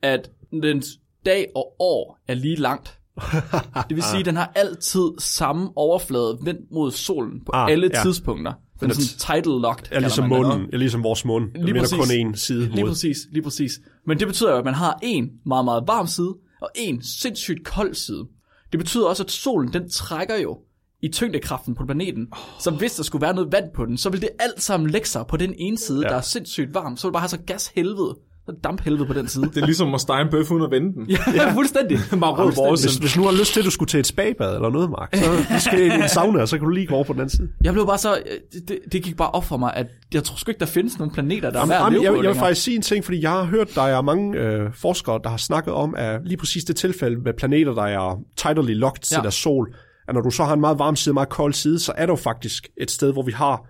at 0.02 0.30
dens 0.62 0.86
dag 1.26 1.46
og 1.56 1.74
år 1.80 2.18
er 2.28 2.34
lige 2.34 2.56
langt. 2.56 2.98
Det 3.88 3.96
vil 3.96 4.02
sige, 4.02 4.20
at 4.20 4.26
den 4.26 4.36
har 4.36 4.52
altid 4.56 5.08
samme 5.18 5.70
overflade 5.76 6.38
vendt 6.42 6.60
mod 6.72 6.90
solen 6.90 7.40
på 7.46 7.52
Ah, 7.54 7.70
alle 7.70 7.90
ja. 7.94 8.02
tidspunkter. 8.02 8.52
Den 8.80 8.90
er 8.90 8.94
sådan 8.94 9.42
tidal 9.42 9.60
locked. 9.60 9.86
Ja, 9.92 9.98
ligesom 9.98 10.22
den, 10.22 10.42
månen, 10.42 10.68
ja, 10.72 10.76
ligesom 10.76 11.02
vores 11.04 11.24
måne. 11.24 11.46
Lige 11.54 11.64
Lige 11.64 11.78
præcis. 11.78 11.98
kun 11.98 12.06
én 12.32 12.36
side 12.36 12.68
Lige 12.68 12.80
mod. 12.82 12.88
præcis, 12.90 13.16
lige 13.32 13.42
præcis. 13.42 13.72
Men 14.06 14.18
det 14.18 14.26
betyder 14.26 14.50
jo, 14.52 14.56
at 14.58 14.64
man 14.64 14.74
har 14.74 14.98
en 15.02 15.30
meget, 15.46 15.64
meget 15.64 15.84
varm 15.86 16.06
side, 16.06 16.34
og 16.64 16.70
en 16.74 17.02
sindssygt 17.02 17.64
kold 17.64 17.94
side. 17.94 18.26
Det 18.72 18.78
betyder 18.78 19.06
også, 19.06 19.22
at 19.22 19.30
solen, 19.30 19.72
den 19.72 19.90
trækker 19.90 20.36
jo 20.36 20.58
i 21.02 21.08
tyngdekraften 21.08 21.74
på 21.74 21.84
planeten. 21.84 22.32
Så 22.60 22.70
hvis 22.70 22.94
der 22.94 23.02
skulle 23.02 23.22
være 23.22 23.34
noget 23.34 23.52
vand 23.52 23.72
på 23.74 23.86
den, 23.86 23.98
så 23.98 24.10
vil 24.10 24.20
det 24.20 24.30
alt 24.38 24.62
sammen 24.62 24.90
lægge 24.90 25.08
sig 25.08 25.26
på 25.26 25.36
den 25.36 25.54
ene 25.58 25.78
side, 25.78 26.02
ja. 26.02 26.08
der 26.08 26.16
er 26.16 26.20
sindssygt 26.20 26.74
varm. 26.74 26.96
Så 26.96 27.06
vil 27.06 27.08
det 27.08 27.12
bare 27.12 27.20
have 27.20 27.28
så 27.28 27.40
gashelvede, 27.46 28.16
så 28.46 28.54
damphelvede 28.64 29.06
på 29.06 29.12
den 29.12 29.28
side. 29.28 29.44
Det 29.44 29.56
er 29.62 29.66
ligesom 29.66 29.94
at 29.94 30.00
stege 30.00 30.22
en 30.22 30.28
bøf 30.30 30.50
uden 30.50 30.62
at 30.64 30.70
vende 30.70 30.92
den. 30.94 31.06
ja, 31.10 31.16
ja, 31.34 31.52
fuldstændig. 31.54 31.98
Bare 32.20 32.32
rød 32.32 32.52
vores. 32.54 32.82
Hvis, 32.84 32.96
hvis 32.96 33.16
nu 33.16 33.22
har 33.24 33.32
lyst 33.32 33.52
til, 33.52 33.60
at 33.60 33.66
du 33.66 33.70
skulle 33.70 33.88
til 33.88 34.00
et 34.00 34.06
spabad 34.06 34.54
eller 34.54 34.70
noget, 34.70 34.90
Mark, 34.90 35.16
så 35.16 35.24
du 35.54 35.60
skal 35.60 35.80
i 35.80 35.84
en 36.02 36.08
sauna, 36.08 36.40
og 36.40 36.48
så 36.48 36.58
kan 36.58 36.64
du 36.64 36.70
lige 36.74 36.86
gå 36.86 36.94
over 36.94 37.04
på 37.04 37.12
den 37.12 37.20
anden 37.20 37.36
side. 37.36 37.48
Jeg 37.64 37.72
blev 37.72 37.86
bare 37.86 37.98
så, 37.98 38.18
det, 38.52 38.68
det, 38.68 38.78
det 38.92 39.02
gik 39.02 39.16
bare 39.16 39.30
op 39.30 39.44
for 39.44 39.56
mig, 39.56 39.72
at 39.76 39.86
jeg 40.14 40.24
tror 40.24 40.36
sgu 40.36 40.50
ikke, 40.50 40.60
der 40.60 40.66
findes 40.66 40.98
nogen 40.98 41.12
planeter, 41.14 41.50
der 41.50 41.60
er 41.60 41.66
værd 41.66 41.76
at 41.76 41.80
Jamen, 41.80 41.92
leve 41.92 42.02
jeg, 42.02 42.10
på 42.10 42.14
jeg 42.14 42.20
vil 42.22 42.24
længere. 42.28 42.44
faktisk 42.46 42.62
sige 42.64 42.76
en 42.76 42.82
ting, 42.82 43.04
fordi 43.04 43.22
jeg 43.22 43.30
har 43.30 43.44
hørt, 43.44 43.74
der 43.74 43.82
er 43.82 44.02
mange 44.02 44.38
øh, 44.38 44.70
forskere, 44.74 45.20
der 45.24 45.30
har 45.30 45.36
snakket 45.36 45.74
om, 45.74 45.94
at 45.98 46.20
lige 46.24 46.36
præcis 46.36 46.64
det 46.64 46.76
tilfælde 46.76 47.16
med 47.16 47.32
planeter, 47.38 47.72
der 47.74 47.82
er 47.84 48.18
tidally 48.36 48.74
locked 48.74 49.02
til 49.02 49.14
Ja. 49.16 49.22
deres 49.22 49.34
sol, 49.34 49.74
at 50.08 50.14
når 50.14 50.20
du 50.20 50.30
så 50.30 50.44
har 50.44 50.54
en 50.54 50.60
meget 50.60 50.78
varm 50.78 50.96
side 50.96 51.10
og 51.10 51.14
meget 51.14 51.28
kold 51.28 51.52
side, 51.52 51.78
så 51.78 51.92
er 51.96 52.06
der 52.06 52.12
jo 52.12 52.16
faktisk 52.16 52.68
et 52.80 52.90
sted, 52.90 53.12
hvor 53.12 53.22
vi 53.22 53.32
har 53.32 53.66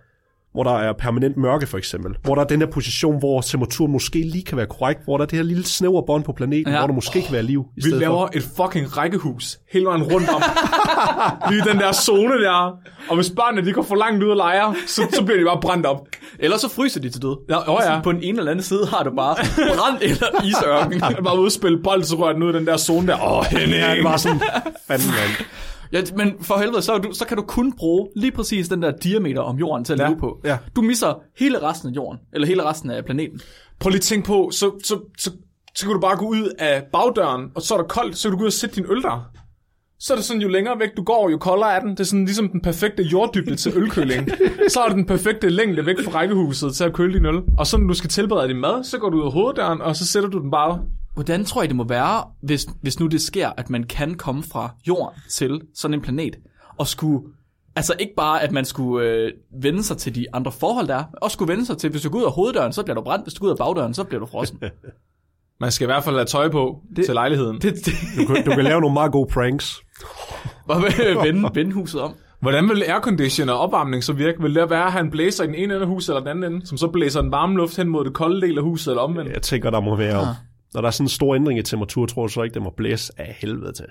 hvor 0.54 0.62
der 0.62 0.70
er 0.78 0.92
permanent 0.92 1.36
mørke 1.36 1.66
for 1.66 1.78
eksempel, 1.78 2.14
hvor 2.22 2.34
der 2.34 2.42
er 2.42 2.46
den 2.46 2.60
her 2.60 2.66
position, 2.66 3.18
hvor 3.18 3.40
temperaturen 3.40 3.92
måske 3.92 4.18
lige 4.18 4.44
kan 4.44 4.56
være 4.56 4.66
korrekt, 4.66 5.04
hvor 5.04 5.16
der 5.16 5.22
er 5.24 5.26
det 5.26 5.38
her 5.38 5.44
lille 5.44 5.64
snævre 5.66 6.02
bånd 6.06 6.24
på 6.24 6.32
planeten, 6.32 6.72
Ja. 6.72 6.78
hvor 6.78 6.86
der 6.86 6.94
måske 6.94 7.22
kan 7.22 7.32
være 7.32 7.42
liv 7.42 7.60
i 7.60 7.64
Vi 7.74 7.80
stedet 7.80 7.98
laver 8.00 8.14
for. 8.26 8.30
et 8.34 8.42
fucking 8.56 8.96
rækkehus 8.96 9.58
hele 9.72 9.84
vejen 9.84 10.02
rundt 10.02 10.28
om. 10.28 10.42
Lige 11.52 11.64
den 11.64 11.78
der 11.78 11.92
zone 11.92 12.42
der. 12.42 12.78
Og 13.08 13.16
hvis 13.16 13.30
børnene 13.30 13.66
de 13.66 13.72
går 13.72 13.82
for 13.82 13.94
langt 13.94 14.22
ud 14.24 14.28
og 14.30 14.36
leger, 14.36 14.74
så, 14.86 15.02
så 15.12 15.24
bliver 15.24 15.38
de 15.38 15.44
bare 15.44 15.60
brændt 15.60 15.86
op. 15.86 15.98
Eller 16.38 16.56
så 16.58 16.68
fryser 16.68 17.00
de 17.00 17.10
til 17.10 17.22
død. 17.22 17.36
Ja, 17.50 17.70
åh 17.72 17.78
ja. 17.86 18.00
På 18.00 18.12
den 18.12 18.22
ene 18.22 18.38
eller 18.38 18.50
anden 18.50 18.62
side 18.64 18.86
har 18.86 19.02
du 19.02 19.10
bare 19.16 19.34
brand 19.56 19.98
eller 20.02 20.44
isørken. 20.44 21.00
Bare 21.24 21.38
ude 21.38 21.46
og 21.46 21.52
spille 21.52 21.78
bold, 21.82 22.02
så 22.04 22.16
rører 22.16 22.32
den 22.32 22.42
ud 22.42 22.54
i 22.54 22.56
den 22.56 22.66
der 22.66 22.76
zone 22.76 23.06
der. 23.06 23.18
Åh, 23.38 23.44
Henning. 23.44 23.72
Ja, 23.82 23.94
det 23.94 24.04
var 24.04 24.16
sådan, 24.16 24.40
fanden 24.88 25.08
mand. 25.08 25.46
Ja, 25.92 26.02
men 26.16 26.32
for 26.40 26.58
helvede, 26.58 26.82
så, 26.82 26.98
du, 26.98 27.12
så 27.12 27.26
kan 27.26 27.36
du 27.36 27.42
kun 27.42 27.72
bruge 27.72 28.08
lige 28.16 28.32
præcis 28.32 28.68
den 28.68 28.82
der 28.82 28.90
diameter 28.90 29.40
om 29.42 29.56
jorden 29.58 29.84
til 29.84 29.92
at 29.92 29.98
Ja, 29.98 30.08
leve 30.08 30.18
på. 30.18 30.40
ja. 30.44 30.58
Du 30.76 30.82
misser 30.82 31.22
hele 31.38 31.62
resten 31.62 31.88
af 31.88 31.92
jorden, 31.96 32.20
eller 32.32 32.46
hele 32.46 32.64
resten 32.64 32.90
af 32.90 33.04
planeten. 33.04 33.40
Prøv 33.80 33.90
lige 33.90 33.98
at 33.98 34.02
tænke 34.02 34.26
på, 34.26 34.48
så, 34.52 34.70
så, 34.84 35.00
så, 35.18 35.30
så 35.74 35.86
kan 35.86 35.94
du 35.94 36.00
bare 36.00 36.16
gå 36.16 36.26
ud 36.26 36.52
af 36.58 36.82
bagdøren, 36.92 37.50
og 37.54 37.62
så 37.62 37.74
er 37.74 37.78
der 37.78 37.86
koldt, 37.88 38.16
så 38.18 38.28
kan 38.28 38.32
du 38.32 38.36
gå 38.38 38.42
ud 38.42 38.46
og 38.46 38.52
sætte 38.52 38.76
din 38.76 38.84
øl 38.88 39.02
der. 39.02 39.30
Så 40.04 40.12
er 40.12 40.16
det 40.16 40.24
sådan, 40.24 40.42
jo 40.42 40.48
længere 40.48 40.78
væk 40.78 40.96
du 40.96 41.02
går, 41.02 41.30
jo 41.30 41.38
koldere 41.38 41.76
er 41.76 41.80
den. 41.80 41.90
Det 41.90 42.00
er 42.00 42.04
sådan 42.04 42.24
ligesom 42.24 42.48
den 42.48 42.60
perfekte 42.60 43.02
jorddybde 43.02 43.56
til 43.56 43.72
ølkøling. 43.76 44.28
så 44.68 44.80
er 44.80 44.88
det 44.88 44.96
den 44.96 45.06
perfekte 45.06 45.48
længde 45.48 45.86
væk 45.86 45.96
fra 46.04 46.18
rækkehuset 46.18 46.74
til 46.74 46.84
at 46.84 46.92
køle 46.92 47.14
din 47.14 47.26
øl. 47.26 47.42
Og 47.58 47.66
så 47.66 47.76
når 47.76 47.88
du 47.88 47.94
skal 47.94 48.10
tilberede 48.10 48.48
din 48.48 48.60
mad, 48.60 48.84
så 48.84 48.98
går 48.98 49.10
du 49.10 49.16
ud 49.16 49.26
af 49.26 49.32
hoveddøren, 49.32 49.80
og 49.80 49.96
så 49.96 50.06
sætter 50.06 50.28
du 50.28 50.38
den 50.38 50.50
bare 50.50 50.82
Hvordan 51.14 51.44
tror 51.44 51.62
I, 51.62 51.66
det 51.66 51.76
må 51.76 51.84
være, 51.84 52.24
hvis, 52.42 52.66
hvis 52.82 53.00
nu 53.00 53.06
det 53.06 53.20
sker, 53.20 53.50
at 53.56 53.70
man 53.70 53.84
kan 53.84 54.14
komme 54.14 54.42
fra 54.42 54.74
jorden 54.88 55.20
til 55.30 55.60
sådan 55.74 55.94
en 55.94 56.00
planet, 56.00 56.36
og 56.78 56.86
skulle, 56.86 57.28
altså 57.76 57.94
ikke 57.98 58.14
bare, 58.16 58.42
at 58.42 58.52
man 58.52 58.64
skulle 58.64 59.08
øh, 59.08 59.32
vende 59.62 59.82
sig 59.82 59.96
til 59.96 60.14
de 60.14 60.26
andre 60.32 60.52
forhold, 60.52 60.88
der 60.88 60.94
er, 60.94 61.04
men 61.10 61.18
også 61.22 61.34
skulle 61.34 61.52
vende 61.52 61.66
sig 61.66 61.78
til, 61.78 61.90
hvis 61.90 62.02
du 62.02 62.10
går 62.10 62.18
ud 62.18 62.24
af 62.24 62.32
hoveddøren, 62.32 62.72
så 62.72 62.82
bliver 62.82 62.94
du 62.94 63.02
brændt, 63.02 63.24
hvis 63.24 63.34
du 63.34 63.40
går 63.40 63.46
ud 63.46 63.52
af 63.52 63.58
bagdøren, 63.58 63.94
så 63.94 64.04
bliver 64.04 64.20
du 64.20 64.26
frossen. 64.26 64.58
Man 65.60 65.72
skal 65.72 65.84
i 65.84 65.86
hvert 65.86 66.04
fald 66.04 66.16
have 66.16 66.26
tøj 66.26 66.48
på 66.48 66.80
det, 66.96 67.04
til 67.04 67.14
lejligheden. 67.14 67.54
Det. 67.54 67.74
det, 67.74 67.84
det, 67.84 67.94
Du 68.16 68.34
kan, 68.34 68.44
du 68.44 68.50
kan 68.50 68.64
lave 68.64 68.80
nogle 68.80 68.94
meget 68.94 69.12
gode 69.12 69.28
pranks. 69.32 69.83
og 70.68 70.82
vende, 71.24 71.50
vende 71.54 71.72
huset 71.72 72.00
om. 72.00 72.14
Hvordan 72.40 72.68
vil 72.68 72.82
aircondition 72.82 73.48
og 73.48 73.58
opvarmning 73.58 74.04
så 74.04 74.12
virke? 74.12 74.42
Vil 74.42 74.54
det 74.54 74.70
være, 74.70 74.86
at 74.86 74.92
han 74.92 75.10
blæser 75.10 75.44
i 75.44 75.46
den 75.46 75.54
ene 75.54 75.62
ende 75.62 75.76
af 75.76 75.86
huset 75.86 76.08
eller 76.08 76.20
den 76.20 76.28
anden 76.28 76.52
ende, 76.52 76.66
som 76.66 76.78
så 76.78 76.88
blæser 76.88 77.20
den 77.22 77.30
varme 77.30 77.56
luft 77.56 77.76
hen 77.76 77.88
mod 77.88 78.04
det 78.04 78.14
kolde 78.14 78.46
del 78.46 78.58
af 78.58 78.64
huset 78.64 78.90
eller 78.90 79.02
omvendt? 79.02 79.32
Jeg 79.32 79.42
tænker, 79.42 79.70
der 79.70 79.80
må 79.80 79.96
være... 79.96 80.20
Ah. 80.20 80.34
Når 80.74 80.80
der 80.80 80.88
er 80.88 80.90
sådan 80.90 81.04
en 81.04 81.08
stor 81.08 81.34
ændring 81.34 81.58
i 81.58 81.62
temperatur, 81.62 82.06
tror 82.06 82.24
jeg 82.24 82.30
så 82.30 82.42
ikke, 82.42 82.54
det 82.54 82.62
må 82.62 82.72
blæse 82.76 83.12
af 83.16 83.36
helvede 83.40 83.72
til. 83.72 83.86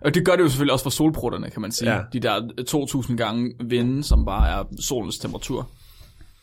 Og 0.00 0.14
det 0.14 0.24
gør 0.24 0.36
det 0.36 0.42
jo 0.42 0.48
selvfølgelig 0.48 0.72
også 0.72 0.82
for 0.82 0.90
solprutterne, 0.90 1.50
kan 1.50 1.62
man 1.62 1.72
sige. 1.72 1.94
Ja. 1.94 2.00
De 2.12 2.20
der 2.20 2.64
2000 2.68 3.18
gange 3.18 3.52
vinde, 3.64 4.02
som 4.02 4.24
bare 4.24 4.48
er 4.48 4.64
solens 4.80 5.18
temperatur. 5.18 5.68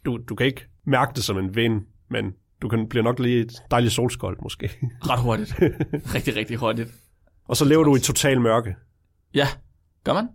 Du, 0.06 0.20
du 0.30 0.36
kan 0.36 0.48
ikke 0.48 0.66
mærke 0.86 1.12
det 1.16 1.24
som 1.24 1.38
en 1.38 1.56
vind, 1.56 1.82
men 2.10 2.34
du 2.62 2.68
kan 2.68 2.88
bliver 2.90 3.04
nok 3.04 3.20
lige 3.20 3.40
et 3.40 3.54
dejligt 3.72 3.94
solskold 3.94 4.38
måske. 4.42 4.72
Ret 5.10 5.20
hurtigt. 5.20 5.56
rigtig, 6.16 6.36
rigtig 6.36 6.58
hurtigt. 6.58 6.90
Og 7.54 7.58
så 7.58 7.66
lever 7.66 7.84
du 7.84 7.96
i 7.96 8.00
total 8.00 8.42
mørke. 8.42 8.76
Ja, 9.34 9.48
gør 10.04 10.14
man? 10.14 10.28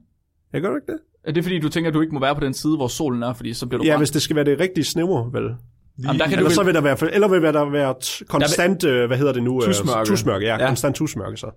Jeg 0.52 0.62
gør 0.62 0.68
du 0.70 0.76
ikke 0.76 0.92
det? 0.92 0.98
Er 1.24 1.32
det 1.32 1.44
fordi, 1.44 1.58
du 1.58 1.68
tænker, 1.68 1.90
at 1.90 1.94
du 1.94 2.00
ikke 2.00 2.14
må 2.14 2.20
være 2.20 2.34
på 2.34 2.40
den 2.40 2.54
side, 2.54 2.76
hvor 2.76 2.88
solen 2.88 3.22
er, 3.22 3.32
fordi 3.32 3.54
så 3.54 3.66
bliver 3.66 3.78
du 3.78 3.84
Ja, 3.84 3.90
brændt? 3.92 4.00
hvis 4.00 4.10
det 4.10 4.22
skal 4.22 4.36
være 4.36 4.44
det 4.44 4.60
rigtige 4.60 4.84
snævre, 4.84 5.32
vel? 5.32 5.42
Jamen, 5.42 5.54
der 5.98 6.10
kan 6.10 6.18
du 6.18 6.24
Eller 6.28 6.42
vel... 6.42 6.52
så 6.54 6.62
vil 6.62 6.74
der 6.74 6.80
være, 6.80 7.14
eller 7.14 7.28
vil 7.28 7.42
der 7.42 7.64
være 7.70 7.94
t- 8.04 8.24
konstant, 8.24 8.84
øh, 8.84 9.06
hvad 9.06 9.18
hedder 9.18 9.32
det 9.32 9.42
nu? 9.42 9.62
øh, 9.62 9.66
Tusmørke. 9.68 10.08
Tusmørke, 10.08 10.46
ja, 10.46 10.56
Ja. 10.60 10.66
konstant 10.66 10.96
tusmørke 10.96 11.36
så. 11.36 11.50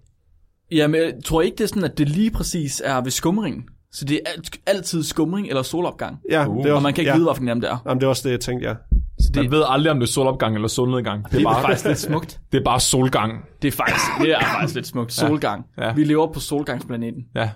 Jamen, 0.71 1.01
jeg 1.01 1.13
tror 1.25 1.41
ikke, 1.41 1.55
det 1.57 1.63
er 1.63 1.67
sådan, 1.67 1.83
at 1.83 1.97
det 1.97 2.09
lige 2.09 2.31
præcis 2.31 2.81
er 2.85 3.01
ved 3.01 3.11
skumringen. 3.11 3.63
Så 3.91 4.05
det 4.05 4.15
er 4.25 4.29
alt, 4.31 4.57
altid 4.65 5.03
skumring 5.03 5.47
eller 5.47 5.61
solopgang. 5.61 6.17
Ja, 6.31 6.47
Uh. 6.47 6.57
det 6.57 6.65
er 6.65 6.69
Og 6.71 6.75
også, 6.75 6.83
man 6.83 6.93
kan 6.93 7.01
ikke 7.01 7.11
ja. 7.11 7.17
vide, 7.17 7.25
hvilken 7.29 7.47
af 7.49 7.55
dem 7.55 7.61
det 7.61 7.69
er. 7.69 7.77
Jamen, 7.85 7.99
det 8.01 8.05
er 8.05 8.09
også 8.09 8.27
det, 8.27 8.31
jeg 8.31 8.39
tænkte, 8.39 8.67
ja. 8.69 8.75
Så 9.21 9.29
det, 9.33 9.43
Man 9.43 9.51
ved 9.51 9.63
aldrig, 9.67 9.91
om 9.91 9.99
det 9.99 10.07
er 10.07 10.11
solopgang 10.11 10.55
eller 10.55 10.67
solnedgang. 10.67 11.23
Det 11.23 11.31
det 11.31 11.37
er 11.37 11.47
er 11.49 11.53
bare, 11.53 11.61
faktisk 11.61 11.85
lidt 11.87 11.99
smukt. 11.99 12.39
det 12.51 12.59
er 12.59 12.63
bare 12.63 12.79
solgang. 12.79 13.45
Det 13.61 13.67
er 13.67 13.71
faktisk, 13.71 14.05
det 14.21 14.31
er 14.31 14.39
faktisk 14.39 14.75
lidt 14.75 14.87
smukt. 14.87 15.13
Solgang. 15.13 15.65
Ja. 15.77 15.93
Vi 15.93 16.03
lever 16.03 16.33
på 16.33 16.39
solgangsplaneten. 16.39 17.23
Ja. 17.35 17.49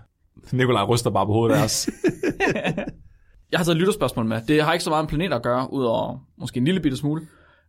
Nikolaj 0.51 0.83
ryster 0.83 1.09
bare 1.09 1.25
på 1.25 1.31
hovedet 1.33 1.55
af 1.55 1.63
os. 1.63 1.89
Jeg 3.51 3.59
har 3.59 3.63
taget 3.63 3.75
et 3.75 3.79
lytterspørgsmål 3.79 4.25
med. 4.25 4.41
Det 4.47 4.63
har 4.63 4.73
ikke 4.73 4.83
så 4.83 4.89
meget 4.89 5.03
med 5.03 5.09
planeter 5.09 5.35
at 5.35 5.43
gøre, 5.43 5.73
udover 5.73 6.17
måske 6.37 6.57
en 6.57 6.65
lille 6.65 6.79
bitte 6.81 6.97
smule. 6.97 7.21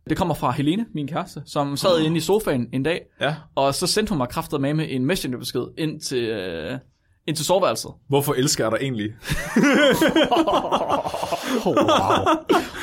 Det 0.09 0.17
kommer 0.17 0.33
fra 0.35 0.51
Helene, 0.51 0.85
min 0.95 1.07
kæreste, 1.07 1.41
som 1.45 1.77
sad 1.77 1.99
inde 2.01 2.17
i 2.17 2.19
sofaen 2.19 2.67
en 2.73 2.83
dag, 2.83 3.01
Ja. 3.21 3.35
og 3.55 3.73
så 3.75 3.87
sendte 3.87 4.09
hun 4.09 4.17
mig 4.17 4.29
kraftet 4.29 4.61
med 4.61 4.73
med 4.73 4.85
en 4.89 5.05
messengerbesked 5.05 5.61
ind 5.77 5.99
til, 6.01 6.23
øh, 6.23 6.77
ind 7.27 7.35
til 7.35 7.45
soveværelset. 7.45 7.91
Hvorfor 8.07 8.33
elsker 8.33 8.63
jeg 8.63 8.71
dig 8.71 8.79
egentlig? 8.81 9.09
Oh, 10.31 11.65
wow. 11.65 11.85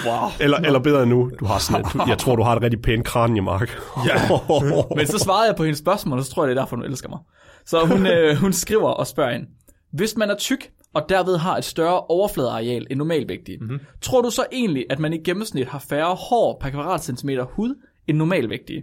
Wow. 0.06 0.30
Eller, 0.40 0.58
eller 0.58 0.78
bedre 0.78 1.02
endnu, 1.02 1.30
du 1.40 1.44
har 1.44 1.58
sådan 1.58 2.08
jeg 2.08 2.18
tror, 2.18 2.36
du 2.36 2.42
har 2.42 2.56
et 2.56 2.62
rigtig 2.62 2.82
pænt 2.82 3.06
kranje, 3.06 3.40
Mark. 3.40 3.78
Ja. 4.06 4.38
Men 4.96 5.06
så 5.06 5.18
svarede 5.18 5.46
jeg 5.46 5.56
på 5.56 5.64
hendes 5.64 5.78
spørgsmål, 5.78 6.18
og 6.18 6.24
så 6.24 6.30
tror 6.32 6.44
jeg, 6.44 6.48
det 6.48 6.58
er 6.58 6.62
derfor, 6.62 6.76
hun 6.76 6.84
elsker 6.84 7.08
mig. 7.08 7.18
Så 7.66 7.86
hun, 7.86 8.06
øh, 8.06 8.36
hun 8.36 8.52
skriver 8.52 8.90
og 8.90 9.06
spørger 9.06 9.30
ind. 9.30 9.46
Hvis 9.92 10.16
man 10.16 10.30
er 10.30 10.36
tyk, 10.36 10.70
og 10.94 11.02
derved 11.08 11.36
har 11.36 11.56
et 11.56 11.64
større 11.64 12.00
overfladeareal 12.00 12.86
end 12.90 12.98
normalvægtige, 12.98 13.58
mm-hmm. 13.60 13.80
tror 14.00 14.22
du 14.22 14.30
så 14.30 14.46
egentlig, 14.52 14.86
at 14.90 14.98
man 14.98 15.12
i 15.12 15.18
gennemsnit 15.18 15.68
har 15.68 15.78
færre 15.78 16.14
hår 16.14 16.58
per 16.60 16.70
kvadratcentimeter 16.70 17.44
hud 17.44 17.74
end 18.06 18.16
normalvægtige? 18.16 18.82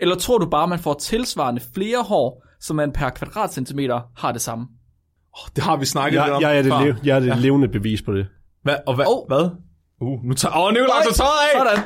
Eller 0.00 0.14
tror 0.14 0.38
du 0.38 0.46
bare, 0.50 0.68
man 0.68 0.78
får 0.78 0.94
tilsvarende 0.94 1.60
flere 1.74 2.02
hår, 2.02 2.44
så 2.60 2.74
man 2.74 2.92
per 2.92 3.10
kvadratcentimeter 3.10 4.00
har 4.16 4.32
det 4.32 4.40
samme? 4.40 4.66
Det 5.56 5.64
har 5.64 5.76
vi 5.76 5.84
snakket 5.84 6.12
lidt 6.12 6.26
jeg, 6.26 6.34
om 6.34 6.42
jeg 6.42 6.58
er 6.58 6.62
det, 6.62 6.72
før. 6.72 6.84
lev, 6.84 6.94
jeg 7.04 7.16
er 7.16 7.20
det 7.20 7.26
ja. 7.26 7.34
levende 7.34 7.68
bevis 7.68 8.02
på 8.02 8.12
det. 8.12 8.26
Hvad? 8.62 8.76
Og 8.86 8.94
hvad? 8.94 9.06
Åh. 9.08 9.26
Hvad? 9.28 9.50
Uh, 10.00 10.24
nu 10.24 10.34
tager... 10.34 10.56
Åh, 10.56 10.64
oh, 10.64 10.72
Nikolaj, 10.72 11.02
så 11.10 11.16
tøjet 11.16 11.66
af! 11.66 11.74
Sådan. 11.74 11.84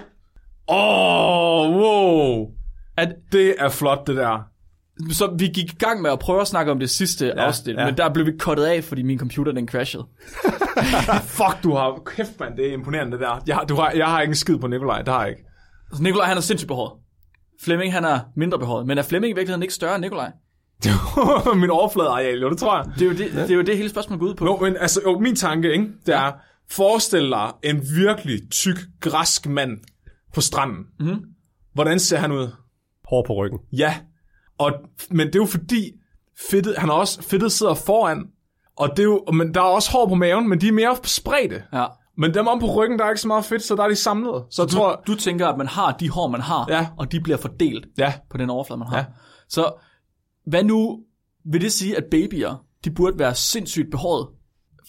Åh, 0.68 0.76
oh, 0.76 1.76
wow. 1.76 2.46
At, 2.96 3.08
Det 3.32 3.54
er 3.58 3.68
flot, 3.68 4.06
det 4.06 4.16
der. 4.16 4.42
Så 5.10 5.34
vi 5.38 5.46
gik 5.46 5.72
i 5.72 5.76
gang 5.76 6.02
med 6.02 6.10
at 6.10 6.18
prøve 6.18 6.40
at 6.40 6.46
snakke 6.46 6.72
om 6.72 6.78
det 6.80 6.90
sidste 6.90 7.26
ja, 7.26 7.32
afsnit, 7.32 7.76
ja. 7.76 7.84
men 7.84 7.96
der 7.96 8.12
blev 8.12 8.26
vi 8.26 8.32
kottet 8.38 8.64
af, 8.64 8.84
fordi 8.84 9.02
min 9.02 9.18
computer 9.18 9.52
den 9.52 9.68
crashede. 9.68 10.06
Fuck, 11.38 11.62
du 11.62 11.74
har... 11.74 12.02
Kæft, 12.06 12.40
mand, 12.40 12.56
det 12.56 12.68
er 12.68 12.72
imponerende, 12.72 13.12
det 13.12 13.20
der. 13.20 13.42
Jeg, 13.46 13.56
har- 13.56 13.64
du 13.64 13.74
har, 13.74 13.90
jeg 13.90 14.06
har 14.06 14.20
ikke 14.20 14.30
en 14.30 14.36
skid 14.36 14.58
på 14.58 14.66
Nikolaj, 14.66 14.98
det 15.02 15.08
har 15.08 15.20
jeg 15.20 15.30
ikke. 15.30 15.44
Så 15.92 16.02
Nikolaj 16.02 16.26
han 16.26 16.36
er 16.36 16.40
sindssygt 16.40 16.68
behåret. 16.68 16.92
Flemming 17.64 17.92
han 17.92 18.04
er 18.04 18.20
mindre 18.36 18.58
behåret, 18.58 18.86
men 18.86 18.98
er 18.98 19.02
Flemming 19.02 19.30
i 19.30 19.34
virkeligheden 19.34 19.62
ikke 19.62 19.74
større 19.74 19.94
end 19.94 20.02
Nikolaj? 20.04 20.30
Min 21.60 21.70
overfladeareal, 21.70 22.40
jo, 22.40 22.50
det 22.50 22.58
tror 22.58 22.76
jeg. 22.76 22.84
Det 22.94 23.02
er 23.02 23.06
jo 23.06 23.12
det, 23.12 23.34
ja. 23.34 23.42
det, 23.42 23.50
er 23.50 23.54
jo 23.54 23.62
det 23.62 23.76
hele 23.76 23.90
spørgsmålet 23.90 24.20
går 24.20 24.26
ud 24.26 24.34
på. 24.34 24.44
Jo, 24.44 24.56
men 24.56 24.76
altså, 24.76 25.00
jo, 25.04 25.18
min 25.18 25.36
tanke, 25.36 25.72
ikke, 25.72 25.88
det 26.06 26.14
er, 26.14 26.32
forestil 26.70 27.30
dig 27.30 27.52
en 27.62 27.82
virkelig 27.96 28.50
tyk, 28.50 28.78
græsk 29.00 29.48
mand 29.48 29.78
på 30.34 30.40
stranden. 30.40 30.84
Mm-hmm. 31.00 31.24
Hvordan 31.74 31.98
ser 32.00 32.16
han 32.16 32.32
ud? 32.32 32.48
Hår 33.08 33.24
på 33.26 33.32
ryggen. 33.32 33.58
Ja, 33.72 33.96
og, 34.58 34.72
men 35.10 35.26
det 35.26 35.34
er 35.34 35.38
jo 35.38 35.46
fordi, 35.46 35.92
fedtet, 36.50 36.74
han 36.78 36.88
er 36.88 36.92
også, 36.94 37.22
fedtet 37.22 37.52
sidder 37.52 37.74
foran, 37.74 38.24
og 38.76 38.90
det 38.90 38.98
er 38.98 39.04
jo, 39.04 39.24
men 39.32 39.54
der 39.54 39.60
er 39.60 39.64
også 39.64 39.90
hår 39.92 40.08
på 40.08 40.14
maven, 40.14 40.48
men 40.48 40.60
de 40.60 40.68
er 40.68 40.72
mere 40.72 40.96
spredte. 41.04 41.62
Ja. 41.72 41.86
Men 42.18 42.34
dem 42.34 42.48
om 42.48 42.60
på 42.60 42.66
ryggen, 42.66 42.98
der 42.98 43.04
er 43.04 43.08
ikke 43.10 43.20
så 43.20 43.28
meget 43.28 43.44
fedt, 43.44 43.62
så 43.62 43.74
der 43.76 43.82
er 43.82 43.88
de 43.88 43.96
samlet. 43.96 44.44
Så 44.50 44.62
jeg 44.62 44.68
tror 44.68 44.90
jeg, 44.90 44.98
Du 45.06 45.14
tænker, 45.14 45.48
at 45.48 45.58
man 45.58 45.66
har 45.66 45.92
de 45.92 46.10
hår, 46.10 46.28
man 46.28 46.40
har, 46.40 46.66
Ja. 46.68 46.86
og 46.98 47.12
de 47.12 47.20
bliver 47.20 47.36
fordelt 47.36 47.86
ja, 47.98 48.12
på 48.30 48.36
den 48.36 48.50
overflade, 48.50 48.78
man 48.78 48.88
har. 48.88 48.96
Ja. 48.96 49.04
Så 49.48 49.72
hvad 50.46 50.64
nu 50.64 51.00
vil 51.44 51.60
det 51.60 51.72
sige, 51.72 51.96
at 51.96 52.04
babyer, 52.10 52.64
de 52.84 52.90
burde 52.90 53.18
være 53.18 53.34
sindssygt 53.34 53.90
behåret, 53.90 54.28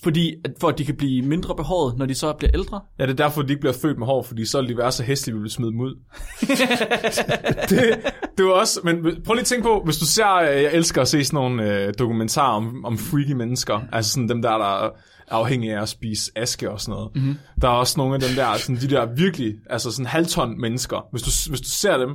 fordi, 0.03 0.33
at, 0.43 0.51
for 0.59 0.67
at 0.67 0.77
de 0.77 0.85
kan 0.85 0.95
blive 0.95 1.21
mindre 1.21 1.55
behåret, 1.55 1.97
når 1.97 2.05
de 2.05 2.15
så 2.15 2.33
bliver 2.33 2.51
ældre? 2.53 2.81
ja, 2.99 3.03
det 3.03 3.11
er 3.11 3.15
derfor, 3.15 3.41
de 3.41 3.49
ikke 3.49 3.59
bliver 3.59 3.73
født 3.73 3.97
med 3.97 4.07
hår, 4.07 4.23
fordi 4.23 4.45
så 4.45 4.61
vil 4.61 4.69
de 4.69 4.77
være 4.77 4.91
så 4.91 5.03
hæslige, 5.03 5.35
vi 5.35 5.41
vil 5.41 5.51
smide 5.51 5.71
dem 5.71 5.79
ud. 5.79 5.95
det, 7.69 7.79
det 8.37 8.45
er 8.45 8.51
også, 8.51 8.79
men 8.83 9.03
prøv 9.03 9.33
lige 9.33 9.41
at 9.41 9.45
tænke 9.45 9.63
på, 9.63 9.81
hvis 9.85 9.97
du 9.97 10.05
ser, 10.05 10.35
øh, 10.35 10.63
jeg 10.63 10.73
elsker 10.73 11.01
at 11.01 11.07
se 11.07 11.23
sådan 11.23 11.37
nogle 11.37 11.85
øh, 11.85 11.93
dokumentarer 11.99 12.55
om, 12.55 12.85
om 12.85 12.97
freaky 12.97 13.31
mennesker, 13.31 13.81
altså 13.91 14.11
sådan 14.11 14.29
dem 14.29 14.41
der, 14.41 14.57
der 14.57 14.85
er 14.85 14.89
afhængige 15.27 15.77
af 15.77 15.81
at 15.81 15.89
spise 15.89 16.31
aske 16.35 16.71
og 16.71 16.81
sådan 16.81 16.91
noget. 16.91 17.15
Mm-hmm. 17.15 17.35
Der 17.61 17.67
er 17.67 17.73
også 17.73 17.93
nogle 17.97 18.13
af 18.13 18.19
dem 18.19 18.29
der, 18.35 18.57
sådan 18.57 18.75
de 18.75 18.89
der 18.89 19.05
virkelig, 19.05 19.55
altså 19.69 19.91
sådan 19.91 20.05
halvton 20.05 20.61
mennesker. 20.61 21.07
Hvis 21.11 21.21
du, 21.21 21.49
hvis 21.49 21.61
du 21.61 21.69
ser 21.69 21.97
dem, 21.97 22.09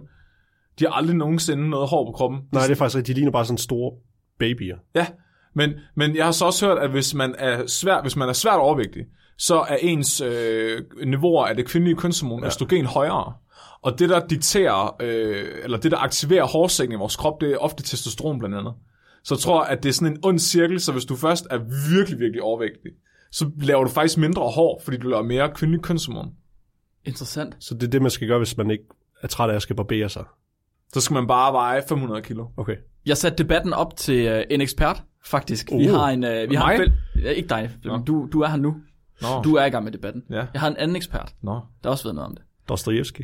de 0.80 0.84
har 0.84 0.92
aldrig 0.92 1.16
nogensinde 1.16 1.70
noget 1.70 1.88
hår 1.88 2.04
på 2.04 2.12
kroppen. 2.12 2.40
Nej, 2.52 2.62
det 2.62 2.70
er 2.70 2.76
faktisk 2.76 2.96
rigtigt. 2.96 3.16
De 3.16 3.20
ligner 3.20 3.32
bare 3.32 3.44
sådan 3.44 3.58
store 3.58 3.92
babyer. 4.38 4.76
Ja, 4.94 5.06
men, 5.54 5.72
men 5.96 6.16
jeg 6.16 6.24
har 6.24 6.32
så 6.32 6.44
også 6.44 6.66
hørt, 6.66 6.78
at 6.78 6.90
hvis 6.90 7.14
man 7.14 7.34
er, 7.38 7.66
svær, 7.66 8.02
hvis 8.02 8.16
man 8.16 8.28
er 8.28 8.32
svært 8.32 8.58
overvægtig, 8.58 9.02
så 9.38 9.60
er 9.60 9.76
ens 9.80 10.20
øh, 10.20 10.82
niveauer 11.06 11.46
af 11.46 11.56
det 11.56 11.66
kvindelige 11.66 11.96
kønshormon 11.96 12.40
ja. 12.40 12.46
østrogen 12.46 12.86
højere. 12.86 13.32
Og 13.82 13.98
det, 13.98 14.08
der 14.08 14.26
dikterer, 14.26 14.96
øh, 15.02 15.46
eller 15.64 15.78
det, 15.78 15.92
der 15.92 15.98
aktiverer 15.98 16.44
hårsækken 16.44 16.96
i 16.96 16.98
vores 16.98 17.16
krop, 17.16 17.40
det 17.40 17.52
er 17.52 17.56
ofte 17.56 17.82
testosteron 17.82 18.38
blandt 18.38 18.56
andet. 18.56 18.72
Så 19.24 19.34
jeg 19.34 19.40
tror, 19.40 19.62
at 19.62 19.82
det 19.82 19.88
er 19.88 19.92
sådan 19.92 20.12
en 20.12 20.20
ond 20.22 20.38
cirkel, 20.38 20.80
så 20.80 20.92
hvis 20.92 21.04
du 21.04 21.16
først 21.16 21.46
er 21.50 21.58
virkelig, 21.90 22.18
virkelig 22.18 22.42
overvægtig, 22.42 22.90
så 23.32 23.50
laver 23.60 23.84
du 23.84 23.90
faktisk 23.90 24.18
mindre 24.18 24.42
hår, 24.42 24.80
fordi 24.84 24.96
du 24.96 25.08
laver 25.08 25.22
mere 25.22 25.50
kvindelig 25.54 25.82
kønshormon. 25.82 26.30
Interessant. 27.04 27.56
Så 27.60 27.74
det 27.74 27.82
er 27.82 27.90
det, 27.90 28.02
man 28.02 28.10
skal 28.10 28.28
gøre, 28.28 28.38
hvis 28.38 28.56
man 28.56 28.70
ikke 28.70 28.84
er 29.22 29.28
træt 29.28 29.50
af 29.50 29.54
at 29.54 29.62
skal 29.62 29.76
barbere 29.76 30.08
sig. 30.08 30.24
Så 30.92 31.00
skal 31.00 31.14
man 31.14 31.26
bare 31.26 31.52
veje 31.52 31.82
500 31.88 32.22
kilo. 32.22 32.46
Okay. 32.56 32.76
Jeg 33.06 33.16
satte 33.16 33.38
debatten 33.44 33.72
op 33.72 33.96
til 33.96 34.32
uh, 34.36 34.40
en 34.50 34.60
ekspert, 34.60 35.02
faktisk. 35.26 35.70
Vi 35.72 35.88
Uh. 35.90 35.94
har 35.94 36.08
en... 36.10 36.24
Uh, 36.24 36.50
vi 36.50 36.54
har 36.54 36.72
en 36.72 36.80
fæl- 36.80 37.20
ja, 37.22 37.30
ikke 37.30 37.48
dig, 37.48 37.70
Flemming. 37.82 38.06
du, 38.06 38.28
du 38.32 38.40
er 38.40 38.48
her 38.48 38.56
nu. 38.56 38.76
Nå, 39.22 39.42
Du 39.44 39.54
er 39.54 39.64
i 39.64 39.70
gang 39.70 39.84
med 39.84 39.92
debatten. 39.92 40.22
Ja. 40.30 40.44
Jeg 40.52 40.60
har 40.60 40.68
en 40.68 40.76
anden 40.76 40.96
ekspert, 40.96 41.34
nå. 41.42 41.52
der 41.52 41.58
har 41.84 41.90
også 41.90 42.08
ved 42.08 42.12
noget 42.14 42.26
om 42.28 42.34
det. 42.36 42.44
Dostojevski. 42.68 43.22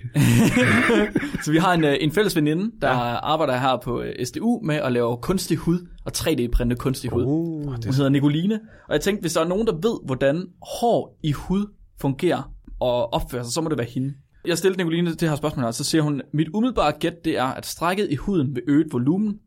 Så 1.45 1.51
vi 1.53 1.59
har 1.59 1.73
en, 1.75 1.85
øh, 1.85 1.97
en 2.01 2.13
fælles 2.13 2.37
veninde, 2.37 2.71
der 2.83 2.89
ja. 2.89 3.17
arbejder 3.17 3.57
her 3.57 3.77
på 3.85 4.01
øh, 4.01 4.27
SDU 4.27 4.61
med 4.65 4.75
at 4.77 4.93
lave 4.93 5.17
kunstig 5.23 5.57
hud 5.57 5.89
og 6.05 6.13
3D-printe 6.17 6.75
kunstig 6.77 7.11
hud. 7.11 7.25
Uh. 7.25 7.65
Hun 7.67 7.75
hedder 7.85 8.09
Nicoline. 8.09 8.55
Og 8.89 8.93
jeg 8.93 9.01
tænkte, 9.01 9.21
hvis 9.21 9.33
der 9.33 9.41
er 9.41 9.49
nogen, 9.49 9.67
der 9.67 9.73
ved, 9.73 10.07
hvordan 10.07 10.47
hår 10.81 11.19
i 11.23 11.33
hud 11.33 11.67
fungerer 12.01 12.53
og 12.81 13.13
opfører 13.13 13.43
sig, 13.43 13.53
så 13.53 13.61
må 13.61 13.69
det 13.69 13.79
være 13.79 13.87
hende. 13.95 14.15
Jeg 14.47 14.59
stillede 14.59 14.79
Nicoline 14.83 15.15
det 15.15 15.29
her 15.29 15.37
spørgsmål 15.37 15.65
og 15.65 15.75
så 15.75 15.85
siger 15.85 16.03
hun, 16.03 16.23
mit 16.33 16.49
umiddelbare 16.55 16.93
gæt 16.93 17.25
det 17.25 17.39
er, 17.39 17.45
at 17.45 17.67
strækket 17.67 18.11
i 18.11 18.15
huden 18.15 18.57
ved 18.57 18.63
øget 18.69 18.93
volumen, 18.93 19.39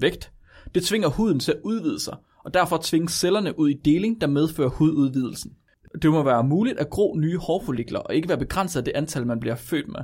vægt, 0.00 0.32
det 0.74 0.82
tvinger 0.82 1.08
huden 1.08 1.40
til 1.40 1.52
at 1.52 1.58
udvide 1.64 2.00
sig, 2.00 2.16
og 2.44 2.54
derfor 2.54 2.78
tvinges 2.82 3.12
cellerne 3.12 3.58
ud 3.58 3.68
i 3.68 3.80
deling, 3.84 4.20
der 4.20 4.26
medfører 4.26 4.68
hududvidelsen. 4.68 5.52
Det 6.02 6.10
må 6.10 6.22
være 6.22 6.44
muligt 6.44 6.78
at 6.78 6.90
gro 6.90 7.16
nye 7.18 7.38
hårfollikler, 7.38 7.98
og 7.98 8.14
ikke 8.14 8.28
være 8.28 8.38
begrænset 8.38 8.80
af 8.80 8.84
det 8.84 8.92
antal, 8.94 9.26
man 9.26 9.40
bliver 9.40 9.56
født 9.56 9.88
med. 9.88 10.00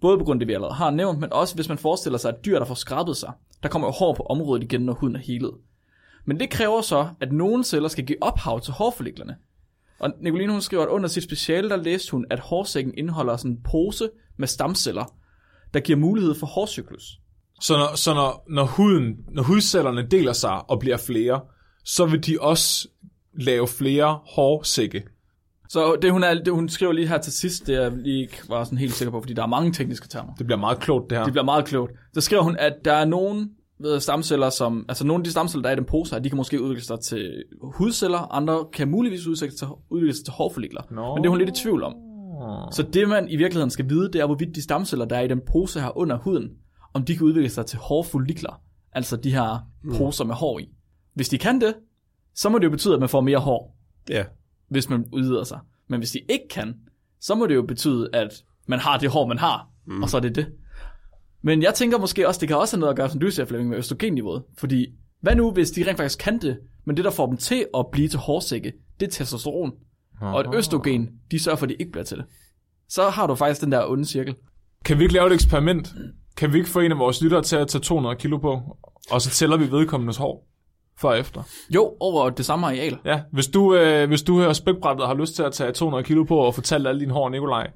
Både 0.00 0.18
på 0.18 0.24
grund 0.24 0.36
af 0.36 0.40
det, 0.40 0.48
vi 0.48 0.52
allerede 0.52 0.74
har 0.74 0.90
nævnt, 0.90 1.18
men 1.18 1.32
også 1.32 1.54
hvis 1.54 1.68
man 1.68 1.78
forestiller 1.78 2.18
sig 2.18 2.28
et 2.28 2.44
dyr, 2.44 2.58
der 2.58 2.64
får 2.64 2.74
skrabet 2.74 3.16
sig. 3.16 3.32
Der 3.62 3.68
kommer 3.68 3.88
jo 3.88 3.92
hår 3.92 4.14
på 4.14 4.22
området 4.22 4.62
igen, 4.62 4.80
når 4.80 4.92
huden 4.92 5.16
er 5.16 5.20
helet. 5.20 5.52
Men 6.24 6.40
det 6.40 6.50
kræver 6.50 6.80
så, 6.80 7.08
at 7.20 7.32
nogle 7.32 7.64
celler 7.64 7.88
skal 7.88 8.06
give 8.06 8.22
ophav 8.22 8.60
til 8.60 8.72
hårfolliklerne. 8.72 9.36
Og 10.00 10.10
Nicoline 10.20 10.52
hun 10.52 10.60
skriver, 10.60 10.82
at 10.82 10.88
under 10.88 11.08
sit 11.08 11.22
speciale, 11.22 11.68
der 11.68 11.76
læste 11.76 12.10
hun, 12.10 12.26
at 12.30 12.40
hårsækken 12.40 12.94
indeholder 12.96 13.36
sådan 13.36 13.50
en 13.50 13.58
pose 13.70 14.10
med 14.36 14.48
stamceller, 14.48 15.14
der 15.74 15.80
giver 15.80 15.98
mulighed 15.98 16.34
for 16.34 16.46
hårcyklus. 16.46 17.18
Så 17.60 17.76
når, 17.76 17.96
så 17.96 18.14
når, 18.14 18.44
når, 18.48 18.64
huden, 18.64 19.16
når 19.30 19.42
hudcellerne 19.42 20.06
deler 20.10 20.32
sig 20.32 20.70
og 20.70 20.78
bliver 20.78 20.96
flere, 20.96 21.40
så 21.84 22.06
vil 22.06 22.26
de 22.26 22.36
også 22.40 22.88
lave 23.32 23.68
flere 23.68 24.20
hårsække. 24.26 25.04
Så 25.68 25.98
det 26.02 26.12
hun, 26.12 26.24
er, 26.24 26.34
det, 26.34 26.52
hun 26.52 26.68
skriver 26.68 26.92
lige 26.92 27.08
her 27.08 27.18
til 27.18 27.32
sidst, 27.32 27.66
det 27.66 27.84
er 27.84 27.96
lige 27.96 28.20
ikke 28.20 28.42
var 28.48 28.64
sådan 28.64 28.78
helt 28.78 28.92
sikker 28.92 29.12
på, 29.12 29.20
fordi 29.20 29.34
der 29.34 29.42
er 29.42 29.46
mange 29.46 29.72
tekniske 29.72 30.08
termer. 30.08 30.34
Det 30.34 30.46
bliver 30.46 30.58
meget 30.58 30.80
klogt, 30.80 31.10
det 31.10 31.18
her. 31.18 31.24
Det 31.24 31.32
bliver 31.32 31.44
meget 31.44 31.64
klogt. 31.64 31.92
Så 32.14 32.20
skriver 32.20 32.42
hun, 32.42 32.56
at 32.56 32.72
der 32.84 32.92
er 32.92 33.04
nogle 33.04 33.48
ved, 33.80 34.00
stamceller, 34.00 34.50
som, 34.50 34.84
altså 34.88 35.06
nogle 35.06 35.20
af 35.20 35.24
de 35.24 35.30
stamceller, 35.30 35.62
der 35.62 35.68
er 35.68 35.72
i 35.72 35.76
den 35.76 35.84
pose 35.84 36.14
her, 36.14 36.22
de 36.22 36.28
kan 36.28 36.36
måske 36.36 36.62
udvikle 36.62 36.84
sig 36.84 37.00
til 37.00 37.44
hudceller, 37.62 38.18
andre 38.18 38.66
kan 38.72 38.88
muligvis 38.90 39.26
udvikle 39.26 39.58
sig 39.58 39.68
til, 39.68 39.68
udvikle 39.90 40.14
sig 40.14 40.24
til 40.24 40.32
hårfollikler. 40.32 40.82
Nå. 40.90 41.14
Men 41.14 41.22
det 41.22 41.26
er 41.26 41.30
hun 41.30 41.38
lidt 41.38 41.48
i 41.58 41.62
tvivl 41.62 41.82
om. 41.82 41.94
Så 42.72 42.82
det 42.92 43.08
man 43.08 43.28
i 43.28 43.36
virkeligheden 43.36 43.70
skal 43.70 43.88
vide, 43.88 44.12
det 44.12 44.20
er, 44.20 44.26
hvorvidt 44.26 44.54
de 44.54 44.62
stamceller, 44.62 45.04
der 45.04 45.16
er 45.16 45.20
i 45.20 45.28
den 45.28 45.40
pose 45.52 45.80
her 45.80 45.98
under 45.98 46.18
huden, 46.18 46.50
om 46.94 47.04
de 47.04 47.16
kan 47.16 47.26
udvikle 47.26 47.48
sig 47.50 47.66
til 47.66 47.78
hårfollikler. 47.78 48.60
Altså 48.92 49.16
de 49.16 49.32
her 49.34 49.58
poser 49.96 50.24
med 50.24 50.34
hår 50.34 50.58
i. 50.58 50.68
Hvis 51.14 51.28
de 51.28 51.38
kan 51.38 51.60
det, 51.60 51.74
så 52.34 52.48
må 52.48 52.58
det 52.58 52.64
jo 52.64 52.70
betyde, 52.70 52.94
at 52.94 53.00
man 53.00 53.08
får 53.08 53.20
mere 53.20 53.38
hår, 53.38 53.76
Ja. 54.10 54.24
hvis 54.70 54.90
man 54.90 55.04
udvider 55.12 55.44
sig. 55.44 55.58
Men 55.88 56.00
hvis 56.00 56.10
de 56.10 56.18
ikke 56.18 56.48
kan, 56.50 56.74
så 57.20 57.34
må 57.34 57.46
det 57.46 57.54
jo 57.54 57.62
betyde, 57.62 58.08
at 58.12 58.44
man 58.66 58.78
har 58.78 58.98
det 58.98 59.10
hår, 59.10 59.26
man 59.26 59.38
har, 59.38 59.68
mm. 59.86 60.02
og 60.02 60.08
så 60.10 60.16
er 60.16 60.20
det 60.20 60.34
det. 60.36 60.46
Men 61.42 61.62
jeg 61.62 61.74
tænker 61.74 61.98
måske 61.98 62.28
også, 62.28 62.40
det 62.40 62.48
kan 62.48 62.56
også 62.56 62.76
have 62.76 62.80
noget 62.80 62.90
at 62.90 62.96
gøre, 62.96 63.10
som 63.10 63.20
du 63.20 63.30
siger, 63.30 63.46
Flemming, 63.46 63.70
med 63.70 63.78
østrogenniveauet. 63.78 64.42
Fordi, 64.58 64.86
hvad 65.20 65.34
nu, 65.34 65.50
hvis 65.50 65.70
de 65.70 65.88
rent 65.88 65.96
faktisk 65.96 66.18
kan 66.18 66.38
det, 66.38 66.58
men 66.84 66.96
det, 66.96 67.04
der 67.04 67.10
får 67.10 67.26
dem 67.26 67.36
til 67.36 67.66
at 67.78 67.86
blive 67.92 68.08
til 68.08 68.18
hårsække, 68.18 68.72
det 69.00 69.06
er 69.06 69.10
testosteron. 69.10 69.72
Og 70.20 70.40
et 70.40 70.54
østrogen, 70.54 71.08
de 71.30 71.38
sørger 71.38 71.56
for, 71.56 71.66
at 71.66 71.70
de 71.70 71.74
ikke 71.74 71.92
bliver 71.92 72.04
til 72.04 72.16
det. 72.16 72.24
Så 72.88 73.08
har 73.08 73.26
du 73.26 73.34
faktisk 73.34 73.60
den 73.60 73.72
der 73.72 73.90
onde 73.90 74.04
cirkel. 74.04 74.34
Kan 74.84 74.98
vi 74.98 75.02
ikke 75.02 75.14
lave 75.14 75.26
et 75.26 75.32
eksperiment? 75.32 75.94
Kan 76.36 76.52
vi 76.52 76.58
ikke 76.58 76.70
få 76.70 76.80
en 76.80 76.92
af 76.92 76.98
vores 76.98 77.22
lyttere 77.22 77.42
til 77.42 77.56
at 77.56 77.68
tage 77.68 77.82
200 77.82 78.16
kilo 78.16 78.38
på, 78.38 78.76
og 79.10 79.22
så 79.22 79.30
tæller 79.30 79.56
vi 79.56 79.72
vedkommendes 79.72 80.16
hår 80.16 80.48
før 81.00 81.08
og 81.08 81.18
efter? 81.18 81.42
Jo, 81.74 81.92
over 82.00 82.30
det 82.30 82.44
samme 82.44 82.66
areal. 82.66 82.98
Ja, 83.04 83.20
hvis 83.32 83.46
du, 83.46 83.74
øh, 83.74 84.08
hvis 84.08 84.22
du 84.22 84.38
hører 84.38 84.52
spækbrættet 84.52 85.02
og 85.02 85.08
har 85.08 85.14
lyst 85.14 85.34
til 85.34 85.42
at 85.42 85.52
tage 85.52 85.72
200 85.72 86.04
kilo 86.04 86.24
på 86.24 86.38
og 86.38 86.54
fortælle 86.54 86.88
alle 86.88 87.00
dine 87.00 87.12
hår, 87.12 87.28
Nikolaj, 87.28 87.70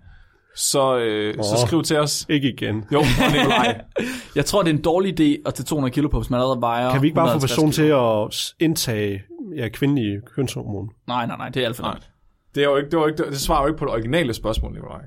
så, 0.56 0.98
øh, 0.98 1.34
oh. 1.38 1.44
så 1.44 1.66
skriv 1.66 1.82
til 1.82 1.98
os. 1.98 2.26
Ikke 2.28 2.52
igen. 2.52 2.84
Jo, 2.92 3.02
Nikolaj. 3.32 3.80
Jeg 4.36 4.44
tror, 4.44 4.62
det 4.62 4.70
er 4.70 4.74
en 4.74 4.82
dårlig 4.82 5.20
idé 5.20 5.42
at 5.46 5.54
tage 5.54 5.64
200 5.64 5.94
kilo 5.94 6.08
på, 6.08 6.20
hvis 6.20 6.30
man 6.30 6.40
allerede 6.40 6.60
vejer 6.60 6.92
Kan 6.92 7.02
vi 7.02 7.06
ikke 7.06 7.14
bare 7.14 7.26
få 7.26 7.46
150 7.46 7.52
personen 7.52 7.72
til 7.72 7.82
at 7.82 8.66
indtage 8.66 9.22
ja, 9.56 9.68
kvindelige 9.68 10.20
kønshormon? 10.34 10.88
Nej, 11.08 11.26
nej, 11.26 11.36
nej, 11.36 11.48
det 11.48 11.62
er 11.62 11.66
alt 11.66 11.76
for 11.76 11.82
Nej. 11.82 11.98
Det, 12.54 12.60
er 12.62 12.64
jo 12.64 12.76
ikke, 12.76 12.90
det, 12.90 12.98
var 12.98 13.06
ikke, 13.06 13.24
det 13.30 13.40
svarer 13.40 13.62
jo 13.62 13.66
ikke 13.66 13.78
på 13.78 13.84
det 13.84 13.92
originale 13.92 14.34
spørgsmål, 14.34 14.72
Nikolaj. 14.72 15.00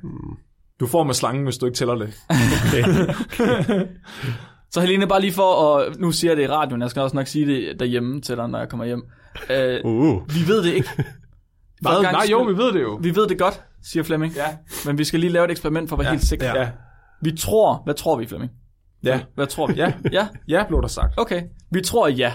Du 0.79 0.87
får 0.87 1.03
med 1.03 1.13
slangen, 1.13 1.43
hvis 1.43 1.57
du 1.57 1.65
ikke 1.65 1.75
tæller 1.75 1.95
det. 1.95 2.13
Så 4.75 4.81
Helene, 4.81 5.07
bare 5.07 5.21
lige 5.21 5.33
for 5.33 5.77
at... 5.77 5.99
Nu 5.99 6.11
siger 6.11 6.31
jeg 6.31 6.37
det 6.37 6.43
i 6.43 6.47
radioen, 6.47 6.81
jeg 6.81 6.89
skal 6.89 7.01
også 7.01 7.15
nok 7.15 7.27
sige 7.27 7.45
det 7.45 7.79
derhjemme 7.79 8.21
til 8.21 8.37
dig, 8.37 8.47
når 8.47 8.59
jeg 8.59 8.69
kommer 8.69 8.85
hjem. 8.85 9.03
Uh, 9.49 9.91
Uh. 9.91 10.35
vi 10.35 10.47
ved 10.47 10.63
det 10.63 10.73
ikke. 10.73 10.89
Hvad? 11.81 12.01
Nej, 12.01 12.25
jo, 12.31 12.41
vi 12.41 12.57
ved 12.57 12.73
det 12.73 12.81
jo. 12.81 12.99
Vi 13.01 13.15
ved 13.15 13.27
det 13.27 13.39
godt, 13.39 13.61
siger 13.91 14.03
Flemming. 14.03 14.33
Ja. 14.33 14.57
Men 14.85 14.97
vi 14.97 15.03
skal 15.03 15.19
lige 15.19 15.29
lave 15.31 15.45
et 15.45 15.51
eksperiment 15.51 15.89
for 15.89 15.95
at 15.95 15.99
være 15.99 16.07
Ja, 16.07 16.11
helt 16.13 16.23
sikre. 16.27 16.45
ja. 16.59 16.69
Vi 17.21 17.31
tror... 17.37 17.81
Hvad 17.83 17.93
tror 17.93 18.17
vi, 18.17 18.25
Flemming? 18.25 18.51
Ja. 19.03 19.21
Hvad 19.35 19.47
tror 19.47 19.67
vi? 19.67 19.73
Ja. 19.73 19.93
Ja? 20.11 20.27
Ja, 20.47 20.63
blev 20.67 20.81
der 20.81 20.87
sagt. 20.87 21.13
Okay. 21.17 21.43
Vi 21.71 21.81
tror 21.81 22.07
ja. 22.07 22.33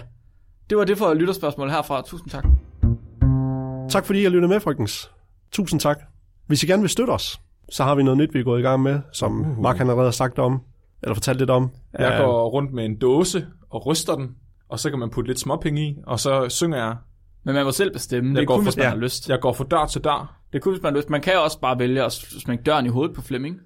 Det 0.70 0.78
var 0.78 0.84
det 0.84 0.98
for 0.98 1.14
lytterspørgsmål 1.14 1.70
herfra. 1.70 2.03
Tusind 2.03 2.30
tak. 2.30 2.44
Tak 3.90 4.07
fordi 4.07 4.20
I 4.20 4.22
har 4.22 4.30
lyttet 4.30 4.51
med, 4.51 4.61
folkens. 4.61 5.11
Tusind 5.53 5.80
tak. 5.80 6.01
Hvis 6.46 6.62
I 6.62 6.66
gerne 6.66 6.82
vil 6.82 6.90
støtte 6.90 7.11
os, 7.11 7.40
så 7.72 7.84
har 7.84 7.94
vi 7.94 8.03
noget 8.03 8.18
nyt, 8.18 8.34
vi 8.34 8.38
er 8.40 8.44
gået 8.44 8.59
i 8.61 8.62
gang 8.62 8.82
med, 8.82 9.01
som 9.12 9.57
Mark 9.61 9.76
han 9.76 9.86
allerede 9.90 10.07
har 10.07 10.12
sagt 10.12 10.38
om, 10.38 10.61
eller 11.03 11.14
fortalt 11.14 11.38
lidt 11.38 11.51
om. 11.51 11.70
Jeg 11.98 12.18
går 12.18 12.48
rundt 12.48 12.72
med 12.72 12.84
en 12.84 12.98
dåse 12.98 13.46
og 13.70 13.86
ryster 13.86 14.14
den, 14.16 14.28
og 14.68 14.78
så 14.78 14.90
kan 14.90 14.98
man 14.98 15.11
putte 15.11 15.30
lidt 15.30 15.40
småpenge 15.40 15.82
i, 15.88 15.96
og 16.07 16.20
så 16.20 16.48
synger 16.48 16.76
jeg. 16.78 16.96
Men 17.45 17.55
man 17.55 17.64
må 17.64 17.72
selv 17.72 17.93
bestemme. 17.93 18.34
Det 18.34 18.43
er 18.43 18.47
kun, 18.47 18.57
for- 18.59 18.62
hvis 18.62 18.76
man 18.76 18.84
ja. 18.84 18.91
har 18.91 18.97
lyst. 18.97 19.28
Jeg 19.28 19.41
går 19.41 19.53
fra 19.53 19.64
dør 19.70 19.86
til 19.86 20.05
dør. 20.05 20.36
Det 20.53 20.59
er 20.59 20.62
kun, 20.62 20.72
hvis 20.72 20.82
man 20.82 20.93
har 20.93 20.97
lyst. 21.01 21.11
Man 21.11 21.20
kan 21.20 21.38
også 21.38 21.61
bare 21.61 21.78
vælge 21.78 22.05
at 22.05 22.12
smække 22.12 22.64
døren 22.64 22.86
i 22.86 22.88
hovedet 22.88 23.14
på 23.16 23.22
Flemming. 23.22 23.57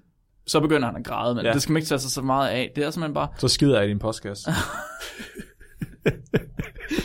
så 0.47 0.59
begynder 0.59 0.87
han 0.87 0.95
at 0.97 1.03
græde, 1.05 1.35
men 1.35 1.45
Ja. 1.45 1.53
det 1.53 1.61
skal 1.61 1.71
man 1.73 1.77
ikke 1.77 1.87
tage 1.87 1.99
sig 1.99 2.11
så 2.11 2.21
meget 2.21 2.49
af. 2.49 2.71
Det 2.75 2.83
er 2.85 2.91
simpelthen 2.91 3.13
bare, 3.13 3.27
Så 3.37 3.47
skider 3.47 3.75
jeg 3.77 3.85
i 3.85 3.89
din 3.89 3.99
postkasse. 3.99 4.51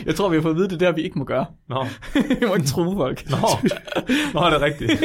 jeg 0.06 0.14
tror, 0.14 0.28
vi 0.28 0.36
har 0.36 0.42
fået 0.42 0.52
at 0.52 0.56
vide, 0.56 0.68
det 0.68 0.74
er 0.74 0.78
der, 0.86 0.92
vi 0.92 1.02
ikke 1.02 1.18
må 1.18 1.24
gøre. 1.24 1.46
Nå, 1.68 1.86
vi 2.40 2.46
må 2.48 2.54
ikke 2.54 2.66
true 2.68 2.96
folk. 2.96 3.30
Nå. 3.30 3.36
Nå 4.34 4.40
er 4.40 4.50
det 4.50 4.60
rigtigt. 4.60 4.92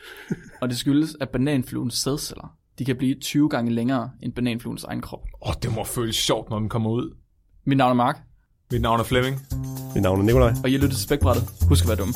og 0.62 0.70
det 0.70 0.78
skyldes, 0.78 1.16
at 1.22 1.30
bananfluens 1.30 1.94
sædceller, 1.94 2.56
de 2.80 2.86
kan 2.86 2.96
blive 2.96 3.16
20 3.16 3.50
gange 3.50 3.72
længere 3.72 4.10
end 4.24 4.34
bananfluens 4.34 4.84
egen 4.84 5.02
krop. 5.02 5.24
Åh, 5.42 5.50
oh, 5.50 5.56
det 5.62 5.76
må 5.76 5.84
føles 5.84 6.16
sjovt, 6.16 6.50
når 6.50 6.60
den 6.60 6.70
kommer 6.70 6.90
ud. 6.90 7.16
Mit 7.66 7.78
navn 7.78 7.90
er 7.92 7.96
Mark, 7.96 8.22
Mit 8.72 8.82
navn 8.82 9.00
er 9.00 9.04
Flemming. 9.04 9.40
Mit 9.94 10.04
navn 10.04 10.20
er 10.20 10.24
Nikolaj. 10.24 10.54
og 10.64 10.70
I 10.70 10.72
har 10.72 10.80
lyttet 10.80 10.98
til 10.98 11.04
Spækbrættet. 11.04 11.44
Husk 11.70 11.84
at 11.84 11.88
være 11.88 11.98
dumme. 11.98 12.14